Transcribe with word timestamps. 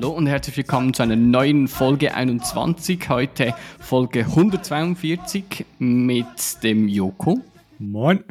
Hallo 0.00 0.14
und 0.14 0.28
herzlich 0.28 0.56
willkommen 0.56 0.94
zu 0.94 1.02
einer 1.02 1.14
neuen 1.14 1.68
Folge 1.68 2.14
21. 2.14 3.10
Heute 3.10 3.54
Folge 3.78 4.20
142 4.20 5.66
mit 5.78 6.62
dem 6.62 6.88
Joko. 6.88 7.42
Moin. 7.78 8.24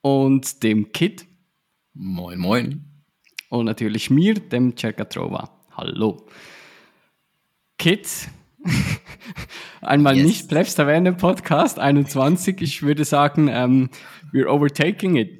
Und 0.00 0.64
dem 0.64 0.90
Kid. 0.90 1.26
Moin, 1.94 2.40
moin. 2.40 2.84
Und 3.50 3.66
natürlich 3.66 4.10
mir, 4.10 4.34
dem 4.34 4.76
Cercatrova. 4.76 5.50
Hallo. 5.76 6.26
Kid, 7.78 8.08
einmal 9.80 10.16
yes. 10.16 10.26
nicht 10.26 10.48
Plebs 10.48 10.74
Taverne 10.74 11.12
Podcast 11.12 11.78
21. 11.78 12.60
Ich 12.62 12.82
würde 12.82 13.04
sagen, 13.04 13.46
ähm, 13.46 13.90
we're 14.32 14.48
overtaking 14.48 15.14
it. 15.14 15.39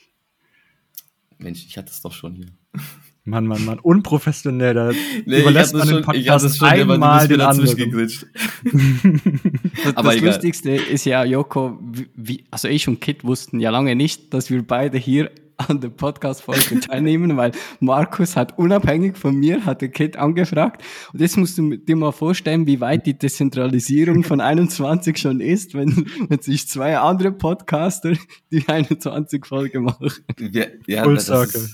Mensch, 1.37 1.65
ich 1.65 1.77
hatte 1.77 1.89
es 1.91 2.01
doch 2.01 2.11
schon 2.11 2.33
hier. 2.33 2.47
Mann, 3.29 3.47
Mann, 3.47 3.63
Mann, 3.65 3.79
unprofessionell. 3.79 4.73
Da 4.73 4.91
nee, 5.25 5.41
überlässt 5.41 5.73
man 5.73 5.87
den 5.87 6.01
Podcast 6.01 6.57
schon, 6.57 6.67
einmal 6.67 7.27
den 7.27 7.41
anderen. 7.41 7.67
das, 9.83 9.95
Aber 9.95 10.13
das 10.13 10.21
Lustigste 10.21 10.71
ist 10.71 11.05
ja, 11.05 11.23
Joko, 11.23 11.79
wie, 12.15 12.45
also 12.51 12.67
ich 12.67 12.87
und 12.87 12.99
Kit 13.01 13.23
wussten 13.23 13.59
ja 13.59 13.69
lange 13.69 13.95
nicht, 13.95 14.33
dass 14.33 14.49
wir 14.49 14.65
beide 14.65 14.97
hier 14.97 15.31
an 15.59 15.81
der 15.81 15.89
Podcast-Folge 15.89 16.79
teilnehmen, 16.87 17.37
weil 17.37 17.51
Markus 17.79 18.35
hat 18.35 18.57
unabhängig 18.57 19.17
von 19.17 19.35
mir, 19.35 19.65
hat 19.65 19.81
der 19.81 19.89
Kit 19.89 20.17
angefragt. 20.17 20.83
Und 21.13 21.21
jetzt 21.21 21.37
musst 21.37 21.57
du 21.57 21.75
dir 21.75 21.95
mal 21.95 22.11
vorstellen, 22.11 22.65
wie 22.67 22.79
weit 22.79 23.05
die 23.05 23.17
Dezentralisierung 23.17 24.23
von 24.23 24.41
21 24.41 25.17
schon 25.17 25.41
ist, 25.41 25.73
wenn, 25.73 26.05
wenn 26.29 26.39
sich 26.39 26.67
zwei 26.67 26.97
andere 26.97 27.31
Podcaster 27.31 28.13
die 28.51 28.61
21-Folge 28.63 29.79
machen. 29.81 30.25
Wir, 30.37 30.71
ja, 30.87 31.03
Full 31.03 31.19
Circle. 31.19 31.67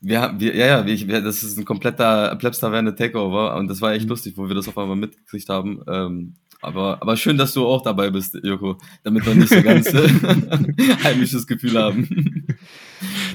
Wir, 0.00 0.34
wir, 0.36 0.56
ja, 0.56 0.66
ja, 0.66 0.86
wir, 0.86 1.20
das 1.20 1.44
ist 1.44 1.56
ein 1.58 1.64
kompletter 1.64 2.34
Plebs-Taverne 2.36 2.94
Takeover 2.94 3.56
und 3.56 3.68
das 3.68 3.80
war 3.80 3.92
echt 3.92 4.04
mhm. 4.04 4.10
lustig, 4.10 4.36
wo 4.36 4.48
wir 4.48 4.54
das 4.54 4.66
auf 4.66 4.76
einmal 4.76 4.96
mitgekriegt 4.96 5.48
haben. 5.48 5.80
Ähm, 5.88 6.34
aber, 6.62 7.02
aber 7.02 7.16
schön, 7.16 7.36
dass 7.36 7.52
du 7.52 7.66
auch 7.66 7.82
dabei 7.82 8.10
bist, 8.10 8.38
Joko, 8.42 8.78
damit 9.02 9.26
wir 9.26 9.34
nicht 9.34 9.48
so 9.48 9.62
ganz 9.62 9.92
heimisches 11.04 11.46
Gefühl 11.46 11.76
haben. 11.76 12.46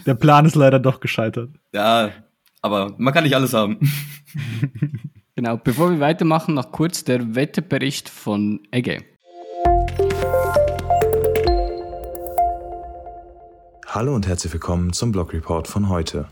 Der 0.06 0.16
Plan 0.16 0.45
ist 0.45 0.56
leider 0.56 0.80
doch 0.80 1.02
gescheitert. 1.02 1.52
Ja, 1.73 2.11
aber 2.61 2.95
man 2.97 3.14
kann 3.14 3.23
nicht 3.23 3.36
alles 3.36 3.53
haben. 3.53 3.78
Genau, 5.39 5.56
bevor 5.56 5.92
wir 5.92 6.00
weitermachen, 6.00 6.56
noch 6.56 6.72
kurz 6.72 7.03
der 7.03 7.36
Wetterbericht 7.36 8.09
von 8.09 8.59
Egge. 8.72 9.03
Hallo 13.85 14.16
und 14.16 14.25
herzlich 14.25 14.52
willkommen 14.52 14.94
zum 14.94 15.12
Blog 15.12 15.34
Report 15.34 15.68
von 15.68 15.90
heute. 15.90 16.28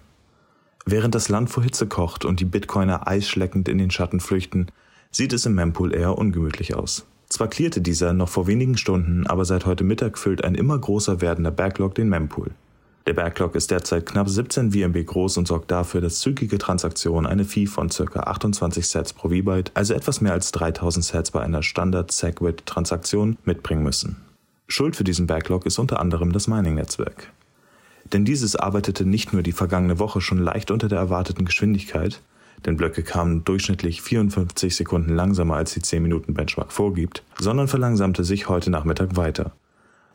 Während 0.88 1.14
das 1.14 1.30
Land 1.30 1.52
vor 1.52 1.62
Hitze 1.62 1.86
kocht 1.86 2.26
und 2.26 2.40
die 2.40 2.46
Bitcoiner 2.46 3.08
eisschleckend 3.08 3.70
in 3.70 3.78
den 3.78 3.92
Schatten 3.92 4.20
flüchten, 4.20 4.72
sieht 5.16 5.32
es 5.32 5.46
im 5.46 5.56
Mempool 5.56 5.96
eher 5.96 6.18
ungemütlich 6.18 6.76
aus. 6.76 7.06
Zwar 7.30 7.48
clearte 7.48 7.80
dieser 7.80 8.12
noch 8.12 8.28
vor 8.28 8.48
wenigen 8.48 8.76
Stunden, 8.76 9.26
aber 9.28 9.46
seit 9.46 9.66
heute 9.66 9.86
Mittag 9.86 10.18
füllt 10.18 10.44
ein 10.44 10.56
immer 10.56 10.78
größer 10.78 11.22
werdender 11.22 11.52
Backlog 11.52 11.96
den 11.96 12.10
Mempool. 12.10 12.52
Der 13.08 13.14
Backlog 13.14 13.56
ist 13.56 13.72
derzeit 13.72 14.06
knapp 14.06 14.28
17 14.28 14.74
VMB 14.74 15.06
groß 15.06 15.38
und 15.38 15.48
sorgt 15.48 15.72
dafür, 15.72 16.02
dass 16.02 16.20
zügige 16.20 16.58
Transaktionen 16.58 17.32
eine 17.32 17.46
Fee 17.46 17.66
von 17.66 17.88
ca. 17.88 18.20
28 18.20 18.86
Sets 18.86 19.14
pro 19.14 19.30
V-Byte, 19.30 19.72
also 19.74 19.94
etwas 19.94 20.20
mehr 20.20 20.34
als 20.34 20.52
3000 20.52 21.06
Sets 21.06 21.32
bei 21.32 21.40
einer 21.40 21.64
Standard-Segwit-Transaktion, 21.64 23.38
mitbringen 23.46 23.84
müssen. 23.84 24.18
Schuld 24.68 24.98
für 24.98 25.06
diesen 25.06 25.28
Backlog 25.28 25.66
ist 25.66 25.80
unter 25.80 26.02
anderem 26.02 26.34
das 26.34 26.50
Mining-Netzwerk. 26.50 27.32
Denn 28.12 28.26
dieses 28.26 28.58
arbeitete 28.58 29.06
nicht 29.06 29.32
nur 29.32 29.44
die 29.44 29.54
vergangene 29.54 29.98
Woche 29.98 30.20
schon 30.20 30.40
leicht 30.40 30.72
unter 30.72 30.90
der 30.90 31.00
erwarteten 31.00 31.46
Geschwindigkeit, 31.46 32.22
denn 32.66 32.78
Blöcke 32.78 33.04
kamen 33.04 33.44
durchschnittlich 33.44 34.02
54 34.02 34.76
Sekunden 34.76 35.16
langsamer 35.16 35.56
als 35.56 35.74
die 35.74 35.82
10 35.82 36.02
Minuten 36.02 36.34
Benchmark 36.34 36.72
vorgibt, 36.72 37.24
sondern 37.40 37.68
verlangsamte 37.68 38.24
sich 38.24 38.50
heute 38.50 38.72
Nachmittag 38.72 39.16
weiter. 39.16 39.52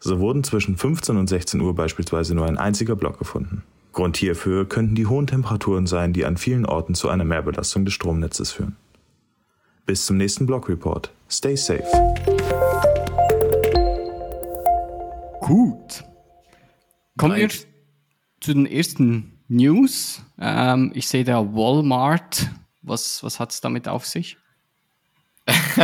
So 0.01 0.19
wurden 0.19 0.45
zwischen 0.45 0.77
15 0.77 1.17
und 1.17 1.29
16 1.29 1.61
Uhr 1.61 1.75
beispielsweise 1.75 2.35
nur 2.35 2.47
ein 2.47 2.59
einziger 2.59 2.97
Block 2.97 3.19
gefunden. 3.19 3.63
Grund 3.93 4.17
hierfür 4.17 4.69
könnten 4.69 4.95
die 4.95 5.07
hohen 5.07 5.27
Temperaturen 5.27 5.87
sein, 5.87 6.13
die 6.13 6.25
an 6.25 6.37
vielen 6.37 6.65
Orten 6.65 6.95
zu 6.95 7.09
einer 7.09 7.25
Mehrbelastung 7.25 7.85
des 7.85 7.95
Stromnetzes 7.95 8.53
führen. 8.53 8.77
Bis 9.85 10.07
zum 10.07 10.17
nächsten 10.17 10.47
Blog-Report. 10.47 11.11
Stay 11.29 11.57
safe. 11.57 11.85
Gut. 15.41 16.05
Kommen 17.19 17.37
wir 17.37 17.49
zu 17.49 18.55
den 18.55 18.67
ersten 18.67 19.40
News. 19.51 20.23
Ähm, 20.39 20.93
ich 20.95 21.09
sehe 21.09 21.25
da 21.25 21.55
Walmart. 21.55 22.49
Was, 22.83 23.23
was 23.23 23.41
hat 23.41 23.53
es 23.53 23.61
damit 23.61 23.89
auf 23.89 24.07
sich? 24.07 24.39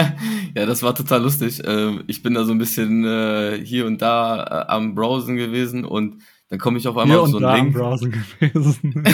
ja, 0.54 0.66
das 0.66 0.82
war 0.82 0.94
total 0.94 1.22
lustig. 1.22 1.60
Ähm, 1.64 2.04
ich 2.06 2.22
bin 2.22 2.34
da 2.34 2.44
so 2.44 2.52
ein 2.52 2.58
bisschen 2.58 3.04
äh, 3.04 3.60
hier 3.62 3.86
und 3.86 4.00
da 4.00 4.66
äh, 4.68 4.72
am 4.72 4.94
Browsen 4.94 5.36
gewesen 5.36 5.84
und 5.84 6.22
dann 6.48 6.58
komme 6.60 6.78
ich 6.78 6.86
auf 6.86 6.96
einmal 6.96 7.18
auf 7.18 7.28
so 7.28 7.38
einen 7.38 7.56
Link. 7.56 7.76
Am 7.76 7.82
Browsen 7.82 8.12
gewesen. 8.12 9.04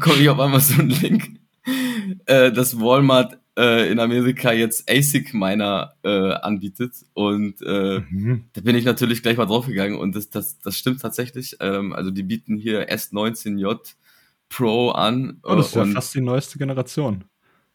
komme 0.00 0.16
ich 0.16 0.28
auf 0.28 0.40
einmal 0.40 0.60
so 0.60 0.80
einen 0.80 0.90
Link, 0.90 1.38
äh, 2.26 2.50
dass 2.50 2.80
Walmart 2.80 3.38
äh, 3.58 3.90
in 3.90 3.98
Amerika 3.98 4.52
jetzt 4.52 4.88
ASIC-Miner 4.88 5.94
äh, 6.04 6.32
anbietet. 6.34 6.92
Und 7.12 7.60
äh, 7.62 8.00
mhm. 8.08 8.44
da 8.52 8.60
bin 8.60 8.76
ich 8.76 8.84
natürlich 8.84 9.22
gleich 9.22 9.36
mal 9.36 9.46
draufgegangen 9.46 9.98
und 9.98 10.14
das, 10.14 10.30
das, 10.30 10.60
das 10.60 10.78
stimmt 10.78 11.02
tatsächlich. 11.02 11.56
Ähm, 11.60 11.92
also 11.92 12.10
die 12.12 12.22
bieten 12.22 12.56
hier 12.56 12.88
S19J 12.88 13.80
Pro 14.48 14.90
an. 14.90 15.40
Oh, 15.42 15.56
das 15.56 15.68
ist 15.68 15.74
ja 15.74 15.84
fast 15.86 16.14
die 16.14 16.20
neueste 16.20 16.56
Generation. 16.56 17.24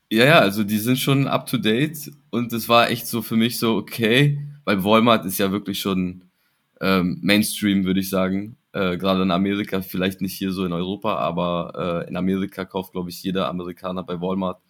Ja, 0.10 0.26
ja, 0.26 0.40
also 0.40 0.64
die 0.64 0.80
sind 0.80 0.98
schon 0.98 1.28
up 1.28 1.46
to 1.48 1.58
date 1.58 2.12
und 2.30 2.54
es 2.54 2.70
war 2.70 2.90
echt 2.90 3.06
so 3.08 3.22
für 3.22 3.36
mich 3.36 3.60
so, 3.60 3.76
okay, 3.76 4.40
weil 4.64 4.84
Walmart 4.84 5.26
ist 5.26 5.38
ja 5.38 5.52
wirklich 5.52 5.80
schon 5.80 6.24
ähm, 6.82 7.20
Mainstream, 7.22 7.84
würde 7.84 8.00
ich 8.00 8.10
sagen. 8.10 8.58
Äh, 8.72 8.98
Gerade 8.98 9.22
in 9.22 9.32
Amerika, 9.32 9.82
vielleicht 9.82 10.22
nicht 10.22 10.36
hier 10.36 10.52
so 10.52 10.66
in 10.66 10.74
Europa, 10.74 11.18
aber 11.18 12.04
äh, 12.06 12.10
in 12.10 12.16
Amerika 12.16 12.66
kauft, 12.66 12.94
glaube 12.94 13.10
ich, 13.10 13.22
jeder 13.22 13.50
Amerikaner 13.50 14.04
bei 14.04 14.20
Walmart 14.20 14.62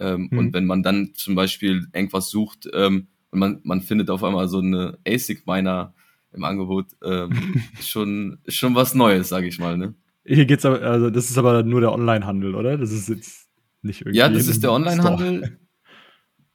ähm, 0.00 0.28
mhm. 0.30 0.38
Und 0.38 0.54
wenn 0.54 0.66
man 0.66 0.82
dann 0.82 1.12
zum 1.14 1.34
Beispiel 1.34 1.86
irgendwas 1.92 2.30
sucht 2.30 2.68
ähm, 2.72 3.08
und 3.30 3.38
man, 3.38 3.60
man 3.62 3.80
findet 3.80 4.10
auf 4.10 4.24
einmal 4.24 4.48
so 4.48 4.58
eine 4.58 4.98
ASIC-Miner 5.06 5.94
im 6.32 6.44
Angebot, 6.44 6.86
ähm, 7.02 7.62
schon, 7.80 8.38
schon 8.48 8.74
was 8.74 8.94
Neues, 8.94 9.28
sage 9.28 9.46
ich 9.46 9.58
mal. 9.58 9.76
Ne? 9.76 9.94
Hier 10.24 10.46
geht's 10.46 10.64
aber, 10.64 10.80
also 10.82 11.10
das 11.10 11.30
ist 11.30 11.38
aber 11.38 11.62
nur 11.62 11.80
der 11.80 11.92
Online-Handel, 11.92 12.54
oder? 12.54 12.78
Das 12.78 12.90
ist 12.90 13.08
jetzt 13.08 13.48
nicht 13.82 14.00
irgendwie. 14.00 14.18
Ja, 14.18 14.28
das 14.28 14.48
ist 14.48 14.62
der 14.62 14.72
Online-Handel. 14.72 15.58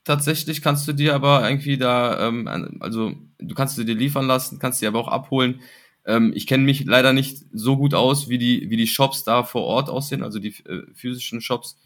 Tatsächlich 0.04 0.62
kannst 0.62 0.88
du 0.88 0.94
dir 0.94 1.14
aber 1.14 1.48
irgendwie 1.48 1.78
da, 1.78 2.28
ähm, 2.28 2.48
also 2.80 3.14
du 3.38 3.56
kannst 3.56 3.78
du 3.78 3.84
dir 3.84 3.96
liefern 3.96 4.25
lassen, 4.25 4.58
kannst 4.58 4.81
dir 4.81 4.88
aber 4.88 5.00
auch 5.00 5.08
abholen. 5.08 5.62
Ähm, 6.06 6.31
ich 6.34 6.48
kenne 6.48 6.64
mich 6.64 6.86
leider 6.86 7.14
nicht 7.14 7.46
so 7.54 7.78
gut 7.78 7.94
aus, 7.94 8.30
wie 8.30 8.38
die, 8.38 8.69
wie 8.69 8.78
die 8.78 8.88
Shops 8.88 9.24
da 9.24 9.44
vor 9.44 9.64
Ort 9.64 9.90
aussehen, 9.90 10.24
also 10.24 10.40
die 10.40 10.56
äh, 10.66 10.84
physischen 10.94 11.42
Shops. 11.42 11.78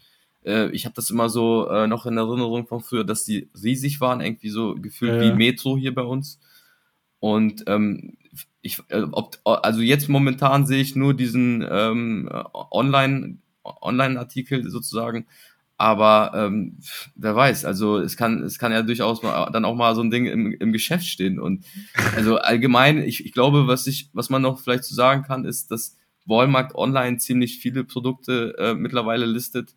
Äh, 0.44 0.70
ich 0.70 0.84
habe 0.84 0.94
das 0.94 1.10
immer 1.10 1.28
so 1.28 1.68
äh, 1.68 1.86
noch 1.86 2.06
in 2.06 2.16
Erinnerung 2.16 2.66
von 2.66 2.80
früher, 2.80 3.04
dass 3.04 3.24
die 3.24 3.48
riesig 3.62 4.00
waren, 4.00 4.20
irgendwie 4.20 4.50
so 4.50 4.74
gefühlt 4.74 5.14
ja. 5.14 5.22
wie 5.22 5.36
Metro 5.36 5.76
hier 5.76 5.94
bei 5.94 6.02
uns. 6.02 6.38
Und 7.18 7.64
ähm, 7.66 8.16
ich, 8.60 8.78
äh, 8.88 9.02
ob, 9.12 9.38
also 9.44 9.80
jetzt 9.80 10.08
momentan 10.08 10.66
sehe 10.66 10.80
ich 10.80 10.96
nur 10.96 11.14
diesen 11.14 11.66
ähm, 11.68 12.28
Online, 12.70 13.38
Online-Artikel 13.62 14.68
sozusagen. 14.70 15.26
Aber 15.76 16.32
ähm, 16.34 16.78
wer 17.16 17.34
weiß, 17.34 17.64
also 17.64 17.98
es 17.98 18.16
kann, 18.16 18.42
es 18.42 18.58
kann 18.58 18.72
ja 18.72 18.82
durchaus 18.82 19.22
mal, 19.22 19.50
dann 19.50 19.64
auch 19.64 19.74
mal 19.74 19.94
so 19.94 20.02
ein 20.02 20.10
Ding 20.10 20.26
im, 20.26 20.52
im 20.52 20.72
Geschäft 20.72 21.06
stehen. 21.06 21.40
Und 21.40 21.64
also 22.14 22.36
allgemein, 22.38 22.98
ich, 22.98 23.26
ich 23.26 23.32
glaube, 23.32 23.66
was 23.66 23.86
ich, 23.86 24.08
was 24.12 24.30
man 24.30 24.42
noch 24.42 24.60
vielleicht 24.60 24.84
zu 24.84 24.94
sagen 24.94 25.22
kann, 25.24 25.44
ist, 25.44 25.70
dass 25.70 25.96
Walmart 26.26 26.74
online 26.74 27.18
ziemlich 27.18 27.58
viele 27.58 27.84
Produkte 27.84 28.54
äh, 28.58 28.74
mittlerweile 28.74 29.26
listet, 29.26 29.74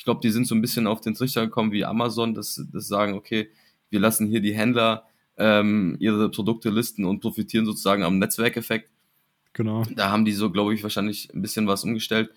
ich 0.00 0.04
glaube, 0.04 0.20
die 0.22 0.30
sind 0.30 0.46
so 0.46 0.54
ein 0.54 0.62
bisschen 0.62 0.86
auf 0.86 1.02
den 1.02 1.12
Trichter 1.12 1.44
gekommen 1.44 1.72
wie 1.72 1.84
Amazon, 1.84 2.32
dass, 2.32 2.58
dass 2.72 2.88
sagen, 2.88 3.12
okay, 3.12 3.50
wir 3.90 4.00
lassen 4.00 4.26
hier 4.26 4.40
die 4.40 4.54
Händler 4.54 5.04
ähm, 5.36 5.98
ihre 6.00 6.30
Produkte 6.30 6.70
listen 6.70 7.04
und 7.04 7.20
profitieren 7.20 7.66
sozusagen 7.66 8.02
am 8.02 8.18
Netzwerkeffekt. 8.18 8.90
Genau. 9.52 9.82
Da 9.94 10.08
haben 10.08 10.24
die 10.24 10.32
so, 10.32 10.50
glaube 10.50 10.72
ich, 10.72 10.82
wahrscheinlich 10.82 11.28
ein 11.34 11.42
bisschen 11.42 11.66
was 11.66 11.84
umgestellt. 11.84 12.30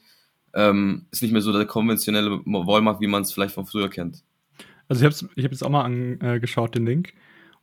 ähm, 0.53 1.05
ist 1.11 1.21
nicht 1.21 1.31
mehr 1.31 1.39
so 1.39 1.53
der 1.53 1.65
konventionelle 1.65 2.41
Wollmarkt, 2.45 2.99
wie 2.99 3.07
man 3.07 3.21
es 3.21 3.31
vielleicht 3.31 3.55
von 3.55 3.65
früher 3.65 3.89
kennt. 3.89 4.25
Also 4.89 5.07
ich 5.07 5.21
habe 5.21 5.31
ich 5.33 5.45
hab 5.45 5.51
jetzt 5.51 5.63
auch 5.63 5.69
mal 5.69 5.85
angeschaut, 5.85 6.75
den 6.75 6.85
Link. 6.85 7.13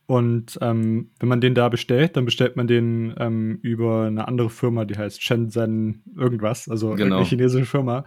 Und 0.07 0.57
ähm, 0.61 1.11
wenn 1.19 1.29
man 1.29 1.41
den 1.41 1.53
da 1.53 1.69
bestellt, 1.69 2.17
dann 2.17 2.25
bestellt 2.25 2.55
man 2.55 2.65
den 2.65 3.13
ähm, 3.19 3.59
über 3.61 4.07
eine 4.07 4.27
andere 4.27 4.49
Firma, 4.49 4.83
die 4.85 4.97
heißt 4.97 5.21
Shenzhen 5.21 6.01
irgendwas, 6.17 6.67
also 6.67 6.95
genau. 6.95 7.17
eine 7.17 7.25
chinesische 7.25 7.67
Firma. 7.67 8.05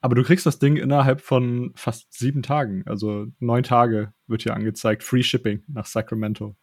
Aber 0.00 0.14
du 0.14 0.22
kriegst 0.22 0.46
das 0.46 0.58
Ding 0.58 0.76
innerhalb 0.76 1.20
von 1.20 1.72
fast 1.74 2.12
sieben 2.12 2.42
Tagen, 2.42 2.84
also 2.86 3.26
neun 3.40 3.62
Tage 3.62 4.12
wird 4.26 4.42
hier 4.42 4.54
angezeigt, 4.54 5.02
Free 5.02 5.22
Shipping 5.22 5.62
nach 5.68 5.86
Sacramento. 5.86 6.56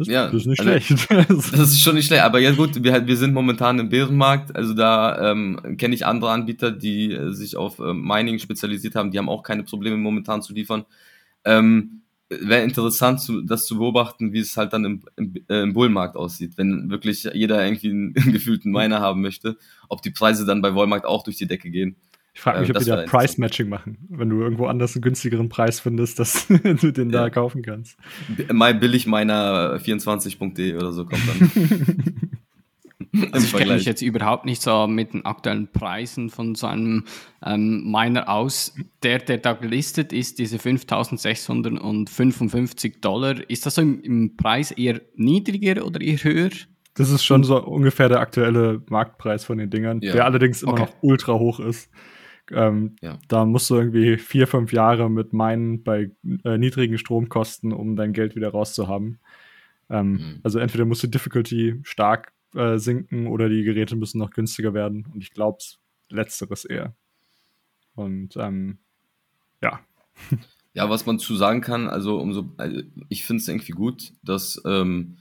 Das, 0.00 0.08
ja, 0.08 0.26
das 0.26 0.42
ist 0.42 0.46
nicht 0.46 0.60
also, 0.60 0.80
schlecht. 0.80 1.10
das 1.28 1.72
ist 1.72 1.82
schon 1.82 1.94
nicht 1.94 2.06
schlecht, 2.06 2.22
aber 2.22 2.38
ja 2.38 2.52
gut, 2.52 2.82
wir, 2.82 3.06
wir 3.06 3.16
sind 3.18 3.34
momentan 3.34 3.78
im 3.78 3.90
Bärenmarkt, 3.90 4.56
also 4.56 4.72
da 4.72 5.30
ähm, 5.30 5.76
kenne 5.76 5.94
ich 5.94 6.06
andere 6.06 6.30
Anbieter, 6.30 6.70
die 6.70 7.12
äh, 7.12 7.32
sich 7.32 7.54
auf 7.54 7.80
äh, 7.80 7.92
Mining 7.92 8.38
spezialisiert 8.38 8.94
haben, 8.94 9.10
die 9.10 9.18
haben 9.18 9.28
auch 9.28 9.42
keine 9.42 9.62
Probleme 9.62 9.98
momentan 9.98 10.40
zu 10.40 10.54
liefern. 10.54 10.86
Ähm, 11.44 12.00
Wäre 12.30 12.62
interessant, 12.62 13.20
zu, 13.20 13.42
das 13.42 13.66
zu 13.66 13.76
beobachten, 13.76 14.32
wie 14.32 14.38
es 14.38 14.56
halt 14.56 14.72
dann 14.72 14.84
im, 14.86 15.02
im, 15.16 15.34
äh, 15.48 15.62
im 15.62 15.74
Bullmarkt 15.74 16.16
aussieht, 16.16 16.52
wenn 16.56 16.88
wirklich 16.88 17.24
jeder 17.34 17.62
irgendwie 17.62 17.90
einen, 17.90 18.16
einen 18.16 18.32
gefühlten 18.32 18.72
Miner 18.72 19.00
haben 19.00 19.20
möchte, 19.20 19.58
ob 19.88 20.00
die 20.00 20.12
Preise 20.12 20.46
dann 20.46 20.62
bei 20.62 20.74
Wollmarkt 20.74 21.04
auch 21.04 21.24
durch 21.24 21.36
die 21.36 21.48
Decke 21.48 21.70
gehen. 21.70 21.96
Ich 22.32 22.40
frage 22.40 22.60
mich, 22.60 22.70
ob 22.70 22.78
die 22.78 22.84
da 22.84 23.02
Price-Matching 23.02 23.68
machen, 23.68 23.98
wenn 24.08 24.30
du 24.30 24.40
irgendwo 24.40 24.66
anders 24.66 24.94
einen 24.94 25.02
günstigeren 25.02 25.48
Preis 25.48 25.80
findest, 25.80 26.18
dass 26.18 26.46
du 26.48 26.92
den 26.92 27.10
ja. 27.10 27.22
da 27.22 27.30
kaufen 27.30 27.62
kannst. 27.62 27.98
Mal 28.52 28.74
billig 28.74 29.06
meiner 29.06 29.78
24.de 29.78 30.76
oder 30.76 30.92
so 30.92 31.06
kommt 31.06 31.22
dann. 31.28 32.30
also 33.32 33.46
ich 33.46 33.52
kenne 33.52 33.74
mich 33.74 33.84
jetzt 33.84 34.02
überhaupt 34.02 34.44
nicht 34.44 34.62
so 34.62 34.86
mit 34.86 35.12
den 35.12 35.24
aktuellen 35.24 35.72
Preisen 35.72 36.30
von 36.30 36.54
so 36.54 36.68
einem 36.68 37.02
ähm, 37.44 37.90
Miner 37.90 38.28
aus. 38.28 38.76
Der, 39.02 39.18
der 39.18 39.38
da 39.38 39.54
gelistet 39.54 40.12
ist, 40.12 40.38
diese 40.38 40.60
5655 40.60 43.00
Dollar, 43.00 43.34
ist 43.48 43.66
das 43.66 43.74
so 43.74 43.82
im, 43.82 44.00
im 44.02 44.36
Preis 44.36 44.70
eher 44.70 45.00
niedriger 45.16 45.84
oder 45.84 46.00
eher 46.00 46.22
höher? 46.22 46.50
Das 46.94 47.10
ist 47.10 47.24
schon 47.24 47.42
so 47.44 47.62
ungefähr 47.62 48.08
der 48.08 48.18
aktuelle 48.20 48.82
Marktpreis 48.88 49.44
von 49.44 49.58
den 49.58 49.68
Dingern, 49.70 50.00
ja. 50.00 50.12
der 50.12 50.24
allerdings 50.24 50.62
immer 50.62 50.72
okay. 50.72 50.82
noch 50.82 50.92
ultra 51.00 51.34
hoch 51.34 51.60
ist. 51.60 51.90
Ähm, 52.52 52.96
ja. 53.00 53.18
Da 53.28 53.44
musst 53.44 53.70
du 53.70 53.76
irgendwie 53.76 54.16
vier, 54.16 54.46
fünf 54.46 54.72
Jahre 54.72 55.10
mit 55.10 55.32
meinen 55.32 55.82
bei 55.82 56.10
äh, 56.44 56.58
niedrigen 56.58 56.98
Stromkosten, 56.98 57.72
um 57.72 57.96
dein 57.96 58.12
Geld 58.12 58.36
wieder 58.36 58.50
rauszuhaben. 58.50 59.20
Ähm, 59.88 60.12
mhm. 60.12 60.40
Also 60.42 60.58
entweder 60.58 60.84
musst 60.84 61.02
du 61.02 61.08
Difficulty 61.08 61.80
stark 61.82 62.32
äh, 62.54 62.78
sinken 62.78 63.26
oder 63.26 63.48
die 63.48 63.62
Geräte 63.62 63.96
müssen 63.96 64.18
noch 64.18 64.30
günstiger 64.30 64.74
werden. 64.74 65.06
Und 65.12 65.22
ich 65.22 65.32
glaube, 65.32 65.58
letzteres 66.08 66.64
eher. 66.64 66.94
Und 67.94 68.36
ähm, 68.36 68.78
ja. 69.62 69.80
Ja, 70.72 70.88
was 70.88 71.04
man 71.04 71.18
zu 71.18 71.34
sagen 71.34 71.62
kann, 71.62 71.88
also 71.88 72.20
umso, 72.20 72.52
also 72.56 72.82
ich 73.08 73.24
finde 73.24 73.40
es 73.40 73.48
irgendwie 73.48 73.72
gut, 73.72 74.12
dass 74.22 74.62
ähm, 74.64 75.16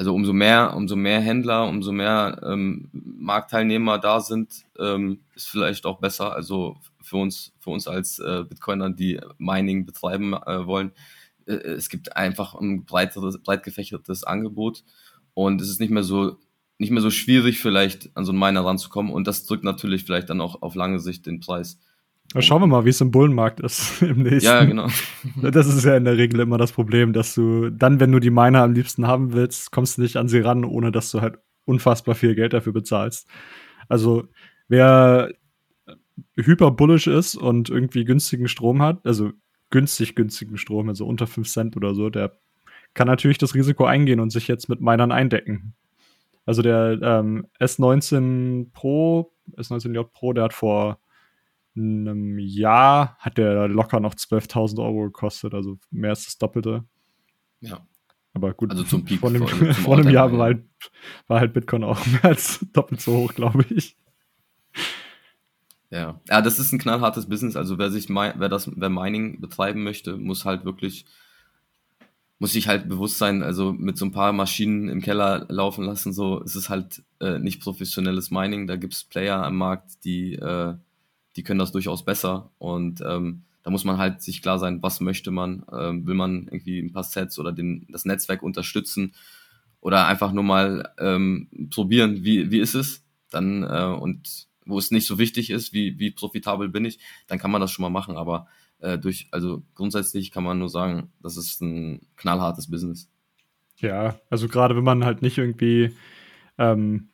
also 0.00 0.14
umso 0.14 0.32
mehr, 0.32 0.74
umso 0.74 0.96
mehr 0.96 1.20
Händler, 1.20 1.68
umso 1.68 1.92
mehr 1.92 2.40
ähm, 2.42 2.88
Marktteilnehmer 2.90 3.98
da 3.98 4.20
sind, 4.20 4.64
ähm, 4.78 5.20
ist 5.34 5.48
vielleicht 5.48 5.84
auch 5.84 5.98
besser. 5.98 6.34
Also 6.34 6.78
für 7.02 7.18
uns, 7.18 7.52
für 7.58 7.68
uns 7.68 7.86
als 7.86 8.18
äh, 8.18 8.44
Bitcoiner, 8.48 8.88
die 8.88 9.20
Mining 9.36 9.84
betreiben 9.84 10.32
äh, 10.32 10.66
wollen, 10.66 10.92
äh, 11.44 11.52
es 11.52 11.90
gibt 11.90 12.16
einfach 12.16 12.54
ein 12.54 12.86
breiteres, 12.86 13.42
breit 13.42 13.62
gefächertes 13.62 14.24
Angebot 14.24 14.84
und 15.34 15.60
es 15.60 15.68
ist 15.68 15.80
nicht 15.80 15.90
mehr 15.90 16.02
so 16.02 16.38
nicht 16.78 16.92
mehr 16.92 17.02
so 17.02 17.10
schwierig 17.10 17.60
vielleicht 17.60 18.16
an 18.16 18.24
so 18.24 18.32
einen 18.32 18.38
Miner 18.38 18.64
ranzukommen 18.64 19.12
und 19.12 19.26
das 19.26 19.44
drückt 19.44 19.64
natürlich 19.64 20.04
vielleicht 20.04 20.30
dann 20.30 20.40
auch 20.40 20.62
auf 20.62 20.74
lange 20.76 20.98
Sicht 20.98 21.26
den 21.26 21.40
Preis. 21.40 21.78
Schauen 22.38 22.62
wir 22.62 22.68
mal, 22.68 22.84
wie 22.84 22.90
es 22.90 23.00
im 23.00 23.10
Bullenmarkt 23.10 23.58
ist 23.60 24.02
im 24.02 24.22
nächsten. 24.22 24.44
Ja, 24.44 24.64
genau. 24.64 24.88
Das 25.42 25.66
ist 25.66 25.84
ja 25.84 25.96
in 25.96 26.04
der 26.04 26.16
Regel 26.16 26.40
immer 26.40 26.58
das 26.58 26.72
Problem, 26.72 27.12
dass 27.12 27.34
du 27.34 27.70
dann, 27.70 27.98
wenn 27.98 28.12
du 28.12 28.20
die 28.20 28.30
Miner 28.30 28.62
am 28.62 28.72
liebsten 28.72 29.06
haben 29.06 29.32
willst, 29.32 29.72
kommst 29.72 29.98
du 29.98 30.02
nicht 30.02 30.16
an 30.16 30.28
sie 30.28 30.40
ran, 30.40 30.64
ohne 30.64 30.92
dass 30.92 31.10
du 31.10 31.20
halt 31.20 31.38
unfassbar 31.64 32.14
viel 32.14 32.34
Geld 32.34 32.52
dafür 32.52 32.72
bezahlst. 32.72 33.28
Also, 33.88 34.28
wer 34.68 35.32
hyper 36.36 36.70
bullish 36.70 37.08
ist 37.08 37.34
und 37.34 37.68
irgendwie 37.68 38.04
günstigen 38.04 38.48
Strom 38.48 38.82
hat, 38.82 39.04
also 39.04 39.32
günstig 39.70 40.14
günstigen 40.14 40.56
Strom, 40.56 40.88
also 40.88 41.06
unter 41.06 41.26
5 41.26 41.48
Cent 41.48 41.76
oder 41.76 41.94
so, 41.94 42.10
der 42.10 42.38
kann 42.94 43.06
natürlich 43.06 43.38
das 43.38 43.54
Risiko 43.54 43.84
eingehen 43.84 44.20
und 44.20 44.30
sich 44.30 44.48
jetzt 44.48 44.68
mit 44.68 44.80
Minern 44.80 45.12
eindecken. 45.12 45.74
Also 46.44 46.62
der 46.62 46.98
ähm, 47.02 47.46
S19 47.60 48.72
Pro, 48.72 49.32
S19J 49.56 50.04
Pro, 50.04 50.32
der 50.32 50.44
hat 50.44 50.52
vor 50.52 50.98
einem 51.76 52.38
Jahr 52.38 53.16
hat 53.18 53.38
der 53.38 53.68
locker 53.68 54.00
noch 54.00 54.14
12.000 54.14 54.82
Euro 54.82 55.04
gekostet, 55.04 55.54
also 55.54 55.78
mehr 55.90 56.10
als 56.10 56.24
das 56.24 56.38
Doppelte. 56.38 56.84
Ja. 57.60 57.86
Aber 58.32 58.54
gut, 58.54 58.70
also 58.70 58.84
zum 58.84 59.04
Peak 59.04 59.20
vor 59.20 59.30
einem, 59.30 59.46
vor, 59.46 59.74
vor 59.74 59.98
einem 59.98 60.08
Jahr 60.08 60.32
war 60.32 60.46
halt, 60.46 60.64
war 61.26 61.40
halt 61.40 61.52
Bitcoin 61.52 61.84
auch 61.84 62.04
mehr 62.06 62.24
als 62.24 62.64
doppelt 62.72 63.00
so 63.00 63.16
hoch, 63.16 63.34
glaube 63.34 63.64
ich. 63.70 63.96
Ja. 65.90 66.20
ja, 66.28 66.40
das 66.40 66.60
ist 66.60 66.72
ein 66.72 66.78
knallhartes 66.78 67.28
Business. 67.28 67.56
Also 67.56 67.76
wer 67.78 67.90
sich, 67.90 68.08
wer 68.08 68.48
das, 68.48 68.70
wer 68.76 68.88
Mining 68.88 69.40
betreiben 69.40 69.82
möchte, 69.82 70.16
muss 70.16 70.44
halt 70.44 70.64
wirklich, 70.64 71.04
muss 72.38 72.52
sich 72.52 72.68
halt 72.68 72.88
bewusst 72.88 73.18
sein. 73.18 73.42
Also 73.42 73.72
mit 73.72 73.98
so 73.98 74.04
ein 74.04 74.12
paar 74.12 74.32
Maschinen 74.32 74.88
im 74.88 75.02
Keller 75.02 75.46
laufen 75.48 75.84
lassen, 75.84 76.12
so 76.12 76.40
ist 76.40 76.54
es 76.54 76.70
halt 76.70 77.02
äh, 77.18 77.40
nicht 77.40 77.60
professionelles 77.60 78.30
Mining. 78.30 78.68
Da 78.68 78.76
gibt 78.76 78.94
es 78.94 79.02
Player 79.02 79.42
am 79.44 79.56
Markt, 79.56 80.04
die 80.04 80.34
äh, 80.34 80.74
die 81.36 81.42
können 81.42 81.58
das 81.58 81.72
durchaus 81.72 82.04
besser 82.04 82.50
und 82.58 83.00
ähm, 83.06 83.42
da 83.62 83.70
muss 83.70 83.84
man 83.84 83.98
halt 83.98 84.22
sich 84.22 84.42
klar 84.42 84.58
sein, 84.58 84.82
was 84.82 85.00
möchte 85.00 85.30
man, 85.30 85.64
ähm, 85.72 86.06
will 86.06 86.14
man 86.14 86.48
irgendwie 86.50 86.80
ein 86.80 86.92
paar 86.92 87.04
Sets 87.04 87.38
oder 87.38 87.52
den, 87.52 87.86
das 87.90 88.04
Netzwerk 88.04 88.42
unterstützen 88.42 89.14
oder 89.80 90.06
einfach 90.06 90.32
nur 90.32 90.44
mal 90.44 90.92
ähm, 90.98 91.48
probieren, 91.70 92.24
wie, 92.24 92.50
wie 92.50 92.60
ist 92.60 92.74
es, 92.74 93.04
dann 93.30 93.62
äh, 93.62 93.96
und 93.98 94.48
wo 94.64 94.78
es 94.78 94.90
nicht 94.90 95.06
so 95.06 95.18
wichtig 95.18 95.50
ist, 95.50 95.72
wie, 95.72 95.98
wie 95.98 96.10
profitabel 96.10 96.68
bin 96.68 96.84
ich, 96.84 96.98
dann 97.26 97.38
kann 97.38 97.50
man 97.50 97.60
das 97.60 97.70
schon 97.70 97.82
mal 97.82 97.90
machen, 97.90 98.16
aber 98.16 98.46
äh, 98.78 98.98
durch, 98.98 99.28
also 99.30 99.62
grundsätzlich 99.74 100.30
kann 100.30 100.44
man 100.44 100.58
nur 100.58 100.68
sagen, 100.68 101.12
das 101.22 101.36
ist 101.36 101.60
ein 101.60 102.06
knallhartes 102.16 102.70
Business. 102.70 103.10
Ja, 103.76 104.20
also 104.28 104.48
gerade 104.48 104.76
wenn 104.76 104.84
man 104.84 105.04
halt 105.04 105.22
nicht 105.22 105.38
irgendwie 105.38 105.94
ähm, 106.58 107.08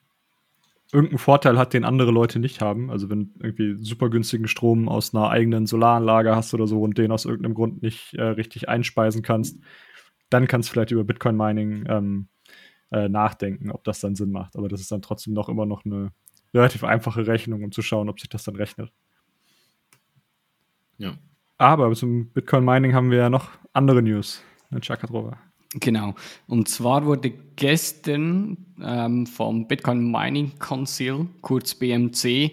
irgendeinen 0.92 1.18
Vorteil 1.18 1.58
hat, 1.58 1.72
den 1.72 1.84
andere 1.84 2.10
Leute 2.10 2.38
nicht 2.38 2.60
haben. 2.60 2.90
Also 2.90 3.10
wenn 3.10 3.34
irgendwie 3.40 3.74
super 3.82 4.08
günstigen 4.08 4.48
Strom 4.48 4.88
aus 4.88 5.14
einer 5.14 5.30
eigenen 5.30 5.66
Solaranlage 5.66 6.34
hast 6.34 6.54
oder 6.54 6.66
so 6.66 6.80
und 6.80 6.96
den 6.98 7.10
aus 7.12 7.24
irgendeinem 7.24 7.54
Grund 7.54 7.82
nicht 7.82 8.14
äh, 8.14 8.22
richtig 8.22 8.68
einspeisen 8.68 9.22
kannst, 9.22 9.58
dann 10.30 10.46
kannst 10.46 10.68
du 10.68 10.72
vielleicht 10.72 10.92
über 10.92 11.04
Bitcoin 11.04 11.36
Mining 11.36 11.84
ähm, 11.88 12.28
äh, 12.90 13.08
nachdenken, 13.08 13.70
ob 13.70 13.84
das 13.84 14.00
dann 14.00 14.14
Sinn 14.14 14.30
macht. 14.30 14.56
Aber 14.56 14.68
das 14.68 14.80
ist 14.80 14.92
dann 14.92 15.02
trotzdem 15.02 15.34
noch 15.34 15.48
immer 15.48 15.66
noch 15.66 15.84
eine 15.84 16.12
relativ 16.54 16.84
einfache 16.84 17.26
Rechnung, 17.26 17.64
um 17.64 17.72
zu 17.72 17.82
schauen, 17.82 18.08
ob 18.08 18.20
sich 18.20 18.28
das 18.28 18.44
dann 18.44 18.56
rechnet. 18.56 18.92
Ja. 20.98 21.18
Aber 21.58 21.92
zum 21.94 22.30
Bitcoin 22.30 22.64
Mining 22.64 22.94
haben 22.94 23.10
wir 23.10 23.18
ja 23.18 23.30
noch 23.30 23.50
andere 23.72 24.02
News. 24.02 24.42
Chaka 24.80 25.06
drüber. 25.06 25.38
Genau. 25.74 26.14
Und 26.46 26.68
zwar 26.68 27.04
wurde 27.06 27.32
gestern 27.56 28.56
ähm, 28.82 29.26
vom 29.26 29.66
Bitcoin 29.66 30.10
Mining 30.10 30.58
Council, 30.58 31.26
kurz 31.40 31.74
BMC, 31.74 32.52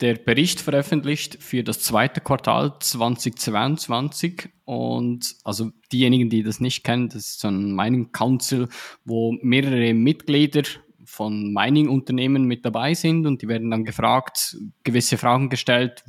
der 0.00 0.14
Bericht 0.14 0.60
veröffentlicht 0.60 1.42
für 1.42 1.62
das 1.62 1.80
zweite 1.80 2.20
Quartal 2.20 2.74
2022. 2.78 4.48
Und 4.64 5.36
also 5.44 5.70
diejenigen, 5.92 6.30
die 6.30 6.42
das 6.42 6.60
nicht 6.60 6.82
kennen, 6.82 7.08
das 7.08 7.16
ist 7.16 7.40
so 7.40 7.48
ein 7.48 7.74
Mining 7.74 8.10
Council, 8.12 8.68
wo 9.04 9.32
mehrere 9.42 9.94
Mitglieder 9.94 10.62
von 11.04 11.52
Mining-Unternehmen 11.52 12.44
mit 12.44 12.64
dabei 12.64 12.94
sind 12.94 13.26
und 13.26 13.42
die 13.42 13.48
werden 13.48 13.70
dann 13.70 13.84
gefragt, 13.84 14.56
gewisse 14.82 15.18
Fragen 15.18 15.50
gestellt 15.50 16.02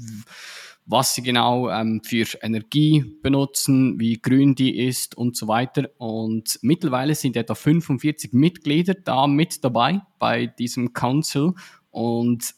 was 0.86 1.16
sie 1.16 1.22
genau 1.22 1.70
ähm, 1.70 2.02
für 2.04 2.26
Energie 2.42 3.06
benutzen, 3.22 4.00
wie 4.00 4.22
grün 4.22 4.56
die 4.56 4.80
ist 4.80 5.16
und 5.18 5.36
so 5.38 5.48
weiter. 5.48 5.90
Und 5.98 6.60
mittlerweile 6.62 7.16
sind 7.16 7.38
etwa 7.38 7.56
45 7.56 8.34
Mitglieder 8.34 8.94
da 8.94 9.28
mit 9.28 9.64
dabei 9.64 10.02
bei 10.20 10.48
diesem 10.48 10.94
Council 10.94 11.54
und 11.92 12.54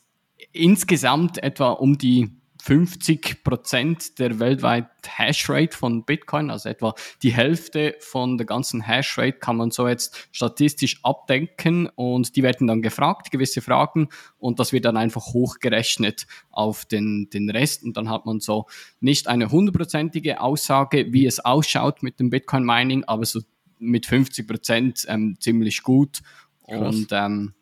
insgesamt 0.52 1.42
etwa 1.44 1.72
um 1.72 1.98
die 1.98 2.32
50 2.66 3.44
Prozent 3.44 4.18
der 4.18 4.40
weltweiten 4.40 4.90
Hashrate 5.06 5.78
von 5.78 6.04
Bitcoin, 6.04 6.50
also 6.50 6.68
etwa 6.68 6.96
die 7.22 7.32
Hälfte 7.32 7.96
von 8.00 8.40
der 8.40 8.48
ganzen 8.48 8.82
Hashrate 8.82 9.38
kann 9.38 9.58
man 9.58 9.70
so 9.70 9.88
jetzt 9.88 10.28
statistisch 10.32 11.00
abdenken 11.04 11.88
und 11.94 12.36
die 12.36 12.42
werden 12.42 12.66
dann 12.66 12.82
gefragt, 12.82 13.30
gewisse 13.30 13.62
Fragen 13.62 14.10
und 14.40 14.58
das 14.58 14.74
wird 14.74 14.86
dann 14.86 14.98
einfach 14.98 15.28
hochgerechnet 15.28 16.26
auf 16.50 16.86
den, 16.86 17.30
den 17.30 17.52
Rest 17.52 17.84
und 17.84 17.98
dann 17.98 18.10
hat 18.10 18.26
man 18.26 18.40
so 18.40 18.66
nicht 19.00 19.28
eine 19.28 19.52
hundertprozentige 19.52 20.42
Aussage, 20.42 21.14
wie 21.14 21.28
es 21.28 21.40
ausschaut 21.40 22.02
mit 22.02 22.20
dem 22.20 22.32
Bitcoin 22.32 22.66
Mining, 22.66 23.04
aber 23.04 23.26
so 23.26 23.42
mit 23.78 24.08
50 24.08 24.48
Prozent 24.48 25.06
ähm, 25.08 25.38
ziemlich 25.40 25.84
gut 25.84 26.22
Krass. 26.68 26.96
und 26.96 27.10
ähm, 27.12 27.54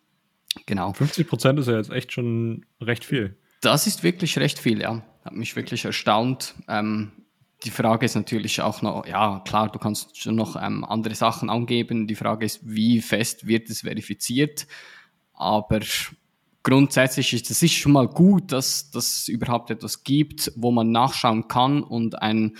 genau. 0.65 0.93
50 0.93 1.27
Prozent 1.27 1.59
ist 1.59 1.67
ja 1.67 1.75
jetzt 1.75 1.91
echt 1.91 2.13
schon 2.13 2.65
recht 2.79 3.03
viel. 3.03 3.35
Das 3.63 3.87
ist 3.87 4.03
wirklich 4.03 4.37
recht 4.37 4.59
viel, 4.59 4.81
ja. 4.81 5.01
Hat 5.23 5.33
mich 5.33 5.55
wirklich 5.55 5.85
erstaunt. 5.85 6.53
Ähm, 6.67 7.13
die 7.63 7.71
Frage 7.71 8.05
ist 8.05 8.15
natürlich 8.15 8.61
auch 8.61 8.81
noch, 8.81 9.07
ja 9.07 9.41
klar, 9.45 9.71
du 9.71 9.79
kannst 9.79 10.17
schon 10.21 10.35
noch 10.35 10.61
ähm, 10.61 10.83
andere 10.83 11.15
Sachen 11.15 11.49
angeben. 11.49 12.05
Die 12.05 12.15
Frage 12.15 12.45
ist, 12.45 12.59
wie 12.63 12.99
fest 12.99 13.47
wird 13.47 13.69
es 13.69 13.81
verifiziert? 13.81 14.67
Aber 15.33 15.79
grundsätzlich 16.61 17.31
ist 17.31 17.49
es 17.49 17.71
schon 17.71 17.93
mal 17.93 18.09
gut, 18.09 18.51
dass, 18.51 18.91
dass 18.91 19.15
es 19.15 19.27
überhaupt 19.29 19.71
etwas 19.71 20.03
gibt, 20.03 20.51
wo 20.57 20.69
man 20.71 20.91
nachschauen 20.91 21.47
kann 21.47 21.83
und 21.83 22.21
ein, 22.21 22.57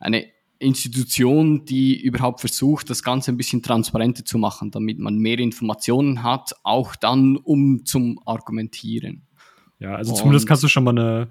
eine 0.00 0.26
Institution, 0.58 1.64
die 1.64 1.98
überhaupt 1.98 2.40
versucht, 2.40 2.90
das 2.90 3.02
Ganze 3.02 3.32
ein 3.32 3.38
bisschen 3.38 3.62
transparenter 3.62 4.26
zu 4.26 4.36
machen, 4.36 4.70
damit 4.70 4.98
man 4.98 5.16
mehr 5.16 5.38
Informationen 5.38 6.22
hat, 6.22 6.52
auch 6.62 6.94
dann 6.94 7.38
um 7.38 7.86
zum 7.86 8.20
Argumentieren. 8.26 9.26
Ja, 9.82 9.96
also 9.96 10.12
und 10.12 10.16
zumindest 10.16 10.46
kannst 10.46 10.62
du 10.62 10.68
schon 10.68 10.84
mal 10.84 10.96
eine 10.96 11.28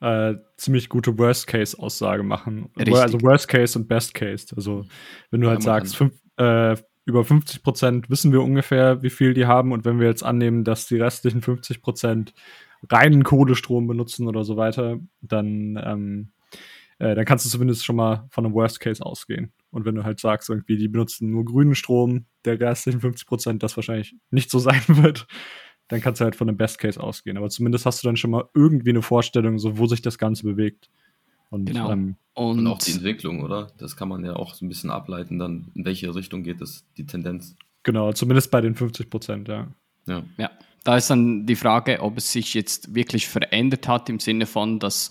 äh, 0.00 0.36
ziemlich 0.56 0.88
gute 0.88 1.16
Worst-Case-Aussage 1.16 2.24
machen. 2.24 2.70
Richtig. 2.76 2.96
Also 2.96 3.22
Worst-Case 3.22 3.78
und 3.78 3.86
Best-Case. 3.86 4.54
Also 4.56 4.84
wenn 5.30 5.40
du 5.40 5.48
halt 5.48 5.62
sagst, 5.62 5.96
fünf, 5.96 6.12
äh, 6.36 6.76
über 7.04 7.24
50 7.24 7.62
Prozent 7.62 8.10
wissen 8.10 8.32
wir 8.32 8.42
ungefähr, 8.42 9.02
wie 9.02 9.10
viel 9.10 9.34
die 9.34 9.46
haben. 9.46 9.70
Und 9.70 9.84
wenn 9.84 10.00
wir 10.00 10.08
jetzt 10.08 10.24
annehmen, 10.24 10.64
dass 10.64 10.88
die 10.88 10.96
restlichen 10.96 11.42
50 11.42 11.80
Prozent 11.80 12.34
reinen 12.90 13.22
Kohlestrom 13.22 13.86
benutzen 13.86 14.26
oder 14.26 14.42
so 14.42 14.56
weiter, 14.56 14.98
dann, 15.20 15.80
ähm, 15.84 16.32
äh, 16.98 17.14
dann 17.14 17.24
kannst 17.24 17.44
du 17.44 17.50
zumindest 17.50 17.84
schon 17.84 17.96
mal 17.96 18.26
von 18.30 18.44
einem 18.44 18.54
Worst 18.54 18.80
Case 18.80 19.04
ausgehen. 19.04 19.52
Und 19.70 19.84
wenn 19.84 19.94
du 19.94 20.02
halt 20.02 20.18
sagst, 20.18 20.50
irgendwie, 20.50 20.76
die 20.76 20.88
benutzen 20.88 21.30
nur 21.30 21.44
grünen 21.44 21.76
Strom, 21.76 22.26
der 22.44 22.58
restlichen 22.58 23.00
50 23.00 23.26
Prozent, 23.28 23.62
das 23.62 23.76
wahrscheinlich 23.76 24.16
nicht 24.30 24.50
so 24.50 24.58
sein 24.58 24.82
wird, 24.88 25.28
dann 25.92 26.00
kannst 26.00 26.22
du 26.22 26.24
halt 26.24 26.34
von 26.34 26.48
einem 26.48 26.56
Best 26.56 26.78
Case 26.78 26.98
ausgehen. 26.98 27.36
Aber 27.36 27.50
zumindest 27.50 27.84
hast 27.84 28.02
du 28.02 28.08
dann 28.08 28.16
schon 28.16 28.30
mal 28.30 28.48
irgendwie 28.54 28.88
eine 28.88 29.02
Vorstellung, 29.02 29.58
so 29.58 29.76
wo 29.76 29.86
sich 29.86 30.00
das 30.00 30.16
Ganze 30.16 30.44
bewegt. 30.44 30.88
Und, 31.50 31.66
genau. 31.66 31.92
Ähm, 31.92 32.16
und, 32.32 32.60
und, 32.60 32.66
auch 32.66 32.78
die 32.78 32.92
Entwicklung, 32.92 33.42
oder? 33.42 33.70
Das 33.76 33.94
kann 33.94 34.08
man 34.08 34.24
ja 34.24 34.34
auch 34.34 34.54
so 34.54 34.64
ein 34.64 34.70
bisschen 34.70 34.90
ableiten, 34.90 35.38
dann 35.38 35.70
in 35.74 35.84
welche 35.84 36.14
Richtung 36.14 36.44
geht 36.44 36.62
es, 36.62 36.86
die 36.96 37.04
Tendenz. 37.04 37.56
Genau, 37.82 38.10
zumindest 38.14 38.50
bei 38.50 38.62
den 38.62 38.74
50 38.74 39.10
Prozent, 39.10 39.48
ja. 39.48 39.68
ja. 40.06 40.22
Ja, 40.38 40.50
da 40.82 40.96
ist 40.96 41.10
dann 41.10 41.44
die 41.44 41.56
Frage, 41.56 42.00
ob 42.00 42.16
es 42.16 42.32
sich 42.32 42.54
jetzt 42.54 42.94
wirklich 42.94 43.28
verändert 43.28 43.86
hat 43.86 44.08
im 44.08 44.18
Sinne 44.18 44.46
von, 44.46 44.78
dass 44.78 45.10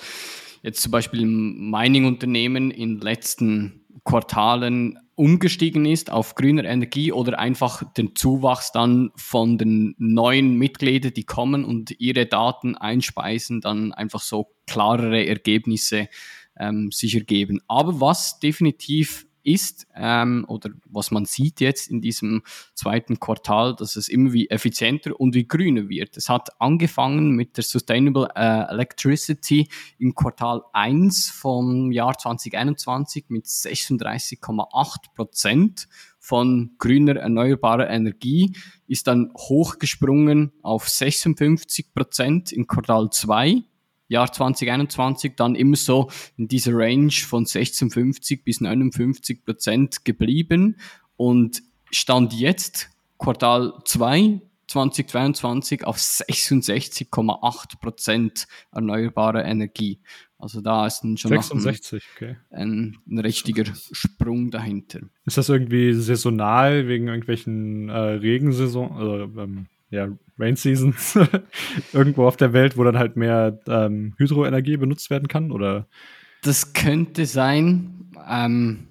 jetzt 0.63 0.81
zum 0.81 0.91
Beispiel 0.91 1.27
Mining-Unternehmen 1.27 2.71
in 2.71 2.95
den 2.95 3.01
letzten 3.01 3.85
Quartalen 4.03 4.97
umgestiegen 5.21 5.85
ist 5.85 6.11
auf 6.11 6.33
grüner 6.33 6.65
Energie 6.65 7.11
oder 7.11 7.37
einfach 7.37 7.83
den 7.93 8.15
Zuwachs 8.15 8.71
dann 8.71 9.11
von 9.15 9.59
den 9.59 9.93
neuen 9.99 10.55
Mitgliedern, 10.55 11.13
die 11.13 11.25
kommen 11.25 11.63
und 11.63 11.93
ihre 11.99 12.25
Daten 12.25 12.75
einspeisen, 12.75 13.61
dann 13.61 13.93
einfach 13.93 14.21
so 14.21 14.55
klarere 14.65 15.23
Ergebnisse 15.27 16.09
ähm, 16.57 16.89
sich 16.91 17.13
ergeben. 17.13 17.61
Aber 17.67 18.01
was 18.01 18.39
definitiv 18.39 19.27
ist 19.43 19.87
ähm, 19.95 20.45
oder 20.47 20.69
was 20.85 21.11
man 21.11 21.25
sieht 21.25 21.61
jetzt 21.61 21.89
in 21.89 22.01
diesem 22.01 22.43
zweiten 22.73 23.19
Quartal, 23.19 23.75
dass 23.75 23.95
es 23.95 24.07
immer 24.07 24.33
wie 24.33 24.49
effizienter 24.49 25.19
und 25.19 25.35
wie 25.35 25.47
grüner 25.47 25.89
wird. 25.89 26.17
Es 26.17 26.29
hat 26.29 26.49
angefangen 26.59 27.31
mit 27.31 27.57
der 27.57 27.63
Sustainable 27.63 28.29
äh, 28.35 28.71
Electricity 28.71 29.67
im 29.97 30.15
Quartal 30.15 30.61
1 30.73 31.29
vom 31.29 31.91
Jahr 31.91 32.17
2021 32.17 33.25
mit 33.29 33.45
36,8 33.45 35.13
Prozent 35.15 35.87
von 36.19 36.75
grüner 36.77 37.15
erneuerbarer 37.15 37.89
Energie, 37.89 38.53
ist 38.87 39.07
dann 39.07 39.31
hochgesprungen 39.35 40.51
auf 40.61 40.87
56 40.87 41.93
Prozent 41.93 42.51
im 42.51 42.67
Quartal 42.67 43.09
2 43.09 43.63
Jahr 44.11 44.31
2021 44.31 45.33
dann 45.35 45.55
immer 45.55 45.77
so 45.77 46.09
in 46.37 46.47
dieser 46.47 46.73
Range 46.73 47.11
von 47.11 47.45
16,50 47.45 48.43
bis 48.43 48.61
59 48.61 49.43
Prozent 49.45 50.05
geblieben 50.05 50.77
und 51.15 51.63
stand 51.91 52.33
jetzt 52.33 52.89
Quartal 53.17 53.73
2 53.85 54.41
2022 54.67 55.85
auf 55.85 55.97
66,8 55.97 57.79
Prozent 57.81 58.47
erneuerbare 58.71 59.43
Energie. 59.43 59.99
Also 60.37 60.61
da 60.61 60.87
ist 60.87 61.03
ein 61.03 61.17
schon 61.17 61.31
66, 61.31 62.03
ein, 62.03 62.09
okay. 62.15 62.37
ein, 62.49 62.97
ein, 63.09 63.19
richtiger 63.19 63.65
Sprung 63.91 64.49
dahinter. 64.49 65.01
Ist 65.25 65.37
das 65.37 65.49
irgendwie 65.49 65.93
saisonal 65.93 66.87
wegen 66.87 67.09
irgendwelchen 67.09 67.89
äh, 67.89 67.97
Regensaison, 67.97 68.91
also 68.93 69.39
ähm, 69.39 69.67
ja, 69.91 70.07
Rain 70.41 70.55
Seasons 70.55 71.17
irgendwo 71.93 72.27
auf 72.27 72.37
der 72.37 72.53
Welt, 72.53 72.77
wo 72.77 72.83
dann 72.83 72.97
halt 72.97 73.15
mehr 73.15 73.59
ähm, 73.67 74.13
Hydroenergie 74.17 74.77
benutzt 74.77 75.09
werden 75.09 75.27
kann? 75.27 75.51
Oder? 75.51 75.87
Das 76.41 76.73
könnte 76.73 77.25
sein. 77.25 78.11
Ähm, 78.27 78.87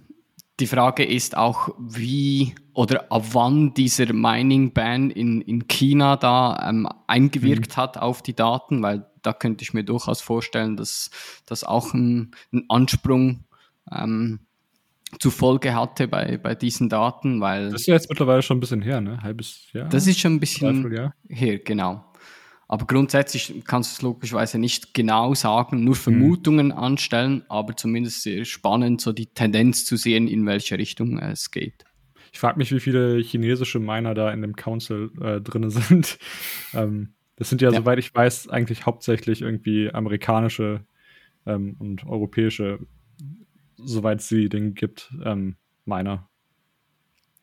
die 0.61 0.67
Frage 0.67 1.05
ist 1.05 1.37
auch, 1.37 1.75
wie 1.79 2.55
oder 2.75 3.11
ab 3.11 3.25
wann 3.33 3.75
dieser 3.75 4.13
Mining-Ban 4.13 5.11
in, 5.11 5.41
in 5.41 5.67
China 5.67 6.17
da 6.17 6.69
ähm, 6.69 6.89
eingewirkt 7.07 7.77
mhm. 7.77 7.81
hat 7.81 7.99
auf 7.99 8.23
die 8.23 8.35
Daten, 8.35 8.83
weil 8.83 9.07
da 9.23 9.33
könnte 9.33 9.63
ich 9.63 9.75
mir 9.75 9.85
durchaus 9.85 10.21
vorstellen, 10.21 10.77
dass 10.77 11.11
das 11.47 11.65
auch 11.65 11.93
ein, 11.93 12.31
ein 12.53 12.65
Ansprung 12.69 13.45
ähm, 13.91 14.41
zufolge 15.19 15.75
hatte 15.75 16.09
bei, 16.09 16.39
bei 16.39 16.55
diesen 16.55 16.89
Daten, 16.89 17.41
weil. 17.41 17.71
Das 17.71 17.83
ist 17.83 17.87
ja 17.87 17.95
jetzt 17.95 18.09
mittlerweile 18.09 18.43
schon 18.43 18.59
ein 18.59 18.61
bisschen 18.61 18.83
her, 18.83 19.01
ne? 19.01 19.23
Halbes 19.23 19.69
Jahr. 19.73 19.89
Das 19.89 20.07
ist 20.07 20.21
schon 20.21 20.35
ein 20.35 20.41
bisschen 20.41 21.13
her, 21.29 21.59
genau. 21.59 22.05
Aber 22.69 22.87
grundsätzlich 22.87 23.65
kannst 23.65 23.91
du 23.91 23.95
es 23.97 24.03
logischerweise 24.03 24.57
nicht 24.57 24.95
genau 24.95 25.35
sagen, 25.35 25.83
nur 25.83 25.97
mhm. 25.97 25.99
Vermutungen 25.99 26.67
mhm. 26.67 26.73
anstellen, 26.73 27.43
aber 27.49 27.77
zumindest 27.77 28.23
sehr 28.23 28.45
spannend, 28.45 29.01
so 29.01 29.13
die 29.13 29.27
Tendenz 29.27 29.85
zu 29.85 29.97
sehen, 29.97 30.29
in 30.29 30.47
welche 30.47 30.79
Richtung 30.79 31.19
es 31.19 31.51
geht. 31.51 31.85
Ich 32.33 32.39
frage 32.39 32.59
mich, 32.59 32.71
wie 32.71 32.79
viele 32.79 33.19
chinesische 33.19 33.81
Miner 33.81 34.15
da 34.15 34.33
in 34.33 34.41
dem 34.43 34.55
Council 34.55 35.11
äh, 35.21 35.41
drin 35.41 35.69
sind. 35.71 36.19
ähm, 36.73 37.15
das 37.35 37.49
sind 37.49 37.61
ja, 37.61 37.73
ja, 37.73 37.79
soweit 37.79 37.99
ich 37.99 38.15
weiß, 38.15 38.51
eigentlich 38.51 38.87
hauptsächlich 38.87 39.43
irgendwie 39.43 39.91
amerikanische 39.91 40.85
ähm, 41.47 41.75
und 41.81 42.07
europäische 42.07 42.79
soweit 43.85 44.23
sie 44.23 44.49
den 44.49 44.75
gibt, 44.75 45.13
ähm, 45.25 45.57
meiner. 45.85 46.29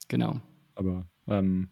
Genau. 0.08 0.41
Aber 0.75 1.08
ähm, 1.27 1.70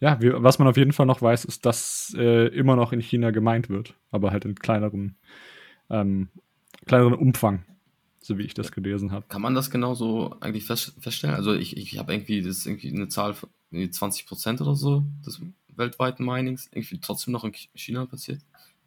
ja, 0.00 0.20
wie, 0.20 0.32
was 0.34 0.58
man 0.58 0.68
auf 0.68 0.76
jeden 0.76 0.92
Fall 0.92 1.06
noch 1.06 1.22
weiß, 1.22 1.44
ist, 1.44 1.64
dass 1.64 2.14
äh, 2.18 2.48
immer 2.48 2.76
noch 2.76 2.92
in 2.92 3.00
China 3.00 3.30
gemeint 3.30 3.68
wird, 3.68 3.94
aber 4.10 4.32
halt 4.32 4.44
in 4.44 4.54
kleineren, 4.54 5.16
ähm, 5.88 6.28
kleineren 6.86 7.14
Umfang, 7.14 7.64
so 8.20 8.36
wie 8.36 8.42
ich 8.42 8.54
das 8.54 8.72
gelesen 8.72 9.12
habe. 9.12 9.24
Kann 9.28 9.42
man 9.42 9.54
das 9.54 9.70
genau 9.70 9.94
so 9.94 10.36
eigentlich 10.40 10.66
fest, 10.66 10.94
feststellen? 11.00 11.36
Also 11.36 11.54
ich, 11.54 11.76
ich 11.76 11.98
habe 11.98 12.12
irgendwie, 12.12 12.42
das 12.42 12.58
ist 12.58 12.66
irgendwie 12.66 12.92
eine 12.92 13.08
Zahl 13.08 13.34
von 13.34 13.48
20 13.72 14.26
Prozent 14.26 14.60
oder 14.60 14.74
so 14.74 15.04
des 15.24 15.40
weltweiten 15.68 16.24
Minings, 16.24 16.68
irgendwie 16.72 16.98
trotzdem 17.00 17.32
noch 17.32 17.44
in 17.44 17.52
China 17.74 18.06
passiert. 18.06 18.40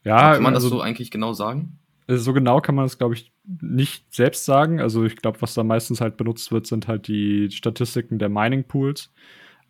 Ja, 0.04 0.34
kann 0.34 0.44
man 0.44 0.54
also, 0.54 0.70
das 0.70 0.78
so 0.78 0.82
eigentlich 0.82 1.12
genau 1.12 1.34
sagen? 1.34 1.80
Also 2.08 2.24
so 2.24 2.34
genau 2.34 2.62
kann 2.62 2.76
man 2.76 2.86
das, 2.86 2.98
glaube 2.98 3.16
ich, 3.16 3.32
nicht 3.62 4.14
selbst 4.14 4.46
sagen. 4.46 4.80
Also 4.80 5.04
ich 5.04 5.18
glaube, 5.18 5.42
was 5.42 5.54
da 5.54 5.64
meistens 5.64 6.00
halt 6.00 6.16
benutzt 6.18 6.52
wird, 6.52 6.66
sind 6.66 6.88
halt 6.88 7.08
die 7.08 7.52
Statistiken 7.52 8.18
der 8.18 8.30
Mining 8.30 8.64
Pools. 8.64 9.12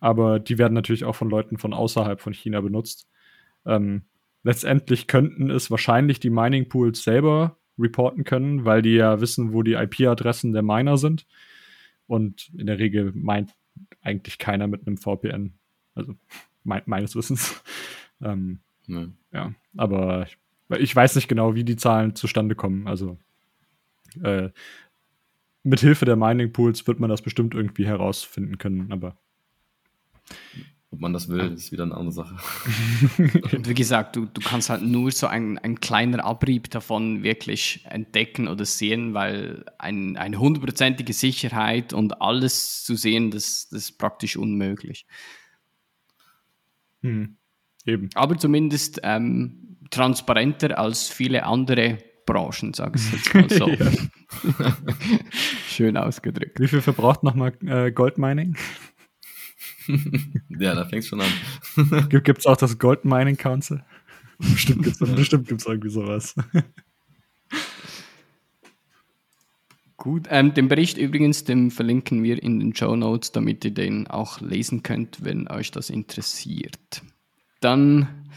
Aber 0.00 0.38
die 0.38 0.58
werden 0.58 0.74
natürlich 0.74 1.04
auch 1.04 1.16
von 1.16 1.28
Leuten 1.28 1.58
von 1.58 1.74
außerhalb 1.74 2.20
von 2.20 2.32
China 2.32 2.60
benutzt. 2.60 3.08
Ähm, 3.66 4.02
letztendlich 4.44 5.08
könnten 5.08 5.50
es 5.50 5.70
wahrscheinlich 5.70 6.20
die 6.20 6.30
Mining 6.30 6.68
Pools 6.68 7.02
selber 7.02 7.58
reporten 7.76 8.24
können, 8.24 8.64
weil 8.64 8.82
die 8.82 8.94
ja 8.94 9.20
wissen, 9.20 9.52
wo 9.52 9.62
die 9.62 9.74
IP-Adressen 9.74 10.52
der 10.52 10.62
Miner 10.62 10.96
sind. 10.96 11.26
Und 12.06 12.50
in 12.56 12.66
der 12.66 12.78
Regel 12.78 13.12
meint 13.14 13.52
eigentlich 14.02 14.38
keiner 14.38 14.66
mit 14.66 14.86
einem 14.86 14.96
VPN. 14.96 15.54
Also 15.94 16.14
me 16.64 16.82
meines 16.86 17.16
Wissens. 17.16 17.62
ähm, 18.22 18.60
nee. 18.86 19.08
Ja, 19.32 19.52
aber 19.76 20.26
ich 20.68 20.70
weil 20.70 20.82
ich 20.82 20.94
weiß 20.94 21.16
nicht 21.16 21.28
genau, 21.28 21.54
wie 21.54 21.64
die 21.64 21.76
Zahlen 21.76 22.14
zustande 22.14 22.54
kommen. 22.54 22.86
Also 22.86 23.18
äh, 24.22 24.50
mit 25.62 25.80
Hilfe 25.80 26.04
der 26.04 26.16
Mining 26.16 26.52
Pools 26.52 26.86
wird 26.86 27.00
man 27.00 27.10
das 27.10 27.22
bestimmt 27.22 27.54
irgendwie 27.54 27.86
herausfinden 27.86 28.58
können, 28.58 28.92
aber 28.92 29.16
ob 30.90 31.00
man 31.00 31.12
das 31.12 31.28
will, 31.28 31.52
ist 31.52 31.70
wieder 31.70 31.82
eine 31.82 31.94
andere 31.94 32.12
Sache. 32.12 32.36
Wie 33.18 33.74
gesagt, 33.74 34.16
du, 34.16 34.24
du 34.24 34.40
kannst 34.40 34.70
halt 34.70 34.82
nur 34.82 35.10
so 35.10 35.26
ein, 35.26 35.58
ein 35.58 35.80
kleiner 35.80 36.24
Abrieb 36.24 36.70
davon 36.70 37.22
wirklich 37.22 37.84
entdecken 37.84 38.48
oder 38.48 38.64
sehen, 38.64 39.12
weil 39.12 39.66
ein, 39.78 40.16
eine 40.16 40.40
hundertprozentige 40.40 41.12
Sicherheit 41.12 41.92
und 41.92 42.22
alles 42.22 42.84
zu 42.84 42.94
sehen, 42.94 43.30
das, 43.30 43.68
das 43.70 43.82
ist 43.82 43.98
praktisch 43.98 44.38
unmöglich. 44.38 45.06
Hm. 47.02 47.36
Eben. 47.84 48.08
Aber 48.14 48.38
zumindest 48.38 49.00
ähm, 49.02 49.76
transparenter 49.90 50.78
als 50.78 51.08
viele 51.08 51.44
andere 51.44 51.98
Branchen, 52.26 52.74
sag 52.74 52.94
ich 52.96 53.12
jetzt 53.12 53.34
mal 53.34 53.48
so. 53.48 53.70
Schön 55.68 55.96
ausgedrückt. 55.96 56.60
Wie 56.60 56.68
viel 56.68 56.82
verbraucht 56.82 57.22
nochmal 57.22 57.54
äh, 57.64 57.90
Goldmining? 57.90 58.56
ja, 60.58 60.74
da 60.74 60.84
fängt 60.84 61.06
schon 61.06 61.22
an. 61.22 62.08
Gibt 62.10 62.38
es 62.38 62.46
auch 62.46 62.56
das 62.56 62.78
Goldmining 62.78 63.36
Council? 63.36 63.82
bestimmt 64.38 64.84
gibt 64.84 65.00
es 65.00 65.14
bestimmt 65.16 65.48
gibt's 65.48 65.66
irgendwie 65.66 65.90
sowas. 65.90 66.36
Gut, 69.96 70.28
ähm, 70.30 70.54
den 70.54 70.68
Bericht 70.68 70.96
übrigens, 70.96 71.42
den 71.42 71.72
verlinken 71.72 72.22
wir 72.22 72.40
in 72.40 72.60
den 72.60 72.76
Show 72.76 72.94
Notes, 72.94 73.32
damit 73.32 73.64
ihr 73.64 73.72
den 73.72 74.06
auch 74.06 74.40
lesen 74.40 74.84
könnt, 74.84 75.24
wenn 75.24 75.48
euch 75.48 75.72
das 75.72 75.90
interessiert. 75.90 77.02
Dann 77.60 78.28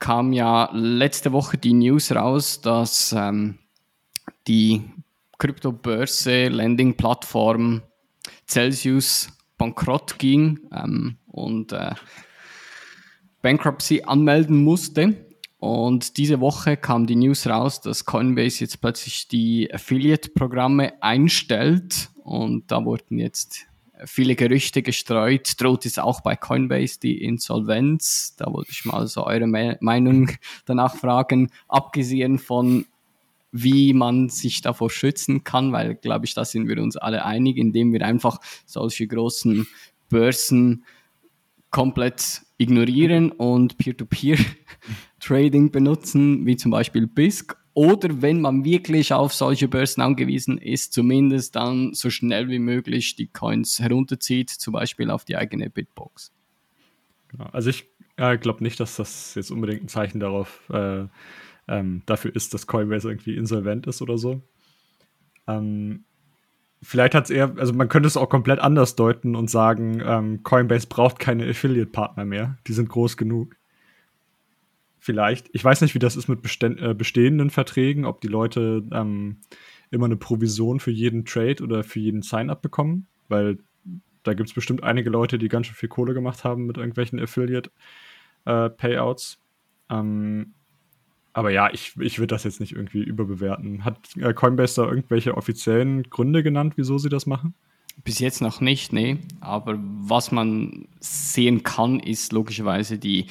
kam 0.00 0.32
ja 0.32 0.70
letzte 0.72 1.32
Woche 1.32 1.58
die 1.58 1.74
News 1.74 2.10
raus, 2.10 2.60
dass 2.60 3.14
ähm, 3.16 3.58
die 4.48 4.82
Kryptobörse, 5.38 6.48
Landing-Plattform 6.48 7.82
Celsius 8.48 9.28
bankrott 9.56 10.18
ging 10.18 10.58
ähm, 10.72 11.16
und 11.26 11.72
äh, 11.72 11.92
Bankruptcy 13.42 14.02
anmelden 14.04 14.64
musste. 14.64 15.14
Und 15.58 16.16
diese 16.16 16.40
Woche 16.40 16.78
kam 16.78 17.06
die 17.06 17.16
News 17.16 17.46
raus, 17.46 17.82
dass 17.82 18.06
Coinbase 18.06 18.60
jetzt 18.60 18.80
plötzlich 18.80 19.28
die 19.28 19.72
Affiliate-Programme 19.72 21.02
einstellt. 21.02 22.08
Und 22.24 22.70
da 22.70 22.84
wurden 22.84 23.18
jetzt 23.18 23.66
viele 24.04 24.36
Gerüchte 24.36 24.82
gestreut. 24.82 25.60
Droht 25.60 25.86
es 25.86 25.98
auch 25.98 26.20
bei 26.20 26.36
Coinbase 26.36 27.00
die 27.00 27.22
Insolvenz? 27.22 28.34
Da 28.36 28.52
wollte 28.52 28.72
ich 28.72 28.84
mal 28.84 29.06
so 29.06 29.26
eure 29.26 29.46
Me 29.46 29.76
Meinung 29.80 30.30
danach 30.66 30.96
fragen. 30.96 31.50
Abgesehen 31.68 32.38
von, 32.38 32.86
wie 33.52 33.92
man 33.92 34.28
sich 34.28 34.60
davor 34.62 34.90
schützen 34.90 35.44
kann, 35.44 35.72
weil, 35.72 35.94
glaube 35.94 36.26
ich, 36.26 36.34
da 36.34 36.44
sind 36.44 36.68
wir 36.68 36.80
uns 36.82 36.96
alle 36.96 37.24
einig, 37.24 37.56
indem 37.56 37.92
wir 37.92 38.04
einfach 38.04 38.38
solche 38.66 39.06
großen 39.06 39.66
Börsen 40.08 40.84
komplett 41.70 42.42
ignorieren 42.58 43.32
und 43.32 43.78
Peer-to-Peer-Trading 43.78 45.70
benutzen, 45.70 46.46
wie 46.46 46.56
zum 46.56 46.70
Beispiel 46.70 47.06
BISC. 47.06 47.56
Oder 47.72 48.20
wenn 48.20 48.40
man 48.40 48.64
wirklich 48.64 49.12
auf 49.12 49.32
solche 49.32 49.68
Börsen 49.68 50.00
angewiesen 50.02 50.58
ist, 50.58 50.92
zumindest 50.92 51.54
dann 51.56 51.94
so 51.94 52.10
schnell 52.10 52.48
wie 52.48 52.58
möglich 52.58 53.14
die 53.14 53.28
Coins 53.28 53.78
herunterzieht, 53.78 54.50
zum 54.50 54.72
Beispiel 54.72 55.10
auf 55.10 55.24
die 55.24 55.36
eigene 55.36 55.70
Bitbox. 55.70 56.32
Also 57.52 57.70
ich 57.70 57.86
äh, 58.16 58.38
glaube 58.38 58.64
nicht, 58.64 58.80
dass 58.80 58.96
das 58.96 59.34
jetzt 59.36 59.50
unbedingt 59.50 59.84
ein 59.84 59.88
Zeichen 59.88 60.18
darauf 60.18 60.68
äh, 60.70 61.06
ähm, 61.68 62.02
dafür 62.06 62.34
ist, 62.34 62.52
dass 62.54 62.66
Coinbase 62.66 63.08
irgendwie 63.08 63.36
insolvent 63.36 63.86
ist 63.86 64.02
oder 64.02 64.18
so. 64.18 64.42
Ähm, 65.46 66.04
vielleicht 66.82 67.14
hat 67.14 67.24
es 67.24 67.30
eher, 67.30 67.54
also 67.56 67.72
man 67.72 67.88
könnte 67.88 68.08
es 68.08 68.16
auch 68.16 68.28
komplett 68.28 68.58
anders 68.58 68.96
deuten 68.96 69.36
und 69.36 69.48
sagen, 69.48 70.02
ähm, 70.04 70.42
Coinbase 70.42 70.88
braucht 70.88 71.20
keine 71.20 71.48
Affiliate-Partner 71.48 72.24
mehr. 72.24 72.58
Die 72.66 72.72
sind 72.72 72.88
groß 72.88 73.16
genug. 73.16 73.56
Vielleicht. 75.00 75.48
Ich 75.52 75.64
weiß 75.64 75.80
nicht, 75.80 75.94
wie 75.94 75.98
das 75.98 76.14
ist 76.14 76.28
mit 76.28 76.40
äh, 76.62 76.94
bestehenden 76.94 77.50
Verträgen, 77.50 78.04
ob 78.04 78.20
die 78.20 78.28
Leute 78.28 78.84
ähm, 78.92 79.38
immer 79.90 80.04
eine 80.04 80.16
Provision 80.16 80.78
für 80.78 80.90
jeden 80.90 81.24
Trade 81.24 81.64
oder 81.64 81.82
für 81.82 82.00
jeden 82.00 82.20
Sign-up 82.22 82.60
bekommen, 82.60 83.06
weil 83.28 83.56
da 84.22 84.34
gibt 84.34 84.50
es 84.50 84.54
bestimmt 84.54 84.84
einige 84.84 85.08
Leute, 85.08 85.38
die 85.38 85.48
ganz 85.48 85.66
schön 85.66 85.74
viel 85.74 85.88
Kohle 85.88 86.12
gemacht 86.12 86.44
haben 86.44 86.66
mit 86.66 86.76
irgendwelchen 86.76 87.18
Affiliate-Payouts. 87.18 89.38
Äh, 89.88 89.94
ähm, 89.94 90.52
aber 91.32 91.50
ja, 91.50 91.70
ich, 91.72 91.94
ich 91.98 92.18
würde 92.18 92.34
das 92.34 92.44
jetzt 92.44 92.60
nicht 92.60 92.72
irgendwie 92.72 93.02
überbewerten. 93.02 93.86
Hat 93.86 93.96
äh, 94.16 94.34
Coinbase 94.34 94.82
da 94.82 94.88
irgendwelche 94.88 95.34
offiziellen 95.36 96.02
Gründe 96.04 96.42
genannt, 96.42 96.74
wieso 96.76 96.98
sie 96.98 97.08
das 97.08 97.24
machen? 97.24 97.54
Bis 98.04 98.18
jetzt 98.18 98.42
noch 98.42 98.60
nicht, 98.60 98.92
nee. 98.92 99.16
Aber 99.40 99.78
was 99.80 100.30
man 100.32 100.88
sehen 101.00 101.62
kann, 101.62 102.00
ist 102.00 102.32
logischerweise 102.32 102.98
die 102.98 103.26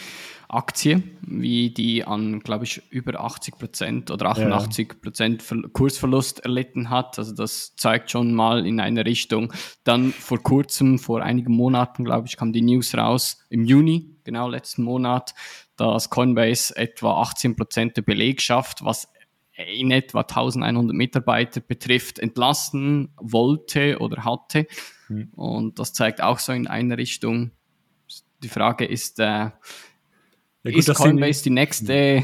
Aktie, 0.50 1.04
wie 1.22 1.70
die 1.70 2.04
an, 2.04 2.40
glaube 2.40 2.66
ich, 2.66 2.82
über 2.90 3.20
80 3.20 3.58
Prozent 3.60 4.12
oder 4.12 4.30
88 4.30 5.00
Prozent 5.00 5.44
ja. 5.50 5.58
Kursverlust 5.72 6.40
erlitten 6.40 6.90
hat. 6.90 7.20
Also 7.20 7.36
das 7.36 7.76
zeigt 7.76 8.10
schon 8.10 8.34
mal 8.34 8.66
in 8.66 8.80
eine 8.80 9.06
Richtung. 9.06 9.54
Dann 9.84 10.12
vor 10.12 10.42
kurzem, 10.42 10.98
vor 10.98 11.22
einigen 11.22 11.54
Monaten, 11.54 12.04
glaube 12.04 12.28
ich, 12.28 12.36
kam 12.36 12.52
die 12.52 12.64
News 12.64 12.96
raus, 12.96 13.46
im 13.50 13.64
Juni, 13.64 14.16
genau 14.24 14.50
letzten 14.50 14.84
Monat, 14.84 15.36
dass 15.76 16.10
Coinbase 16.10 16.76
etwa 16.76 17.22
18 17.22 17.56
Prozent 17.56 17.98
der 17.98 18.02
Belegschaft, 18.02 18.84
was 18.84 19.08
in 19.54 19.92
etwa 19.92 20.22
1100 20.22 20.96
Mitarbeiter 20.96 21.62
betrifft, 21.62 22.18
entlassen 22.18 23.10
wollte 23.18 24.00
oder 24.00 24.24
hatte. 24.24 24.66
Mhm. 25.10 25.30
Und 25.36 25.80
das 25.80 25.94
zeigt 25.94 26.22
auch 26.22 26.40
so 26.40 26.54
in 26.54 26.68
eine 26.68 26.98
Richtung. 26.98 27.52
Die 28.42 28.48
Frage 28.48 28.86
ist, 28.86 29.20
äh, 29.20 29.50
ja, 30.64 30.72
gut, 30.72 30.80
ist 30.80 30.94
Coinbase 30.94 31.44
die 31.44 31.50
nächste 31.50 32.24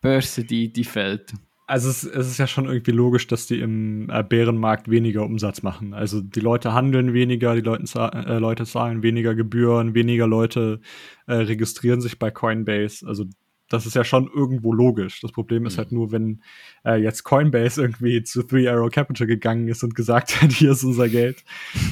Börse, 0.00 0.44
die, 0.44 0.72
die 0.72 0.84
fällt? 0.84 1.32
Also 1.66 1.88
es, 1.88 2.04
es, 2.04 2.28
ist 2.28 2.38
ja 2.38 2.46
schon 2.46 2.66
irgendwie 2.66 2.90
logisch, 2.90 3.26
dass 3.28 3.46
die 3.46 3.60
im 3.60 4.10
äh, 4.10 4.22
Bärenmarkt 4.22 4.90
weniger 4.90 5.22
Umsatz 5.22 5.62
machen. 5.62 5.94
Also 5.94 6.20
die 6.20 6.40
Leute 6.40 6.74
handeln 6.74 7.14
weniger, 7.14 7.54
die 7.54 7.62
Leute, 7.62 7.84
äh, 8.12 8.38
Leute 8.38 8.66
zahlen 8.66 9.02
weniger 9.02 9.34
Gebühren, 9.34 9.94
weniger 9.94 10.26
Leute 10.26 10.80
äh, 11.26 11.34
registrieren 11.34 12.00
sich 12.00 12.18
bei 12.18 12.30
Coinbase. 12.30 13.06
Also 13.06 13.24
das 13.72 13.86
ist 13.86 13.94
ja 13.94 14.04
schon 14.04 14.28
irgendwo 14.28 14.72
logisch. 14.72 15.20
Das 15.20 15.32
Problem 15.32 15.64
ist 15.64 15.74
mhm. 15.74 15.78
halt 15.78 15.92
nur, 15.92 16.12
wenn 16.12 16.42
äh, 16.84 16.96
jetzt 16.96 17.22
Coinbase 17.22 17.80
irgendwie 17.80 18.22
zu 18.22 18.42
Three 18.42 18.68
Arrow 18.68 18.90
Capital 18.90 19.26
gegangen 19.26 19.68
ist 19.68 19.82
und 19.82 19.94
gesagt 19.94 20.42
hat, 20.42 20.52
hier 20.52 20.72
ist 20.72 20.84
unser 20.84 21.08
Geld, 21.08 21.42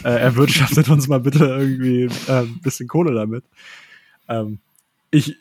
äh, 0.04 0.10
erwirtschaftet 0.10 0.90
uns 0.90 1.08
mal 1.08 1.20
bitte 1.20 1.44
irgendwie 1.46 2.04
äh, 2.28 2.42
ein 2.42 2.60
bisschen 2.60 2.86
Kohle 2.86 3.14
damit. 3.14 3.44
Ähm, 4.28 4.58
ich, 5.10 5.36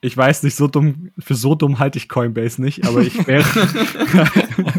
ich 0.00 0.16
weiß 0.16 0.42
nicht, 0.42 0.54
so 0.54 0.68
dumm, 0.68 1.10
für 1.18 1.34
so 1.34 1.54
dumm 1.54 1.78
halte 1.78 1.98
ich 1.98 2.08
Coinbase 2.08 2.62
nicht, 2.62 2.86
aber 2.86 3.00
ich 3.00 3.26
wäre. 3.26 3.44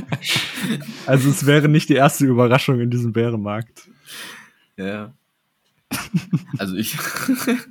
also 1.06 1.30
es 1.30 1.46
wäre 1.46 1.68
nicht 1.68 1.90
die 1.90 1.96
erste 1.96 2.26
Überraschung 2.26 2.80
in 2.80 2.92
diesem 2.92 3.12
Bärenmarkt. 3.14 3.90
Ja. 4.78 5.14
Also 6.58 6.76
ich. 6.76 6.98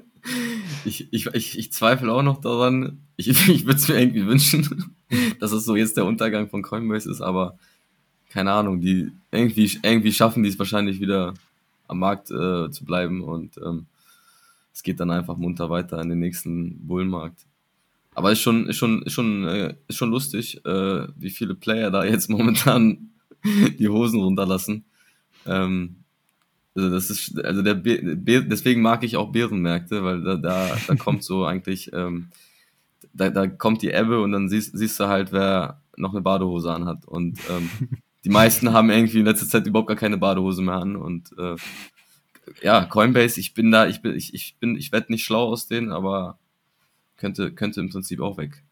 ich, 0.84 1.12
ich, 1.12 1.26
ich, 1.26 1.58
ich 1.58 1.72
zweifle 1.72 2.12
auch 2.12 2.22
noch 2.22 2.40
daran. 2.40 2.98
Ich, 3.16 3.28
ich 3.28 3.64
würde 3.64 3.78
es 3.78 3.88
mir 3.88 4.00
irgendwie 4.00 4.26
wünschen, 4.26 4.92
dass 5.40 5.52
es 5.52 5.64
so 5.64 5.76
jetzt 5.76 5.96
der 5.96 6.04
Untergang 6.04 6.48
von 6.48 6.62
Coinbase 6.62 7.10
ist, 7.10 7.20
aber 7.20 7.58
keine 8.30 8.52
Ahnung, 8.52 8.80
die 8.80 9.12
irgendwie, 9.30 9.78
irgendwie 9.82 10.12
schaffen 10.12 10.42
die 10.42 10.48
es 10.48 10.58
wahrscheinlich 10.58 11.00
wieder 11.00 11.34
am 11.86 12.00
Markt 12.00 12.30
äh, 12.30 12.70
zu 12.70 12.84
bleiben 12.84 13.22
und 13.22 13.56
ähm, 13.58 13.86
es 14.74 14.82
geht 14.82 15.00
dann 15.00 15.10
einfach 15.10 15.36
munter 15.36 15.70
weiter 15.70 16.00
in 16.02 16.10
den 16.10 16.18
nächsten 16.18 16.86
Bullenmarkt. 16.86 17.46
Aber 18.14 18.32
ist 18.32 18.40
schon, 18.40 18.66
ist 18.66 18.76
schon, 18.76 19.02
ist 19.02 19.12
schon, 19.12 19.46
äh, 19.46 19.74
ist 19.88 19.96
schon 19.96 20.10
lustig, 20.10 20.64
äh, 20.66 21.06
wie 21.16 21.30
viele 21.30 21.54
Player 21.54 21.90
da 21.90 22.04
jetzt 22.04 22.28
momentan 22.30 23.10
die 23.78 23.88
Hosen 23.88 24.20
runterlassen. 24.20 24.84
Ähm, 25.46 25.96
also 26.74 26.90
das 26.90 27.10
ist, 27.10 27.44
also 27.44 27.62
der 27.62 27.74
Be 27.74 28.44
deswegen 28.44 28.82
mag 28.82 29.04
ich 29.04 29.16
auch 29.16 29.30
Bärenmärkte, 29.30 30.02
weil 30.02 30.22
da, 30.22 30.36
da, 30.36 30.76
da 30.86 30.94
kommt 30.98 31.22
so 31.22 31.44
eigentlich, 31.44 31.92
ähm, 31.92 32.28
da, 33.12 33.30
da 33.30 33.46
kommt 33.46 33.82
die 33.82 33.90
Ebbe 33.90 34.20
und 34.20 34.32
dann 34.32 34.48
siehst, 34.48 34.76
siehst 34.76 34.98
du 34.98 35.06
halt, 35.06 35.30
wer 35.32 35.80
noch 35.96 36.12
eine 36.12 36.22
Badehose 36.22 36.72
anhat. 36.72 37.06
Und 37.06 37.38
ähm, 37.48 37.70
die 38.24 38.30
meisten 38.30 38.72
haben 38.72 38.90
irgendwie 38.90 39.20
in 39.20 39.26
letzter 39.26 39.46
Zeit 39.46 39.66
überhaupt 39.66 39.88
gar 39.88 39.96
keine 39.96 40.18
Badehose 40.18 40.62
mehr 40.62 40.74
an. 40.74 40.96
Und 40.96 41.30
äh, 41.38 41.54
ja, 42.64 42.86
Coinbase, 42.86 43.38
ich 43.38 43.52
bin 43.52 43.70
da, 43.70 43.86
ich 43.86 44.00
bin, 44.00 44.16
ich, 44.16 44.32
ich 44.32 44.56
bin, 44.58 44.74
ich 44.76 44.90
werde 44.90 45.12
nicht 45.12 45.22
schlau 45.22 45.48
aus 45.50 45.68
denen, 45.68 45.92
aber 45.92 46.38
könnte, 47.18 47.52
könnte 47.52 47.80
im 47.80 47.90
Prinzip 47.90 48.20
auch 48.20 48.38
weg. 48.38 48.64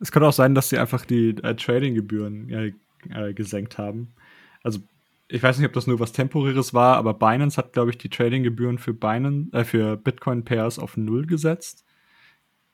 Es 0.00 0.10
könnte 0.10 0.26
auch 0.26 0.32
sein, 0.32 0.54
dass 0.54 0.70
sie 0.70 0.78
einfach 0.78 1.04
die 1.04 1.36
äh, 1.42 1.54
Trading-Gebühren 1.54 2.48
äh, 2.48 3.34
gesenkt 3.34 3.76
haben. 3.76 4.14
Also 4.62 4.80
ich 5.28 5.42
weiß 5.42 5.58
nicht, 5.58 5.66
ob 5.66 5.74
das 5.74 5.86
nur 5.86 6.00
was 6.00 6.12
Temporäres 6.12 6.72
war, 6.72 6.96
aber 6.96 7.12
Binance 7.12 7.58
hat, 7.58 7.74
glaube 7.74 7.90
ich, 7.90 7.98
die 7.98 8.08
Trading-Gebühren 8.08 8.78
für 8.78 8.94
Binance, 8.94 9.52
äh, 9.52 9.64
für 9.64 9.98
Bitcoin-Pairs 9.98 10.78
auf 10.78 10.96
Null 10.96 11.26
gesetzt. 11.26 11.84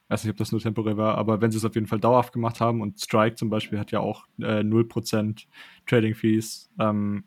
Ich 0.04 0.10
weiß 0.10 0.22
nicht, 0.22 0.30
ob 0.30 0.38
das 0.38 0.52
nur 0.52 0.60
temporär 0.60 0.96
war, 0.96 1.18
aber 1.18 1.40
wenn 1.40 1.50
sie 1.50 1.58
es 1.58 1.64
auf 1.64 1.74
jeden 1.74 1.88
Fall 1.88 1.98
dauerhaft 1.98 2.32
gemacht 2.32 2.60
haben 2.60 2.80
und 2.80 3.00
Strike 3.00 3.34
zum 3.34 3.50
Beispiel 3.50 3.80
hat 3.80 3.90
ja 3.90 3.98
auch 3.98 4.26
äh, 4.38 4.60
0% 4.60 5.46
Trading-Fees, 5.86 6.70
ähm, 6.78 7.24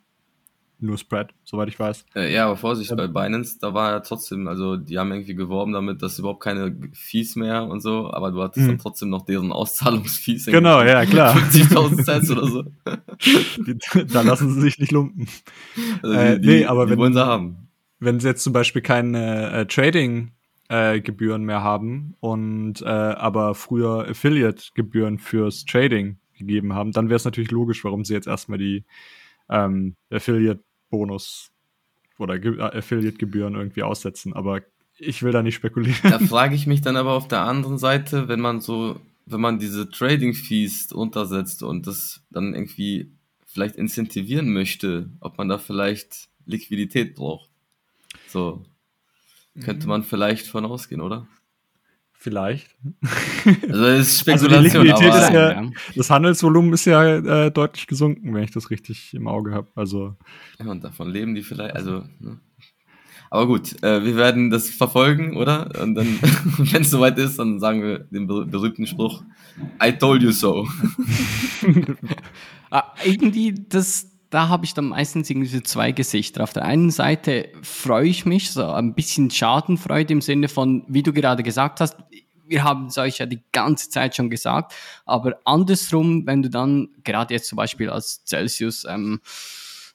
nur 0.81 0.97
Spread, 0.97 1.33
soweit 1.43 1.69
ich 1.69 1.79
weiß. 1.79 2.05
Äh, 2.15 2.33
ja, 2.33 2.45
aber 2.45 2.57
Vorsicht, 2.57 2.95
bei 2.95 3.07
Binance, 3.07 3.57
da 3.59 3.73
war 3.73 3.91
ja 3.91 3.99
trotzdem, 3.99 4.47
also 4.47 4.77
die 4.77 4.97
haben 4.97 5.11
irgendwie 5.11 5.35
geworben 5.35 5.73
damit, 5.73 6.01
dass 6.01 6.19
überhaupt 6.19 6.41
keine 6.41 6.75
Fees 6.93 7.35
mehr 7.35 7.65
und 7.65 7.81
so, 7.81 8.11
aber 8.11 8.31
du 8.31 8.41
hattest 8.41 8.65
hm. 8.65 8.73
dann 8.73 8.77
trotzdem 8.79 9.09
noch 9.09 9.25
deren 9.25 9.51
Auszahlungsfees. 9.51 10.45
Genau, 10.47 10.81
ja, 10.81 11.05
klar. 11.05 11.35
50.000 11.51 12.03
Cent 12.03 12.29
oder 12.31 12.47
so. 12.47 12.63
da 14.13 14.21
lassen 14.21 14.53
sie 14.53 14.61
sich 14.61 14.79
nicht 14.79 14.91
lumpen. 14.91 15.27
Also 16.01 16.15
die, 16.15 16.19
äh, 16.19 16.39
die, 16.39 16.47
nee, 16.47 16.65
aber 16.65 16.89
wenn, 16.89 16.97
wollen 16.97 17.13
sie 17.13 17.25
haben. 17.25 17.69
Wenn 17.99 18.19
sie 18.19 18.27
jetzt 18.27 18.43
zum 18.43 18.53
Beispiel 18.53 18.81
keine 18.81 19.51
äh, 19.51 19.65
Trading 19.65 20.31
äh, 20.69 21.01
Gebühren 21.01 21.43
mehr 21.43 21.63
haben 21.63 22.15
und 22.19 22.81
äh, 22.81 22.85
aber 22.85 23.55
früher 23.55 24.07
Affiliate-Gebühren 24.09 25.19
fürs 25.19 25.65
Trading 25.65 26.17
gegeben 26.37 26.73
haben, 26.73 26.91
dann 26.91 27.09
wäre 27.09 27.17
es 27.17 27.25
natürlich 27.25 27.51
logisch, 27.51 27.83
warum 27.83 28.05
sie 28.05 28.13
jetzt 28.13 28.27
erstmal 28.27 28.57
die 28.57 28.85
ähm, 29.49 29.95
Affiliate 30.09 30.63
Bonus 30.91 31.49
oder 32.19 32.35
äh, 32.35 32.77
Affiliate-Gebühren 32.77 33.55
irgendwie 33.55 33.81
aussetzen, 33.81 34.33
aber 34.33 34.61
ich 34.99 35.23
will 35.23 35.31
da 35.31 35.41
nicht 35.41 35.55
spekulieren. 35.55 35.97
Da 36.03 36.19
frage 36.27 36.53
ich 36.53 36.67
mich 36.67 36.81
dann 36.81 36.95
aber 36.95 37.13
auf 37.13 37.27
der 37.27 37.41
anderen 37.41 37.79
Seite, 37.79 38.27
wenn 38.27 38.39
man 38.39 38.61
so 38.61 39.01
wenn 39.25 39.41
man 39.41 39.59
diese 39.59 39.89
Trading 39.89 40.33
Fees 40.33 40.91
untersetzt 40.91 41.63
und 41.63 41.87
das 41.87 42.21
dann 42.29 42.53
irgendwie 42.53 43.11
vielleicht 43.45 43.75
incentivieren 43.75 44.51
möchte, 44.51 45.09
ob 45.19 45.37
man 45.37 45.49
da 45.49 45.57
vielleicht 45.57 46.29
Liquidität 46.45 47.15
braucht. 47.15 47.49
So 48.27 48.63
könnte 49.61 49.85
mhm. 49.85 49.89
man 49.89 50.03
vielleicht 50.03 50.47
von 50.47 50.65
ausgehen, 50.65 51.01
oder? 51.01 51.27
Vielleicht. 52.21 52.75
Also 53.67 53.81
das 53.81 53.99
ist 53.99 54.19
Spekulation. 54.19 54.51
Also 54.53 54.83
die 54.83 54.87
Liquidität 54.87 55.15
ist 55.15 55.33
ja, 55.33 55.71
das 55.95 56.09
Handelsvolumen 56.11 56.71
ist 56.71 56.85
ja 56.85 57.15
äh, 57.15 57.51
deutlich 57.51 57.87
gesunken, 57.87 58.35
wenn 58.35 58.43
ich 58.43 58.51
das 58.51 58.69
richtig 58.69 59.15
im 59.15 59.27
Auge 59.27 59.55
habe. 59.55 59.69
Also 59.73 60.15
ja, 60.59 60.69
und 60.69 60.83
davon 60.83 61.09
leben 61.09 61.33
die 61.33 61.41
vielleicht. 61.41 61.75
Also, 61.75 62.03
ne? 62.19 62.39
aber 63.31 63.47
gut, 63.47 63.81
äh, 63.81 64.05
wir 64.05 64.15
werden 64.17 64.51
das 64.51 64.69
verfolgen, 64.69 65.35
oder? 65.35 65.71
Und 65.81 65.95
dann, 65.95 66.19
wenn 66.59 66.83
es 66.83 66.91
soweit 66.91 67.17
ist, 67.17 67.39
dann 67.39 67.59
sagen 67.59 67.81
wir 67.81 67.97
den 67.97 68.27
berühmten 68.27 68.85
Spruch: 68.85 69.23
I 69.83 69.91
told 69.91 70.21
you 70.21 70.29
so. 70.29 70.67
ah, 72.69 72.83
irgendwie 73.03 73.55
das 73.67 74.10
da 74.31 74.47
habe 74.47 74.65
ich 74.65 74.73
dann 74.73 74.85
meistens 74.85 75.29
irgendwie 75.29 75.49
so 75.49 75.59
zwei 75.59 75.91
Gesichter. 75.91 76.41
Auf 76.41 76.53
der 76.53 76.63
einen 76.63 76.89
Seite 76.89 77.49
freue 77.61 78.07
ich 78.07 78.25
mich, 78.25 78.51
so 78.51 78.65
ein 78.65 78.95
bisschen 78.95 79.29
Schadenfreude 79.29 80.13
im 80.13 80.21
Sinne 80.21 80.47
von, 80.47 80.83
wie 80.87 81.03
du 81.03 81.13
gerade 81.13 81.43
gesagt 81.43 81.81
hast, 81.81 81.97
wir 82.47 82.63
haben 82.63 82.87
es 82.87 82.97
euch 82.97 83.19
ja 83.19 83.25
die 83.25 83.41
ganze 83.51 83.89
Zeit 83.89 84.15
schon 84.15 84.29
gesagt, 84.29 84.73
aber 85.05 85.37
andersrum, 85.45 86.25
wenn 86.25 86.41
du 86.41 86.49
dann, 86.49 86.89
gerade 87.03 87.33
jetzt 87.33 87.47
zum 87.47 87.57
Beispiel 87.57 87.89
als 87.89 88.23
Celsius 88.25 88.85
ähm, 88.85 89.21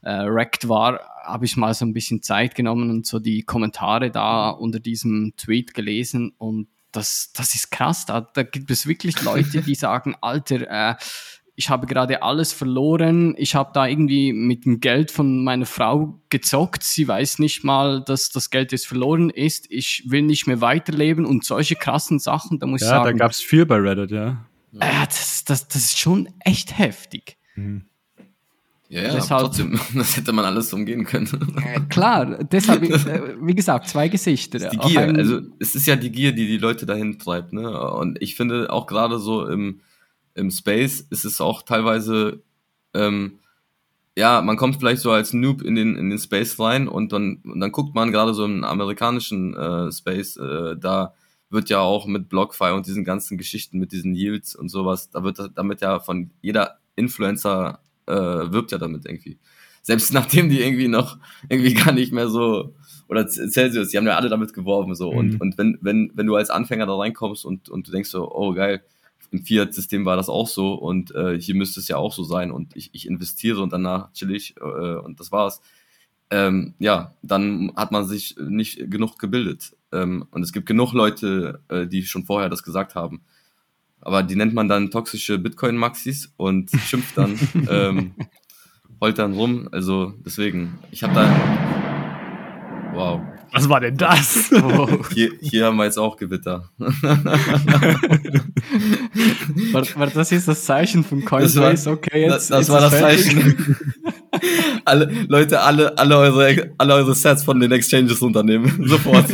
äh, 0.03 0.25
wrecked 0.27 0.69
war, 0.69 1.01
habe 1.25 1.47
ich 1.47 1.57
mal 1.57 1.75
so 1.75 1.85
ein 1.85 1.93
bisschen 1.93 2.23
Zeit 2.23 2.55
genommen 2.55 2.91
und 2.91 3.07
so 3.07 3.19
die 3.19 3.43
Kommentare 3.43 4.11
da 4.11 4.51
unter 4.51 4.81
diesem 4.81 5.33
Tweet 5.37 5.75
gelesen 5.75 6.33
und 6.37 6.69
das, 6.93 7.33
das 7.35 7.55
ist 7.55 7.71
krass. 7.71 8.07
Da, 8.07 8.23
da 8.23 8.43
gibt 8.43 8.71
es 8.71 8.87
wirklich 8.87 9.21
Leute, 9.23 9.61
die 9.63 9.75
sagen, 9.75 10.17
Alter, 10.21 10.91
äh, 10.91 10.95
ich 11.59 11.71
habe 11.71 11.87
gerade 11.87 12.23
alles 12.23 12.53
verloren, 12.53 13.35
ich 13.39 13.55
habe 13.55 13.71
da 13.73 13.87
irgendwie 13.87 14.35
mit 14.35 14.67
dem 14.67 14.79
Geld 14.79 15.11
von 15.11 15.43
meiner 15.43 15.65
Frau 15.65 16.21
gezockt, 16.29 16.83
sie 16.83 17.09
weiß 17.09 17.39
nicht 17.39 17.65
mal, 17.65 18.03
dass 18.03 18.29
das 18.29 18.51
Geld 18.51 18.73
jetzt 18.73 18.87
verloren 18.87 19.31
ist, 19.31 19.67
ich 19.71 20.05
will 20.07 20.21
nicht 20.21 20.47
mehr 20.47 20.61
weiterleben 20.61 21.25
und 21.25 21.45
solche 21.45 21.75
krassen 21.75 22.19
Sachen, 22.19 22.59
da 22.59 22.67
muss 22.67 22.83
ja, 22.83 22.87
ich 22.87 22.91
sagen. 22.91 23.07
Ja, 23.07 23.13
da 23.13 23.19
gab 23.19 23.31
es 23.31 23.41
viel 23.41 23.65
bei 23.65 23.77
Reddit, 23.77 24.11
ja. 24.11 24.45
Äh, 24.79 25.07
das, 25.07 25.45
das, 25.45 25.67
das 25.67 25.77
ist 25.77 25.99
schon 25.99 26.29
echt 26.41 26.79
heftig. 26.79 27.39
Mhm. 27.55 27.87
Ja, 28.89 29.03
ja 29.03 29.15
deshalb, 29.15 29.47
trotzdem, 29.47 29.81
das 29.95 30.15
hätte 30.15 30.33
man 30.33 30.45
alles 30.45 30.73
umgehen 30.75 31.05
können. 31.05 31.87
Klar, 31.89 32.45
deshalb, 32.45 32.83
äh, 32.83 33.35
wie 33.41 33.55
gesagt, 33.55 33.89
zwei 33.89 34.09
Gesichter. 34.09 34.59
die 34.59 34.77
Gier, 34.77 35.01
also 35.01 35.41
es 35.59 35.75
ist 35.75 35.87
ja 35.87 35.97
die 35.97 36.13
Gier, 36.13 36.33
die 36.33 36.47
die 36.47 36.59
Leute 36.59 36.85
dahin 36.85 37.19
treibt, 37.19 37.55
ne? 37.55 37.91
Und 37.93 38.21
ich 38.21 38.37
finde 38.37 38.71
auch 38.71 38.87
gerade 38.87 39.19
so 39.19 39.47
im 39.49 39.81
im 40.37 40.51
Space 40.51 41.01
ist 41.11 41.25
es 41.25 41.41
auch 41.41 41.63
teilweise, 41.63 42.43
ähm, 42.95 43.39
ja, 44.17 44.41
man 44.43 44.57
kommt 44.57 44.77
vielleicht 44.77 45.03
so 45.03 45.11
als 45.11 45.33
Noob 45.33 45.63
in 45.63 45.75
den, 45.75 45.97
in 45.97 46.11
den 46.11 46.19
Space 46.19 46.59
rein 46.61 46.89
und 46.89 47.13
dann, 47.13 47.43
und 47.45 47.61
dann 47.61 47.73
guckt 47.73 47.95
man 47.95 48.13
gerade 48.13 48.35
so 48.35 48.45
im 48.45 48.63
amerikanischen 48.63 49.55
äh, 49.57 49.91
Space, 49.91 50.37
äh, 50.37 50.77
da 50.79 51.15
wird 51.49 51.71
ja 51.71 51.81
auch 51.81 52.07
mit 52.07 52.29
BlockFi 52.29 52.73
und 52.73 52.87
diesen 52.87 53.05
ganzen 53.05 53.39
Geschichten 53.39 53.79
mit 53.79 53.93
diesen 53.93 54.15
Yields 54.15 54.55
und 54.55 54.69
sowas, 54.69 55.11
da 55.11 55.25
wird 55.25 55.39
damit 55.55 55.81
ja 55.81 56.01
von 56.01 56.31
jeder 56.43 56.79
Influencer 56.97 57.81
äh, 58.07 58.15
wirbt 58.15 58.73
ja 58.73 58.79
damit 58.79 59.07
irgendwie. 59.07 59.39
Selbst 59.83 60.13
nachdem 60.13 60.49
die 60.49 60.61
irgendwie 60.61 60.89
noch 60.89 61.19
irgendwie 61.49 61.75
gar 61.75 61.93
nicht 61.93 62.13
mehr 62.13 62.29
so 62.29 62.75
oder 63.09 63.29
Celsius, 63.29 63.91
die 63.91 63.97
haben 63.97 64.07
ja 64.07 64.17
alle 64.17 64.29
damit 64.29 64.53
geworben 64.53 64.95
so 64.95 65.13
mhm. 65.13 65.19
und 65.19 65.41
und 65.41 65.59
wenn 65.59 65.79
wenn 65.81 66.11
wenn 66.15 66.27
du 66.27 66.35
als 66.35 66.51
Anfänger 66.51 66.87
da 66.87 66.97
reinkommst 66.97 67.45
und 67.45 67.69
und 67.69 67.87
du 67.87 67.93
denkst 67.93 68.11
so, 68.11 68.31
oh 68.31 68.53
geil, 68.53 68.83
im 69.31 69.45
Fiat-System 69.45 70.05
war 70.05 70.17
das 70.17 70.29
auch 70.29 70.49
so 70.49 70.75
und 70.75 71.15
äh, 71.15 71.41
hier 71.41 71.55
müsste 71.55 71.81
es 71.81 71.89
ja 71.89 71.97
auch 71.97 72.13
so 72.13 72.25
sein 72.25 72.51
und 72.51 72.77
ich, 72.77 72.91
ich 72.93 73.07
investiere 73.07 73.63
und 73.63 73.73
danach 73.73 74.13
chill 74.13 74.35
ich 74.35 74.57
äh, 74.59 74.97
und 74.97 75.21
das 75.21 75.33
war's. 75.33 75.61
Ähm, 76.31 76.75
ja, 76.79 77.15
dann 77.23 77.73
hat 77.77 77.93
man 77.93 78.05
sich 78.05 78.37
nicht 78.39 78.91
genug 78.91 79.19
gebildet. 79.19 79.77
Ähm, 79.93 80.27
und 80.31 80.43
es 80.43 80.53
gibt 80.53 80.67
genug 80.67 80.93
Leute, 80.93 81.61
äh, 81.69 81.87
die 81.87 82.05
schon 82.05 82.25
vorher 82.25 82.49
das 82.49 82.63
gesagt 82.63 82.95
haben. 82.95 83.23
Aber 84.01 84.23
die 84.23 84.37
nennt 84.37 84.55
man 84.55 84.69
dann 84.69 84.91
toxische 84.91 85.39
Bitcoin-Maxis 85.39 86.33
und 86.37 86.71
schimpft 86.71 87.17
dann, 87.17 87.39
ähm, 87.71 88.15
heult 89.01 89.19
dann 89.19 89.35
rum. 89.35 89.69
Also 89.71 90.15
deswegen, 90.25 90.79
ich 90.91 91.03
habe 91.03 91.15
da. 91.15 92.93
Wow. 92.95 93.36
Was 93.57 93.69
war 93.71 93.81
denn 93.81 93.97
das? 93.97 94.51
Oh. 94.53 94.87
Hier, 95.15 95.33
hier 95.41 95.65
haben 95.65 95.77
wir 95.79 95.85
jetzt 95.85 95.99
auch 95.99 96.17
Gewitter. 96.19 96.69
war, 96.79 96.93
war 99.97 100.07
das 100.09 100.31
jetzt 100.31 100.47
das 100.47 100.65
Zeichen 100.65 101.03
von 101.03 101.25
Coinbase? 101.25 101.91
okay, 101.91 102.23
jetzt. 102.23 102.33
Das, 102.33 102.49
das 102.49 102.59
jetzt 102.59 102.71
war 102.71 102.81
das 102.83 102.95
fertig. 102.95 103.25
Zeichen. 103.25 103.77
alle, 104.85 105.11
Leute, 105.29 105.61
alle, 105.61 105.97
alle 105.97 106.19
eure, 106.19 106.71
alle 106.77 106.95
eure 106.95 107.15
Sets 107.15 107.45
von 107.45 107.59
den 107.59 107.73
Exchanges 107.73 108.21
unternehmen. 108.21 108.87
Sofort. 108.87 109.25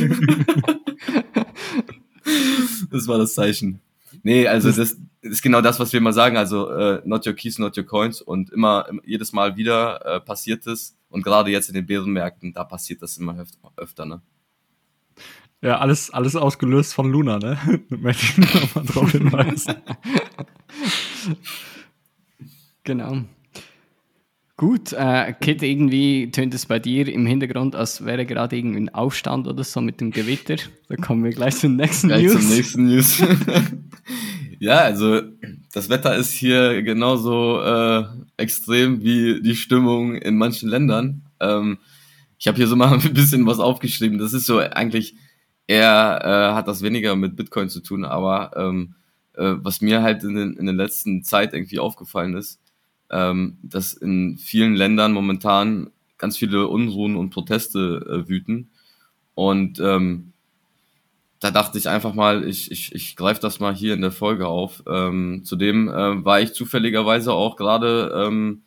das 2.92 3.08
war 3.08 3.18
das 3.18 3.34
Zeichen. 3.34 3.80
Nee, 4.22 4.46
also 4.46 4.70
das 4.70 4.96
ist 5.22 5.42
genau 5.42 5.60
das, 5.60 5.80
was 5.80 5.92
wir 5.92 5.98
immer 5.98 6.12
sagen. 6.12 6.36
Also 6.36 6.70
äh, 6.70 7.02
not 7.04 7.26
your 7.26 7.34
keys, 7.34 7.58
not 7.58 7.76
your 7.76 7.84
coins. 7.84 8.22
Und 8.22 8.50
immer, 8.50 8.86
jedes 9.04 9.32
Mal 9.32 9.56
wieder 9.56 10.04
äh, 10.06 10.20
passiert 10.20 10.64
es 10.68 10.96
und 11.12 11.22
gerade 11.22 11.50
jetzt 11.50 11.68
in 11.68 11.74
den 11.74 11.86
Bärenmärkten, 11.86 12.52
da 12.52 12.64
passiert 12.64 13.02
das 13.02 13.18
immer 13.18 13.44
öfter, 13.76 14.06
ne? 14.06 14.22
Ja, 15.60 15.78
alles, 15.78 16.10
alles 16.10 16.34
ausgelöst 16.34 16.92
von 16.92 17.10
Luna, 17.10 17.38
ne? 17.38 17.58
Möchte 17.88 18.24
ich 18.24 18.38
noch 18.38 18.74
mal 18.74 18.84
drauf 18.84 19.12
hinweisen. 19.12 19.76
genau. 22.84 23.22
Gut, 24.56 24.92
äh, 24.92 25.34
Kit, 25.40 25.62
irgendwie 25.62 26.30
tönt 26.30 26.54
es 26.54 26.66
bei 26.66 26.78
dir 26.78 27.08
im 27.08 27.26
Hintergrund, 27.26 27.76
als 27.76 28.04
wäre 28.04 28.26
gerade 28.26 28.56
irgendwie 28.56 28.80
ein 28.80 28.94
Aufstand 28.94 29.46
oder 29.46 29.64
so 29.64 29.80
mit 29.80 30.00
dem 30.00 30.10
Gewitter. 30.10 30.56
Da 30.88 30.96
kommen 30.96 31.24
wir 31.24 31.30
gleich 31.30 31.56
zum 31.56 31.76
nächsten 31.76 32.08
gleich 32.08 32.24
News. 32.24 32.40
Zum 32.40 32.48
nächsten 32.48 32.86
News. 32.86 33.22
ja, 34.58 34.78
also 34.78 35.20
das 35.72 35.88
Wetter 35.88 36.14
ist 36.14 36.32
hier 36.32 36.82
genauso 36.82 37.60
äh, 37.62 38.04
extrem 38.36 39.02
wie 39.02 39.40
die 39.40 39.56
Stimmung 39.56 40.14
in 40.16 40.36
manchen 40.36 40.68
Ländern. 40.68 41.22
Ähm, 41.40 41.78
ich 42.38 42.46
habe 42.46 42.58
hier 42.58 42.68
so 42.68 42.76
mal 42.76 42.92
ein 42.92 43.14
bisschen 43.14 43.46
was 43.46 43.58
aufgeschrieben. 43.58 44.18
Das 44.18 44.34
ist 44.34 44.46
so 44.46 44.58
eigentlich 44.58 45.16
eher 45.66 46.20
äh, 46.22 46.54
hat 46.54 46.68
das 46.68 46.82
weniger 46.82 47.16
mit 47.16 47.36
Bitcoin 47.36 47.70
zu 47.70 47.80
tun, 47.80 48.04
aber 48.04 48.52
ähm, 48.56 48.94
äh, 49.34 49.54
was 49.56 49.80
mir 49.80 50.02
halt 50.02 50.24
in, 50.24 50.34
den, 50.34 50.56
in 50.56 50.66
der 50.66 50.74
letzten 50.74 51.24
Zeit 51.24 51.54
irgendwie 51.54 51.78
aufgefallen 51.78 52.36
ist, 52.36 52.60
ähm, 53.10 53.58
dass 53.62 53.94
in 53.94 54.36
vielen 54.36 54.74
Ländern 54.74 55.12
momentan 55.12 55.90
ganz 56.18 56.36
viele 56.36 56.68
Unruhen 56.68 57.16
und 57.16 57.30
Proteste 57.30 58.24
äh, 58.26 58.28
wüten 58.28 58.70
und 59.34 59.80
ähm, 59.80 60.31
da 61.42 61.50
dachte 61.50 61.76
ich 61.76 61.88
einfach 61.88 62.14
mal, 62.14 62.46
ich, 62.46 62.70
ich, 62.70 62.94
ich 62.94 63.16
greife 63.16 63.40
das 63.40 63.58
mal 63.58 63.74
hier 63.74 63.94
in 63.94 64.00
der 64.00 64.12
Folge 64.12 64.46
auf. 64.46 64.84
Ähm, 64.86 65.42
zudem 65.44 65.88
äh, 65.88 66.24
war 66.24 66.40
ich 66.40 66.54
zufälligerweise 66.54 67.32
auch 67.32 67.56
gerade 67.56 68.12
ähm, 68.14 68.62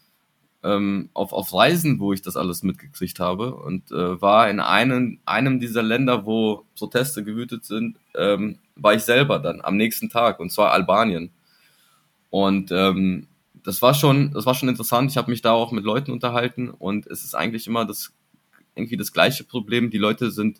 ähm, 0.62 1.10
auf, 1.14 1.32
auf 1.32 1.54
Reisen, 1.54 2.02
wo 2.02 2.12
ich 2.12 2.22
das 2.22 2.36
alles 2.36 2.64
mitgekriegt 2.64 3.22
habe 3.22 3.56
und 3.56 3.92
äh, 3.92 4.22
war 4.22 4.50
in 4.50 4.60
einem, 4.60 5.20
einem 5.24 5.62
dieser 5.62 5.84
Länder, 5.84 6.26
wo 6.26 6.66
Proteste 6.78 7.24
gewütet 7.24 7.64
sind, 7.64 7.96
ähm, 8.14 8.58
war 8.76 8.94
ich 8.94 9.04
selber 9.04 9.40
dann 9.40 9.62
am 9.62 9.78
nächsten 9.78 10.10
Tag 10.10 10.42
und 10.42 10.52
zwar 10.52 10.72
Albanien. 10.74 11.32
Und 12.30 12.74
ähm, 12.74 13.28
das 13.64 13.82
war 13.82 13.94
schon, 13.94 14.32
das 14.34 14.46
war 14.46 14.54
schon 14.54 14.68
interessant. 14.68 15.10
Ich 15.12 15.16
habe 15.16 15.32
mich 15.32 15.42
da 15.42 15.54
auch 15.54 15.72
mit 15.72 15.86
Leuten 15.86 16.12
unterhalten 16.12 16.72
und 16.72 17.08
es 17.08 17.24
ist 17.24 17.36
eigentlich 17.36 17.68
immer 17.68 17.86
das 17.86 18.12
irgendwie 18.76 18.98
das 18.98 19.14
gleiche 19.14 19.46
Problem. 19.46 19.92
Die 19.92 19.98
Leute 19.98 20.30
sind 20.30 20.60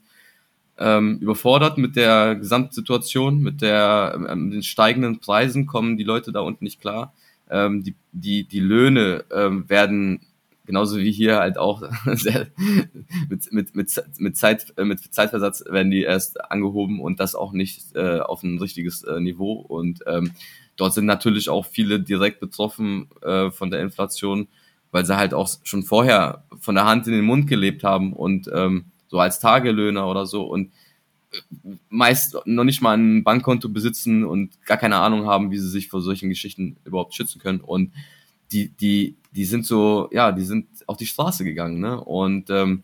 ähm, 0.78 1.18
überfordert 1.20 1.78
mit 1.78 1.96
der 1.96 2.36
Gesamtsituation, 2.36 3.40
mit 3.40 3.62
der 3.62 4.28
ähm, 4.30 4.52
den 4.52 4.64
steigenden 4.64 5.20
Preisen 5.20 5.66
kommen 5.66 5.98
die 5.98 6.04
Leute 6.04 6.32
da 6.32 6.42
unten 6.42 6.64
nicht 6.66 6.82
klar. 6.82 7.14
Ähm, 7.50 7.84
die, 7.84 7.96
die, 8.12 8.44
die 8.44 8.60
Löhne 8.60 9.24
ähm, 9.32 9.70
werden 9.70 10.22
genauso 10.66 10.98
wie 10.98 11.12
hier 11.12 11.38
halt 11.38 11.58
auch 11.58 11.84
sehr, 12.14 12.48
mit, 13.30 13.52
mit, 13.52 13.76
mit, 13.76 14.04
mit, 14.18 14.38
Zeit, 14.38 14.74
mit 14.78 15.14
Zeitversatz 15.14 15.64
werden 15.70 15.92
die 15.92 16.04
erst 16.04 16.52
angehoben 16.52 17.00
und 17.00 17.20
das 17.20 17.36
auch 17.36 17.54
nicht 17.54 17.96
äh, 17.96 18.20
auf 18.20 18.44
ein 18.44 18.58
richtiges 18.58 19.04
äh, 19.04 19.20
Niveau. 19.20 19.54
Und 19.54 20.00
ähm, 20.08 20.32
dort 20.76 20.94
sind 20.94 21.06
natürlich 21.06 21.50
auch 21.50 21.66
viele 21.66 22.00
direkt 22.00 22.40
betroffen 22.40 23.10
äh, 23.22 23.52
von 23.52 23.70
der 23.70 23.82
Inflation, 23.82 24.48
weil 24.92 25.06
sie 25.06 25.18
halt 25.18 25.34
auch 25.34 25.50
schon 25.64 25.84
vorher 25.84 26.44
von 26.60 26.76
der 26.76 26.86
Hand 26.86 27.08
in 27.08 27.14
den 27.14 27.26
Mund 27.26 27.48
gelebt 27.48 27.84
haben 27.84 28.14
und 28.14 28.50
ähm, 28.54 28.86
so 29.16 29.22
als 29.22 29.40
Tagelöhner 29.40 30.08
oder 30.08 30.26
so 30.26 30.44
und 30.44 30.72
äh, 31.32 31.38
meist 31.90 32.36
noch 32.46 32.66
nicht 32.66 32.82
mal 32.82 32.98
ein 32.98 33.24
Bankkonto 33.24 33.70
besitzen 33.70 34.26
und 34.26 34.52
gar 34.66 34.78
keine 34.78 34.98
Ahnung 34.98 35.26
haben, 35.26 35.52
wie 35.52 35.58
sie 35.58 35.70
sich 35.70 35.88
vor 35.88 36.02
solchen 36.02 36.28
Geschichten 36.28 36.76
überhaupt 36.84 37.16
schützen 37.16 37.40
können. 37.40 37.62
Und 37.62 37.94
die, 38.52 38.68
die, 38.68 39.16
die 39.32 39.46
sind 39.46 39.66
so, 39.66 40.10
ja, 40.12 40.34
die 40.34 40.44
sind 40.44 40.68
auf 40.86 40.98
die 40.98 41.06
Straße 41.06 41.46
gegangen, 41.46 41.80
ne? 41.80 41.98
Und 42.00 42.50
ähm, 42.50 42.84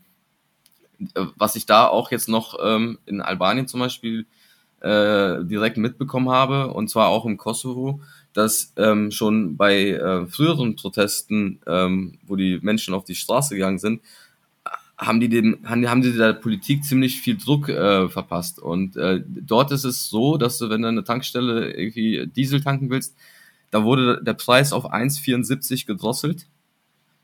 was 1.36 1.54
ich 1.54 1.66
da 1.66 1.86
auch 1.86 2.10
jetzt 2.10 2.28
noch 2.28 2.58
ähm, 2.62 2.98
in 3.04 3.20
Albanien 3.20 3.68
zum 3.68 3.80
Beispiel 3.80 4.24
äh, 4.80 5.44
direkt 5.44 5.76
mitbekommen 5.76 6.30
habe, 6.30 6.72
und 6.72 6.88
zwar 6.88 7.08
auch 7.08 7.26
im 7.26 7.36
Kosovo, 7.36 8.00
dass 8.32 8.72
ähm, 8.78 9.10
schon 9.10 9.58
bei 9.58 9.90
äh, 9.90 10.26
früheren 10.26 10.76
Protesten, 10.76 11.60
ähm, 11.66 12.18
wo 12.26 12.36
die 12.36 12.58
Menschen 12.62 12.94
auf 12.94 13.04
die 13.04 13.16
Straße 13.16 13.54
gegangen 13.54 13.78
sind, 13.78 14.00
haben 15.06 15.20
die 15.20 15.28
dem, 15.28 15.58
haben, 15.64 15.88
haben 15.88 16.02
die 16.02 16.12
der 16.12 16.32
Politik 16.32 16.84
ziemlich 16.84 17.20
viel 17.20 17.36
Druck 17.36 17.68
äh, 17.68 18.08
verpasst. 18.08 18.58
Und 18.58 18.96
äh, 18.96 19.22
dort 19.26 19.72
ist 19.72 19.84
es 19.84 20.08
so, 20.08 20.36
dass 20.36 20.58
du, 20.58 20.70
wenn 20.70 20.82
du 20.82 20.88
eine 20.88 21.04
Tankstelle 21.04 21.72
irgendwie 21.72 22.26
Diesel 22.26 22.60
tanken 22.60 22.90
willst, 22.90 23.16
da 23.70 23.84
wurde 23.84 24.22
der 24.22 24.34
Preis 24.34 24.72
auf 24.72 24.92
1,74 24.92 25.86
gedrosselt. 25.86 26.46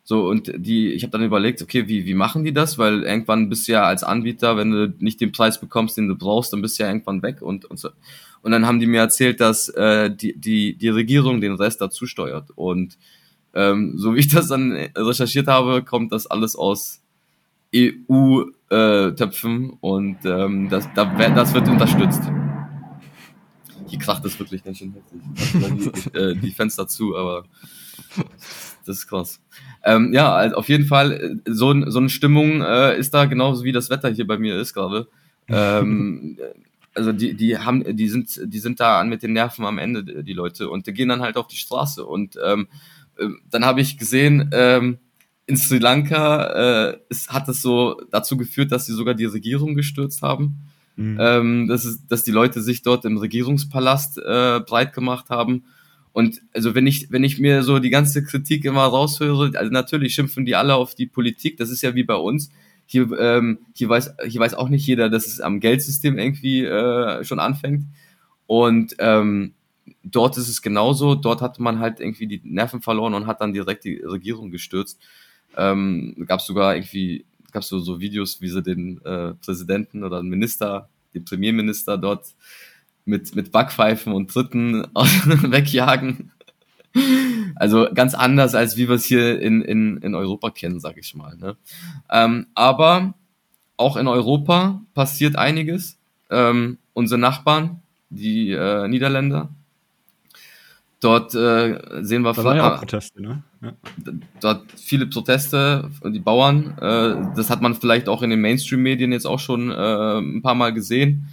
So, 0.02 0.26
und 0.26 0.50
die, 0.56 0.92
ich 0.92 1.02
habe 1.02 1.10
dann 1.10 1.22
überlegt, 1.22 1.60
okay, 1.60 1.86
wie, 1.86 2.06
wie 2.06 2.14
machen 2.14 2.42
die 2.42 2.54
das? 2.54 2.78
Weil 2.78 3.02
irgendwann 3.02 3.50
bist 3.50 3.68
du 3.68 3.72
ja 3.72 3.84
als 3.84 4.02
Anbieter, 4.02 4.56
wenn 4.56 4.70
du 4.70 4.94
nicht 4.98 5.20
den 5.20 5.32
Preis 5.32 5.60
bekommst, 5.60 5.98
den 5.98 6.08
du 6.08 6.16
brauchst, 6.16 6.52
dann 6.52 6.62
bist 6.62 6.78
du 6.78 6.82
ja 6.82 6.88
irgendwann 6.88 7.22
weg 7.22 7.42
und, 7.42 7.66
und 7.66 7.78
so. 7.78 7.90
Und 8.40 8.52
dann 8.52 8.66
haben 8.66 8.80
die 8.80 8.86
mir 8.86 9.00
erzählt, 9.00 9.40
dass 9.40 9.68
äh, 9.68 10.10
die, 10.10 10.34
die, 10.34 10.76
die 10.76 10.88
Regierung 10.88 11.42
den 11.42 11.54
Rest 11.54 11.82
dazu 11.82 12.06
steuert. 12.06 12.50
Und 12.54 12.96
ähm, 13.52 13.98
so 13.98 14.14
wie 14.14 14.20
ich 14.20 14.28
das 14.28 14.48
dann 14.48 14.72
recherchiert 14.96 15.46
habe, 15.46 15.82
kommt 15.82 16.12
das 16.12 16.26
alles 16.26 16.56
aus 16.56 17.02
EU-Töpfen 17.74 19.70
äh, 19.70 19.76
und 19.80 20.18
ähm, 20.24 20.68
das, 20.68 20.88
da, 20.94 21.04
das 21.04 21.54
wird 21.54 21.68
unterstützt. 21.68 22.22
Hier 23.86 23.98
kracht 23.98 24.24
es 24.24 24.38
wirklich 24.38 24.62
ganz 24.64 24.78
schön 24.78 24.94
heftig. 24.94 25.20
Die, 26.12 26.18
äh, 26.18 26.34
die 26.34 26.50
Fenster 26.50 26.86
zu, 26.86 27.16
aber 27.16 27.44
das 28.84 28.98
ist 28.98 29.06
krass. 29.06 29.40
Ähm, 29.84 30.12
ja, 30.12 30.32
also 30.34 30.56
auf 30.56 30.68
jeden 30.68 30.86
Fall, 30.86 31.12
äh, 31.12 31.36
so, 31.50 31.74
so 31.90 31.98
eine 31.98 32.10
Stimmung 32.10 32.62
äh, 32.62 32.98
ist 32.98 33.14
da 33.14 33.24
genauso 33.26 33.64
wie 33.64 33.72
das 33.72 33.90
Wetter 33.90 34.10
hier 34.10 34.26
bei 34.26 34.38
mir 34.38 34.56
ist 34.56 34.74
gerade. 34.74 35.08
Ähm, 35.48 36.38
also 36.94 37.12
die, 37.12 37.34
die 37.34 37.58
haben, 37.58 37.96
die 37.96 38.08
sind, 38.08 38.40
die 38.44 38.58
sind 38.58 38.80
da 38.80 39.02
mit 39.04 39.22
den 39.22 39.32
Nerven 39.32 39.64
am 39.64 39.78
Ende, 39.78 40.22
die 40.24 40.32
Leute, 40.32 40.68
und 40.68 40.86
die 40.86 40.92
gehen 40.92 41.08
dann 41.08 41.22
halt 41.22 41.36
auf 41.36 41.46
die 41.46 41.56
Straße. 41.56 42.04
Und 42.04 42.38
ähm, 42.44 42.68
äh, 43.16 43.28
dann 43.50 43.64
habe 43.64 43.80
ich 43.80 43.98
gesehen, 43.98 44.50
ähm, 44.52 44.98
in 45.48 45.56
Sri 45.56 45.78
Lanka 45.78 46.90
äh, 46.90 46.98
ist, 47.08 47.30
hat 47.30 47.48
es 47.48 47.62
so 47.62 48.00
dazu 48.10 48.36
geführt, 48.36 48.70
dass 48.70 48.84
sie 48.84 48.92
sogar 48.92 49.14
die 49.14 49.24
Regierung 49.24 49.74
gestürzt 49.74 50.20
haben. 50.20 50.58
Mhm. 50.96 51.18
Ähm, 51.18 51.68
das 51.68 51.86
ist, 51.86 52.02
dass 52.08 52.22
die 52.22 52.32
Leute 52.32 52.60
sich 52.60 52.82
dort 52.82 53.06
im 53.06 53.16
Regierungspalast 53.16 54.18
äh, 54.18 54.60
breit 54.60 54.92
gemacht 54.92 55.30
haben. 55.30 55.64
Und 56.12 56.42
also 56.52 56.74
wenn 56.74 56.86
ich, 56.86 57.10
wenn 57.10 57.24
ich 57.24 57.38
mir 57.38 57.62
so 57.62 57.78
die 57.78 57.88
ganze 57.88 58.22
Kritik 58.22 58.66
immer 58.66 58.82
raushöre, 58.82 59.52
also 59.54 59.72
natürlich 59.72 60.14
schimpfen 60.14 60.44
die 60.44 60.54
alle 60.54 60.74
auf 60.74 60.94
die 60.94 61.06
Politik, 61.06 61.56
das 61.56 61.70
ist 61.70 61.80
ja 61.80 61.94
wie 61.94 62.04
bei 62.04 62.16
uns. 62.16 62.50
Hier, 62.84 63.10
ähm, 63.18 63.60
hier, 63.74 63.88
weiß, 63.88 64.16
hier 64.26 64.40
weiß 64.40 64.52
auch 64.52 64.68
nicht 64.68 64.86
jeder, 64.86 65.08
dass 65.08 65.26
es 65.26 65.40
am 65.40 65.60
Geldsystem 65.60 66.18
irgendwie 66.18 66.64
äh, 66.64 67.24
schon 67.24 67.38
anfängt. 67.38 67.84
Und 68.46 68.96
ähm, 68.98 69.54
dort 70.02 70.36
ist 70.36 70.48
es 70.48 70.60
genauso. 70.60 71.14
Dort 71.14 71.40
hat 71.40 71.58
man 71.58 71.78
halt 71.78 72.00
irgendwie 72.00 72.26
die 72.26 72.42
Nerven 72.44 72.82
verloren 72.82 73.14
und 73.14 73.26
hat 73.26 73.40
dann 73.40 73.54
direkt 73.54 73.84
die 73.84 73.96
Regierung 73.96 74.50
gestürzt. 74.50 75.00
Ähm, 75.56 76.14
gab 76.26 76.40
es 76.40 76.46
sogar 76.46 76.74
irgendwie, 76.74 77.24
gab 77.52 77.62
es 77.62 77.68
so, 77.68 77.78
so 77.78 78.00
Videos, 78.00 78.40
wie 78.40 78.48
sie 78.48 78.62
den 78.62 79.04
äh, 79.04 79.34
Präsidenten 79.34 80.04
oder 80.04 80.20
den 80.20 80.28
Minister, 80.28 80.88
den 81.14 81.24
Premierminister 81.24 81.98
dort 81.98 82.26
mit, 83.04 83.34
mit 83.34 83.52
Backpfeifen 83.52 84.12
und 84.12 84.30
Tritten 84.30 84.86
wegjagen. 84.94 86.32
Also 87.56 87.88
ganz 87.94 88.14
anders, 88.14 88.54
als 88.54 88.76
wie 88.76 88.88
wir 88.88 88.96
es 88.96 89.04
hier 89.04 89.40
in, 89.40 89.62
in, 89.62 89.98
in 89.98 90.14
Europa 90.14 90.50
kennen, 90.50 90.80
sag 90.80 90.96
ich 90.98 91.14
mal. 91.14 91.36
Ne? 91.36 91.56
Ähm, 92.10 92.46
aber 92.54 93.14
auch 93.76 93.96
in 93.96 94.08
Europa 94.08 94.82
passiert 94.94 95.36
einiges. 95.36 95.98
Ähm, 96.30 96.78
unsere 96.92 97.18
Nachbarn, 97.18 97.82
die 98.10 98.50
äh, 98.50 98.88
Niederländer, 98.88 99.50
Dort 101.00 101.34
äh, 101.34 102.02
sehen 102.02 102.22
wir 102.22 102.32
da 102.32 102.44
waren 102.44 102.56
ja 102.56 102.74
auch 102.74 102.80
Proteste, 102.80 103.22
ne? 103.22 103.42
Ja. 103.60 103.72
Dort 104.40 104.66
viele 104.76 105.06
Proteste, 105.06 105.90
die 106.04 106.20
Bauern. 106.20 106.78
Äh, 106.78 107.34
das 107.36 107.50
hat 107.50 107.60
man 107.60 107.74
vielleicht 107.74 108.08
auch 108.08 108.22
in 108.22 108.30
den 108.30 108.40
Mainstream-Medien 108.40 109.12
jetzt 109.12 109.26
auch 109.26 109.40
schon 109.40 109.70
äh, 109.70 110.18
ein 110.18 110.42
paar 110.42 110.54
Mal 110.54 110.72
gesehen. 110.72 111.28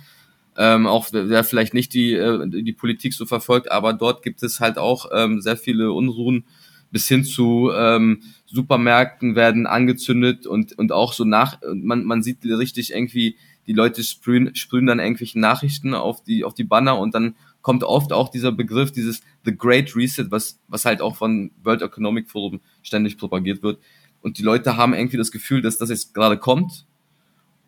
Ähm, 0.57 0.88
auch 0.88 1.07
wer 1.11 1.43
vielleicht 1.43 1.73
nicht 1.73 1.93
die, 1.93 2.13
äh, 2.13 2.47
die 2.47 2.73
Politik 2.73 3.13
so 3.13 3.25
verfolgt, 3.25 3.71
aber 3.71 3.93
dort 3.93 4.23
gibt 4.23 4.41
es 4.41 4.59
halt 4.59 4.77
auch 4.77 5.09
ähm, 5.13 5.41
sehr 5.41 5.57
viele 5.57 5.91
Unruhen 5.91 6.45
bis 6.91 7.07
hin 7.09 7.25
zu 7.25 7.71
ähm, 7.75 8.21
Supermärkten 8.45 9.35
werden 9.35 9.67
angezündet 9.67 10.47
und, 10.47 10.77
und 10.77 10.93
auch 10.93 11.11
so 11.11 11.25
nach, 11.25 11.59
man, 11.73 12.05
man 12.05 12.23
sieht 12.23 12.45
richtig 12.45 12.93
irgendwie, 12.93 13.35
die 13.67 13.73
Leute 13.73 14.01
sprühen, 14.03 14.55
sprühen 14.55 14.85
dann 14.85 14.99
irgendwelche 14.99 15.39
Nachrichten 15.39 15.93
auf 15.93 16.23
die, 16.23 16.45
auf 16.45 16.53
die 16.53 16.63
Banner 16.63 16.97
und 16.97 17.13
dann 17.13 17.35
kommt 17.65 17.84
oft 17.84 18.13
auch 18.13 18.30
dieser 18.30 18.51
Begriff, 18.51 18.91
dieses 18.91 19.21
The 19.43 19.58
Great 19.58 19.95
Reset, 19.95 20.28
was, 20.30 20.60
was 20.67 20.86
halt 20.86 21.01
auch 21.01 21.15
von 21.15 21.49
World 21.63 21.82
Economic 21.82 22.30
Forum 22.30 22.60
ständig 22.84 23.17
propagiert 23.17 23.63
wird. 23.63 23.80
Und 24.21 24.38
die 24.38 24.43
Leute 24.43 24.78
haben 24.78 24.93
irgendwie 24.93 25.17
das 25.17 25.32
Gefühl, 25.32 25.63
dass 25.63 25.80
das 25.80 25.89
jetzt 25.89 26.13
gerade 26.13 26.38
kommt 26.38 26.86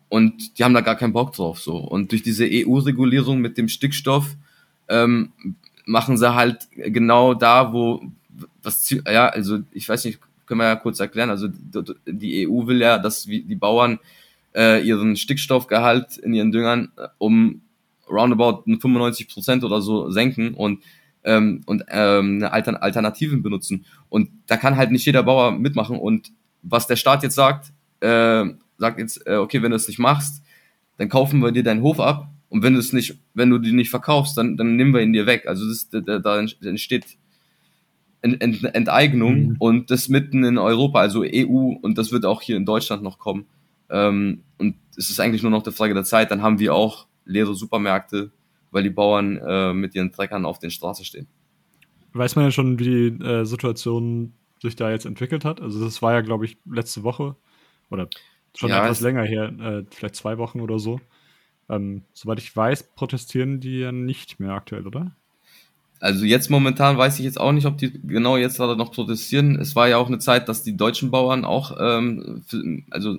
und 0.08 0.56
die 0.56 0.62
haben 0.62 0.72
da 0.72 0.82
gar 0.82 0.94
keinen 0.94 1.12
Bock 1.12 1.32
drauf 1.32 1.58
so. 1.58 1.78
Und 1.78 2.12
durch 2.12 2.22
diese 2.22 2.46
EU-Regulierung 2.48 3.40
mit 3.40 3.58
dem 3.58 3.66
Stickstoff 3.66 4.36
ähm, 4.88 5.32
machen 5.84 6.16
sie 6.16 6.32
halt 6.32 6.68
genau 6.76 7.34
da, 7.34 7.72
wo 7.72 8.00
was 8.62 8.88
ja, 9.04 9.26
also 9.26 9.58
ich 9.72 9.88
weiß 9.88 10.04
nicht, 10.04 10.20
können 10.46 10.60
wir 10.60 10.68
ja 10.68 10.76
kurz 10.76 11.00
erklären. 11.00 11.30
Also 11.30 11.48
die 12.06 12.46
EU 12.48 12.68
will 12.68 12.80
ja, 12.80 12.98
dass 12.98 13.24
die 13.24 13.56
Bauern 13.56 13.98
äh, 14.54 14.80
ihren 14.80 15.16
Stickstoffgehalt 15.16 16.18
in 16.18 16.34
ihren 16.34 16.52
Düngern 16.52 16.92
äh, 16.96 17.08
um 17.18 17.62
roundabout 18.10 18.64
95 18.64 19.28
Prozent 19.28 19.64
oder 19.64 19.80
so 19.80 20.10
senken 20.10 20.54
und 20.54 20.82
ähm, 21.24 21.62
und 21.66 21.84
ähm, 21.88 22.44
Altern 22.48 22.76
Alternativen 22.76 23.42
benutzen. 23.42 23.84
Und 24.08 24.30
da 24.46 24.56
kann 24.56 24.76
halt 24.76 24.90
nicht 24.90 25.04
jeder 25.04 25.22
Bauer 25.22 25.52
mitmachen. 25.52 25.98
Und 25.98 26.30
was 26.62 26.86
der 26.86 26.96
Staat 26.96 27.22
jetzt 27.22 27.34
sagt, 27.34 27.72
äh, 28.00 28.44
sagt 28.78 28.98
jetzt, 28.98 29.26
äh, 29.26 29.36
okay, 29.36 29.62
wenn 29.62 29.70
du 29.70 29.76
es 29.76 29.88
nicht 29.88 29.98
machst, 29.98 30.42
dann 30.96 31.08
kaufen 31.08 31.40
wir 31.40 31.52
dir 31.52 31.62
deinen 31.62 31.82
Hof 31.82 32.00
ab. 32.00 32.28
Und 32.48 32.62
wenn 32.62 32.72
du 32.72 32.78
es 32.78 32.92
nicht, 32.92 33.18
wenn 33.34 33.50
du 33.50 33.58
die 33.58 33.72
nicht 33.72 33.90
verkaufst, 33.90 34.38
dann, 34.38 34.56
dann 34.56 34.76
nehmen 34.76 34.94
wir 34.94 35.02
ihn 35.02 35.12
dir 35.12 35.26
weg. 35.26 35.46
Also 35.46 35.68
das, 35.68 35.88
da, 35.90 36.18
da 36.18 36.38
entsteht 36.38 37.18
Ent, 38.20 38.40
Ent, 38.40 38.64
Enteignung 38.74 39.40
mhm. 39.40 39.56
und 39.58 39.90
das 39.90 40.08
mitten 40.08 40.42
in 40.44 40.58
Europa, 40.58 40.98
also 40.98 41.22
EU, 41.22 41.74
und 41.80 41.98
das 41.98 42.10
wird 42.10 42.24
auch 42.24 42.42
hier 42.42 42.56
in 42.56 42.64
Deutschland 42.64 43.02
noch 43.02 43.18
kommen. 43.18 43.46
Ähm, 43.90 44.42
und 44.56 44.76
es 44.96 45.10
ist 45.10 45.20
eigentlich 45.20 45.42
nur 45.42 45.52
noch 45.52 45.62
der 45.62 45.72
Frage 45.72 45.94
der 45.94 46.04
Zeit, 46.04 46.30
dann 46.30 46.42
haben 46.42 46.58
wir 46.58 46.74
auch 46.74 47.06
leere 47.28 47.54
Supermärkte, 47.54 48.32
weil 48.70 48.82
die 48.82 48.90
Bauern 48.90 49.36
äh, 49.36 49.72
mit 49.72 49.94
ihren 49.94 50.10
Treckern 50.10 50.44
auf 50.44 50.58
den 50.58 50.70
Straßen 50.70 51.04
stehen. 51.04 51.28
Weiß 52.12 52.36
man 52.36 52.46
ja 52.46 52.50
schon, 52.50 52.78
wie 52.78 52.84
die 52.84 53.24
äh, 53.24 53.44
Situation 53.44 54.32
sich 54.60 54.74
da 54.74 54.90
jetzt 54.90 55.06
entwickelt 55.06 55.44
hat? 55.44 55.60
Also 55.60 55.84
das 55.84 56.02
war 56.02 56.14
ja, 56.14 56.20
glaube 56.22 56.44
ich, 56.44 56.56
letzte 56.68 57.04
Woche 57.04 57.36
oder 57.90 58.08
schon 58.56 58.70
ja, 58.70 58.82
etwas 58.82 59.00
länger 59.00 59.22
her, 59.22 59.52
äh, 59.60 59.84
vielleicht 59.90 60.16
zwei 60.16 60.38
Wochen 60.38 60.60
oder 60.60 60.78
so. 60.78 61.00
Ähm, 61.68 62.02
soweit 62.12 62.38
ich 62.38 62.54
weiß, 62.56 62.94
protestieren 62.94 63.60
die 63.60 63.80
ja 63.80 63.92
nicht 63.92 64.40
mehr 64.40 64.52
aktuell, 64.52 64.86
oder? 64.86 65.14
Also 66.00 66.24
jetzt 66.24 66.48
momentan 66.48 66.96
weiß 66.96 67.18
ich 67.18 67.24
jetzt 67.24 67.40
auch 67.40 67.52
nicht, 67.52 67.66
ob 67.66 67.76
die 67.76 67.92
genau 68.06 68.36
jetzt 68.36 68.56
gerade 68.56 68.76
noch 68.76 68.92
protestieren. 68.92 69.56
Es 69.56 69.74
war 69.76 69.88
ja 69.88 69.98
auch 69.98 70.06
eine 70.06 70.18
Zeit, 70.18 70.48
dass 70.48 70.62
die 70.62 70.76
deutschen 70.76 71.10
Bauern 71.10 71.44
auch, 71.44 71.76
ähm, 71.78 72.42
für, 72.46 72.62
also 72.90 73.18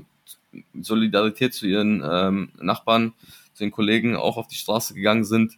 Solidarität 0.79 1.53
zu 1.53 1.67
ihren 1.67 2.03
ähm, 2.09 2.49
Nachbarn 2.59 3.13
den 3.59 3.71
Kollegen 3.71 4.15
auch 4.15 4.37
auf 4.37 4.47
die 4.47 4.55
Straße 4.55 4.93
gegangen 4.93 5.23
sind. 5.23 5.57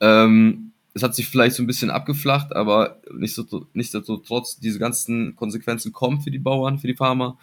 Ähm, 0.00 0.72
es 0.94 1.02
hat 1.02 1.14
sich 1.14 1.28
vielleicht 1.28 1.56
so 1.56 1.62
ein 1.62 1.66
bisschen 1.66 1.90
abgeflacht, 1.90 2.54
aber 2.54 3.00
nichtsdestotrotz, 3.12 4.58
diese 4.58 4.78
ganzen 4.78 5.36
Konsequenzen 5.36 5.92
kommen 5.92 6.20
für 6.20 6.30
die 6.30 6.38
Bauern, 6.38 6.78
für 6.78 6.88
die 6.88 6.96
Farmer. 6.96 7.38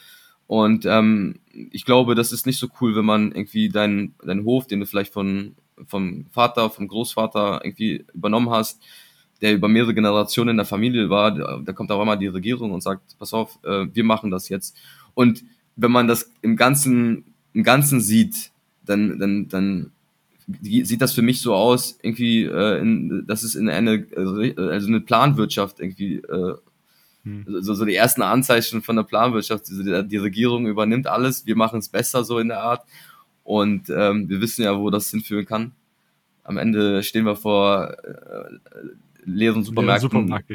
Und 0.48 0.86
ähm, 0.86 1.40
ich 1.72 1.86
glaube, 1.86 2.16
das 2.16 2.32
ist 2.32 2.46
nicht 2.46 2.60
so 2.60 2.68
cool, 2.82 2.96
wenn 2.96 3.06
man 3.06 3.32
irgendwie 3.32 3.70
deinen 3.70 4.16
deinen 4.24 4.46
Hof, 4.46 4.68
den 4.68 4.80
du 4.80 4.86
vielleicht 4.86 5.14
von 5.14 5.56
vom 5.86 6.26
Vater, 6.32 6.70
vom 6.70 6.88
Großvater 6.88 7.62
irgendwie 7.64 8.06
übernommen 8.14 8.50
hast, 8.50 8.82
der 9.42 9.54
über 9.54 9.68
mehrere 9.68 9.94
Generationen 9.94 10.52
in 10.52 10.58
der 10.58 10.66
Familie 10.66 11.10
war, 11.10 11.32
da, 11.32 11.74
kommt 11.74 11.92
auch 11.92 12.00
einmal 12.00 12.18
die 12.18 12.28
Regierung 12.28 12.72
und 12.72 12.82
sagt, 12.82 13.18
pass 13.20 13.34
auf, 13.34 13.60
äh, 13.64 13.86
wir 13.94 14.04
machen 14.04 14.32
das 14.32 14.50
jetzt. 14.50 14.76
Und 15.14 15.44
wenn 15.76 15.92
man 15.92 16.08
das 16.08 16.32
im 16.42 16.56
Ganzen, 16.56 17.36
im 17.54 17.64
Ganzen 17.64 18.02
sieht, 18.02 18.52
dann, 18.88 19.20
dann, 19.20 19.48
dann 19.48 19.92
sieht 20.62 21.02
das 21.02 21.14
für 21.14 21.22
mich 21.22 21.42
so 21.42 21.54
aus, 21.54 22.00
irgendwie, 22.02 22.44
äh, 22.44 22.80
in, 22.80 23.26
dass 23.28 23.44
es 23.44 23.56
in 23.56 23.70
eine, 23.70 23.96
äh, 23.96 24.54
also 24.58 24.88
eine 24.88 25.02
Planwirtschaft 25.02 25.80
irgendwie, 25.80 26.16
äh, 26.18 26.56
hm. 27.24 27.46
so, 27.62 27.74
so 27.74 27.84
die 27.84 27.96
ersten 27.96 28.22
Anzeichen 28.22 28.82
von 28.82 28.96
der 28.96 29.04
Planwirtschaft, 29.04 29.68
die, 29.68 30.08
die 30.08 30.18
Regierung 30.18 30.68
übernimmt 30.68 31.08
alles, 31.08 31.46
wir 31.46 31.56
machen 31.56 31.80
es 31.80 31.90
besser 31.90 32.24
so 32.24 32.40
in 32.40 32.48
der 32.48 32.62
Art 32.62 32.86
und 33.44 33.90
ähm, 33.90 34.30
wir 34.30 34.40
wissen 34.40 34.64
ja, 34.64 34.78
wo 34.78 34.90
das 34.90 35.12
hinführen 35.12 35.46
kann. 35.46 35.74
Am 36.44 36.58
Ende 36.58 37.04
stehen 37.04 37.26
wir 37.26 37.36
vor 37.36 37.98
äh, 38.06 38.58
leeren 39.26 39.64
Supermärkten. 39.64 40.10
Supermarkt, 40.10 40.50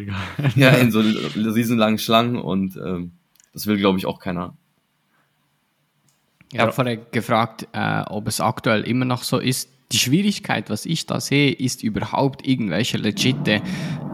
ja, 0.56 0.70
in 0.76 0.90
so 0.90 1.00
riesenlangen 1.00 1.98
Schlangen 1.98 2.36
und 2.36 2.76
ähm, 2.76 3.12
das 3.52 3.66
will, 3.66 3.76
glaube 3.76 3.98
ich, 3.98 4.06
auch 4.06 4.18
keiner. 4.18 4.56
Ich 6.52 6.58
habe 6.58 6.72
vorher 6.72 6.96
gefragt, 6.98 7.66
äh, 7.72 8.02
ob 8.08 8.28
es 8.28 8.40
aktuell 8.40 8.82
immer 8.82 9.04
noch 9.04 9.22
so 9.22 9.38
ist, 9.38 9.70
die 9.90 9.98
Schwierigkeit, 9.98 10.70
was 10.70 10.86
ich 10.86 11.06
da 11.06 11.20
sehe, 11.20 11.52
ist 11.52 11.82
überhaupt 11.82 12.46
irgendwelche 12.46 12.96
legitime 12.98 13.62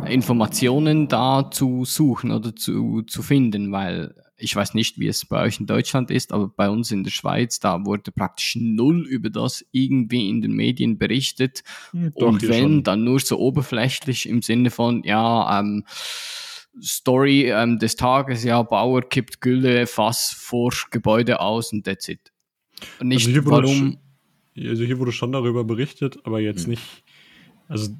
Informationen 0.07 1.09
da 1.09 1.51
zu 1.51 1.85
suchen 1.85 2.33
oder 2.33 2.55
zu, 2.55 3.03
zu 3.03 3.23
finden, 3.23 3.71
weil 3.73 4.15
ich 4.41 4.55
weiß 4.55 4.75
nicht, 4.75 4.99
wie 5.01 5.09
es 5.09 5.27
bei 5.27 5.43
euch 5.43 5.59
in 5.59 5.67
Deutschland 5.67 6.11
ist, 6.13 6.33
aber 6.33 6.49
bei 6.49 6.71
uns 6.71 6.93
in 6.93 7.03
der 7.03 7.11
Schweiz, 7.11 7.59
da 7.59 7.85
wurde 7.85 8.13
praktisch 8.13 8.57
null 8.57 9.05
über 9.07 9.31
das 9.31 9.65
irgendwie 9.73 10.29
in 10.29 10.41
den 10.43 10.53
Medien 10.53 10.97
berichtet. 10.97 11.65
Hm, 11.91 12.13
doch, 12.17 12.29
und 12.29 12.49
wenn, 12.49 12.63
schon. 12.63 12.83
dann 12.85 13.05
nur 13.05 13.19
so 13.19 13.39
oberflächlich 13.39 14.29
im 14.29 14.43
Sinne 14.43 14.71
von, 14.71 15.03
ja, 15.03 15.59
ähm, 15.59 15.85
Story 16.83 17.51
ähm, 17.51 17.79
des 17.79 17.97
Tages, 17.97 18.45
ja, 18.45 18.63
Bauer 18.63 19.03
kippt 19.03 19.41
Gülle, 19.41 19.87
Fass 19.87 20.35
vor 20.37 20.73
Gebäude 20.91 21.41
aus 21.41 21.73
und 21.73 21.85
that's 21.85 22.09
it. 22.09 22.33
Und 23.01 23.09
nicht, 23.09 23.27
also 23.27 23.47
warum. 23.47 23.99
Also 24.57 24.85
hier 24.85 24.99
wurde 24.99 25.13
schon 25.13 25.33
darüber 25.33 25.65
berichtet, 25.65 26.19
aber 26.25 26.41
jetzt 26.41 26.67
mhm. 26.67 26.73
nicht. 26.73 27.05
Also 27.69 27.91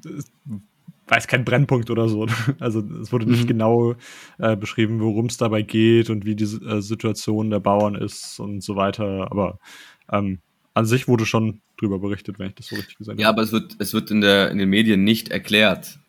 weiß 1.07 1.27
kein 1.27 1.45
Brennpunkt 1.45 1.89
oder 1.89 2.07
so. 2.07 2.27
Also 2.59 2.81
es 3.01 3.11
wurde 3.11 3.25
nicht 3.25 3.43
mhm. 3.43 3.47
genau 3.47 3.95
äh, 4.37 4.55
beschrieben, 4.55 4.99
worum 4.99 5.27
es 5.27 5.37
dabei 5.37 5.61
geht 5.61 6.09
und 6.09 6.25
wie 6.25 6.35
die 6.35 6.43
äh, 6.43 6.81
Situation 6.81 7.49
der 7.49 7.59
Bauern 7.59 7.95
ist 7.95 8.39
und 8.39 8.61
so 8.61 8.75
weiter. 8.75 9.31
Aber 9.31 9.59
ähm, 10.11 10.39
an 10.73 10.85
sich 10.85 11.07
wurde 11.07 11.25
schon 11.25 11.61
drüber 11.77 11.99
berichtet, 11.99 12.39
wenn 12.39 12.49
ich 12.49 12.55
das 12.55 12.67
so 12.67 12.75
richtig 12.75 12.97
gesagt 12.97 13.15
habe. 13.15 13.21
Ja, 13.21 13.29
aber 13.29 13.41
es 13.41 13.51
wird, 13.51 13.75
es 13.79 13.93
wird 13.93 14.11
in, 14.11 14.21
der, 14.21 14.51
in 14.51 14.57
den 14.57 14.69
Medien 14.69 15.03
nicht 15.03 15.29
erklärt, 15.29 15.99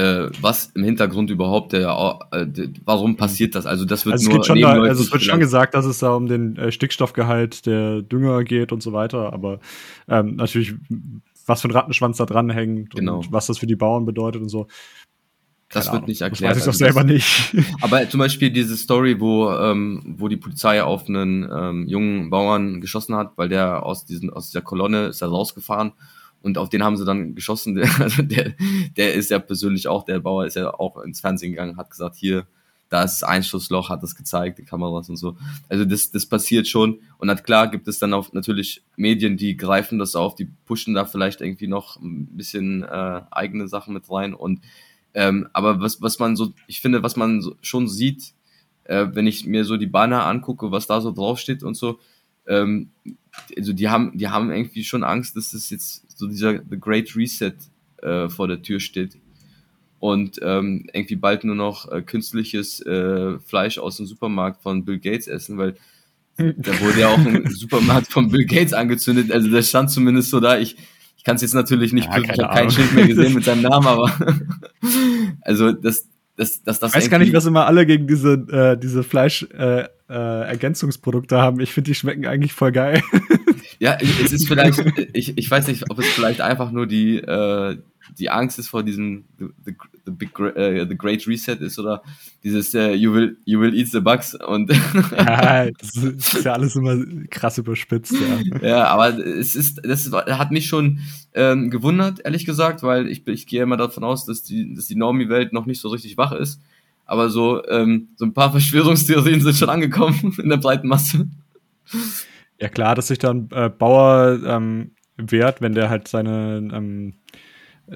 äh, 0.00 0.30
was 0.40 0.72
im 0.74 0.82
Hintergrund 0.82 1.30
überhaupt 1.30 1.72
der, 1.72 2.18
äh, 2.32 2.46
warum 2.84 3.16
passiert 3.16 3.54
das? 3.54 3.66
Also 3.66 3.84
das 3.84 4.06
wird 4.06 4.14
also 4.14 4.30
nur 4.30 4.40
es 4.40 4.46
schon 4.46 4.60
da, 4.60 4.70
also 4.70 5.02
es 5.02 5.12
wird 5.12 5.22
schon 5.22 5.40
gesagt, 5.40 5.74
dass 5.74 5.84
es 5.84 5.98
da 5.98 6.14
um 6.14 6.26
den 6.26 6.56
äh, 6.56 6.72
Stickstoffgehalt 6.72 7.66
der 7.66 8.00
Dünger 8.02 8.42
geht 8.44 8.72
und 8.72 8.82
so 8.82 8.92
weiter, 8.92 9.32
aber 9.32 9.60
ähm, 10.08 10.36
natürlich 10.36 10.74
was 11.46 11.60
für 11.62 11.68
ein 11.68 11.72
Rattenschwanz 11.72 12.16
da 12.16 12.26
dran 12.26 12.48
hängt 12.48 12.94
genau. 12.94 13.18
und 13.18 13.32
was 13.32 13.46
das 13.46 13.58
für 13.58 13.66
die 13.66 13.76
Bauern 13.76 14.06
bedeutet 14.06 14.40
und 14.40 14.48
so. 14.48 14.68
Das 15.68 15.84
Keine 15.84 15.92
wird 15.92 15.94
Ahnung. 15.98 16.08
nicht 16.08 16.20
erklärt. 16.22 16.56
Das 16.56 16.66
weiß 16.66 16.74
ich 16.74 16.80
doch 16.80 16.86
also 16.86 17.00
selber 17.00 17.12
nicht. 17.12 17.56
Aber 17.80 18.08
zum 18.08 18.18
Beispiel 18.18 18.50
diese 18.50 18.76
Story, 18.76 19.20
wo, 19.20 19.52
ähm, 19.52 20.16
wo 20.18 20.28
die 20.28 20.36
Polizei 20.36 20.82
auf 20.82 21.08
einen 21.08 21.48
ähm, 21.52 21.86
jungen 21.86 22.30
Bauern 22.30 22.80
geschossen 22.80 23.14
hat, 23.14 23.32
weil 23.36 23.48
der 23.48 23.84
aus, 23.84 24.04
diesen, 24.04 24.30
aus 24.30 24.46
dieser 24.46 24.62
Kolonne 24.62 25.06
ist 25.06 25.22
er 25.22 25.28
rausgefahren 25.28 25.92
und 26.42 26.58
auf 26.58 26.68
den 26.68 26.82
haben 26.82 26.96
sie 26.96 27.04
dann 27.04 27.34
geschossen. 27.34 27.74
Der, 27.74 27.88
also 28.00 28.22
der, 28.22 28.54
der 28.96 29.14
ist 29.14 29.30
ja 29.30 29.38
persönlich 29.38 29.88
auch, 29.88 30.04
der 30.04 30.20
Bauer 30.20 30.46
ist 30.46 30.56
ja 30.56 30.72
auch 30.72 30.98
ins 30.98 31.20
Fernsehen 31.20 31.52
gegangen, 31.52 31.76
hat 31.76 31.90
gesagt, 31.90 32.16
hier, 32.16 32.46
da 32.90 33.04
ist 33.04 33.22
Einschussloch, 33.22 33.88
hat 33.88 34.02
das 34.02 34.16
gezeigt, 34.16 34.58
die 34.58 34.64
Kameras 34.64 35.08
und 35.08 35.16
so. 35.16 35.36
Also 35.68 35.84
das, 35.84 36.10
das 36.10 36.26
passiert 36.26 36.66
schon. 36.66 36.98
Und 37.18 37.28
dann 37.28 37.40
klar 37.42 37.70
gibt 37.70 37.86
es 37.86 38.00
dann 38.00 38.12
auch 38.12 38.32
natürlich 38.32 38.82
Medien, 38.96 39.36
die 39.36 39.56
greifen 39.56 40.00
das 40.00 40.16
auf, 40.16 40.34
die 40.34 40.50
pushen 40.66 40.94
da 40.94 41.04
vielleicht 41.04 41.40
irgendwie 41.40 41.68
noch 41.68 42.00
ein 42.00 42.26
bisschen 42.36 42.82
äh, 42.82 43.20
eigene 43.30 43.68
Sachen 43.68 43.94
mit 43.94 44.10
rein. 44.10 44.34
Und 44.34 44.60
ähm, 45.14 45.48
aber 45.52 45.80
was, 45.80 46.02
was 46.02 46.18
man 46.18 46.34
so, 46.34 46.52
ich 46.66 46.80
finde, 46.80 47.02
was 47.04 47.14
man 47.14 47.40
so, 47.40 47.54
schon 47.62 47.88
sieht, 47.88 48.34
äh, 48.84 49.06
wenn 49.12 49.28
ich 49.28 49.46
mir 49.46 49.64
so 49.64 49.76
die 49.76 49.86
Banner 49.86 50.26
angucke, 50.26 50.72
was 50.72 50.88
da 50.88 51.00
so 51.00 51.12
draufsteht 51.12 51.62
und 51.62 51.76
so, 51.76 52.00
ähm, 52.50 52.90
also 53.56 53.72
die 53.72 53.88
haben, 53.88 54.18
die 54.18 54.28
haben 54.28 54.50
irgendwie 54.50 54.84
schon 54.84 55.04
Angst, 55.04 55.36
dass 55.36 55.52
das 55.52 55.70
jetzt 55.70 56.18
so 56.18 56.26
dieser 56.26 56.58
The 56.68 56.78
Great 56.78 57.16
Reset 57.16 57.54
äh, 58.02 58.28
vor 58.28 58.48
der 58.48 58.60
Tür 58.60 58.80
steht 58.80 59.16
und 60.00 60.40
ähm, 60.42 60.86
irgendwie 60.92 61.16
bald 61.16 61.44
nur 61.44 61.54
noch 61.54 61.90
äh, 61.92 62.02
künstliches 62.02 62.80
äh, 62.84 63.38
Fleisch 63.38 63.78
aus 63.78 63.98
dem 63.98 64.06
Supermarkt 64.06 64.62
von 64.62 64.84
Bill 64.84 64.98
Gates 64.98 65.28
essen, 65.28 65.58
weil 65.58 65.76
da 66.36 66.80
wurde 66.80 67.00
ja 67.00 67.08
auch 67.08 67.18
ein 67.18 67.46
Supermarkt 67.50 68.10
von 68.10 68.30
Bill 68.30 68.46
Gates 68.46 68.72
angezündet. 68.72 69.30
Also 69.30 69.50
der 69.50 69.62
stand 69.62 69.90
zumindest 69.90 70.30
so 70.30 70.40
da. 70.40 70.58
Ich, 70.58 70.76
ich 71.18 71.24
kann 71.24 71.36
es 71.36 71.42
jetzt 71.42 71.52
natürlich 71.52 71.92
nicht, 71.92 72.06
ja, 72.06 72.18
ich 72.18 72.30
habe 72.30 72.54
kein 72.54 72.70
Schild 72.70 72.94
mehr 72.94 73.06
gesehen 73.06 73.34
mit 73.34 73.44
seinem 73.44 73.60
Namen, 73.60 73.86
aber 73.86 74.10
also 75.42 75.72
das, 75.72 76.08
das, 76.40 76.62
das, 76.62 76.78
das. 76.78 76.92
Ich 76.92 76.96
weiß 76.96 77.10
gar 77.10 77.18
nicht, 77.18 77.34
was 77.34 77.44
immer 77.44 77.66
alle 77.66 77.84
gegen 77.84 78.06
diese, 78.06 78.32
äh, 78.32 78.78
diese 78.78 79.02
Fleisch 79.02 79.46
äh, 79.52 79.82
äh, 80.08 80.58
haben. 81.42 81.60
Ich 81.60 81.72
finde, 81.72 81.90
die 81.90 81.94
schmecken 81.94 82.24
eigentlich 82.24 82.54
voll 82.54 82.72
geil. 82.72 83.02
ja, 83.78 83.98
es 84.00 84.32
ist 84.32 84.48
vielleicht, 84.48 84.82
ich, 85.12 85.36
ich 85.36 85.50
weiß 85.50 85.68
nicht, 85.68 85.90
ob 85.90 85.98
es 85.98 86.06
vielleicht 86.06 86.40
einfach 86.40 86.72
nur 86.72 86.86
die, 86.86 87.18
äh, 87.18 87.76
die 88.18 88.30
Angst 88.30 88.58
ist 88.58 88.68
vor 88.68 88.82
diesem 88.82 89.24
the, 89.38 89.46
the, 89.64 90.10
big 90.10 90.38
uh, 90.38 90.86
the 90.88 90.96
Great 90.96 91.26
Reset 91.26 91.56
ist 91.60 91.78
oder? 91.78 92.02
Dieses 92.42 92.74
uh, 92.74 92.92
you 92.92 93.12
will 93.12 93.36
you 93.44 93.60
will 93.60 93.74
eat 93.74 93.88
the 93.88 94.00
bugs 94.00 94.34
und 94.34 94.70
ja, 95.16 95.70
das 95.70 95.96
ist 95.96 96.44
ja 96.44 96.52
alles 96.52 96.76
immer 96.76 96.96
krass 97.30 97.58
überspitzt 97.58 98.14
ja. 98.14 98.66
ja 98.66 98.86
aber 98.86 99.18
es 99.18 99.54
ist 99.54 99.80
das 99.84 100.10
hat 100.12 100.50
mich 100.50 100.66
schon 100.66 101.00
ähm, 101.34 101.70
gewundert 101.70 102.20
ehrlich 102.24 102.46
gesagt 102.46 102.82
weil 102.82 103.08
ich 103.08 103.26
ich 103.26 103.46
gehe 103.46 103.62
immer 103.62 103.76
davon 103.76 104.04
aus 104.04 104.24
dass 104.24 104.42
die 104.42 104.74
dass 104.74 104.86
die 104.86 104.96
Normie 104.96 105.28
Welt 105.28 105.52
noch 105.52 105.66
nicht 105.66 105.80
so 105.80 105.88
richtig 105.88 106.16
wach 106.16 106.32
ist. 106.32 106.60
Aber 107.06 107.28
so 107.28 107.66
ähm, 107.66 108.08
so 108.16 108.24
ein 108.24 108.34
paar 108.34 108.50
Verschwörungstheorien 108.52 109.40
sind 109.40 109.56
schon 109.56 109.70
angekommen 109.70 110.36
in 110.42 110.48
der 110.48 110.58
breiten 110.58 110.88
Masse. 110.88 111.28
Ja 112.60 112.68
klar 112.68 112.94
dass 112.94 113.08
sich 113.08 113.18
dann 113.18 113.48
äh, 113.52 113.68
Bauer 113.68 114.38
ähm, 114.44 114.92
wehrt 115.16 115.60
wenn 115.60 115.74
der 115.74 115.90
halt 115.90 116.08
seine 116.08 116.56
ähm, 116.72 117.14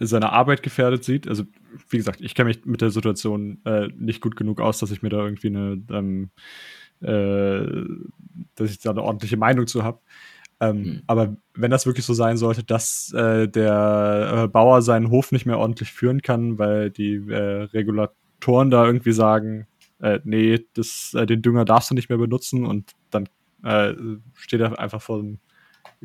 seine 0.00 0.32
Arbeit 0.32 0.62
gefährdet 0.62 1.04
sieht. 1.04 1.28
Also, 1.28 1.44
wie 1.88 1.96
gesagt, 1.96 2.20
ich 2.20 2.34
kenne 2.34 2.48
mich 2.48 2.64
mit 2.64 2.80
der 2.80 2.90
Situation 2.90 3.60
äh, 3.64 3.88
nicht 3.96 4.20
gut 4.20 4.36
genug 4.36 4.60
aus, 4.60 4.78
dass 4.78 4.90
ich 4.90 5.02
mir 5.02 5.08
da 5.08 5.24
irgendwie 5.24 5.48
eine, 5.48 5.82
ähm, 5.90 6.30
äh, 7.00 7.84
dass 8.54 8.70
ich 8.70 8.78
da 8.80 8.90
eine 8.90 9.02
ordentliche 9.02 9.36
Meinung 9.36 9.66
zu 9.66 9.84
habe. 9.84 10.00
Ähm, 10.60 10.76
mhm. 10.76 11.02
Aber 11.06 11.36
wenn 11.54 11.70
das 11.70 11.86
wirklich 11.86 12.04
so 12.04 12.14
sein 12.14 12.36
sollte, 12.36 12.64
dass 12.64 13.12
äh, 13.12 13.48
der 13.48 14.44
äh, 14.44 14.48
Bauer 14.48 14.82
seinen 14.82 15.10
Hof 15.10 15.32
nicht 15.32 15.46
mehr 15.46 15.58
ordentlich 15.58 15.92
führen 15.92 16.22
kann, 16.22 16.58
weil 16.58 16.90
die 16.90 17.14
äh, 17.28 17.62
Regulatoren 17.72 18.70
da 18.70 18.86
irgendwie 18.86 19.12
sagen, 19.12 19.66
äh, 20.00 20.20
nee, 20.24 20.60
das, 20.74 21.16
den 21.28 21.42
Dünger 21.42 21.64
darfst 21.64 21.90
du 21.90 21.94
nicht 21.94 22.08
mehr 22.08 22.18
benutzen 22.18 22.64
und 22.66 22.92
dann 23.10 23.28
steht 24.34 24.60
er 24.60 24.78
einfach 24.78 25.00
vor 25.00 25.20
einem 25.20 25.38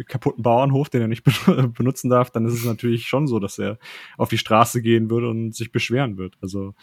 kaputten 0.04 0.44
Bauernhof, 0.44 0.90
den 0.90 1.02
er 1.02 1.08
nicht 1.08 1.24
benutzen 1.76 2.10
darf, 2.10 2.32
dann 2.32 2.46
ist 2.46 2.54
es 2.54 2.66
natürlich 2.66 3.08
schon 3.08 3.28
so, 3.28 3.40
dass 3.40 3.60
er 3.60 3.78
auf 4.18 4.30
die 4.30 4.38
Straße 4.38 4.82
gehen 4.82 5.10
würde 5.10 5.30
und 5.30 5.56
sich 5.56 5.72
beschweren 5.72 6.18
wird. 6.18 6.38
Also 6.42 6.74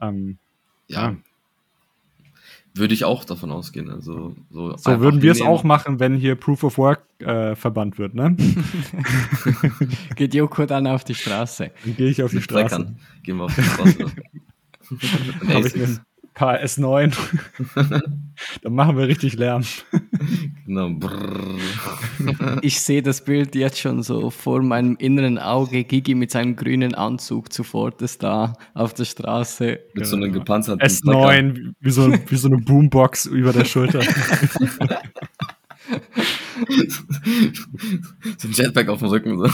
ähm, 0.00 0.38
ja. 0.88 1.10
ja. 1.10 1.16
Würde 2.74 2.94
ich 2.94 3.04
auch 3.04 3.24
davon 3.24 3.50
ausgehen. 3.50 3.90
Also, 3.90 4.36
so 4.50 4.76
so 4.76 5.00
würden 5.00 5.20
wir 5.22 5.32
es 5.32 5.40
auch 5.40 5.64
machen, 5.64 5.98
wenn 6.00 6.14
hier 6.14 6.36
Proof 6.36 6.62
of 6.62 6.78
Work 6.78 7.02
äh, 7.18 7.56
verbannt 7.56 7.98
wird, 7.98 8.14
ne? 8.14 8.36
Geht 10.16 10.34
Joko 10.34 10.64
dann 10.64 10.86
auf 10.86 11.02
die 11.02 11.14
Straße? 11.14 11.72
Dann 11.84 11.96
gehe 11.96 12.08
ich 12.08 12.22
auf 12.22 12.30
die 12.30 12.40
Straße. 12.40 12.76
Treckern. 12.76 12.98
Gehen 13.24 13.38
wir 13.38 13.44
auf 13.44 13.54
die 13.54 13.62
Straße. 13.62 13.98
Habe 15.48 15.66
ich 15.66 15.76
mir 15.76 15.98
paar 16.38 16.60
S9. 16.60 17.12
Dann 18.62 18.72
machen 18.72 18.96
wir 18.96 19.08
richtig 19.08 19.34
Lärm. 19.34 19.64
Genau. 20.66 20.92
ich 22.62 22.80
sehe 22.80 23.02
das 23.02 23.24
Bild 23.24 23.56
jetzt 23.56 23.80
schon 23.80 24.04
so 24.04 24.30
vor 24.30 24.62
meinem 24.62 24.94
inneren 24.96 25.38
Auge. 25.38 25.82
Gigi 25.82 26.14
mit 26.14 26.30
seinem 26.30 26.54
grünen 26.54 26.94
Anzug 26.94 27.52
sofort 27.52 28.00
ist 28.02 28.22
da 28.22 28.52
auf 28.74 28.94
der 28.94 29.04
Straße. 29.04 29.64
Mit 29.64 29.94
genau. 29.94 30.06
so 30.06 30.16
einem 30.16 30.32
gepanzerten 30.32 30.80
S9, 30.80 31.72
wie 31.80 31.90
so, 31.90 32.12
wie 32.12 32.36
so 32.36 32.46
eine 32.46 32.58
Boombox 32.58 33.26
über 33.26 33.52
der 33.52 33.64
Schulter. 33.64 34.00
so 38.38 38.48
ein 38.48 38.52
Jetpack 38.52 38.88
auf 38.88 39.00
dem 39.00 39.08
Rücken. 39.08 39.38
So. 39.38 39.48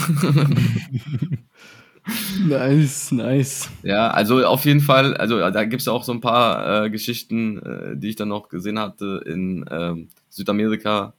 Nice, 2.47 3.13
nice. 3.13 3.71
Ja, 3.83 4.11
also 4.11 4.45
auf 4.45 4.65
jeden 4.65 4.81
Fall, 4.81 5.17
also 5.17 5.39
da 5.39 5.65
gibt's 5.65 5.89
auch 5.89 6.05
so 6.05 6.13
ein 6.13 6.21
paar 6.21 6.85
äh, 6.85 6.91
Geschichten, 6.91 7.59
äh, 7.59 7.97
die 7.97 8.11
ich 8.11 8.17
dann 8.17 8.29
noch 8.29 8.49
gesehen 8.49 8.79
hatte 8.79 9.23
in 9.25 9.65
ähm, 9.71 10.09
Südamerika, 10.29 11.15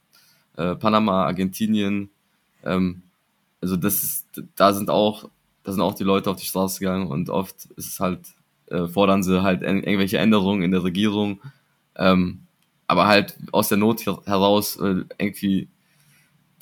äh, 0.56 0.76
Panama, 0.76 1.24
Argentinien. 1.24 2.10
Ähm, 2.64 3.02
also 3.60 3.76
das 3.76 4.02
ist, 4.02 4.26
da 4.54 4.72
sind 4.72 4.90
auch, 4.90 5.28
da 5.64 5.72
sind 5.72 5.80
auch 5.80 5.94
die 5.94 6.04
Leute 6.04 6.30
auf 6.30 6.36
die 6.36 6.46
Straße 6.46 6.78
gegangen 6.78 7.08
und 7.08 7.30
oft 7.30 7.66
ist 7.76 7.88
es 7.88 8.00
halt, 8.00 8.20
äh, 8.68 8.86
fordern 8.86 9.24
sie 9.24 9.42
halt 9.42 9.62
irgendwelche 9.62 10.18
Änderungen 10.18 10.62
in 10.62 10.70
der 10.70 10.84
Regierung. 10.84 11.40
Ähm, 11.96 12.40
aber 12.86 13.08
halt 13.08 13.36
aus 13.50 13.68
der 13.68 13.78
Not 13.78 14.06
heraus 14.26 14.76
äh, 14.76 15.02
irgendwie 15.18 15.68